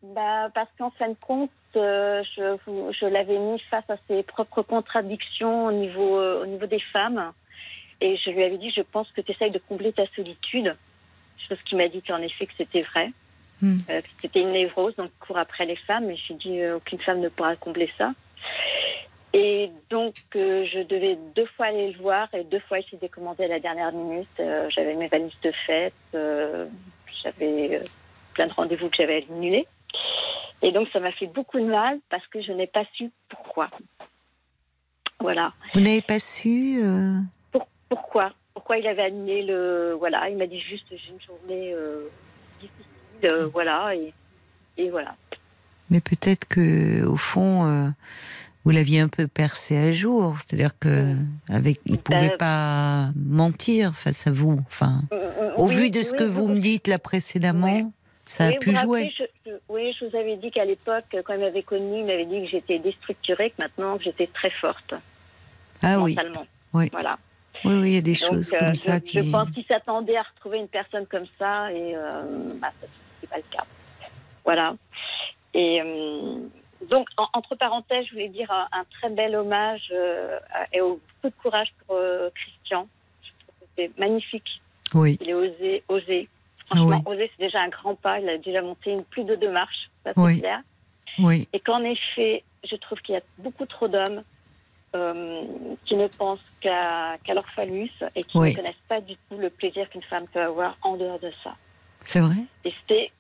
Bah, 0.04 0.50
parce 0.54 0.70
qu'en 0.78 0.92
fin 0.92 1.10
de 1.10 1.16
compte, 1.20 1.52
euh, 1.76 2.24
je, 2.36 2.58
je 3.00 3.06
l'avais 3.06 3.38
mis 3.38 3.60
face 3.60 3.90
à 3.90 3.98
ses 4.08 4.24
propres 4.24 4.62
contradictions 4.62 5.68
au 5.68 5.72
niveau, 5.72 6.18
euh, 6.18 6.44
au 6.44 6.46
niveau 6.46 6.66
des 6.66 6.80
femmes. 6.80 7.32
Et 8.02 8.16
je 8.18 8.30
lui 8.30 8.44
avais 8.44 8.58
dit, 8.58 8.72
je 8.72 8.82
pense 8.82 9.12
que 9.12 9.22
tu 9.22 9.32
essayes 9.32 9.52
de 9.52 9.60
combler 9.60 9.92
ta 9.92 10.06
solitude. 10.16 10.76
Chose 11.48 11.58
qui 11.66 11.76
m'a 11.76 11.88
dit 11.88 12.02
qu'en 12.02 12.22
effet 12.22 12.46
que 12.46 12.54
c'était 12.58 12.82
vrai. 12.82 13.12
Hmm. 13.62 13.78
Euh, 13.90 14.02
que 14.02 14.08
c'était 14.22 14.42
une 14.42 14.52
névrose, 14.52 14.96
donc 14.96 15.10
court 15.20 15.38
après 15.40 15.66
les 15.66 15.76
femmes. 15.76 16.10
Et 16.12 16.16
j'ai 16.16 16.36
dit, 16.36 16.62
aucune 16.70 17.00
femme 17.00 17.22
ne 17.22 17.30
pourra 17.30 17.56
combler 17.56 17.90
ça. 17.98 18.14
Et 19.34 19.70
donc, 19.90 20.16
euh, 20.36 20.66
je 20.66 20.80
devais 20.80 21.18
deux 21.36 21.46
fois 21.46 21.68
aller 21.68 21.92
le 21.92 21.98
voir 22.00 22.28
et 22.34 22.44
deux 22.44 22.60
fois 22.60 22.80
essayer 22.80 22.98
de 22.98 23.08
commander 23.08 23.44
à 23.44 23.48
la 23.48 23.60
dernière 23.60 23.92
minute. 23.92 24.28
Euh, 24.40 24.68
j'avais 24.70 24.96
mes 24.96 25.08
valises 25.08 25.40
de 25.44 25.52
fête, 25.52 25.94
euh, 26.16 26.66
j'avais 27.24 27.82
plein 28.38 28.48
de 28.48 28.54
rendez-vous 28.54 28.88
que 28.90 28.98
j'avais 28.98 29.26
annulés. 29.32 29.66
Et 30.62 30.72
donc, 30.72 30.88
ça 30.94 31.00
m'a 31.00 31.12
fait 31.12 31.26
beaucoup 31.26 31.60
de 31.60 31.66
mal 31.66 32.00
parce 32.10 32.26
que 32.28 32.40
je 32.42 32.52
n'ai 32.52 32.68
pas 32.68 32.84
su 32.94 33.10
pourquoi. 33.30 33.70
Voilà. 35.20 35.54
Vous 35.74 35.82
n'avez 35.82 36.04
pas 36.04 36.20
su 36.20 36.80
euh, 36.84 37.18
Pour- 37.52 37.68
pourquoi? 37.90 38.32
Pourquoi 38.54 38.78
il 38.78 38.86
avait 38.88 39.04
annulé 39.06 39.44
le. 39.44 39.96
Voilà, 39.98 40.30
il 40.30 40.38
m'a 40.38 40.46
dit 40.46 40.60
juste 40.60 40.86
j'ai 40.92 41.12
une 41.12 41.22
journée 41.22 41.74
euh, 41.74 42.08
difficile, 42.62 43.32
euh, 43.32 43.48
voilà, 43.48 43.96
et, 43.96 44.14
et 44.78 44.90
voilà. 44.92 45.16
Mais 45.90 46.00
peut-être 46.00 46.48
que 46.48 47.04
au 47.06 47.18
fond, 47.18 47.92
vous 48.66 48.72
l'aviez 48.72 49.00
un 49.00 49.08
peu 49.08 49.26
percé 49.28 49.78
à 49.78 49.92
jour. 49.92 50.36
C'est-à-dire 50.38 50.78
que 50.80 51.16
avec, 51.50 51.80
il 51.86 51.98
pouvait 51.98 52.30
Ben, 52.30 52.38
pas 52.38 53.10
mentir 53.16 53.96
face 53.96 54.28
à 54.28 54.32
vous. 54.32 54.60
Enfin, 54.68 55.02
au 55.56 55.68
vu 55.68 55.90
de 55.90 56.02
ce 56.04 56.12
oui, 56.12 56.18
que 56.18 56.24
vous 56.26 56.48
me 56.50 56.60
dites 56.60 56.88
là 56.88 57.00
précédemment. 57.00 57.92
Ça 58.28 58.46
a 58.46 58.50
Oui, 58.50 58.58
pu 58.60 58.76
jouer. 58.76 59.12
rappelez, 59.12 59.14
je- 59.46 59.52
oui, 59.70 59.96
je 60.00 60.06
vous 60.06 60.16
avais 60.16 60.36
dit 60.36 60.52
qu'à 60.52 60.66
l'époque, 60.66 61.06
quand 61.26 61.34
il 61.34 61.40
m'avait 61.40 61.64
connue, 61.64 62.00
il 62.00 62.06
m'avait 62.06 62.26
dit 62.26 62.42
que 62.44 62.48
j'étais 62.50 62.80
déstructurée, 62.80 63.52
que 63.52 63.56
maintenant 63.62 63.98
que 63.98 64.04
j'étais 64.04 64.28
très 64.28 64.50
forte 64.50 64.94
Ah 65.82 66.00
oui, 66.00 66.16
mentalement. 66.16 66.46
Oui. 66.74 66.90
Voilà. 66.92 67.18
oui, 67.64 67.74
oui, 67.80 67.90
il 67.92 67.96
y 67.96 67.98
a 67.98 68.02
des 68.02 68.14
Donc, 68.14 68.34
choses 68.34 68.54
euh, 68.54 68.60
comme 68.60 68.76
ça 68.76 68.96
je 68.96 69.00
qui. 69.00 69.32
pense 69.32 69.50
qu'il 69.52 69.66
s'attendait 69.66 70.18
à 70.18 70.24
retrouver 70.24 70.58
une 70.60 70.68
personne 70.68 71.06
comme 71.08 71.26
ça 71.40 71.72
et 71.72 71.96
euh, 71.96 72.22
bah, 72.56 72.72
c'est 73.22 73.30
pas 73.30 73.38
le 73.38 73.44
cas. 73.50 73.64
Voilà. 74.44 74.76
Et 75.54 75.82
euh, 75.82 76.38
donc, 76.90 77.08
en- 77.18 77.30
entre 77.34 77.56
parenthèses, 77.56 78.06
je 78.08 78.12
voulais 78.12 78.28
dire 78.30 78.52
un, 78.52 78.68
un 78.74 78.84
très 79.00 79.10
bel 79.10 79.36
hommage 79.36 79.90
euh, 79.94 80.38
et 80.74 80.82
au 80.82 81.00
beaucoup 81.24 81.36
de 81.36 81.42
courage 81.42 81.74
pour 81.86 81.96
euh, 81.96 82.30
Christian. 82.36 82.88
Je 83.24 83.30
trouve 83.30 83.56
que 83.62 83.66
c'est 83.78 83.98
magnifique. 84.00 84.62
Oui, 84.94 85.18
Il 85.22 85.30
est 85.30 85.34
osé, 85.34 85.84
osé. 85.88 86.30
Franchement, 86.68 87.02
osé, 87.06 87.32
c'est 87.38 87.46
déjà 87.46 87.62
un 87.62 87.70
grand 87.70 87.96
pas. 87.96 88.20
Il 88.20 88.30
a 88.30 88.38
déjà 88.38 88.62
monté 88.62 88.92
une, 88.92 89.04
plus 89.04 89.24
de 89.24 89.36
deux 89.36 89.52
marches, 89.52 89.90
ça 90.04 90.12
c'est 90.14 90.20
Oui. 90.22 90.40
clair. 90.40 90.62
oui, 91.20 91.48
Et 91.54 91.60
qu'en 91.60 91.84
effet, 91.84 92.44
je 92.70 92.76
trouve 92.76 93.00
qu'il 93.02 93.16
y 93.16 93.18
a 93.18 93.22
beaucoup 93.38 93.66
trop 93.66 93.88
d'hommes 93.88 94.24
euh, 94.96 95.44
qui 95.86 95.96
ne 95.96 96.08
pensent 96.08 96.40
qu'à 96.62 97.18
qu'à 97.24 97.34
leur 97.34 97.48
phallus 97.50 97.92
et 98.16 98.24
qui 98.24 98.38
Oui. 98.38 98.52
ne 98.52 98.56
connaissent 98.56 98.86
pas 98.88 99.02
du 99.02 99.16
tout 99.30 99.38
le 99.38 99.50
plaisir 99.50 99.90
qu'une 99.90 100.02
femme 100.02 100.28
peut 100.28 100.42
avoir 100.42 100.78
en 100.82 100.98
dehors 100.98 101.20
de 101.20 101.32
ça. 101.44 101.56
c'est 102.06 102.20
vrai. 102.22 102.36
Et 102.66 102.74
c'est 102.88 103.12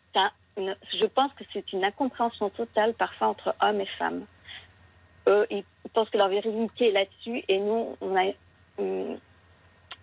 je 0.58 1.06
pense 1.08 1.32
que 1.34 1.44
c'est 1.54 1.72
une 1.74 1.84
incompréhension 1.84 2.50
totale 2.50 2.94
parfois 2.94 3.28
entre 3.28 3.56
hommes 3.62 3.82
et 3.82 3.86
femmes. 3.86 4.26
Eux, 5.30 5.46
ils 5.52 5.64
pensent 5.94 6.10
que 6.10 6.18
leur 6.18 6.30
virilité 6.30 6.90
est 6.90 6.92
là-dessus 6.92 7.44
et 7.48 7.60
nous, 7.60 7.96
on 8.02 8.16
a 8.16 8.26
hum, 8.80 9.18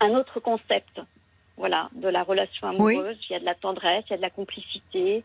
un 0.00 0.10
autre 0.10 0.40
concept. 0.40 1.00
Voilà, 1.56 1.88
de 1.94 2.08
la 2.08 2.24
relation 2.24 2.68
Oui. 2.80 2.96
amoureuse. 2.96 3.16
Il 3.30 3.32
y 3.34 3.36
a 3.36 3.38
de 3.40 3.44
la 3.44 3.54
tendresse, 3.54 4.02
il 4.08 4.10
y 4.10 4.14
a 4.14 4.16
de 4.16 4.22
la 4.22 4.30
complicité, 4.30 5.22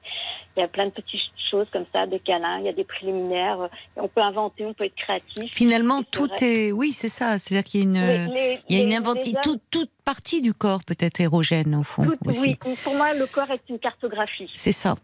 il 0.56 0.60
y 0.60 0.62
a 0.62 0.68
plein 0.68 0.86
de 0.86 0.92
petites 0.92 1.22
choses 1.50 1.66
comme 1.74 1.86
ça, 1.92 2.06
des 2.06 2.20
câlins, 2.20 2.60
il 2.60 2.66
y 2.66 2.70
a 2.70 2.74
des 2.74 2.84
préliminaires. 2.84 3.58
On 3.96 4.08
peut 4.08 4.22
inventer, 4.22 4.64
on 4.64 4.74
peut 4.76 4.84
être 4.86 4.96
créatif. 4.96 5.52
Finalement, 5.52 6.04
tout 6.04 6.30
est. 6.42 6.72
Oui, 6.72 6.94
c'est 6.94 7.10
ça. 7.10 7.40
C'est-à-dire 7.40 7.64
qu'il 7.64 7.80
y 7.80 7.84
a 7.84 7.86
une. 8.26 8.32
Les- 8.34 8.60
Il 8.70 8.78
y 8.78 8.80
a 8.80 8.84
une 8.86 8.94
inventive, 8.94 9.38
les 9.44 9.60
toute, 9.72 9.90
partie 10.06 10.40
du 10.42 10.54
corps 10.54 10.84
peut 10.84 10.96
être 11.00 11.20
érogène 11.20 11.74
au 11.76 11.84
fond 11.84 12.04
tout- 12.06 12.18
aussi. 12.30 12.56
oui, 12.64 12.76
pour 12.84 12.94
moi, 12.96 13.14
le 13.16 13.26
corps 13.26 13.50
est 13.50 13.68
une 13.68 13.80
cartographie. 13.80 14.52
C'est 14.54 14.72
ça. 14.72 14.96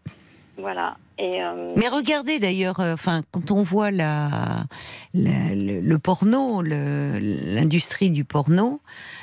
Voilà. 0.58 0.96
Et, 1.18 1.42
euh, 1.42 1.74
Mais 1.76 1.88
regardez 1.88 2.38
d'ailleurs, 2.38 2.80
euh, 2.80 2.94
enfin, 2.94 3.22
quand 3.30 3.50
on 3.50 3.62
voit 3.62 3.90
la, 3.90 4.64
la- 5.12 5.54
le, 5.54 5.80
le 5.80 5.98
porno, 5.98 6.62
l'industrie 6.62 8.10
du 8.10 8.24
porno, 8.24 8.80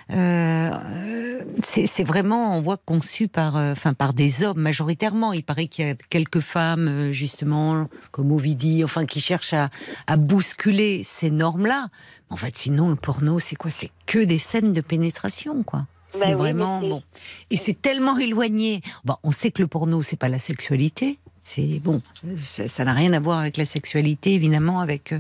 c'est 0.10 1.86
c'est 1.86 2.04
vraiment, 2.04 2.58
on 2.58 2.62
voit 2.62 2.78
conçu 2.78 3.28
par, 3.28 3.56
euh, 3.58 3.72
enfin, 3.72 3.94
par 3.94 4.14
des 4.14 4.44
hommes 4.44 4.60
majoritairement. 4.60 5.34
Il 5.34 5.44
paraît 5.44 5.68
qu'il 5.68 5.86
y 5.86 5.90
a 5.90 5.96
quelques 6.10 6.40
femmes, 6.40 6.88
euh, 6.88 7.12
justement, 7.12 7.88
comme 8.12 8.32
Ovidie, 8.32 8.84
enfin, 8.84 9.06
qui 9.06 9.22
cherchent 9.22 9.54
à, 9.54 9.70
à 10.08 10.18
bousculer 10.18 11.04
ces 11.04 11.30
normes-là. 11.30 11.90
En 12.30 12.36
fait, 12.36 12.56
sinon, 12.56 12.90
le 12.90 12.96
porno, 12.96 13.40
c'est 13.40 13.56
quoi? 13.56 13.72
C'est 13.72 13.92
que 14.06 14.20
des 14.20 14.40
scènes 14.40 14.74
de 14.74 14.82
pénétration, 14.82 15.64
quoi. 15.64 15.86
C'est 16.08 16.28
mais 16.28 16.34
vraiment 16.36 16.80
bon. 16.80 17.04
Et 17.50 17.58
c'est 17.58 17.80
tellement 17.80 18.18
éloigné. 18.18 18.82
Bon, 19.04 19.16
on 19.24 19.32
sait 19.32 19.50
que 19.50 19.62
le 19.62 19.68
porno, 19.68 20.04
c'est 20.04 20.16
pas 20.16 20.30
la 20.30 20.40
sexualité. 20.40 21.18
C'est 21.46 21.80
bon, 21.80 22.02
ça 22.38 22.86
n'a 22.86 22.94
rien 22.94 23.12
à 23.12 23.20
voir 23.20 23.40
avec 23.40 23.58
la 23.58 23.66
sexualité, 23.66 24.34
évidemment, 24.34 24.80
avec. 24.80 25.12
euh. 25.12 25.20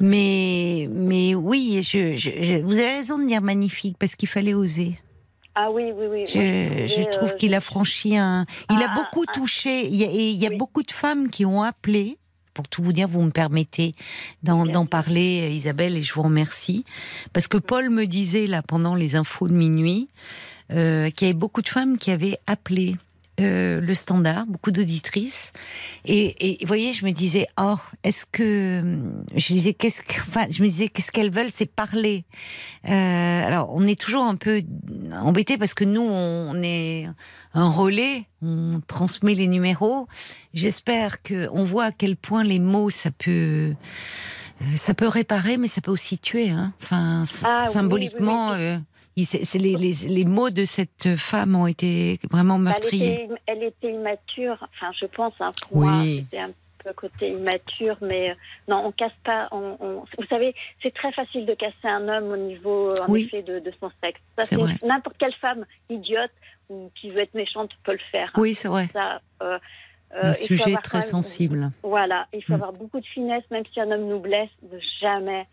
Mais, 0.00 0.88
mais 0.92 1.36
oui, 1.36 1.80
je, 1.84 2.16
je- 2.16 2.30
je- 2.40 2.56
vous 2.62 2.78
avez 2.78 2.94
raison 2.96 3.16
de 3.18 3.26
dire 3.26 3.42
magnifique 3.42 3.96
parce 3.96 4.16
qu'il 4.16 4.28
fallait 4.28 4.54
oser. 4.54 4.98
ah 5.54 5.70
oui, 5.70 5.92
oui, 5.94 6.06
oui. 6.10 6.24
Je, 6.26 7.08
trouve 7.12 7.30
euh, 7.30 7.36
qu'il 7.36 7.54
a 7.54 7.60
franchi 7.60 8.16
un. 8.16 8.44
Il 8.70 8.82
a 8.82 8.88
Ah, 8.90 8.94
beaucoup 8.94 9.24
ah, 9.28 9.32
touché. 9.32 9.86
Il 9.86 9.94
y 9.94 10.04
a, 10.04 10.08
et 10.08 10.30
il 10.30 10.36
y 10.36 10.46
a 10.46 10.50
Oui. 10.50 10.56
beaucoup 10.56 10.82
de 10.82 10.90
femmes 10.90 11.28
qui 11.30 11.46
ont 11.46 11.62
appelé. 11.62 12.18
Pour 12.54 12.68
tout 12.68 12.82
vous 12.82 12.92
dire, 12.92 13.08
vous 13.08 13.22
me 13.22 13.30
permettez 13.30 13.94
d'en 14.42 14.84
parler, 14.84 15.48
Isabelle, 15.54 15.96
et 15.96 16.02
je 16.02 16.12
vous 16.12 16.20
remercie. 16.22 16.84
Parce 17.32 17.48
que 17.48 17.56
Paul 17.56 17.88
me 17.88 18.04
disait, 18.06 18.46
là, 18.46 18.60
pendant 18.60 18.94
les 18.94 19.14
infos 19.14 19.48
de 19.48 19.54
minuit, 19.54 20.08
euh, 20.70 21.08
qu'il 21.10 21.28
y 21.28 21.30
avait 21.30 21.38
beaucoup 21.38 21.62
de 21.62 21.68
femmes 21.70 21.96
qui 21.96 22.10
avaient 22.10 22.36
appelé 22.46 22.96
euh, 23.42 23.80
le 23.80 23.94
standard, 23.94 24.46
beaucoup 24.46 24.70
d'auditrices. 24.70 25.52
Et, 26.04 26.58
vous 26.60 26.66
voyez, 26.66 26.92
je 26.92 27.04
me 27.04 27.10
disais, 27.12 27.46
oh, 27.60 27.76
est-ce 28.04 28.24
que. 28.30 28.82
Je 29.34 29.46
disais, 29.52 29.72
qu'est-ce 29.74 30.02
que. 30.02 30.20
Enfin, 30.28 30.46
je 30.50 30.62
me 30.62 30.66
disais, 30.68 30.88
qu'est-ce 30.88 31.10
qu'elles 31.12 31.30
veulent, 31.30 31.50
c'est 31.52 31.66
parler. 31.66 32.24
Euh, 32.88 33.46
alors, 33.46 33.70
on 33.74 33.86
est 33.86 33.98
toujours 34.00 34.24
un 34.24 34.36
peu 34.36 34.62
embêté 35.12 35.58
parce 35.58 35.74
que 35.74 35.84
nous, 35.84 36.02
on 36.02 36.62
est 36.62 37.06
un 37.54 37.70
relais, 37.70 38.24
on 38.42 38.80
transmet 38.86 39.34
les 39.34 39.46
numéros. 39.48 40.06
J'espère 40.54 41.22
que 41.22 41.48
on 41.52 41.64
voit 41.64 41.84
à 41.86 41.92
quel 41.92 42.16
point 42.16 42.44
les 42.44 42.58
mots, 42.58 42.90
ça 42.90 43.10
peut. 43.10 43.74
euh, 44.62 44.76
Ça 44.76 44.94
peut 44.94 45.08
réparer, 45.08 45.56
mais 45.56 45.66
ça 45.68 45.80
peut 45.80 45.90
aussi 45.90 46.18
tuer. 46.18 46.50
Hein. 46.50 46.72
Enfin, 46.82 47.24
Ah 47.44 47.68
symboliquement, 47.72 48.50
oui, 48.50 48.56
oui, 48.58 48.64
il- 48.78 48.82
c'est- 49.16 49.44
c'est 49.44 49.58
les, 49.58 49.74
les- 49.76 50.08
les 50.08 50.24
mots 50.24 50.50
de 50.50 50.64
cette 50.64 51.16
femme 51.16 51.54
ont 51.54 51.66
été 51.66 52.18
vraiment 52.30 52.56
Elle 52.56 52.62
meurtriers. 52.62 53.24
était, 53.24 53.34
elle 53.46 53.62
était 53.62 53.92
immature, 53.92 54.56
enfin 54.72 54.90
je 54.98 55.06
pense, 55.06 55.34
hein, 55.40 55.50
pour 55.68 55.78
moi, 55.82 55.98
Oui. 56.00 56.24
c'était 56.24 56.38
un 56.42 56.50
peu 56.82 56.92
côté 56.94 57.30
immature, 57.30 57.96
mais 58.00 58.30
euh, 58.30 58.34
non, 58.68 58.86
on 58.86 58.90
casse 58.92 59.12
pas. 59.24 59.48
On, 59.52 59.76
on- 59.80 60.04
Vous 60.18 60.26
savez, 60.28 60.54
c'est 60.82 60.92
très 60.94 61.12
facile 61.12 61.46
de 61.46 61.54
casser 61.54 61.74
un 61.86 62.08
homme 62.08 62.32
au 62.32 62.36
niveau, 62.36 62.92
en 63.00 63.08
Oui. 63.08 63.24
effet, 63.24 63.42
de, 63.42 63.58
de 63.60 63.72
son 63.78 63.90
sexe. 64.02 64.20
Ça, 64.36 64.44
C'est 64.44 64.56
c'est 64.56 64.86
n'importe 64.86 65.16
quelle 65.18 65.34
femme 65.34 65.64
idiote 65.90 66.32
ou 66.70 66.90
qui 67.00 67.08
veut 67.10 67.20
être 67.20 67.34
méchante 67.34 67.70
peut 67.84 67.92
le 67.92 67.98
faire. 68.10 68.26
hein. 68.34 68.40
Oui, 68.40 68.54
c'est 68.54 68.68
vrai. 68.68 68.88
Ça, 68.92 69.20
euh, 69.42 69.58
euh, 70.14 70.20
Un 70.24 70.32
sujet 70.32 70.74
très 70.82 70.98
même- 70.98 71.06
sensible. 71.06 71.70
Voilà, 71.82 72.26
il 72.32 72.42
faut 72.42 72.52
Mm. 72.52 72.56
avoir 72.56 72.72
beaucoup 72.72 72.98
de 73.00 73.06
finesse, 73.06 73.44
même 73.50 73.64
si 73.72 73.80
un 73.80 73.90
homme 73.90 74.08
nous 74.08 74.20
blesse, 74.20 74.50
de 74.62 74.78
jamais, 75.00 75.46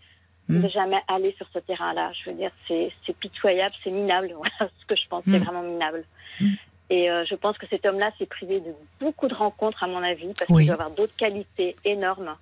Mm. 0.50 0.62
de 0.64 0.68
jamais 0.70 1.02
aller 1.08 1.34
sur 1.38 1.48
ce 1.54 1.60
terrain-là. 1.60 2.12
Je 2.14 2.30
veux 2.32 2.36
dire, 2.36 2.52
c'est 2.68 2.92
pitoyable, 3.20 3.76
c'est 3.84 3.92
minable. 3.92 4.34
Voilà 4.38 4.72
ce 4.82 4.86
que 4.86 4.96
je 4.96 5.08
pense, 5.08 5.24
c'est 5.26 5.40
Mm. 5.40 5.44
vraiment 5.44 5.64
minable. 5.64 6.04
Mm. 6.42 6.48
Et 6.92 7.10
euh, 7.12 7.24
je 7.30 7.36
pense 7.36 7.56
que 7.60 7.68
cet 7.70 7.86
homme-là 7.86 8.10
s'est 8.18 8.26
privé 8.26 8.60
de 8.62 8.74
beaucoup 9.00 9.28
de 9.28 9.36
rencontres, 9.36 9.84
à 9.84 9.88
mon 9.88 10.02
avis, 10.02 10.34
parce 10.38 10.50
Oui. 10.50 10.64
qu'il 10.64 10.68
doit 10.68 10.74
avoir 10.82 10.90
d'autres 10.92 11.16
qualités 11.16 11.76
énormes. 11.86 12.36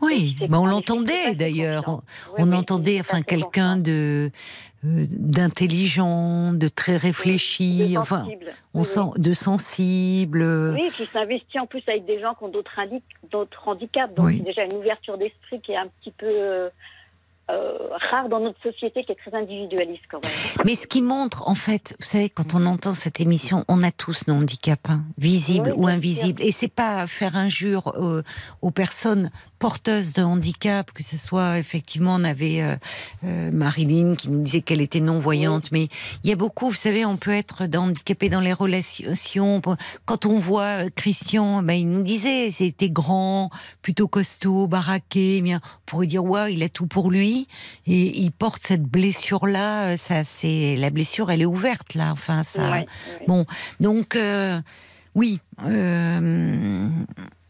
Oui, 0.00 0.34
ben 0.48 0.58
on 0.58 0.66
l'entendait 0.66 1.34
d'ailleurs. 1.36 1.84
On, 1.88 1.92
Oui, 1.92 2.00
on 2.38 2.50
oui, 2.50 2.56
entendait 2.56 2.98
enfin 2.98 3.22
quelqu'un 3.22 3.76
de 3.76 4.30
euh, 4.84 5.06
d'intelligent, 5.08 6.52
de 6.54 6.66
très 6.68 6.96
réfléchi, 6.96 7.92
De 7.92 7.98
enfin 7.98 8.26
on 8.74 8.82
sent 8.82 9.10
de 9.16 9.32
sensible. 9.32 10.42
Oui, 10.74 10.90
qui 10.96 11.06
s'investit 11.06 11.60
en 11.60 11.66
plus 11.66 11.82
avec 11.86 12.04
des 12.04 12.20
gens 12.20 12.34
qui 12.34 12.42
ont 12.44 12.48
d'autres 12.48 12.76
handi- 12.78 13.02
d'autres 13.30 13.68
handicaps. 13.68 14.12
Donc, 14.14 14.42
déjà 14.42 14.64
une 14.64 14.74
ouverture 14.74 15.18
d'esprit 15.18 15.60
qui 15.60 15.72
est 15.72 15.76
un 15.76 15.86
petit 16.00 16.10
peu 16.10 16.26
euh, 16.26 16.68
euh, 17.50 17.88
rare 18.10 18.28
dans 18.28 18.40
notre 18.40 18.60
société, 18.62 19.04
qui 19.04 19.12
est 19.12 19.16
très 19.16 19.34
individualiste 19.36 20.04
quand 20.10 20.24
même. 20.24 20.32
Mais 20.64 20.74
ce 20.74 20.86
qui 20.86 21.02
montre, 21.02 21.48
en 21.48 21.54
fait, 21.54 21.94
vous 21.98 22.06
savez, 22.06 22.28
quand 22.28 22.54
on 22.54 22.64
entend 22.66 22.94
cette 22.94 23.20
émission, 23.20 23.64
on 23.68 23.82
a 23.82 23.90
tous 23.90 24.26
nos 24.28 24.34
handicaps, 24.34 24.88
hein, 24.88 25.02
visibles 25.18 25.72
Oui, 25.76 25.84
ou 25.84 25.88
invisibles. 25.88 26.40
Et 26.42 26.52
c'est 26.52 26.72
pas 26.72 27.06
faire 27.06 27.36
injure 27.36 27.94
euh, 27.96 28.22
aux 28.62 28.70
personnes 28.70 29.30
porteuses 29.62 30.12
de 30.12 30.24
handicap, 30.24 30.90
que 30.90 31.04
ce 31.04 31.16
soit 31.16 31.56
effectivement, 31.56 32.16
on 32.16 32.24
avait 32.24 32.62
euh, 32.62 32.74
euh, 33.22 33.52
Marilyn 33.52 34.16
qui 34.16 34.28
nous 34.28 34.42
disait 34.42 34.60
qu'elle 34.60 34.80
était 34.80 34.98
non 34.98 35.20
voyante, 35.20 35.70
mais 35.70 35.86
il 36.24 36.30
y 36.30 36.32
a 36.32 36.36
beaucoup, 36.36 36.66
vous 36.66 36.74
savez, 36.74 37.04
on 37.04 37.16
peut 37.16 37.30
être 37.30 37.68
handicapé 37.76 38.28
dans 38.28 38.40
les 38.40 38.52
relations. 38.52 39.62
Quand 40.04 40.26
on 40.26 40.40
voit 40.40 40.86
euh, 40.86 40.90
Christian, 40.92 41.62
ben, 41.62 41.74
il 41.74 41.88
nous 41.88 42.02
disait, 42.02 42.50
c'était 42.50 42.90
grand, 42.90 43.50
plutôt 43.82 44.08
costaud, 44.08 44.66
baraqué, 44.66 45.40
bien, 45.40 45.60
on 45.62 45.80
pourrait 45.86 46.08
dire 46.08 46.24
ouais, 46.24 46.52
il 46.52 46.64
a 46.64 46.68
tout 46.68 46.88
pour 46.88 47.12
lui, 47.12 47.46
et 47.86 48.20
il 48.20 48.32
porte 48.32 48.64
cette 48.64 48.82
blessure 48.82 49.46
là, 49.46 49.96
ça 49.96 50.24
c'est 50.24 50.74
la 50.74 50.90
blessure, 50.90 51.30
elle 51.30 51.42
est 51.42 51.46
ouverte 51.46 51.94
là, 51.94 52.10
enfin 52.10 52.42
ça. 52.42 52.82
Bon, 53.28 53.46
donc 53.78 54.16
euh, 54.16 54.60
oui. 55.14 55.38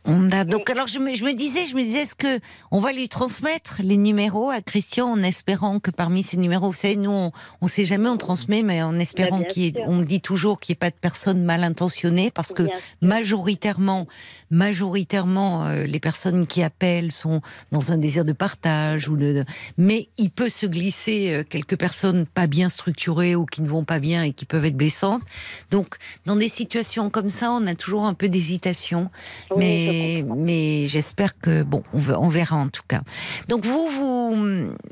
On 0.05 0.31
a 0.31 0.45
donc 0.45 0.69
alors 0.71 0.87
je 0.89 0.99
me, 0.99 1.15
je 1.15 1.25
me 1.25 1.33
disais 1.33 1.67
je 1.67 1.77
me 1.77 1.83
disais 1.83 2.01
est-ce 2.01 2.15
que 2.15 2.41
on 2.71 2.81
va 2.81 2.93
lui 2.93 3.09
transmettre 3.09 3.77
les 3.83 3.97
numéros 3.97 4.51
à 4.51 4.61
Christian 4.61 5.09
en 5.11 5.23
espérant 5.23 5.79
que 5.81 5.91
parmi 5.91 6.23
ces 6.23 6.37
numéros 6.37 6.69
vous 6.69 6.73
savez 6.73 6.97
nous 6.97 7.11
on, 7.11 7.33
on 7.61 7.69
sait 7.69 7.85
jamais 7.85 8.09
on 8.09 8.17
transmet 8.17 8.63
mais 8.63 8.83
en 8.83 8.99
espérant 8.99 9.39
bien 9.39 9.49
qu'il 9.49 9.63
y 9.63 9.67
ait 9.69 9.75
sûr. 9.77 9.85
on 9.87 10.01
dit 10.01 10.21
toujours 10.21 10.59
qu'il 10.59 10.73
n'y 10.73 10.77
ait 10.77 10.81
pas 10.81 10.91
de 10.91 10.97
personnes 11.01 11.45
mal 11.45 11.63
intentionnées 11.63 12.31
parce 12.31 12.53
que 12.53 12.67
majoritairement, 13.01 14.07
majoritairement, 14.53 15.65
euh, 15.67 15.85
les 15.85 16.01
personnes 16.01 16.47
qui 16.47 16.63
appellent 16.63 17.11
sont 17.13 17.41
dans 17.73 17.93
un 17.93 17.99
désir 17.99 18.25
de 18.25 18.33
partage 18.33 19.09
ou 19.09 19.17
de, 19.17 19.45
mais 19.79 20.09
il 20.19 20.31
peut 20.31 20.49
se 20.49 20.67
glisser 20.67 21.33
euh, 21.33 21.45
quelques 21.49 21.77
personnes 21.79 22.27
pas 22.27 22.47
bien 22.47 22.69
structurées 22.69 23.35
ou 23.35 23.45
qui 23.47 23.63
ne 23.63 23.69
vont 23.69 23.85
pas 23.85 23.99
bien 23.99 24.23
et 24.25 24.33
qui 24.33 24.45
peuvent 24.45 24.65
être 24.65 24.77
blessantes. 24.77 25.23
Donc, 25.71 25.97
dans 26.27 26.37
des 26.37 26.49
situations 26.49 27.11
comme 27.11 27.29
ça, 27.29 27.51
on 27.53 27.67
a 27.67 27.75
toujours 27.75 28.05
un 28.05 28.15
peu 28.15 28.29
d'hésitation, 28.29 29.11
Oui, 29.51 29.57
mais 29.59 30.19
je 30.21 30.25
mais 30.35 30.87
j'espère 30.87 31.39
que 31.39 31.63
bon, 31.63 31.83
on, 31.93 31.99
ve- 31.99 32.17
on 32.19 32.29
verra 32.29 32.57
en 32.57 32.69
tout 32.69 32.83
cas. 32.89 33.03
Donc 33.49 33.65
vous 33.65 33.89
vous 33.89 34.35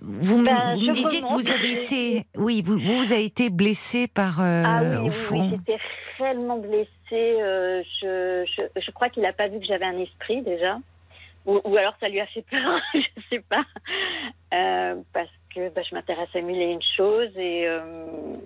vous, 0.03 0.39
me- 0.39 0.45
Ben, 0.45 0.74
vous 0.74 0.81
me 0.81 0.93
disiez 0.95 1.20
que 1.20 1.32
vous 1.32 1.49
avez 1.51 1.73
été, 1.82 2.27
oui, 2.37 2.62
vous 2.65 2.78
vous 2.78 3.12
avez 3.12 3.24
été 3.24 3.51
blessé 3.51 4.07
par 4.09 4.41
euh, 4.41 4.62
Ah 4.66 4.82
oui, 5.03 5.09
au 5.09 5.11
fond. 5.11 5.51
oui, 5.53 5.57
j'étais 5.66 5.78
réellement 6.19 6.59
blessée. 6.59 6.89
Euh, 7.16 7.82
je, 8.01 8.45
je, 8.47 8.81
je 8.81 8.91
crois 8.91 9.09
qu'il 9.09 9.23
n'a 9.23 9.32
pas 9.32 9.49
vu 9.49 9.59
que 9.61 9.66
j'avais 9.66 9.85
un 9.87 9.99
esprit 9.99 10.43
déjà, 10.43 10.78
ou, 11.47 11.61
ou 11.65 11.77
alors 11.77 11.95
ça 12.01 12.09
lui 12.09 12.20
a 12.20 12.27
fait 12.27 12.43
peur, 12.43 12.81
je 12.95 13.23
sais 13.31 13.41
pas, 13.41 13.65
Euh, 14.53 14.97
parce 15.12 15.31
que 15.55 15.69
bah, 15.70 15.82
je 15.89 15.95
m'intéresse 15.95 16.28
à 16.35 16.41
mille 16.41 16.61
et 16.61 16.73
une 16.73 16.82
choses 16.82 17.31
et, 17.37 17.69
euh, 17.69 18.37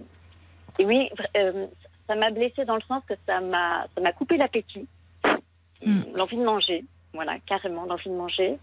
et 0.78 0.85
oui, 0.85 1.09
ça 2.07 2.15
m'a 2.15 2.31
blessée 2.31 2.66
dans 2.66 2.74
le 2.77 2.82
sens 2.82 3.03
que 3.09 3.15
ça 3.27 3.41
m'a, 3.41 3.86
ça 3.95 4.01
m'a 4.03 4.12
coupé 4.12 4.36
l'appétit, 4.36 4.86
Et 5.81 5.86
Mm. 5.86 6.03
l'envie 6.15 6.36
de 6.36 6.45
manger, 6.45 6.85
voilà, 7.15 7.39
carrément 7.47 7.85
l'envie 7.85 8.11
de 8.11 8.15
manger, 8.15 8.59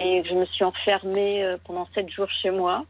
et 0.00 0.24
je 0.24 0.34
me 0.34 0.44
suis 0.46 0.64
enfermée 0.64 1.56
pendant 1.64 1.86
sept 1.94 2.10
jours 2.10 2.30
chez 2.42 2.50
moi. 2.50 2.84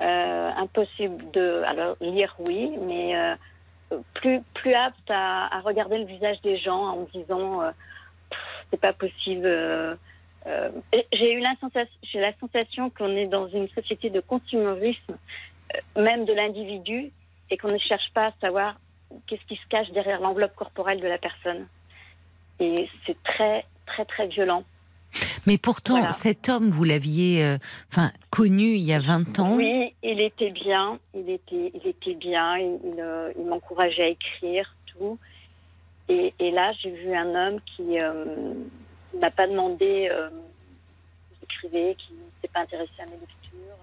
Impossible 0.00 1.30
de 1.32 1.62
alors 1.66 1.96
lire 2.00 2.34
oui 2.40 2.70
mais 2.80 3.14
plus 4.14 4.40
plus 4.54 4.74
apte 4.74 5.10
à, 5.10 5.60
regarder 5.60 5.98
le 5.98 6.04
visage 6.04 6.40
des 6.42 6.58
gens 6.58 6.80
en 6.80 6.96
me 7.00 7.06
disant 7.06 7.62
euh, 7.62 7.70
c'est 8.70 8.80
pas 8.80 8.92
possible 8.92 9.46
euh, 9.46 9.94
euh, 10.46 10.70
j'ai 11.12 11.32
eu 11.32 11.40
la 11.40 11.54
sensation 12.40 12.90
qu'on 12.90 13.16
est 13.16 13.26
dans 13.26 13.48
une 13.48 13.68
société 13.68 14.10
de 14.10 14.20
consumérisme 14.20 15.16
même 15.96 16.24
de 16.24 16.32
l'individu 16.32 17.12
et 17.50 17.56
qu'on 17.56 17.68
ne 17.68 17.78
cherche 17.78 18.10
pas 18.14 18.26
à 18.26 18.32
savoir 18.40 18.76
qu'est-ce 19.26 19.44
qui 19.46 19.56
se 19.56 19.66
cache 19.68 19.90
derrière 19.90 20.20
l'enveloppe 20.20 20.54
corporelle 20.54 21.00
de 21.00 21.08
la 21.08 21.18
personne. 21.18 21.66
Et 22.60 22.88
c'est 23.06 23.22
très 23.22 23.64
très 23.86 24.04
très 24.04 24.26
violent 24.26 24.64
Mais 25.46 25.58
pourtant, 25.58 25.94
Voilà. 25.96 26.10
cet 26.10 26.48
homme, 26.48 26.70
vous 26.70 26.84
l'aviez 26.84 27.42
euh, 27.44 27.58
enfin, 27.90 28.12
connu 28.30 28.74
il 28.74 28.82
y 28.82 28.92
a 28.92 29.00
20 29.00 29.38
ans. 29.38 29.56
Oui, 29.56 29.92
il 30.02 30.20
était 30.20 30.50
bien, 30.50 30.98
il 31.14 31.28
était, 31.30 31.72
il 31.74 31.86
était 31.86 32.14
bien, 32.14 32.58
il, 32.58 32.78
il, 32.84 33.00
euh, 33.00 33.32
il 33.38 33.44
m'encourageait 33.46 34.02
à 34.04 34.08
écrire, 34.08 34.74
tout. 34.86 35.18
Et, 36.08 36.32
et 36.38 36.50
là, 36.50 36.72
j'ai 36.80 36.90
vu 36.90 37.14
un 37.14 37.34
homme 37.34 37.60
qui 37.76 37.98
euh, 38.00 38.54
n'a 39.14 39.30
pas 39.30 39.46
demandé 39.46 40.08
euh, 40.10 40.28
d'écrire, 41.40 41.96
qui 41.96 42.12
ne 42.12 42.18
s'est 42.42 42.48
pas 42.52 42.60
intéressé 42.60 42.92
à 43.00 43.06
mes 43.06 43.12
lectures. 43.12 43.76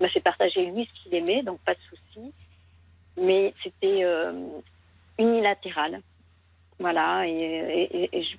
Il 0.00 0.02
m'a 0.02 0.08
fait 0.08 0.20
partager 0.20 0.66
lui 0.66 0.88
ce 0.92 1.02
qu'il 1.02 1.14
aimait, 1.14 1.42
donc 1.42 1.58
pas 1.60 1.74
de 1.74 1.80
souci. 1.88 2.32
Mais 3.20 3.52
c'était 3.62 4.02
euh, 4.04 4.32
unilatéral. 5.18 6.00
Voilà, 6.80 7.26
et, 7.26 7.30
et- 7.32 8.02
et- 8.04 8.18
et 8.18 8.22
je, 8.24 8.36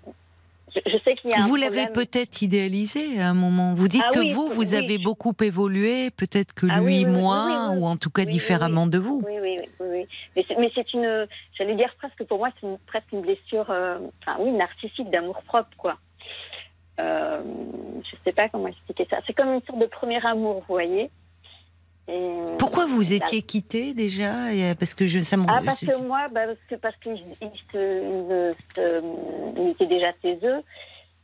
je- 0.75 0.91
je 0.91 0.97
sais 1.03 1.15
qu'il 1.15 1.31
y 1.31 1.33
a 1.33 1.43
un 1.43 1.47
Vous 1.47 1.55
l'avez 1.55 1.87
peut-être 1.87 2.41
idéalisé 2.41 3.19
à 3.21 3.29
un 3.29 3.33
moment. 3.33 3.73
Vous 3.73 3.87
dites 3.87 4.03
Ah 4.05 4.11
que 4.13 4.19
oui, 4.19 4.33
vous, 4.33 4.49
vous 4.49 4.71
oui. 4.73 4.75
avez 4.75 4.97
beaucoup 4.97 5.33
évolué, 5.41 6.11
peut-être 6.11 6.53
que 6.53 6.67
Ah 6.69 6.79
lui 6.79 7.03
oui, 7.03 7.05
moins, 7.05 7.71
ou 7.77 7.85
en 7.85 7.97
tout 7.97 8.09
cas 8.09 8.25
différemment 8.25 8.87
de 8.87 8.97
vous. 8.97 9.21
Oui, 9.25 9.33
oui, 9.41 9.57
oui. 9.79 10.07
Mais 10.35 10.71
c'est, 10.75 10.93
une, 10.93 11.27
j'allais 11.57 11.75
dire 11.75 11.93
presque 11.97 12.23
pour 12.27 12.37
moi, 12.39 12.49
c'est 12.61 12.67
presque 12.87 13.11
une 13.13 13.21
blessure, 13.21 13.69
euh, 13.69 13.99
enfin 14.21 14.37
oui, 14.39 14.51
narcissique 14.51 15.09
d'amour 15.09 15.41
propre, 15.43 15.69
quoi. 15.77 15.97
Euh, 16.99 17.41
je 18.03 18.15
sais 18.23 18.31
pas 18.31 18.47
comment 18.49 18.67
expliquer 18.67 19.05
ça. 19.09 19.17
C'est 19.27 19.33
comme 19.33 19.53
une 19.53 19.61
sorte 19.63 19.79
de 19.79 19.85
premier 19.85 20.25
amour, 20.25 20.55
vous 20.67 20.73
voyez. 20.75 21.09
Et- 22.07 22.55
Pourquoi 22.59 22.85
vous 22.85 22.99
Bah, 23.01 23.15
étiez 23.15 23.41
quitté 23.41 23.93
déjà 23.93 24.53
Et, 24.53 24.75
Parce 24.75 24.93
que 24.93 25.07
je, 25.07 25.21
ça 25.21 25.37
Ah, 25.47 25.59
parce 25.65 25.79
que 25.83 25.97
moi, 26.01 26.27
bah, 26.29 26.45
parce 26.45 26.59
que 26.69 26.75
parce 26.75 26.95
qu'il 26.97 27.17
il 29.57 29.69
était 29.69 29.85
déjà 29.87 30.11
chez 30.21 30.37
eux, 30.43 30.61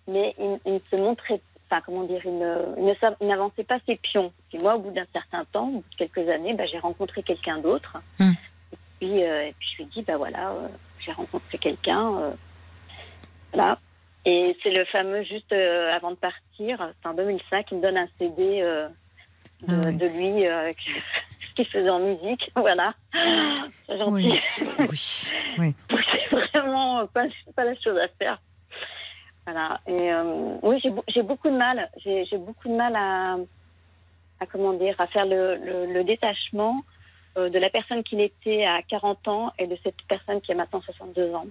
mais 0.07 0.33
il, 0.39 0.59
il 0.65 0.73
ne 0.73 0.79
se 0.89 0.95
montrait, 0.95 1.39
enfin 1.69 1.81
comment 1.85 2.03
dire, 2.03 2.21
il 2.25 2.37
ne- 2.37 3.25
n'avançait 3.27 3.63
pas 3.63 3.79
ses 3.85 3.95
pions. 3.97 4.31
Et 4.53 4.57
moi, 4.59 4.75
au 4.75 4.79
bout 4.79 4.91
d'un 4.91 5.05
certain 5.13 5.45
temps, 5.45 5.67
au 5.67 5.71
bout 5.71 5.83
de 5.91 5.95
quelques 5.97 6.29
années, 6.29 6.53
bah, 6.53 6.65
j'ai 6.65 6.79
rencontré 6.79 7.23
quelqu'un 7.23 7.59
d'autre. 7.59 7.97
Hmm. 8.19 8.31
Et 8.73 8.77
puis, 8.99 9.23
euh, 9.23 9.47
et 9.47 9.53
puis 9.59 9.69
je 9.71 9.77
lui 9.77 9.83
ai 9.83 9.87
dit, 9.87 10.01
bah 10.03 10.17
voilà, 10.17 10.51
euh, 10.51 10.67
j'ai 10.99 11.11
rencontré 11.11 11.57
quelqu'un, 11.57 12.13
euh, 12.17 12.31
voilà. 13.53 13.77
Et 14.25 14.55
c'est 14.61 14.69
le 14.75 14.85
fameux 14.85 15.23
juste 15.23 15.51
euh, 15.51 15.91
avant 15.95 16.11
de 16.11 16.15
partir, 16.15 16.91
c'est 17.01 17.07
en 17.09 17.13
2005, 17.13 17.65
il 17.71 17.77
me 17.77 17.81
donne 17.81 17.97
un 17.97 18.07
CD 18.19 18.61
euh, 18.61 18.87
de, 19.67 19.75
Ah 19.85 19.91
de 19.91 20.05
lui 20.07 20.45
euh, 20.47 20.71
qu'il 21.55 21.65
faisait 21.71 21.89
en 21.89 21.99
musique, 21.99 22.51
voilà. 22.55 22.93
C'est 23.88 23.97
gentil. 23.97 24.39
Oui, 24.79 25.29
oui. 25.59 25.75
c'est 26.51 26.59
vraiment 26.59 27.05
pas, 27.07 27.25
pas 27.55 27.65
la 27.65 27.75
chose 27.75 27.97
à 27.97 28.07
faire. 28.19 28.41
Voilà. 29.45 29.79
Et 29.88 30.11
euh, 30.11 30.55
oui, 30.61 30.79
j'ai 30.83 30.89
beau- 30.91 31.03
j'ai 31.07 31.23
beaucoup 31.23 31.49
de 31.49 31.57
mal. 31.57 31.89
J'ai 32.03 32.38
beaucoup 32.38 32.67
de 32.67 32.75
mal 32.75 32.95
à, 32.95 33.38
à 34.39 34.45
comment 34.45 34.73
dire, 34.73 34.95
à 34.99 35.07
faire 35.07 35.25
le, 35.25 35.55
le- 35.55 35.91
le 35.93 36.03
détachement 36.03 36.83
euh, 37.38 37.49
de 37.49 37.57
la 37.59 37.69
personne 37.69 38.03
qu'il 38.03 38.21
était 38.21 38.65
à 38.65 38.81
40 38.83 39.27
ans 39.27 39.53
et 39.57 39.65
de 39.67 39.77
cette 39.83 40.01
personne 40.07 40.41
qui 40.41 40.51
a 40.51 40.55
maintenant 40.55 40.81
62 40.81 41.33
ans. 41.33 41.45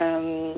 Euh, 0.00 0.52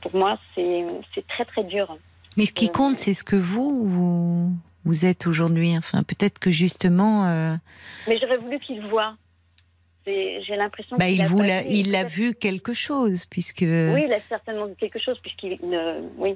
pour 0.00 0.14
moi, 0.16 0.38
c'est 0.54 0.86
très 1.28 1.44
très 1.44 1.64
dur. 1.64 1.96
Mais 2.36 2.46
ce 2.46 2.52
qui 2.52 2.66
Euh, 2.68 2.72
compte, 2.72 2.98
c'est 2.98 3.14
ce 3.14 3.24
que 3.24 3.36
vous, 3.36 3.84
vous, 3.88 4.52
vous 4.88 5.04
êtes 5.04 5.26
aujourd'hui. 5.26 5.76
Enfin, 5.76 6.02
peut-être 6.02 6.38
que 6.38 6.50
justement, 6.50 7.26
euh, 7.26 7.54
Mais 8.08 8.18
j'aurais 8.18 8.38
voulu 8.38 8.58
qu'il 8.58 8.80
voit. 8.88 9.14
C'est- 10.06 10.40
J'ai 10.42 10.56
l'impression 10.56 10.96
bah, 10.96 11.08
il 11.10 11.20
a 11.22 11.28
vous 11.28 11.40
l'a, 11.42 11.60
vu, 11.62 11.68
il 11.70 11.94
a 11.94 12.04
vu 12.04 12.34
quelque 12.34 12.72
chose, 12.72 13.26
puisque 13.26 13.60
Oui, 13.60 14.02
il 14.06 14.12
a 14.12 14.20
certainement 14.28 14.66
vu 14.66 14.74
quelque 14.80 14.98
chose 14.98 15.18
puisqu'il 15.20 15.58
ne. 15.62 16.00
Oui. 16.16 16.34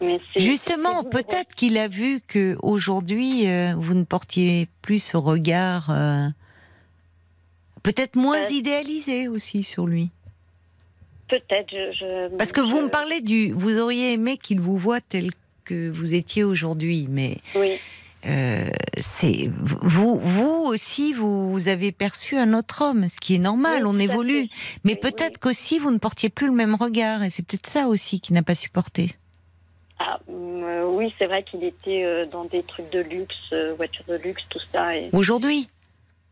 Mais 0.00 0.18
c'est- 0.34 0.40
justement, 0.40 1.04
peut-être 1.04 1.54
qu'il 1.54 1.78
a 1.78 1.86
vu 1.88 2.20
que 2.26 2.56
aujourd'hui, 2.62 3.48
euh, 3.48 3.74
vous 3.76 3.94
ne 3.94 4.02
portiez 4.04 4.68
plus 4.82 4.98
ce 5.02 5.16
regard, 5.16 5.88
euh, 5.90 6.26
peut-être 7.84 8.16
moins 8.16 8.42
Euh, 8.42 8.50
idéalisé 8.50 9.28
aussi 9.28 9.62
sur 9.62 9.86
lui. 9.86 10.10
Peut-être. 11.28 11.70
Je, 11.70 11.92
je- 11.98 12.36
Parce 12.36 12.52
que 12.52 12.60
vous 12.60 12.80
me 12.82 12.88
parlez 12.88 13.20
du, 13.20 13.52
vous 13.52 13.78
auriez 13.78 14.12
aimé 14.12 14.36
qu'il 14.38 14.60
vous 14.60 14.76
voit 14.78 15.00
tel 15.00 15.30
que 15.66 15.90
vous 15.90 16.14
étiez 16.14 16.44
aujourd'hui, 16.44 17.06
mais 17.10 17.36
Oui. 17.54 17.72
euh, 18.26 18.68
c'est 18.98 19.50
vous, 19.82 20.18
vous 20.18 20.64
aussi, 20.66 21.12
vous, 21.12 21.50
vous 21.52 21.68
avez 21.68 21.92
perçu 21.92 22.36
un 22.38 22.54
autre 22.54 22.82
homme, 22.82 23.08
ce 23.10 23.18
qui 23.20 23.34
est 23.34 23.38
normal, 23.38 23.84
Oui, 23.84 23.92
on 23.94 23.98
évolue. 23.98 24.48
Mais 24.84 24.96
peut-être 24.96 25.34
oui. 25.34 25.40
qu'aussi 25.40 25.78
vous 25.78 25.90
ne 25.90 25.98
portiez 25.98 26.30
plus 26.30 26.46
le 26.46 26.54
même 26.54 26.74
regard, 26.74 27.22
et 27.22 27.28
c'est 27.30 27.44
peut-être 27.44 27.66
ça 27.66 27.88
aussi 27.88 28.20
qui 28.20 28.32
n'a 28.32 28.42
pas 28.42 28.54
supporté. 28.54 29.10
Ah, 29.98 30.18
euh, 30.30 30.84
oui, 30.88 31.12
c'est 31.18 31.26
vrai 31.26 31.42
qu'il 31.42 31.64
était 31.64 32.04
euh, 32.04 32.24
dans 32.26 32.44
des 32.44 32.62
trucs 32.62 32.90
de 32.92 33.00
luxe, 33.00 33.52
voitures 33.76 34.04
de 34.08 34.16
luxe, 34.16 34.42
tout 34.48 34.60
ça. 34.72 34.96
Et... 34.96 35.08
Aujourd'hui, 35.12 35.68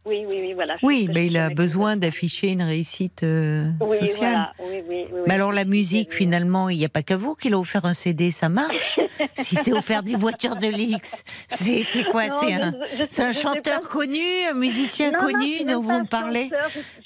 Oui, 0.07 0.25
oui, 0.29 0.37
oui, 0.43 0.53
voilà. 0.53 0.77
oui, 0.83 1.05
Je- 1.09 1.13
mais 1.13 1.27
il 1.27 1.37
a 1.39 1.49
besoin 1.51 1.97
d'afficher 1.97 2.49
une 2.51 2.63
réussite 2.63 3.23
euh, 3.23 3.71
Oui, 3.81 3.97
sociale. 3.99 4.19
voilà. 4.19 4.53
Oui, 4.61 4.67
oui, 4.71 4.83
oui, 4.89 5.07
oui. 5.13 5.21
Mais 5.27 5.35
alors 5.35 5.51
la 5.53 5.65
musique, 5.65 6.13
finalement, 6.13 6.69
il 6.69 6.77
n'y 6.77 6.85
a 6.85 6.89
pas 6.91 7.03
qu'à 7.03 7.17
vous 7.17 7.35
qu'il 7.35 7.55
a 7.55 7.59
offert 7.59 7.85
un 7.87 7.95
CD, 7.95 8.31
ça 8.31 8.49
marche? 8.51 9.01
si 9.35 9.57
c'est 9.57 9.73
offert 9.73 10.03
des 10.03 10.15
voitures 10.17 10.57
de 10.57 10.67
luxe, 10.67 11.23
c'est 11.49 11.83
quoi? 12.11 12.27
Non, 12.29 12.35
C'est 12.43 12.53
un, 12.55 12.73
je- 12.99 13.05
c'est 13.09 13.23
un 13.23 13.33
je 13.33 13.37
sais 13.39 13.43
chanteur 13.43 13.81
pas. 13.81 13.87
connu, 13.89 14.21
un 14.51 14.55
musicien 14.55 15.11
Non, 15.11 15.23
non, 15.23 15.25
connu 15.33 15.55
c'est 15.59 15.65
dont 15.65 15.81
vous 15.81 16.01
me 16.01 16.07
parlez? 16.07 16.51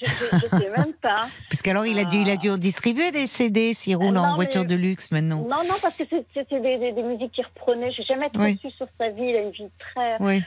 Je, 0.01 0.05
je 0.37 0.45
sais 0.47 0.69
même 0.77 0.93
pas. 1.01 1.27
Parce 1.49 1.61
qu'alors 1.61 1.85
il 1.85 1.97
a 1.99 2.03
dû, 2.05 2.17
il 2.19 2.29
a 2.29 2.35
dû 2.35 2.49
en 2.49 2.57
distribuer 2.57 3.11
des 3.11 3.27
CD 3.27 3.73
s'il 3.73 3.95
roule 3.95 4.13
non, 4.13 4.21
en 4.21 4.29
mais- 4.31 4.35
voiture 4.35 4.65
de 4.65 4.75
luxe 4.75 5.11
maintenant. 5.11 5.37
Non, 5.41 5.63
non, 5.67 5.75
parce 5.81 5.95
que 5.95 6.03
c'était 6.33 6.59
des, 6.59 6.77
des, 6.77 6.91
des 6.91 7.03
musiques 7.03 7.31
qu'il 7.31 7.45
reprenait. 7.45 7.91
J'ai 7.91 8.03
jamais 8.03 8.29
trop 8.29 8.43
su 8.61 8.69
sur 8.75 8.87
sa 8.99 9.09
vie. 9.09 9.23
Il 9.23 9.35
a 9.35 9.41
une 9.41 9.51
vie 9.51 9.69
très, 9.79 10.15
euh, 10.21 10.39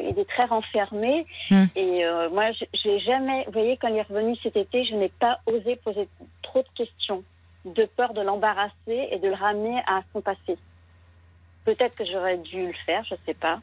il 0.00 0.18
est 0.18 0.28
très 0.28 0.46
renfermé. 0.48 1.26
Et 1.76 1.97
euh, 2.04 2.28
moi, 2.30 2.50
j'ai- 2.52 2.98
jamais, 3.00 3.44
vous 3.46 3.52
voyez, 3.52 3.76
quand 3.76 3.88
il 3.88 3.96
est 3.96 4.02
revenu 4.02 4.36
cet 4.42 4.56
été, 4.56 4.84
je 4.84 4.94
n'ai 4.94 5.08
pas 5.08 5.38
osé 5.46 5.76
poser 5.76 6.08
trop 6.42 6.60
de 6.62 6.68
questions, 6.76 7.22
de 7.64 7.84
peur 7.96 8.12
de 8.14 8.20
l'embarrasser 8.20 9.08
et 9.10 9.18
de 9.18 9.28
le 9.28 9.34
ramener 9.34 9.78
à 9.86 10.02
son 10.12 10.20
passé. 10.20 10.56
Peut-être 11.64 11.94
que 11.96 12.04
j'aurais 12.06 12.38
dû 12.38 12.66
le 12.68 12.72
faire, 12.86 13.04
je 13.04 13.14
sais 13.26 13.34
pas. 13.34 13.60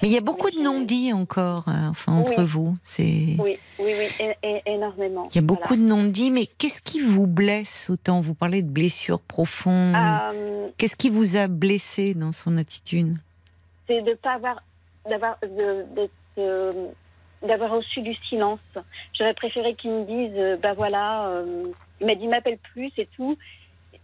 Mais 0.00 0.08
il 0.08 0.14
y 0.14 0.16
a 0.16 0.22
beaucoup 0.22 0.46
Mais 0.46 0.58
de 0.58 0.62
non-dits 0.64 1.12
encore, 1.12 1.64
euh, 1.68 1.88
enfin 1.90 2.12
entre 2.16 2.38
Oui. 2.38 2.46
vous. 2.46 2.76
C'est 2.82 3.02
Oui, 3.38 3.58
oui, 3.78 3.92
oui, 3.98 4.08
é- 4.20 4.36
é- 4.42 4.62
énormément. 4.66 5.28
il 5.30 5.36
y 5.36 5.38
a 5.38 5.42
beaucoup 5.42 5.76
de 5.76 5.82
non-dits, 5.82 6.30
mais 6.30 6.46
qu'est-ce 6.46 6.80
qui 6.80 7.00
vous 7.00 7.26
blesse 7.26 7.90
autant? 7.90 8.20
Vous 8.22 8.32
parlez 8.34 8.62
de 8.62 8.70
blessures 8.70 9.20
profondes. 9.20 9.94
Euh, 9.94 10.68
Qu'est-ce 10.78 10.96
qui 10.96 11.10
vous 11.10 11.36
a 11.36 11.46
blessé 11.46 12.14
dans 12.14 12.32
son 12.32 12.56
attitude? 12.56 13.16
C'est 13.86 14.00
de 14.02 14.14
pas 14.14 14.32
avoir 14.34 14.62
d'avoir 15.08 15.36
de- 15.42 15.84
d'être, 15.94 16.12
euh, 16.38 16.86
d'avoir 17.46 17.70
reçu 17.70 18.00
du 18.02 18.14
silence. 18.14 18.60
J'aurais 19.18 19.34
préféré 19.34 19.74
qu'il 19.74 19.90
me 19.90 20.04
dise 20.04 20.32
euh, 20.36 20.56
bah 20.56 20.74
voilà, 20.74 21.26
euh, 21.28 21.66
il 22.00 22.06
m'a 22.06 22.14
dit 22.14 22.28
m'appelle 22.28 22.58
plus 22.58 22.92
et 22.98 23.06
tout. 23.16 23.36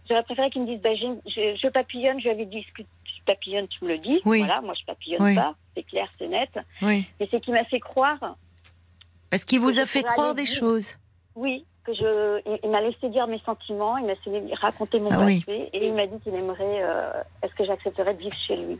J'aurais 0.09 0.23
préféré 0.23 0.49
qu'il 0.49 0.61
me 0.63 0.67
dise 0.67 0.81
bah 0.81 0.95
je, 0.95 1.55
je 1.61 1.67
papillonne, 1.69 2.19
je 2.19 2.25
lui 2.25 2.31
avais 2.31 2.45
dit 2.45 2.65
ce 2.67 2.73
que 2.81 2.87
tu 3.05 3.21
papillonnes, 3.25 3.67
tu 3.67 3.83
me 3.85 3.91
le 3.91 3.97
dis. 3.99 4.21
Oui. 4.25 4.39
Voilà, 4.39 4.61
moi 4.61 4.73
je 4.79 4.85
papillonne 4.85 5.21
Oui. 5.21 5.35
pas, 5.35 5.53
c'est 5.75 5.83
clair, 5.83 6.07
c'est 6.17 6.27
net. 6.27 6.49
Oui. 6.81 7.05
Mais 7.19 7.27
c'est 7.31 7.39
qu'il 7.41 7.53
m'a 7.53 7.63
fait 7.65 7.79
croire, 7.79 8.35
Parce 9.29 9.45
qu'il 9.45 9.59
vous 9.59 9.79
a 9.79 9.85
fait 9.85 10.03
croire 10.03 10.33
des 10.33 10.43
dire. 10.43 10.55
choses. 10.59 10.97
oui, 11.35 11.65
que 11.85 11.93
je, 11.93 12.41
il, 12.45 12.59
il 12.63 12.69
m'a 12.69 12.81
laissé 12.81 13.07
dire 13.09 13.25
mes 13.27 13.39
sentiments, 13.39 13.97
il 13.97 14.05
m'a 14.05 14.13
laissé 14.13 14.53
raconter 14.55 14.99
mon 14.99 15.09
Ah 15.11 15.19
oui. 15.25 15.39
passé 15.39 15.69
et 15.73 15.87
il 15.87 15.93
m'a 15.93 16.07
dit 16.07 16.19
qu'il 16.21 16.35
aimerait, 16.35 16.81
euh, 16.83 17.11
est-ce 17.41 17.53
que 17.55 17.63
j'accepterais 17.65 18.13
de 18.13 18.19
vivre 18.19 18.35
chez 18.47 18.57
lui. 18.57 18.77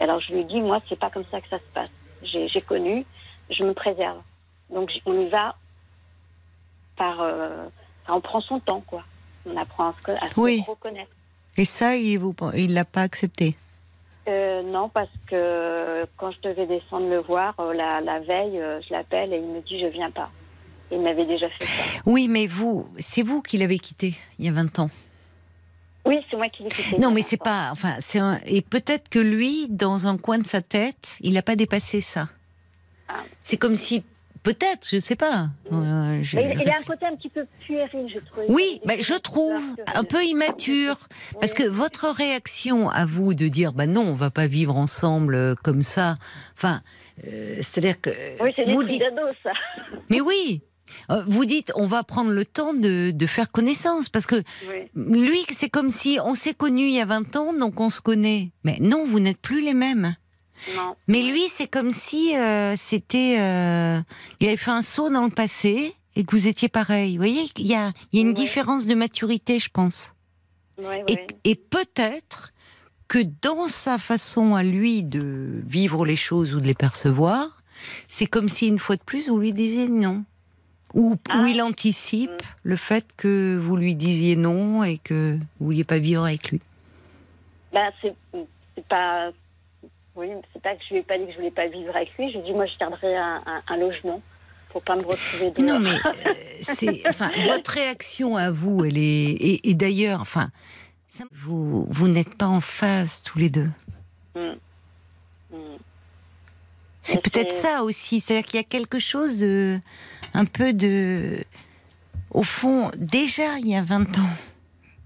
Alors 0.00 0.20
je 0.20 0.32
lui 0.32 0.40
ai 0.40 0.44
dit, 0.44 0.60
moi, 0.60 0.80
c'est 0.88 0.98
pas 0.98 1.08
comme 1.10 1.24
ça 1.30 1.40
que 1.40 1.48
ça 1.48 1.58
se 1.58 1.64
passe. 1.72 1.90
J'ai 2.22 2.60
connu, 2.60 3.04
je 3.50 3.62
me 3.64 3.72
préserve. 3.74 4.18
Donc 4.70 4.90
on 5.06 5.20
y 5.20 5.28
va 5.28 5.54
par. 6.96 7.20
euh, 7.20 7.66
on 8.08 8.20
prend 8.20 8.40
son 8.40 8.60
temps, 8.60 8.82
quoi. 8.86 9.02
On 9.48 9.56
apprend 9.56 9.88
à 9.90 9.94
se, 10.04 10.10
à 10.12 10.28
se 10.28 10.40
Oui. 10.40 10.62
reconnaître. 10.66 11.10
Et 11.56 11.64
ça, 11.64 11.96
il 11.96 12.18
vous, 12.18 12.34
il 12.54 12.74
l'a 12.74 12.84
pas 12.84 13.02
accepté? 13.02 13.56
Euh, 14.28 14.62
non, 14.62 14.88
parce 14.88 15.08
que 15.28 16.04
quand 16.16 16.30
je 16.32 16.40
devais 16.48 16.66
descendre 16.66 17.08
le 17.08 17.18
voir, 17.18 17.54
euh, 17.60 17.72
la, 17.72 18.00
la 18.00 18.18
veille, 18.20 18.60
je 18.86 18.92
l'appelle 18.92 19.32
et 19.32 19.36
il 19.38 19.46
me 19.46 19.60
dit 19.60 19.78
je 19.80 19.86
viens 19.86 20.10
pas. 20.10 20.30
Il 20.90 21.00
m'avait 21.00 21.24
déjà 21.26 21.48
fait 21.48 21.64
ça. 21.66 21.82
Oui, 22.06 22.28
mais 22.28 22.46
vous, 22.46 22.88
c'est 22.98 23.22
vous 23.22 23.42
qui 23.42 23.58
l'avez 23.58 23.78
quitté 23.78 24.14
il 24.38 24.44
y 24.44 24.48
a 24.48 24.52
20 24.52 24.78
ans. 24.80 24.90
Oui, 26.04 26.18
c'est 26.30 26.36
moi 26.36 26.48
qui 26.48 26.62
l'ai 26.62 26.68
quitté. 26.70 26.98
Non, 26.98 27.10
mais 27.10 27.22
c'est 27.22 27.40
20 27.42 27.42
ans. 27.42 27.44
pas. 27.66 27.68
Enfin, 27.72 27.96
c'est 27.98 28.20
un- 28.20 28.38
et 28.46 28.62
peut-être 28.62 29.08
que 29.08 29.18
lui, 29.18 29.66
dans 29.68 30.06
un 30.06 30.16
coin 30.16 30.38
de 30.38 30.46
sa 30.46 30.60
tête, 30.60 31.16
il 31.20 31.32
n'a 31.34 31.42
pas 31.42 31.56
dépassé 31.56 32.00
ça. 32.00 32.28
C'est 33.42 33.56
comme 33.56 33.76
si, 33.76 34.02
peut-être, 34.42 34.88
je 34.90 34.98
sais 34.98 35.16
pas. 35.16 35.48
Euh, 35.72 36.20
je- 36.22 36.36
Mais 36.36 36.52
il, 36.54 36.62
il 36.62 36.70
a 36.70 36.78
un 36.78 36.82
côté 36.82 37.06
un 37.06 37.16
petit 37.16 37.28
peu 37.28 37.46
puéril, 37.60 38.08
je 38.12 38.18
trouve. 38.20 38.44
Oui, 38.48 38.80
bah, 38.84 38.94
je 38.98 39.14
trouve 39.14 39.60
un 39.94 40.04
peu 40.04 40.22
immature. 40.24 41.08
Parce 41.40 41.52
que 41.54 41.62
votre 41.64 42.08
réaction 42.08 42.88
à 42.90 43.04
vous 43.06 43.34
de 43.34 43.48
dire, 43.48 43.72
bah 43.72 43.86
non, 43.86 44.02
on 44.02 44.12
va 44.14 44.30
pas 44.30 44.46
vivre 44.46 44.76
ensemble 44.76 45.34
euh, 45.34 45.54
comme 45.62 45.82
ça. 45.82 46.16
Enfin, 46.56 46.82
euh, 47.26 47.56
c'est-à-dire 47.56 48.00
que 48.00 48.10
Oui, 48.42 48.52
c'est 48.54 48.64
des 48.64 48.72
vous 48.72 48.82
dites, 48.84 49.02
ça. 49.42 49.52
mais 50.10 50.20
oui, 50.20 50.62
vous 51.26 51.44
dites, 51.44 51.72
on 51.74 51.86
va 51.86 52.04
prendre 52.04 52.30
le 52.30 52.44
temps 52.44 52.72
de, 52.72 53.10
de 53.10 53.26
faire 53.26 53.50
connaissance 53.50 54.08
parce 54.08 54.26
que 54.26 54.36
Oui. 54.68 54.88
lui, 54.94 55.44
c'est 55.50 55.68
comme 55.68 55.90
si 55.90 56.18
on 56.24 56.34
s'est 56.36 56.54
connus 56.54 56.86
il 56.86 56.94
y 56.94 57.00
a 57.00 57.04
20 57.04 57.34
ans, 57.36 57.52
donc 57.52 57.80
on 57.80 57.90
se 57.90 58.00
connaît. 58.00 58.50
Mais 58.64 58.76
non, 58.80 59.04
vous 59.04 59.18
n'êtes 59.18 59.38
plus 59.40 59.60
les 59.62 59.74
mêmes. 59.74 60.14
Non. 60.76 60.96
Mais 61.08 61.22
lui, 61.22 61.48
c'est 61.48 61.66
comme 61.66 61.90
si 61.90 62.36
euh, 62.36 62.74
c'était, 62.76 63.36
euh, 63.38 64.00
il 64.40 64.48
avait 64.48 64.56
fait 64.56 64.70
un 64.70 64.82
saut 64.82 65.10
dans 65.10 65.24
le 65.24 65.30
passé 65.30 65.94
et 66.16 66.24
que 66.24 66.34
vous 66.34 66.46
étiez 66.46 66.68
pareil. 66.68 67.12
Vous 67.12 67.22
voyez, 67.22 67.44
il 67.58 67.66
y 67.66 67.74
a, 67.74 67.92
il 68.12 68.18
y 68.20 68.22
a 68.22 68.26
une 68.26 68.34
différence 68.34 68.86
de 68.86 68.94
maturité, 68.94 69.58
je 69.58 69.68
pense. 69.70 70.12
Et, 71.08 71.18
et 71.44 71.54
peut-être 71.54 72.52
que 73.08 73.18
dans 73.42 73.68
sa 73.68 73.98
façon 73.98 74.54
à 74.54 74.62
lui 74.62 75.02
de 75.02 75.62
vivre 75.66 76.04
les 76.04 76.16
choses 76.16 76.54
ou 76.54 76.60
de 76.60 76.66
les 76.66 76.74
percevoir, 76.74 77.62
c'est 78.08 78.26
comme 78.26 78.48
si 78.48 78.66
une 78.68 78.78
fois 78.78 78.96
de 78.96 79.02
plus 79.02 79.28
vous 79.28 79.38
lui 79.38 79.52
disiez 79.52 79.88
non. 79.88 80.24
Ou, 80.94 81.16
Ah. 81.28 81.40
ou 81.42 81.46
il 81.46 81.60
anticipe 81.62 82.30
Mm. 82.30 82.46
le 82.64 82.76
fait 82.76 83.06
que 83.16 83.58
vous 83.62 83.76
lui 83.76 83.94
disiez 83.94 84.36
non 84.36 84.82
et 84.84 84.98
que 84.98 85.36
vous 85.60 85.66
vouliez 85.66 85.84
pas 85.84 85.98
vivre 85.98 86.24
avec 86.24 86.50
lui. 86.50 86.60
Ben, 87.72 87.90
c'est 88.00 88.14
c'est 88.74 88.86
pas. 88.88 89.30
Oui, 90.16 90.28
c'est 90.52 90.62
pas 90.62 90.74
que 90.74 90.82
je 90.88 90.94
lui 90.94 91.00
ai 91.00 91.02
pas 91.02 91.18
dit 91.18 91.26
que 91.26 91.32
je 91.32 91.36
voulais 91.36 91.50
pas 91.50 91.68
vivre 91.68 91.94
avec 91.94 92.16
lui. 92.18 92.30
Je 92.30 92.38
lui 92.38 92.44
ai 92.44 92.50
dit, 92.50 92.52
moi, 92.54 92.66
je 92.66 92.76
garderai 92.78 93.16
un, 93.16 93.42
un, 93.46 93.62
un 93.68 93.76
logement 93.76 94.22
pour 94.70 94.82
pas 94.82 94.96
me 94.96 95.04
retrouver 95.04 95.50
dehors. 95.50 95.68
Non, 95.68 95.78
mais 95.78 95.90
euh, 96.26 96.32
c'est, 96.62 97.02
enfin, 97.06 97.30
votre 97.46 97.70
réaction 97.70 98.36
à 98.36 98.50
vous, 98.50 98.84
elle 98.84 98.96
est, 98.98 99.02
et, 99.02 99.68
et 99.70 99.74
d'ailleurs, 99.74 100.20
enfin, 100.22 100.50
ça- 101.08 101.24
vous, 101.32 101.86
vous 101.90 102.08
n'êtes 102.08 102.34
pas 102.34 102.46
en 102.46 102.60
phase 102.62 103.22
tous 103.22 103.38
les 103.38 103.50
deux. 103.50 103.68
Mm. 104.34 104.52
Mm. 105.52 105.56
C'est 107.02 107.22
peut-être 107.22 107.52
ça 107.52 107.84
aussi, 107.84 108.20
c'est-à-dire 108.20 108.46
qu'il 108.46 108.56
y 108.58 108.60
a 108.60 108.64
quelque 108.66 108.98
chose 108.98 109.38
de, 109.38 109.78
un 110.34 110.44
peu 110.44 110.72
de, 110.72 111.38
au 112.32 112.42
fond, 112.42 112.90
déjà 112.96 113.58
il 113.58 113.68
y 113.68 113.76
a 113.76 113.82
20 113.82 114.18
ans, 114.18 114.28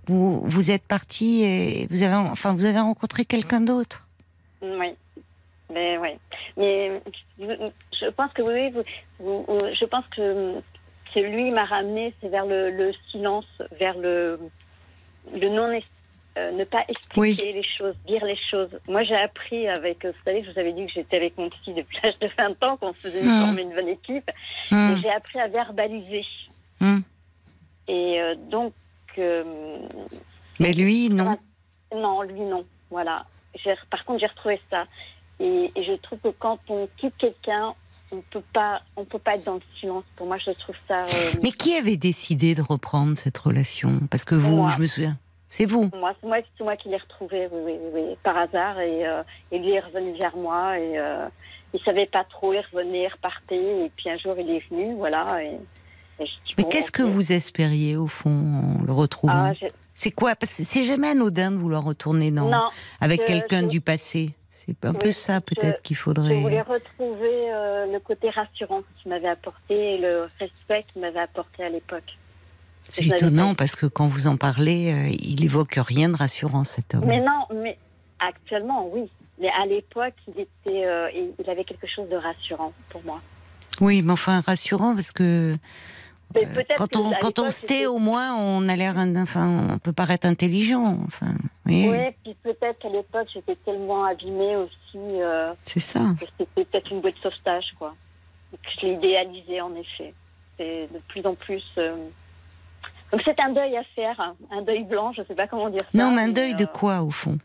vous, 0.06 0.40
vous 0.46 0.70
êtes 0.70 0.84
parti 0.84 1.42
et 1.42 1.86
vous 1.90 2.00
avez, 2.02 2.14
enfin, 2.14 2.54
vous 2.54 2.64
avez 2.64 2.78
rencontré 2.78 3.24
quelqu'un 3.26 3.60
d'autre. 3.60 4.06
Oui. 4.62 4.94
Mais 5.72 5.98
oui. 5.98 6.10
Mais 6.56 7.00
je- 7.38 8.08
pense 8.10 8.32
que 8.32 8.42
oui, 8.42 8.70
vous, 8.70 8.82
vous- 9.18 9.44
vous- 9.46 9.74
je 9.74 9.84
pense 9.84 10.04
que, 10.08 10.54
que 11.14 11.20
lui 11.20 11.50
m'a 11.50 11.64
ramené, 11.64 12.12
c'est 12.20 12.28
vers 12.28 12.46
le, 12.46 12.70
le 12.70 12.92
silence, 13.10 13.46
vers 13.78 13.96
le, 13.96 14.38
le 15.32 15.48
non 15.48 15.70
euh, 16.38 16.50
ne 16.52 16.64
pas 16.64 16.84
expliquer 16.88 17.52
les 17.52 17.62
choses, 17.64 17.94
dire 18.06 18.24
les 18.24 18.38
choses. 18.50 18.78
Moi, 18.88 19.02
j'ai 19.04 19.16
appris 19.16 19.68
avec, 19.68 20.04
vous 20.04 20.12
savez, 20.24 20.42
je 20.44 20.50
vous 20.52 20.58
avais 20.58 20.72
dit 20.72 20.86
que 20.86 20.92
j'étais 20.92 21.16
avec 21.16 21.36
mon 21.38 21.48
petit 21.50 21.72
depuis 21.72 21.98
l'âge 22.02 22.18
de 22.20 22.28
20 22.36 22.62
ans, 22.64 22.76
qu'on 22.76 22.92
faisait 22.92 23.22
Hmm. 23.22 23.40
former 23.40 23.62
une 23.62 23.74
bonne 23.74 23.88
équipe. 23.88 24.30
Et 24.72 25.00
j'ai 25.02 25.10
appris 25.10 25.38
à 25.40 25.48
verbaliser. 25.48 26.24
hum. 26.80 27.02
Et 27.88 28.20
euh, 28.20 28.34
donc, 28.36 28.72
euh, 29.18 29.44
Mais 30.60 30.72
lui, 30.72 31.10
non. 31.10 31.36
non, 31.94 32.22
lui 32.22 32.40
non. 32.40 32.64
Voilà. 32.90 33.24
Par 33.90 34.04
contre, 34.04 34.20
j'ai 34.20 34.26
retrouvé 34.26 34.60
ça. 34.70 34.84
Et, 35.40 35.70
et 35.74 35.84
je 35.84 35.92
trouve 35.94 36.18
que 36.18 36.28
quand 36.28 36.58
on 36.68 36.88
quitte 36.96 37.14
quelqu'un, 37.18 37.72
on 38.12 38.20
peut 38.30 38.42
pas, 38.52 38.82
on 38.96 39.04
peut 39.04 39.18
pas 39.18 39.36
être 39.36 39.44
dans 39.44 39.54
le 39.54 39.60
silence. 39.78 40.04
Pour 40.16 40.26
moi, 40.26 40.36
je 40.38 40.50
trouve 40.50 40.76
ça. 40.88 41.04
euh, 41.04 41.32
Mais 41.42 41.50
qui 41.52 41.74
avait 41.74 41.96
décidé 41.96 42.54
de 42.54 42.62
reprendre 42.62 43.16
cette 43.16 43.38
relation? 43.38 44.00
Parce 44.10 44.24
que 44.24 44.34
vous, 44.34 44.56
Moi. 44.56 44.72
je 44.76 44.80
me 44.82 44.86
souviens, 44.86 45.16
c'est 45.48 45.66
vous. 45.66 45.90
Moi, 45.94 46.12
c'est 46.20 46.62
moi, 46.64 46.76
qui 46.76 46.88
l'ai 46.88 46.96
retrouvé, 46.96 47.48
oui, 47.52 47.72
oui, 47.78 47.90
oui, 47.94 48.16
par 48.22 48.36
hasard. 48.36 48.80
Et, 48.80 49.06
euh, 49.06 49.22
et 49.52 49.58
lui 49.58 49.70
est 49.72 49.80
revenu 49.80 50.12
vers 50.18 50.36
moi. 50.36 50.78
Et 50.78 50.98
euh, 50.98 51.26
il 51.72 51.80
savait 51.82 52.06
pas 52.06 52.24
trop, 52.24 52.52
il 52.52 52.62
revenait, 52.72 53.04
il 53.04 53.08
repartait. 53.08 53.84
Et 53.86 53.90
puis 53.96 54.10
un 54.10 54.18
jour, 54.18 54.34
il 54.38 54.50
est 54.50 54.68
venu, 54.70 54.94
voilà. 54.96 55.26
Et, 55.42 55.54
et 56.20 56.26
je 56.26 56.32
dis, 56.46 56.54
Mais 56.58 56.64
bon, 56.64 56.68
qu'est-ce 56.68 56.90
que 56.92 57.02
vous 57.02 57.32
espériez 57.32 57.96
au 57.96 58.08
fond 58.08 58.76
en 58.80 58.82
le 58.84 58.92
retrouvant? 58.92 59.52
Ah, 59.52 59.66
C'est 60.02 60.10
quoi? 60.12 60.32
C'est 60.42 60.82
jamais 60.82 61.08
anodin 61.08 61.50
de 61.50 61.56
vouloir 61.58 61.84
retourner 61.84 62.30
dans, 62.30 62.48
Non, 62.48 62.70
avec 63.02 63.20
je- 63.20 63.26
quelqu'un 63.26 63.60
je- 63.60 63.66
du 63.66 63.82
passé. 63.82 64.30
C'est 64.48 64.82
un 64.86 64.92
Oui, 64.92 64.98
peu 64.98 65.12
ça 65.12 65.42
peut-être 65.42 65.82
qu'il 65.82 65.94
je 65.94 66.00
faudrait. 66.00 66.40
voulais 66.40 66.62
retrouver 66.62 67.42
euh, 67.52 67.84
le 67.92 67.98
côté 68.00 68.30
rassurant 68.30 68.80
qu'il 68.96 69.10
m'avait 69.10 69.28
apporté 69.28 69.96
et 69.96 69.98
le 69.98 70.28
respect 70.38 70.86
qu'il 70.90 71.02
m'avait 71.02 71.20
apporté 71.20 71.64
à 71.64 71.68
l'époque. 71.68 72.16
C'est 72.88 73.02
je 73.02 73.12
étonnant 73.14 73.54
parce 73.54 73.76
que 73.76 73.84
quand 73.84 74.06
vous 74.06 74.26
en 74.26 74.38
parlez, 74.38 74.90
euh, 74.90 75.14
il 75.20 75.44
évoque 75.44 75.74
rien 75.76 76.08
de 76.08 76.16
rassurant 76.16 76.64
cet 76.64 76.94
homme. 76.94 77.04
Mais 77.04 77.20
non, 77.20 77.44
mais 77.62 77.76
actuellement, 78.20 78.88
oui. 78.90 79.02
Mais 79.38 79.50
à 79.62 79.66
l'époque, 79.66 80.14
il 80.28 80.40
était, 80.40 80.86
euh, 80.86 81.10
il 81.14 81.32
il 81.38 81.50
avait 81.50 81.64
quelque 81.64 81.86
chose 81.86 82.08
de 82.08 82.16
rassurant 82.16 82.72
pour 82.88 83.02
moi. 83.04 83.20
Oui, 83.82 84.00
mais 84.00 84.12
enfin 84.12 84.40
rassurant 84.40 84.94
parce 84.94 85.12
que 85.12 85.56
Mais 86.34 86.46
euh, 86.46 86.62
quand 86.76 86.96
on 86.96 87.12
à 87.12 87.16
quand 87.18 87.38
on 87.38 87.50
se 87.50 87.66
tait, 87.66 87.86
au 87.86 87.98
moins 87.98 88.34
on 88.36 88.68
a 88.68 88.76
l'air, 88.76 88.94
enfin 89.16 89.68
on 89.74 89.78
peut 89.78 89.92
paraître 89.92 90.26
intelligent. 90.26 90.98
Enfin, 91.06 91.34
oui, 91.66 91.88
Oui, 91.88 91.98
puis 92.22 92.36
peut-être 92.42 92.78
qu'à 92.78 92.88
l'époque, 92.88 93.28
j'étais 93.32 93.56
tellement 93.56 94.04
abîmée 94.04 94.56
aussi 94.56 94.96
euh, 94.96 95.52
c'est 95.64 95.80
ça. 95.80 96.00
que 96.20 96.26
c'était 96.38 96.64
peut-être 96.64 96.90
une 96.92 97.00
bouée 97.00 97.12
de 97.12 97.18
sauvetage, 97.18 97.72
quoi. 97.78 97.94
Donc, 98.52 98.60
je 98.76 98.86
l'ai 98.86 98.92
idéalisé, 98.94 99.60
en 99.60 99.74
effet. 99.74 100.12
C'est 100.56 100.88
de 100.92 100.98
plus 101.08 101.24
en 101.26 101.34
plus. 101.34 101.64
euh, 101.78 101.96
Donc 103.12 103.22
c'est 103.24 103.38
un 103.40 103.50
deuil 103.50 103.76
à 103.76 103.82
faire, 103.94 104.18
hein. 104.20 104.34
un 104.52 104.62
deuil 104.62 104.84
blanc, 104.84 105.12
je 105.12 105.22
sais 105.22 105.34
pas 105.34 105.46
comment 105.48 105.68
dire 105.70 105.80
ça. 105.80 105.98
Non, 105.98 106.10
mais 106.12 106.22
un 106.22 106.28
deuil 106.28 106.54
de 106.54 106.64
euh, 106.64 106.66
quoi 106.66 107.02
au 107.02 107.10
fond? 107.10 107.38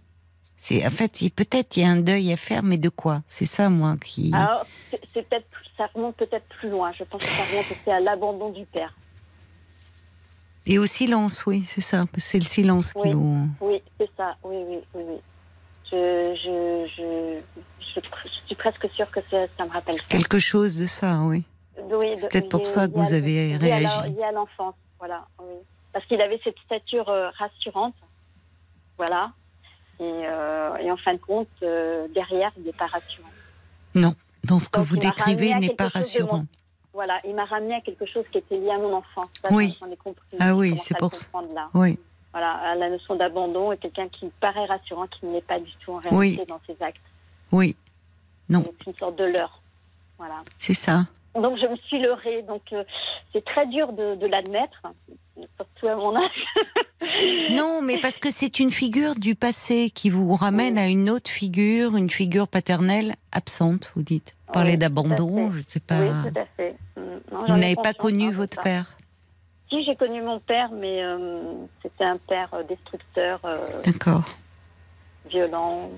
C'est 0.57 0.85
en 0.85 0.89
fait, 0.91 1.21
il- 1.21 1.31
peut-être 1.31 1.77
il 1.77 1.83
y 1.83 1.85
a 1.85 1.89
un 1.89 1.97
deuil 1.97 2.31
à 2.33 2.37
faire, 2.37 2.63
mais 2.63 2.77
de 2.77 2.89
quoi? 2.89 3.21
C'est 3.27 3.45
ça 3.45 3.69
moi 3.69 3.95
qui. 4.03 4.31
Alors, 4.33 4.65
c'est 5.13 5.27
peut-être, 5.27 5.45
ça 5.77 5.87
remonte 5.93 6.15
peut-être 6.15 6.45
plus 6.59 6.69
loin. 6.69 6.91
Je 6.97 7.03
pense 7.03 7.21
que 7.21 7.27
ça 7.29 7.43
remonte 7.51 7.65
aussi 7.71 7.91
à 7.91 7.99
l'abandon 7.99 8.49
du 8.51 8.65
père. 8.65 8.93
Et 10.65 10.79
au 10.79 10.85
silence, 10.87 11.45
oui, 11.45 11.63
c'est 11.67 11.81
ça. 11.81 12.05
C'est 12.17 12.39
le 12.39 12.45
silence 12.45 12.93
qui 12.93 13.11
vous. 13.11 13.47
Oui, 13.61 13.81
c'est 13.99 14.09
ça. 14.17 14.35
Oui, 14.43 14.55
oui, 14.67 14.77
oui, 14.95 15.03
oui. 15.09 15.17
Je, 15.91 16.35
je, 16.35 16.87
je, 16.97 17.39
je, 17.79 18.29
suis 18.47 18.55
presque 18.55 18.89
sûre 18.91 19.09
que 19.11 19.19
ça, 19.29 19.45
me 19.65 19.69
rappelle 19.71 19.95
ça. 19.95 20.03
Quelque 20.09 20.39
chose 20.39 20.75
de 20.77 20.87
ça, 20.87 21.19
oui. 21.21 21.43
Oui, 21.91 22.13
C'est 22.15 22.29
peut-être 22.31 22.49
pour 22.49 22.65
ça 22.65 22.87
que 22.87 22.97
à- 22.97 23.03
vous 23.03 23.13
avez 23.13 23.55
réagi. 23.57 24.13
Lié 24.13 24.23
à 24.23 24.31
l'enfance, 24.31 24.73
voilà. 24.97 25.27
Oui. 25.39 25.53
Parce 25.93 26.03
qu'il 26.07 26.19
avait 26.19 26.39
cette 26.43 26.57
stature 26.65 27.07
euh, 27.09 27.29
rassurante, 27.37 27.93
voilà. 28.97 29.31
Et, 29.99 30.03
euh, 30.03 30.75
et 30.77 30.91
en 30.91 30.97
fin 30.97 31.13
de 31.13 31.19
compte, 31.19 31.47
euh, 31.63 32.07
derrière, 32.13 32.51
il 32.57 32.63
n'est 32.63 32.73
pas 32.73 32.87
rassurant. 32.87 33.29
Non, 33.95 34.13
dans 34.43 34.59
ce 34.59 34.69
que 34.69 34.77
Donc, 34.79 34.87
vous 34.87 34.95
il 34.95 34.99
décrivez 34.99 35.53
à 35.53 35.59
n'est 35.59 35.69
pas 35.73 35.87
rassurant. 35.87 36.37
mon- 36.39 36.47
Voilà, 36.93 37.19
il 37.25 37.33
m'a 37.35 37.45
ramené 37.45 37.75
à 37.75 37.81
quelque 37.81 38.05
chose 38.05 38.25
qui 38.31 38.37
était 38.39 38.57
lié 38.57 38.71
à 38.71 38.77
mon 38.77 38.93
enfance. 38.93 39.27
Ça, 39.41 39.47
Oui. 39.51 39.77
J'en 39.79 39.89
ai 39.89 39.95
compris. 39.97 40.23
Ah 40.39 40.55
oui, 40.55 40.77
c'est 40.77 40.97
pour 40.97 41.13
ça. 41.13 41.27
là. 41.53 41.69
Oui, 41.73 41.97
Voilà, 42.31 42.51
à 42.51 42.75
la 42.75 42.89
notion 42.89 43.15
d'abandon 43.15 43.71
et 43.71 43.77
quelqu'un 43.77 44.09
qui 44.09 44.29
paraît 44.41 44.65
rassurant, 44.65 45.07
qui 45.07 45.25
ne 45.25 45.33
l'est 45.33 45.45
pas 45.47 45.59
du 45.59 45.71
tout 45.79 45.93
en 45.93 45.97
réalité 45.99 46.39
Oui. 46.41 46.45
dans 46.47 46.59
ses 46.67 46.75
actes. 46.83 47.01
oui, 47.53 47.75
Non. 48.49 48.63
C'est 48.79 48.91
une 48.91 48.97
sorte 48.97 49.15
de 49.17 49.23
leurre. 49.25 49.61
Voilà. 50.17 50.41
c'est 50.59 50.73
ça. 50.73 51.05
Donc 51.35 51.57
je 51.57 51.65
me 51.67 51.75
suis 51.77 51.99
leurrée. 51.99 52.41
Donc 52.43 52.61
euh, 52.73 52.83
c'est 53.33 53.43
très 53.43 53.65
dur 53.67 53.91
de, 53.93 54.15
de 54.15 54.27
l'admettre, 54.27 54.81
surtout 55.57 55.87
à 55.87 55.95
mon 55.95 56.15
âge. 56.15 56.45
Non, 57.51 57.81
mais 57.83 57.99
parce 57.99 58.17
que 58.17 58.31
c'est 58.31 58.59
une 58.59 58.71
figure 58.71 59.13
du 59.15 59.35
passé 59.35 59.91
qui 59.93 60.09
vous 60.09 60.33
ramène 60.35 60.75
Oui. 60.75 60.79
à 60.79 60.87
une 60.87 61.09
autre 61.09 61.29
figure, 61.29 61.95
une 61.97 62.09
figure 62.09 62.47
paternelle 62.47 63.13
absente, 63.31 63.91
vous 63.95 64.01
dites. 64.01 64.33
Parler 64.51 64.71
Oui, 64.71 64.77
d'abandon, 64.79 65.51
je 65.51 65.59
ne 65.59 65.63
sais 65.67 65.79
pas. 65.79 65.99
Oui, 65.99 66.31
tout 66.31 66.39
à 66.39 66.45
fait. 66.57 66.75
Mm. 66.97 67.01
Non, 67.31 67.45
vous 67.47 67.57
n'avez 67.57 67.75
pas 67.75 67.93
connu 67.93 68.29
hein, 68.29 68.33
votre 68.33 68.59
père. 68.61 68.97
Si 69.69 69.83
j'ai 69.83 69.95
connu 69.95 70.21
mon 70.21 70.39
père, 70.39 70.71
mais 70.71 71.03
euh, 71.03 71.43
c'était 71.83 72.05
un 72.05 72.17
père 72.17 72.49
euh, 72.53 72.63
destructeur, 72.63 73.39
euh, 73.45 73.57
D'accord. 73.83 74.23
violent, 75.29 75.91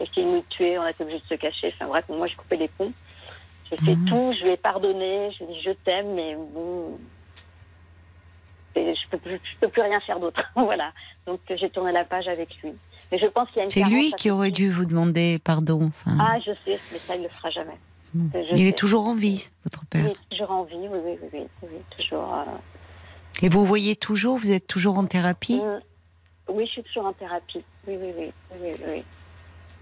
essayé 0.00 0.26
de 0.26 0.30
nous 0.32 0.44
tuer, 0.48 0.78
on 0.78 0.82
a 0.82 0.90
été 0.90 1.02
obligé 1.02 1.18
de 1.18 1.24
se 1.26 1.34
cacher. 1.34 1.72
Enfin 1.74 1.86
bref, 1.88 2.04
moi 2.08 2.26
j'ai 2.28 2.36
coupé 2.36 2.56
les 2.56 2.68
ponts. 2.68 2.92
J'ai 3.70 3.76
fait 3.78 3.96
Mhm. 3.96 4.04
tout, 4.08 4.32
je 4.38 4.44
lui 4.44 4.52
ai 4.52 4.56
pardonné, 4.56 5.30
je 5.32 5.44
lui 5.44 5.52
ai 5.52 5.54
dit 5.56 5.60
je 5.62 5.70
t'aime, 5.72 6.14
mais 6.14 6.34
bon, 6.36 6.98
je 8.94 9.08
peux, 9.10 9.18
plus- 9.18 9.40
je 9.42 9.56
peux 9.60 9.68
plus 9.68 9.82
rien 9.82 9.98
faire 10.00 10.20
d'autre. 10.20 10.40
voilà. 10.54 10.92
Donc 11.26 11.40
euh, 11.50 11.56
j'ai 11.58 11.70
tourné 11.70 11.92
la 11.92 12.04
page 12.04 12.28
avec 12.28 12.56
lui. 12.62 12.72
Mais 13.12 13.18
je 13.18 13.26
pense 13.26 13.48
qu'il 13.48 13.58
y 13.58 13.60
a 13.60 13.64
une 13.64 13.70
C'est 13.70 13.84
lui 13.84 14.12
qui 14.12 14.30
aurait 14.30 14.50
dû 14.50 14.70
vous 14.70 14.84
demander 14.84 15.38
pardon. 15.42 15.90
Enfin, 16.04 16.16
Ah, 16.20 16.38
je 16.40 16.52
sais, 16.64 16.78
mais 16.92 16.98
ça, 16.98 17.16
il 17.16 17.22
le 17.22 17.28
fera 17.28 17.50
jamais. 17.50 17.78
bon. 18.14 18.30
il 18.52 18.58
sais. 18.58 18.64
est 18.64 18.76
toujours 18.78 19.06
en 19.06 19.14
vie, 19.14 19.48
votre 19.64 19.82
Il 19.84 19.86
père. 19.88 20.06
est 20.06 20.16
toujours 20.30 20.50
en 20.50 20.64
vie, 20.64 20.74
oui, 20.76 20.88
oui, 21.04 21.18
oui, 21.22 21.28
oui, 21.32 21.46
oui, 21.62 21.78
toujours. 21.96 22.34
euh, 22.34 22.44
Et 23.42 23.48
vous 23.48 23.64
voyez 23.64 23.94
toujours, 23.96 24.38
vous 24.38 24.50
êtes 24.50 24.66
toujours 24.66 24.98
en 24.98 25.04
thérapie 25.06 25.60
mm. 25.60 25.80
Oui, 26.48 26.64
je 26.66 26.70
suis 26.72 26.82
toujours 26.84 27.06
en 27.06 27.12
thérapie. 27.12 27.64
Oui, 27.88 27.96
oui, 28.00 28.12
oui, 28.18 28.30
oui, 28.60 28.70
oui. 28.88 29.02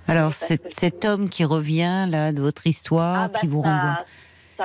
Alors, 0.07 0.33
cet, 0.33 1.05
homme 1.05 1.29
qui 1.31 1.45
revient, 1.45 2.07
là, 2.11 2.33
de 2.33 2.41
votre 2.43 2.67
histoire, 2.67 3.23
Ah, 3.25 3.29
bah, 3.29 3.39
qui 3.41 3.47
vous 3.47 3.63
renvoie. 3.63 3.99
Ça 3.99 4.05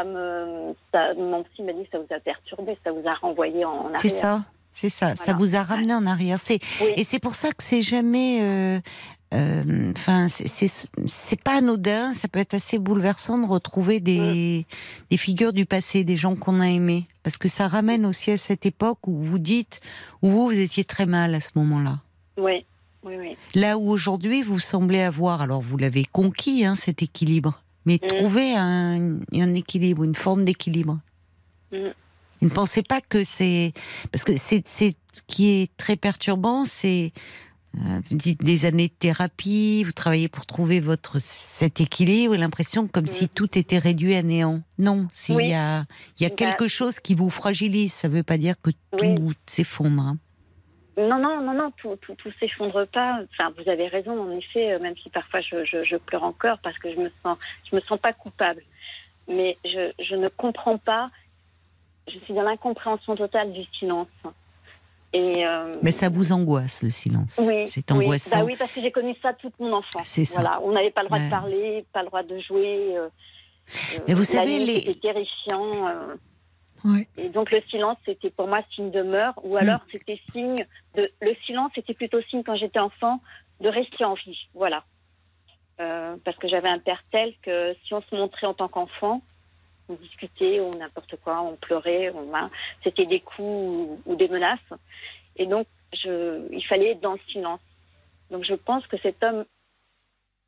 me, 0.04 0.74
ça, 0.92 1.14
mon 1.16 1.44
psy 1.44 1.64
m'a 1.64 1.74
dit 1.74 1.84
que 1.84 1.90
ça 1.92 2.00
vous 2.00 2.14
a 2.14 2.20
perturbé, 2.20 2.78
ça 2.84 2.92
vous 2.92 3.08
a 3.08 3.14
renvoyé 3.16 3.66
en 3.66 3.86
arrière. 3.86 4.00
C'est 4.00 4.10
ça, 4.10 4.44
c'est 4.72 4.90
ça. 4.90 5.16
Ça 5.16 5.34
vous 5.34 5.56
a 5.56 5.64
ramené 5.64 5.94
en 5.94 6.06
arrière. 6.06 6.40
C'est 6.40 6.60
Oui. 6.82 6.94
et 6.96 7.04
c'est 7.04 7.20
pour 7.20 7.36
ça 7.36 7.50
que 7.50 7.64
c'est 7.64 7.82
jamais. 7.82 8.40
euh, 8.42 8.80
euh, 9.34 9.92
Enfin, 9.96 10.28
c'est- 10.28 11.42
pas 11.44 11.58
anodin. 11.58 12.14
Ça 12.14 12.28
peut 12.28 12.40
être 12.40 12.56
assez 12.56 12.80
bouleversant 12.80 13.38
de 13.38 13.46
retrouver 13.48 14.00
des 14.00 14.66
des 15.12 15.18
figures 15.18 15.54
du 15.54 15.66
passé, 15.66 16.04
des 16.04 16.16
gens 16.16 16.36
qu'on 16.36 16.60
a 16.62 16.68
aimés, 16.68 17.08
parce 17.24 17.38
que 17.38 17.48
ça 17.48 17.68
ramène 17.68 18.06
aussi 18.06 18.32
à 18.32 18.38
cette 18.38 18.66
époque 18.66 19.08
où 19.08 19.22
vous 19.22 19.38
dites 19.40 19.82
où 20.24 20.30
vous, 20.30 20.46
vous 20.46 20.60
étiez 20.60 20.84
très 20.84 21.06
mal 21.06 21.36
à 21.36 21.42
ce 21.42 21.52
moment-là. 21.56 22.00
Oui, 22.38 22.66
oui, 23.04 23.16
oui. 23.20 23.38
Là 23.54 23.78
où 23.78 23.90
aujourd'hui 23.90 24.42
vous 24.42 24.60
semblez 24.60 25.02
avoir, 25.02 25.42
alors 25.42 25.62
vous 25.62 25.78
l'avez 25.78 26.06
conquis, 26.06 26.66
hein, 26.66 26.76
cet 26.76 27.04
équilibre, 27.04 27.62
mais 27.90 28.00
Mm. 28.02 28.08
trouver 28.08 28.56
un, 28.56 29.18
un 29.34 29.54
équilibre, 29.56 30.04
une 30.04 30.16
forme 30.16 30.44
d'équilibre. 30.46 31.00
Mm. 31.72 31.78
Ne 32.42 32.50
pensez 32.50 32.84
pas 32.84 33.02
que 33.02 33.24
c'est 33.26 33.74
parce 34.12 34.24
que 34.24 34.38
c'est 34.38 34.64
ce 34.68 35.22
qui 35.28 35.50
est 35.50 35.72
très 35.76 35.96
perturbant, 35.98 36.64
c'est 36.66 37.12
euh, 37.78 38.00
vous 38.10 38.18
dites 38.18 38.44
des 38.44 38.66
années 38.66 38.88
de 38.88 38.94
thérapie, 38.98 39.84
vous 39.84 39.92
travaillez 39.92 40.28
pour 40.28 40.46
trouver 40.46 40.80
votre 40.80 41.20
cet 41.20 41.82
équilibre, 41.82 42.34
et 42.34 42.38
l'impression 42.38 42.88
comme 42.88 43.06
si 43.08 43.28
tout 43.30 43.58
était 43.60 43.78
réduit 43.78 44.16
à 44.16 44.24
néant. 44.24 44.62
Non, 44.80 45.08
s'il 45.14 45.36
Mm. 45.36 45.38
Oui. 45.38 45.50
y 45.50 45.54
a 45.54 45.86
il 46.20 46.24
y 46.24 46.26
a 46.26 46.30
quelque 46.30 46.68
chose 46.68 47.00
qui 47.00 47.14
vous 47.14 47.30
fragilise, 47.30 47.92
ça 47.94 48.08
ne 48.08 48.14
veut 48.14 48.24
pas 48.24 48.38
dire 48.38 48.56
que 48.62 48.72
Oui. 48.94 49.16
tout 49.16 49.34
s'effondre. 49.46 50.02
hein. 50.04 50.18
Non, 51.08 51.20
non, 51.20 51.42
non, 51.42 51.54
non, 51.54 51.72
tout, 51.78 51.96
tout, 52.02 52.16
tout 52.16 52.32
s'effondre 52.40 52.86
pas. 52.88 53.20
Enfin, 53.32 53.54
vous 53.58 53.70
avez 53.70 53.88
raison, 53.88 54.20
en 54.22 54.32
effet, 54.38 54.74
euh, 54.74 54.80
même 54.80 54.96
si 54.98 55.10
parfois 55.10 55.42
je, 55.42 55.64
je, 55.66 55.84
je 55.84 55.96
pleure 55.96 56.24
encore 56.24 56.58
parce 56.60 56.78
que 56.80 56.92
je 56.94 56.98
me 57.00 57.12
sens, 57.24 57.38
je 57.70 57.76
me 57.76 57.82
sens 57.82 58.00
pas 58.00 58.14
coupable. 58.14 58.62
Mais 59.28 59.58
je, 59.64 59.92
je 60.04 60.16
ne 60.16 60.28
comprends 60.28 60.78
pas. 60.78 61.08
Je 62.12 62.18
suis 62.20 62.34
dans 62.34 62.42
l'incompréhension 62.42 63.16
totale 63.16 63.54
du 63.54 63.64
silence. 63.78 64.08
Et 65.14 65.46
euh, 65.46 65.74
Mais 65.82 65.92
ça 65.92 66.10
vous 66.10 66.32
angoisse 66.32 66.84
le 66.84 66.90
silence. 66.90 67.40
oui, 67.44 67.68
C'est 67.68 67.90
oui. 67.92 67.98
angoissant. 68.04 68.40
Bah 68.40 68.46
oui, 68.46 68.56
parce 68.58 68.72
que 68.72 68.82
j'ai 68.82 68.92
connu 68.92 69.16
ça 69.22 69.34
toute 69.34 69.58
mon 69.60 69.74
enfance. 69.74 70.04
C'est 70.06 70.26
ça. 70.26 70.42
Voilà, 70.42 70.60
on 70.64 70.72
n'avait 70.72 70.92
pas 70.92 71.02
le 71.02 71.08
droit 71.08 71.18
Ouais. 71.20 71.26
de 71.26 71.30
parler, 71.32 71.86
pas 71.94 72.02
le 72.02 72.08
droit 72.08 72.24
de 72.24 72.40
jouer. 72.40 72.96
euh, 72.98 73.10
Mais 74.08 74.14
vous 74.14 74.20
la 74.22 74.26
savez, 74.26 74.60
les- 74.66 74.82
c'était 74.82 75.00
terrifiant. 75.00 75.88
euh, 75.88 76.16
Ouais. 76.84 77.08
Et 77.18 77.30
donc 77.30 77.52
le 77.52 77.62
silence, 77.70 77.98
c'était 78.06 78.30
pour 78.30 78.48
moi 78.48 78.62
signe 78.74 78.92
de 78.92 79.02
meurtre, 79.02 79.42
ou 79.44 79.58
alors 79.58 79.80
c'était 79.92 80.20
signe 80.32 80.56
de. 80.96 81.12
Le 81.22 81.36
silence, 81.46 81.72
c'était 81.76 81.94
plutôt 81.94 82.22
signe 82.24 82.44
quand 82.44 82.56
j'étais 82.56 82.80
enfant 82.80 83.22
de 83.60 83.70
rester 83.70 84.06
en 84.06 84.14
vie. 84.14 84.48
Voilà. 84.54 84.84
Euh, 85.82 86.16
parce 86.26 86.38
que 86.38 86.48
j'avais 86.48 86.70
un 86.70 86.80
père 86.80 87.02
tel 87.12 87.34
que 87.42 87.74
si 87.86 87.94
on 87.94 88.02
se 88.02 88.16
montrait 88.16 88.48
en 88.48 88.54
tant 88.54 88.68
qu'enfant, 88.68 89.22
on 89.88 89.94
discutait 89.96 90.60
ou 90.60 90.72
n'importe 90.78 91.16
quoi, 91.24 91.42
on 91.42 91.56
pleurait, 91.56 92.12
on, 92.12 92.36
hein, 92.36 92.50
c'était 92.84 93.06
des 93.06 93.22
coups 93.22 93.40
ou, 93.48 94.02
ou 94.06 94.16
des 94.16 94.28
menaces. 94.28 94.60
Et 95.38 95.46
donc, 95.46 95.68
je, 95.94 96.48
il 96.54 96.64
fallait 96.66 96.92
être 96.92 97.00
dans 97.02 97.14
le 97.14 97.20
silence. 97.32 97.62
Donc 98.30 98.44
je 98.44 98.54
pense 98.56 98.86
que 98.88 98.98
cet 98.98 99.24
homme, 99.24 99.46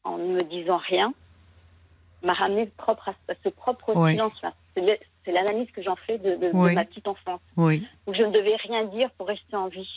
en 0.03 0.17
ne 0.17 0.33
me 0.33 0.41
disant 0.41 0.77
rien, 0.77 1.13
m'a 2.23 2.33
ramené 2.33 2.65
propre 2.67 3.09
à, 3.09 3.15
à 3.31 3.33
ce 3.43 3.49
propre 3.49 3.95
Ouais. 3.95 4.11
silence-là. 4.11 4.53
C'est 5.25 5.31
l'analyse 5.31 5.69
que 5.71 5.81
j'en 5.83 5.95
fais 6.07 6.17
de, 6.17 6.31
de- 6.35 6.51
de 6.51 6.57
Ouais. 6.57 6.73
ma 6.73 6.83
petite 6.85 7.07
enfance, 7.07 7.41
Oui. 7.57 7.87
où 8.07 8.13
je 8.13 8.23
ne 8.23 8.31
devais 8.31 8.55
rien 8.55 8.85
dire 8.85 9.09
pour 9.17 9.27
rester 9.27 9.55
en 9.55 9.67
vie. 9.67 9.87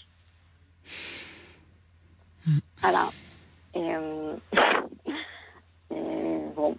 Voilà. 2.83 3.09
Et, 3.75 3.95
euh, 3.95 4.35
et 5.91 6.41
bon. 6.55 6.77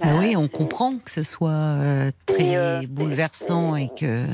Ah 0.00 0.16
oui, 0.18 0.34
on 0.36 0.44
c'est- 0.44 0.48
comprend 0.48 0.96
que 0.98 1.10
ce 1.10 1.22
soit 1.22 1.50
euh, 1.50 2.10
très 2.26 2.56
euh, 2.56 2.82
bouleversant 2.88 3.76
et 3.76 3.88
que 3.94 4.24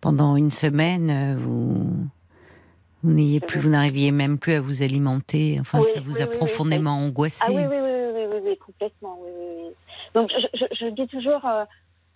pendant 0.00 0.36
une 0.36 0.50
semaine, 0.50 1.10
euh, 1.10 1.36
vous, 1.38 1.86
vous 3.04 3.10
n'ayez 3.12 3.38
plus, 3.40 3.60
vous 3.60 3.70
n'arriviez 3.70 4.10
même 4.10 4.38
plus 4.38 4.54
à 4.54 4.60
vous 4.60 4.82
alimenter. 4.82 5.58
Enfin, 5.60 5.80
Oui, 5.80 5.86
ça 5.94 6.00
vous 6.00 6.16
oui, 6.16 6.22
a 6.22 6.26
oui, 6.28 6.36
profondément 6.36 6.98
angoissé. 6.98 7.44
Ah 7.46 7.52
oui, 7.52 7.62
oui, 7.62 8.28
oui, 8.32 8.40
oui, 8.44 8.58
complètement. 8.58 9.18
Donc, 10.14 10.30
je, 10.30 10.58
je- 10.58 10.76
je 10.86 10.86
dis 10.90 11.06
toujours, 11.06 11.44
euh, 11.46 11.64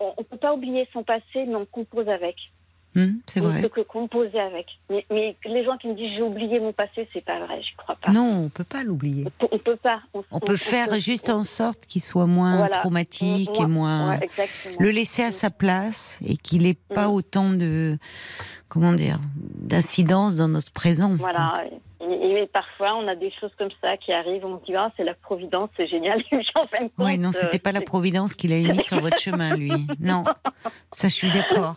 on 0.01 0.13
ne 0.21 0.23
peut 0.23 0.37
pas 0.37 0.53
oublier 0.53 0.87
son 0.93 1.03
passé, 1.03 1.45
mais 1.47 1.55
on 1.55 1.65
compose 1.65 2.07
avec. 2.09 2.35
Hum, 2.93 3.21
c'est 3.25 3.39
on 3.39 3.45
ne 3.45 3.49
vrai. 3.51 3.61
peut 3.61 3.69
que 3.69 3.81
composer 3.81 4.37
avec. 4.37 4.65
Mais, 4.89 5.05
mais 5.09 5.37
les 5.45 5.63
gens 5.63 5.77
qui 5.77 5.87
me 5.87 5.93
disent 5.93 6.11
j'ai 6.13 6.21
oublié 6.23 6.59
mon 6.59 6.73
passé, 6.73 7.07
c'est 7.13 7.23
pas 7.23 7.39
vrai, 7.39 7.61
je 7.61 7.73
crois 7.77 7.95
pas. 7.95 8.11
Non, 8.11 8.43
on 8.45 8.49
peut 8.49 8.65
pas 8.65 8.83
l'oublier. 8.83 9.23
On 9.39 9.47
on 9.53 9.57
peut 9.59 9.77
pas. 9.77 10.01
On 10.29 10.39
peut 10.41 10.57
faire 10.57 10.99
juste 10.99 11.29
en 11.29 11.43
sorte 11.43 11.85
qu'il 11.85 12.03
soit 12.03 12.25
moins 12.27 12.57
Voilà. 12.57 12.79
traumatique 12.79 13.57
et 13.57 13.65
moins 13.65 14.17
Ouais, 14.19 14.29
le 14.77 14.89
laisser 14.89 15.23
à 15.23 15.31
sa 15.31 15.49
place 15.49 16.19
et 16.25 16.35
qu'il 16.35 16.63
n'ait 16.63 16.73
pas 16.73 17.07
Mm. 17.07 17.11
autant 17.13 17.49
de 17.51 17.97
comment 18.67 18.91
dire 18.91 19.19
d'incidence 19.55 20.35
dans 20.35 20.49
notre 20.49 20.71
présent. 20.73 21.17
quoi. 21.17 21.31
Et, 22.09 22.41
et 22.41 22.47
parfois, 22.47 22.95
on 22.95 23.07
a 23.07 23.15
des 23.15 23.31
choses 23.39 23.51
comme 23.57 23.69
ça 23.81 23.97
qui 23.97 24.11
arrivent. 24.11 24.45
On 24.45 24.59
se 24.59 24.65
dit, 24.65 24.75
ah, 24.75 24.91
c'est 24.97 25.03
la 25.03 25.13
providence, 25.13 25.69
c'est 25.77 25.87
génial. 25.87 26.23
Compte, 26.97 27.17
non, 27.19 27.31
c'était 27.31 27.59
pas 27.59 27.71
la 27.71 27.81
providence 27.81 28.33
qu'il 28.35 28.53
a 28.53 28.57
mis 28.57 28.81
sur 28.81 28.99
votre 28.99 29.19
chemin, 29.19 29.55
lui. 29.55 29.71
Non, 29.99 30.23
ça, 30.91 31.07
je 31.07 31.13
suis 31.13 31.31
d'accord. 31.31 31.75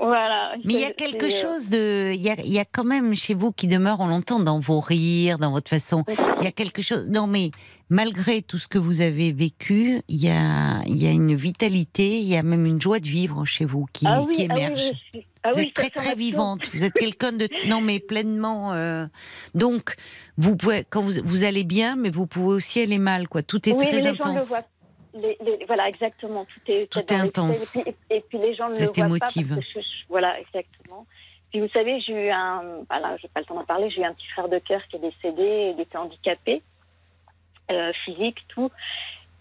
Voilà. 0.00 0.52
Mais 0.64 0.74
il 0.74 0.80
y 0.80 0.84
a 0.84 0.90
quelque 0.90 1.26
euh, 1.26 1.28
chose 1.30 1.70
de, 1.70 2.12
il 2.12 2.20
y 2.20 2.28
a, 2.28 2.36
y 2.44 2.58
a 2.58 2.64
quand 2.64 2.84
même 2.84 3.14
chez 3.14 3.34
vous 3.34 3.50
qui 3.50 3.66
demeure, 3.66 4.00
on 4.00 4.06
l'entend 4.06 4.40
dans 4.40 4.58
vos 4.60 4.80
rires, 4.80 5.38
dans 5.38 5.50
votre 5.50 5.70
façon. 5.70 6.04
Il 6.38 6.44
y 6.44 6.46
a 6.46 6.52
quelque 6.52 6.82
chose. 6.82 7.08
Non, 7.08 7.26
mais 7.26 7.50
malgré 7.88 8.42
tout 8.42 8.58
ce 8.58 8.68
que 8.68 8.78
vous 8.78 9.00
avez 9.00 9.32
vécu, 9.32 10.02
il 10.08 10.22
y 10.22 10.28
a, 10.28 10.82
il 10.86 11.02
y 11.02 11.06
a 11.06 11.10
une 11.10 11.34
vitalité, 11.34 12.18
il 12.18 12.26
y 12.26 12.36
a 12.36 12.42
même 12.42 12.66
une 12.66 12.80
joie 12.80 13.00
de 13.00 13.08
vivre 13.08 13.44
chez 13.44 13.64
vous 13.64 13.86
qui, 13.92 14.06
ah 14.06 14.22
oui, 14.22 14.34
qui 14.34 14.46
ah 14.48 14.54
oui, 14.54 14.60
émerge. 14.60 14.80
oui, 14.80 14.98
je 15.12 15.18
suis- 15.18 15.26
ah 15.46 15.50
vous 15.52 15.58
oui, 15.60 15.66
êtes 15.68 15.74
très 15.74 15.90
très 15.90 16.14
vivante. 16.14 16.68
Vous 16.74 16.82
êtes 16.84 16.92
quelqu'un 16.92 17.32
de 17.32 17.48
non 17.68 17.80
mais 17.80 17.98
pleinement. 18.00 18.72
euh, 18.72 19.06
donc 19.54 19.94
vous 20.36 20.56
pouvez 20.56 20.84
quand 20.88 21.02
vous, 21.02 21.12
vous 21.24 21.44
allez 21.44 21.64
bien, 21.64 21.96
mais 21.96 22.10
vous 22.10 22.26
pouvez 22.26 22.54
aussi 22.54 22.80
aller 22.80 22.98
mal 22.98 23.28
quoi. 23.28 23.42
Tout 23.42 23.68
est 23.68 23.72
oui, 23.72 23.78
très 23.86 23.92
les 23.92 24.02
gens 24.02 24.08
le 24.10 24.20
intense. 24.30 24.48
voient. 24.48 24.62
Les- 25.14 25.38
les- 25.40 25.64
voilà, 25.66 25.88
et 25.88 25.92
Tout 25.92 25.98
est, 26.70 26.86
Tout 26.90 27.00
intense. 27.08 27.76
Et 27.76 27.82
puis, 27.84 27.94
et 28.10 28.20
puis 28.28 28.38
les 28.38 28.54
gens 28.54 28.68
ne 28.68 28.74
Vous 28.74 28.80
le 28.82 28.88
êtes 28.88 28.96
voient 28.96 29.06
émotive. 29.06 29.48
pas. 29.48 29.54
Parce 29.54 29.72
que 29.72 29.80
je- 29.80 30.04
voilà, 30.10 30.38
exactement. 30.40 31.06
Puis 31.50 31.60
vous 31.60 31.68
savez, 31.72 32.00
j'ai 32.00 32.26
eu 32.26 32.30
un. 32.30 32.82
Voilà, 32.90 33.16
j'ai 33.16 33.28
pas 33.28 33.40
le 33.40 33.46
temps 33.46 33.54
d'en 33.54 33.64
parler. 33.64 33.88
J'ai 33.88 34.02
eu 34.02 34.04
un 34.04 34.12
petit 34.12 34.26
frère 34.28 34.48
de 34.48 34.58
cœur 34.58 34.80
qui 34.88 34.96
est 34.96 34.98
décédé. 34.98 35.72
Il 35.74 35.80
était 35.80 35.96
handicapé, 35.96 36.60
euh, 37.70 37.92
physique, 38.04 38.38
tout. 38.48 38.70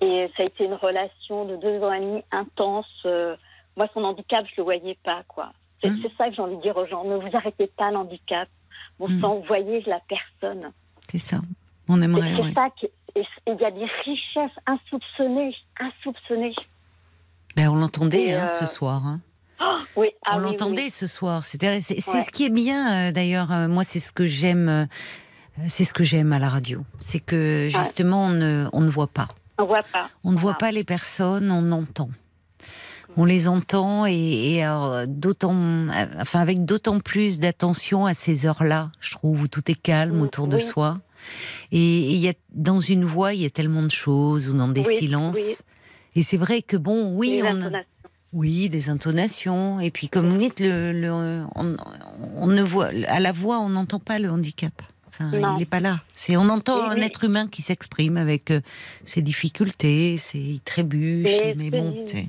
Et 0.01 0.29
ça 0.37 0.43
a 0.43 0.45
été 0.45 0.63
une 0.65 0.73
relation 0.75 1.45
de 1.45 1.55
deux 1.57 1.79
ans 1.83 1.91
et 1.93 1.99
demi 1.99 2.23
intense. 2.31 2.85
euh, 3.05 3.35
moi, 3.75 3.89
son 3.93 4.03
handicap, 4.05 4.45
je 4.49 4.53
le 4.57 4.63
voyais 4.63 4.97
pas, 5.03 5.23
quoi. 5.27 5.51
C'est 5.83 5.89
Hum. 5.89 5.99
c'est 6.01 6.11
ça 6.17 6.29
que 6.29 6.35
j'ai 6.35 6.41
envie 6.41 6.55
de 6.57 6.61
dire 6.61 6.75
aux 6.77 6.85
gens. 6.87 7.03
Ne 7.03 7.15
vous 7.17 7.35
arrêtez 7.35 7.67
pas 7.77 7.91
l'handicap. 7.91 8.47
Bon 8.99 9.05
Hum. 9.07 9.21
sang, 9.21 9.43
voyez 9.47 9.81
la 9.87 9.99
personne. 10.07 10.71
C'est 11.09 11.19
ça. 11.19 11.39
On 11.87 12.01
aimerait. 12.01 12.33
C'est 12.35 12.41
ouais. 12.41 12.53
ça 12.53 12.69
qui- 12.79 12.89
et 13.17 13.23
il 13.47 13.55
y 13.61 13.65
a 13.65 13.71
des 13.71 13.85
richesses 14.05 14.57
insoupçonnées, 14.65 15.55
insoupçonnées. 15.79 16.55
Ben, 17.55 17.69
on 17.69 17.75
l'entendait 17.75 18.33
hein, 18.33 18.43
euh, 18.43 18.47
ce 18.47 18.65
soir. 18.65 19.05
hein. 19.05 19.21
Oui, 19.95 20.07
ah 20.25 20.31
on 20.33 20.39
oui, 20.39 20.43
l'entendait 20.43 20.83
oui. 20.83 20.89
ce 20.89 21.07
soir. 21.07 21.45
C'est, 21.45 21.61
Ouais. 21.63 21.79
ce 21.79 22.29
qui 22.31 22.45
est 22.45 22.49
bien 22.49 23.09
euh, 23.09 23.11
d'ailleurs. 23.13 23.51
euh, 23.53 23.67
moi, 23.69 23.83
c'est 23.85 23.99
ce 23.99 24.11
que 24.11 24.25
j'aime. 24.25 24.87
c'est 25.69 25.85
ce 25.85 25.93
que 25.93 26.03
j'aime 26.03 26.33
à 26.33 26.39
la 26.39 26.49
radio. 26.49 26.83
C'est 26.99 27.21
que 27.21 27.69
justement, 27.69 28.25
on, 28.25 28.29
ne, 28.31 28.67
on 28.73 28.81
ne 28.81 28.89
voit 28.89 29.07
pas. 29.07 29.29
On 29.57 29.63
voit 29.63 29.83
pas. 29.83 30.09
On 30.25 30.33
ne 30.33 30.37
voit 30.37 30.55
pas 30.55 30.71
les 30.71 30.83
personnes, 30.83 31.49
on 31.49 31.71
entend. 31.71 32.09
On 33.17 33.23
les 33.25 33.47
entend 33.47 34.05
et, 34.05 34.13
et 34.55 34.63
alors, 34.63 35.07
d'autant, 35.07 35.55
euh, 35.55 36.05
enfin 36.19 36.41
avec 36.41 36.65
d'autant 36.65 36.99
plus 36.99 37.39
d'attention 37.39 38.05
à 38.05 38.13
ces 38.13 38.45
heures-là, 38.45 38.91
je 38.99 39.11
trouve, 39.11 39.41
où 39.43 39.47
tout 39.47 39.69
est 39.71 39.81
calme 39.81 40.17
Mm, 40.17 40.21
autour 40.21 40.47
de 40.47 40.57
oui. 40.57 40.61
soi. 40.61 40.99
Et 41.71 42.11
il 42.11 42.17
y 42.17 42.27
a 42.29 42.33
dans 42.53 42.79
une 42.79 43.05
voix, 43.05 43.33
il 43.33 43.41
y 43.41 43.45
a 43.45 43.49
tellement 43.49 43.83
de 43.83 43.91
choses 43.91 44.49
ou 44.49 44.53
dans 44.57 44.67
des 44.67 44.85
Oui, 44.85 44.97
silences. 44.97 45.37
oui. 45.37 45.55
Et 46.17 46.21
c'est 46.21 46.37
vrai 46.37 46.61
que 46.61 46.77
bon, 46.77 47.13
oui, 47.15 47.41
on 47.43 47.47
a- 47.47 47.49
intonations. 47.51 47.87
oui, 48.33 48.69
des 48.69 48.89
intonations. 48.89 49.79
Et 49.79 49.91
puis, 49.91 50.07
comme 50.09 50.29
vous 50.29 50.37
dites, 50.37 50.59
le, 50.59 50.91
le- 50.91 51.43
on, 51.55 51.75
on 52.35 52.47
ne 52.47 52.61
voit, 52.61 52.89
à 53.07 53.19
la 53.19 53.31
voix, 53.31 53.59
on 53.59 53.69
n'entend 53.69 53.99
pas 53.99 54.19
le 54.19 54.29
handicap. 54.29 54.73
Enfin, 55.07 55.31
il 55.33 55.59
n'est 55.59 55.65
pas 55.65 55.79
là. 55.79 56.01
C'est, 56.13 56.35
on 56.35 56.49
entend 56.49 56.89
un 56.89 56.97
être 56.97 57.23
humain 57.23 57.47
qui 57.47 57.61
s'exprime 57.61 58.17
avec 58.17 58.51
euh, 58.51 58.59
ses 59.05 59.21
difficultés, 59.21 60.17
ses 60.17 60.37
il 60.39 60.59
trébuche, 60.59 61.29
Mais 61.55 61.71
bon, 61.71 61.95
c'est. 62.05 62.27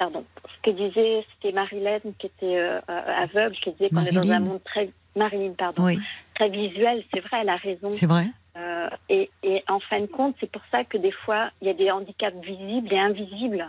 Pardon, 0.00 0.24
ce 0.46 0.70
que 0.70 0.74
disait, 0.74 1.26
c'était 1.34 1.52
Marilyn 1.52 1.98
qui 2.18 2.26
était 2.26 2.58
euh, 2.58 2.80
aveugle, 2.88 3.54
qui 3.56 3.70
disait 3.72 3.90
qu'on 3.90 4.04
est 4.06 4.12
dans 4.12 4.32
un 4.32 4.40
monde 4.40 4.64
très, 4.64 4.88
Marilyn, 5.14 5.52
pardon, 5.52 5.84
Oui, 5.84 5.98
très 6.34 6.48
visuel. 6.48 7.04
C'est 7.12 7.20
vrai, 7.20 7.38
elle 7.42 7.50
a 7.50 7.56
raison. 7.56 7.92
c'est 7.92 8.06
vrai. 8.06 8.26
Euh, 8.56 8.88
et, 9.10 9.30
et 9.42 9.62
en 9.68 9.78
fin 9.78 10.00
de 10.00 10.06
compte, 10.06 10.34
c'est 10.40 10.50
pour 10.50 10.62
ça 10.72 10.84
que 10.84 10.96
des 10.96 11.12
fois, 11.12 11.50
il 11.60 11.68
y 11.68 11.70
a 11.70 11.74
des 11.74 11.90
handicaps 11.90 12.36
visibles 12.42 12.92
et 12.92 12.98
invisibles. 12.98 13.66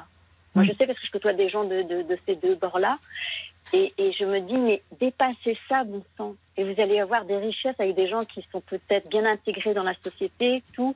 Moi, 0.55 0.65
je 0.65 0.71
sais 0.71 0.87
parce 0.87 0.99
que 0.99 1.05
je 1.05 1.11
côtoie 1.11 1.33
des 1.33 1.49
gens 1.49 1.65
de, 1.65 1.81
de, 1.81 2.01
de 2.03 2.17
ces 2.25 2.35
deux 2.35 2.55
bords-là. 2.55 2.97
Et, 3.73 3.93
et 3.97 4.11
je 4.13 4.23
me 4.25 4.39
dis, 4.39 4.59
mais 4.59 4.81
dépassez 4.99 5.57
ça, 5.67 5.83
bon 5.83 6.03
sang. 6.17 6.35
Et 6.57 6.63
vous 6.63 6.81
allez 6.81 6.99
avoir 6.99 7.25
des 7.25 7.37
richesses 7.37 7.79
avec 7.79 7.95
des 7.95 8.07
gens 8.07 8.21
qui 8.21 8.45
sont 8.51 8.61
peut-être 8.61 9.09
bien 9.09 9.25
intégrés 9.25 9.73
dans 9.73 9.83
la 9.83 9.93
société, 10.03 10.63
tout, 10.73 10.95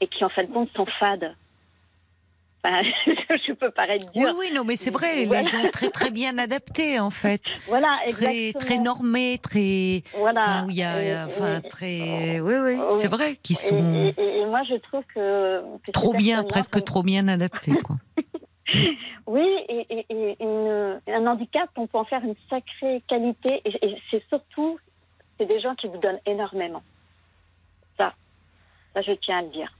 et 0.00 0.06
qui 0.06 0.24
en 0.24 0.28
fin 0.28 0.44
de 0.44 0.52
compte 0.52 0.70
sont 0.76 0.86
fades. 0.86 1.34
Enfin, 2.68 2.82
je 3.46 3.52
peux 3.54 3.70
paraître 3.70 4.04
Oui, 4.14 4.24
dur. 4.24 4.34
oui, 4.38 4.46
non, 4.54 4.62
mais 4.64 4.76
c'est 4.76 4.90
vrai, 4.90 5.24
Voilà. 5.24 5.42
les 5.42 5.48
gens 5.48 5.62
très 5.72 5.88
très 5.88 6.10
bien 6.10 6.36
adaptés 6.38 7.00
en 7.00 7.10
fait, 7.10 7.54
Voilà, 7.68 7.98
très 8.08 8.26
exactement. 8.48 8.60
très 8.60 8.78
normés, 8.78 9.38
très, 9.42 10.02
Voilà. 10.14 10.40
enfin, 10.40 10.66
où 10.66 10.70
il 10.70 10.76
y 10.76 10.82
a, 10.82 11.02
Et- 11.02 11.24
enfin 11.24 11.58
et- 11.64 11.68
très, 11.68 12.40
oui, 12.40 12.54
oui, 12.62 12.78
Oui. 12.78 12.98
c'est 12.98 13.08
vrai, 13.08 13.36
qui 13.42 13.54
et, 13.54 13.56
sont 13.56 13.94
et- 13.94 14.14
et- 14.18 14.38
et 14.40 14.44
moi, 14.46 14.62
je 14.68 14.74
trouve 14.76 15.02
que. 15.14 15.60
que 15.84 15.90
trop 15.92 16.12
bien, 16.14 16.42
presque 16.44 16.84
trop 16.84 17.02
bien 17.02 17.26
adaptés, 17.28 17.72
quoi. 17.84 17.96
Oui, 19.26 19.46
et, 19.68 19.86
et- 19.90 20.06
et 20.10 20.36
une- 20.40 21.00
un 21.08 21.26
handicap, 21.26 21.70
on 21.76 21.86
peut 21.86 21.96
en 21.98 22.04
faire 22.04 22.22
une 22.22 22.34
sacrée 22.50 23.02
qualité. 23.08 23.62
Et, 23.64 23.86
et 23.86 24.02
c'est 24.10 24.22
surtout, 24.28 24.78
c'est 25.38 25.46
des 25.46 25.60
gens 25.60 25.74
qui 25.74 25.86
vous 25.86 25.96
donnent 25.98 26.20
énormément. 26.26 26.82
Ça, 27.98 28.12
ça, 28.94 29.00
je 29.02 29.12
tiens 29.12 29.38
à 29.38 29.42
le 29.42 29.48
dire. 29.48 29.72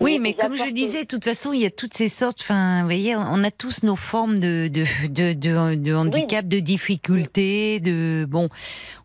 Oui, 0.00 0.18
mais 0.20 0.34
comme 0.34 0.56
je 0.56 0.70
disais, 0.72 1.02
de 1.02 1.08
toute 1.08 1.24
façon, 1.24 1.52
il 1.52 1.60
y 1.60 1.66
a 1.66 1.70
toutes 1.70 1.94
ces 1.94 2.08
sortes. 2.08 2.40
Enfin, 2.42 2.80
vous 2.80 2.86
voyez, 2.86 3.16
on 3.16 3.42
a 3.44 3.50
tous 3.50 3.82
nos 3.82 3.96
formes 3.96 4.38
de 4.38 4.68
de 4.68 4.84
de, 5.08 5.32
de, 5.32 5.74
de 5.74 5.94
handicap, 5.94 6.46
de 6.46 6.58
difficultés, 6.58 7.80
de 7.80 8.26
bon, 8.28 8.48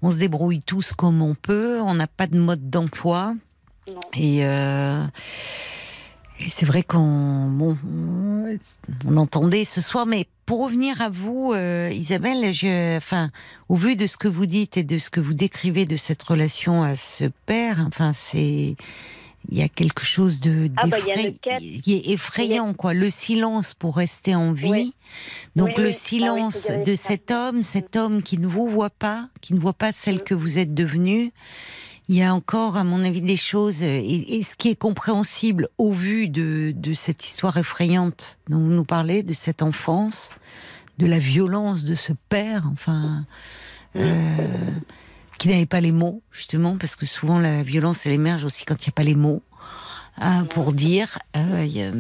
on 0.02 0.12
se 0.12 0.18
débrouille 0.18 0.62
tous 0.62 0.94
comme 0.94 1.22
on 1.22 1.36
peut. 1.36 1.80
On 1.82 1.94
n'a 1.94 2.08
pas 2.08 2.28
de 2.28 2.38
mode 2.38 2.70
d'emploi 2.70 3.36
et. 4.14 4.46
Euh, 4.46 5.06
et 6.44 6.50
c'est 6.50 6.66
vrai 6.66 6.82
qu'on 6.82 7.48
bon, 7.50 7.78
on 9.06 9.18
entendait 9.18 9.64
ce 9.64 9.80
soir, 9.80 10.08
mais 10.08 10.28
pour 10.48 10.64
revenir 10.64 11.00
à 11.00 11.10
vous, 11.10 11.54
euh, 11.54 11.92
Isabelle, 11.94 12.52
je, 12.52 12.98
enfin, 12.98 13.30
au 13.70 13.76
vu 13.76 13.96
de 13.96 14.08
ce 14.08 14.18
que 14.18 14.28
vous 14.28 14.48
dites 14.48 14.76
et 14.76 14.84
de 14.84 14.98
ce 14.98 15.12
que 15.12 15.20
vous 15.20 15.36
décrivez 15.36 15.86
de 15.86 15.98
cette 15.98 16.24
relation 16.24 16.82
à 16.82 16.96
ce 16.96 17.26
père, 17.46 17.86
enfin, 17.88 18.12
c'est 18.14 18.76
il 19.50 19.58
y 19.58 19.62
a 19.64 19.70
quelque 19.70 20.04
chose 20.04 20.40
de 20.40 20.70
Ah 20.78 20.88
bah, 20.88 20.98
qui 21.00 21.94
est 21.96 22.10
effrayant, 22.12 22.74
quoi. 22.74 22.94
Le 22.94 23.10
silence 23.10 23.74
pour 23.74 23.96
rester 23.98 24.36
en 24.36 24.52
vie. 24.54 24.70
Oui. 24.70 24.94
Donc 25.56 25.70
Oui, 25.70 25.84
le 25.84 25.88
oui. 25.90 25.94
Silence 25.94 26.68
de 26.86 26.96
ça. 26.96 27.10
cet 27.10 27.32
homme, 27.32 27.64
cet 27.64 27.96
homme 27.96 28.22
qui 28.24 28.38
ne 28.38 28.48
vous 28.48 28.68
voit 28.70 28.90
pas, 28.92 29.30
qui 29.42 29.54
ne 29.54 29.60
voit 29.60 29.74
pas 29.74 29.92
celle 29.92 30.18
Mm. 30.18 30.22
que 30.22 30.34
vous 30.36 30.58
êtes 30.60 30.74
devenue. 30.74 31.32
Il 32.10 32.16
y 32.18 32.24
a 32.24 32.34
encore, 32.34 32.76
à 32.78 32.84
mon 32.84 33.04
avis, 33.04 33.22
des 33.22 33.38
choses, 33.38 33.84
euh, 33.84 33.86
et, 34.04 34.38
et 34.38 34.44
ce 34.44 34.56
qui 34.56 34.70
est 34.70 34.76
compréhensible 34.76 35.70
au 35.78 35.92
vu 35.94 36.28
de, 36.28 36.74
de 36.76 36.94
cette 36.94 37.26
histoire 37.26 37.58
effrayante 37.58 38.38
dont 38.50 38.60
vous 38.60 38.72
nous 38.72 38.84
parlez, 38.86 39.24
de 39.24 39.34
cette 39.34 39.62
enfance, 39.62 40.32
de 40.98 41.06
la 41.08 41.20
violence 41.20 41.84
de 41.84 41.96
ce 41.96 42.12
père, 42.30 42.68
enfin, 42.72 43.26
euh, 43.96 44.48
qui 45.42 45.48
n'avait 45.48 45.66
pas 45.66 45.82
les 45.82 45.92
mots, 45.92 46.22
justement, 46.32 46.78
parce 46.78 46.96
que 46.96 47.08
souvent 47.08 47.40
la 47.40 47.64
violence, 47.64 48.06
elle 48.06 48.12
émerge 48.12 48.44
aussi 48.46 48.64
quand 48.64 48.76
il 48.86 48.90
n'y 48.90 48.92
a 48.92 48.96
pas 48.96 49.02
les 49.04 49.16
mots, 49.16 49.42
hein, 50.18 50.46
pour 50.46 50.72
dire. 50.72 51.18
euh, 51.36 51.66
il 51.66 51.72
y 51.76 51.82
a, 51.82 51.92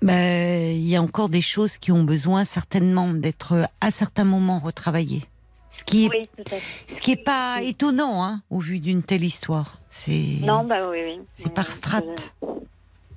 ben, 0.00 0.76
il 0.76 0.86
y 0.88 0.94
a 0.94 1.02
encore 1.02 1.28
des 1.28 1.40
choses 1.40 1.76
qui 1.76 1.90
ont 1.90 2.04
besoin 2.04 2.44
certainement 2.44 3.08
d'être 3.12 3.68
à 3.80 3.90
certains 3.90 4.22
moments 4.22 4.60
retravaillées. 4.60 5.24
Ce 5.72 5.82
qui 5.82 6.04
est, 6.04 6.08
Oui, 6.08 6.28
fait. 6.48 6.62
ce 6.86 7.00
qui 7.00 7.10
est 7.12 7.16
pas 7.24 7.62
étonnant, 7.62 8.22
hein, 8.24 8.42
au 8.48 8.60
vu 8.60 8.78
d'une 8.78 9.02
telle 9.02 9.24
histoire. 9.24 9.78
C'est 9.90 10.38
Non, 10.42 10.64
bah 10.64 10.88
oui, 10.88 10.98
oui. 11.04 11.20
c'est 11.34 11.52
par 11.52 11.66
strate. 11.66 12.32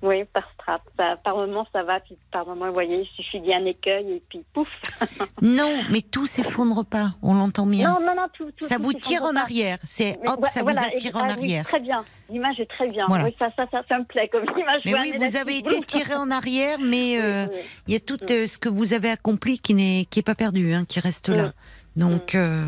Oui, 0.03 0.25
par 0.34 0.43
strate. 0.51 0.81
Ça- 0.97 1.15
par 1.23 1.38
moment, 1.38 1.65
ça 1.71 1.81
va, 1.84 2.01
puis 2.01 2.17
par 2.30 2.45
moment, 2.45 2.67
vous 2.67 2.73
voyez, 2.73 3.01
il 3.03 3.07
suffit 3.15 3.39
d'y 3.39 3.53
un 3.53 3.65
écueil 3.65 4.11
et 4.11 4.21
puis 4.27 4.43
pouf. 4.53 4.67
Non, 5.41 5.81
mais 5.91 6.01
tout 6.01 6.25
s'effondre 6.25 6.84
pas. 6.84 7.13
On 7.21 7.34
l'entend 7.34 7.65
bien. 7.65 7.89
Non, 7.89 7.99
non, 8.05 8.13
non, 8.13 8.27
tout. 8.34 8.51
tout 8.57 8.65
ça 8.67 8.75
tout 8.75 8.84
vous 8.84 8.93
tire 8.93 9.23
en 9.23 9.34
pas. 9.34 9.41
arrière. 9.41 9.77
C'est 9.84 10.19
hop, 10.27 10.45
ça 10.47 10.61
vous 10.61 10.71
et- 10.71 10.77
attire 10.77 11.15
en 11.15 11.21
ah 11.21 11.27
oui, 11.27 11.31
arrière. 11.31 11.65
très 11.65 11.80
bien. 11.80 12.03
L'image 12.30 12.59
est 12.59 12.65
très 12.69 12.88
bien. 12.89 13.05
Voilà. 13.07 13.23
Oui, 13.25 13.35
ça, 13.39 13.47
ça, 13.55 13.65
ça, 13.71 13.81
ça 13.88 13.97
me 13.97 14.03
plaît 14.03 14.27
comme 14.30 14.43
image. 14.43 14.81
Mais 14.85 14.93
oui, 14.93 15.13
vous 15.17 15.38
avez 15.38 15.57
été 15.57 15.80
tiré 15.88 16.15
en 16.15 16.30
arrière, 16.31 16.80
mais 16.81 17.17
euh, 17.21 17.45
Oui, 17.49 17.55
oui. 17.55 17.61
il 17.88 17.93
y 17.93 17.95
a 17.95 17.99
tout 18.01 18.19
euh, 18.30 18.45
ce 18.45 18.57
que 18.57 18.67
vous 18.69 18.93
avez 18.93 19.09
accompli 19.09 19.57
qui 19.59 19.73
n'est 19.73 20.05
qui 20.09 20.19
est 20.19 20.23
pas 20.23 20.35
perdu, 20.35 20.73
hein, 20.73 20.84
qui 20.85 20.99
reste 20.99 21.30
là. 21.30 21.47
Mm. 21.47 21.99
Donc 22.01 22.35
euh, 22.35 22.61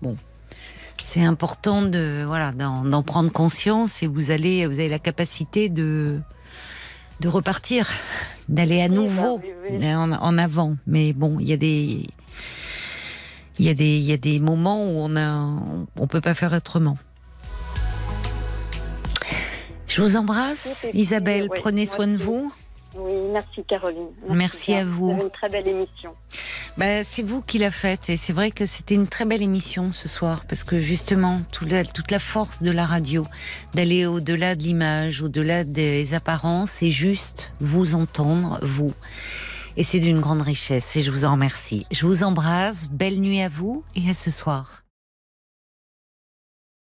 bon, 0.00 0.16
c'est 1.04 1.24
important 1.24 1.82
de 1.82 2.24
voilà 2.26 2.52
d'en 2.52 3.02
prendre 3.02 3.30
conscience 3.30 4.02
et 4.02 4.06
vous 4.06 4.30
allez 4.30 4.66
vous 4.66 4.78
avez 4.78 4.88
la 4.88 4.98
capacité 4.98 5.68
de 5.68 6.20
de 7.20 7.28
repartir, 7.28 7.88
d'aller 8.48 8.80
à 8.80 8.86
Oui, 8.86 8.94
nouveau 8.94 9.40
oui. 9.70 9.94
en, 9.94 10.12
en 10.12 10.38
avant. 10.38 10.76
Mais 10.86 11.12
bon, 11.12 11.38
il 11.38 11.48
y 11.48 11.52
a 11.52 11.56
des 11.56 12.06
il 13.58 13.66
y 13.66 13.68
a 13.68 13.74
des 13.74 13.98
il 13.98 14.04
y 14.04 14.12
a 14.12 14.16
des 14.16 14.38
moments 14.40 14.84
où 14.84 14.98
on 14.98 15.16
a 15.16 15.86
on, 15.96 16.06
peut 16.06 16.20
pas 16.20 16.34
faire 16.34 16.52
autrement. 16.52 16.96
Je 19.86 20.02
vous 20.02 20.16
embrasse, 20.16 20.86
Isabelle. 20.94 21.48
Prenez 21.54 21.84
soin 21.84 22.06
de 22.06 22.16
vous. 22.16 22.52
Oui, 22.96 23.12
merci 23.32 23.62
Caroline. 23.64 24.08
Merci 24.28 24.74
à 24.74 24.84
vous. 24.84 25.10
une 25.12 25.30
très 25.30 25.48
belle 25.48 25.68
émission. 25.68 26.12
Bah, 26.76 27.04
c'est 27.04 27.22
vous 27.22 27.42
qui 27.42 27.58
l'a 27.58 27.70
faite 27.70 28.10
et 28.10 28.16
c'est 28.16 28.32
vrai 28.32 28.50
que 28.50 28.64
c'était 28.66 28.94
une 28.94 29.06
très 29.08 29.24
belle 29.24 29.42
émission 29.42 29.92
ce 29.92 30.08
soir 30.08 30.44
parce 30.48 30.64
que 30.64 30.80
justement 30.80 31.42
tout 31.52 31.64
la- 31.66 31.84
toute 31.84 32.10
la 32.10 32.18
force 32.18 32.62
de 32.62 32.70
la 32.70 32.86
radio 32.86 33.26
d'aller 33.74 34.06
au-delà 34.06 34.54
de 34.54 34.62
l'image, 34.62 35.20
au-delà 35.22 35.64
des 35.64 36.14
apparences, 36.14 36.70
c'est 36.70 36.90
juste 36.90 37.50
vous 37.60 37.94
entendre, 37.94 38.58
vous. 38.62 38.92
Et 39.76 39.84
c'est 39.84 40.00
d'une 40.00 40.20
grande 40.20 40.42
richesse 40.42 40.96
et 40.96 41.02
je 41.02 41.10
vous 41.10 41.24
en 41.24 41.32
remercie. 41.32 41.86
Je 41.90 42.06
vous 42.06 42.22
embrasse, 42.24 42.88
belle 42.88 43.20
nuit 43.20 43.40
à 43.40 43.48
vous 43.48 43.84
et 43.96 44.08
à 44.10 44.14
ce 44.14 44.30
soir. 44.30 44.82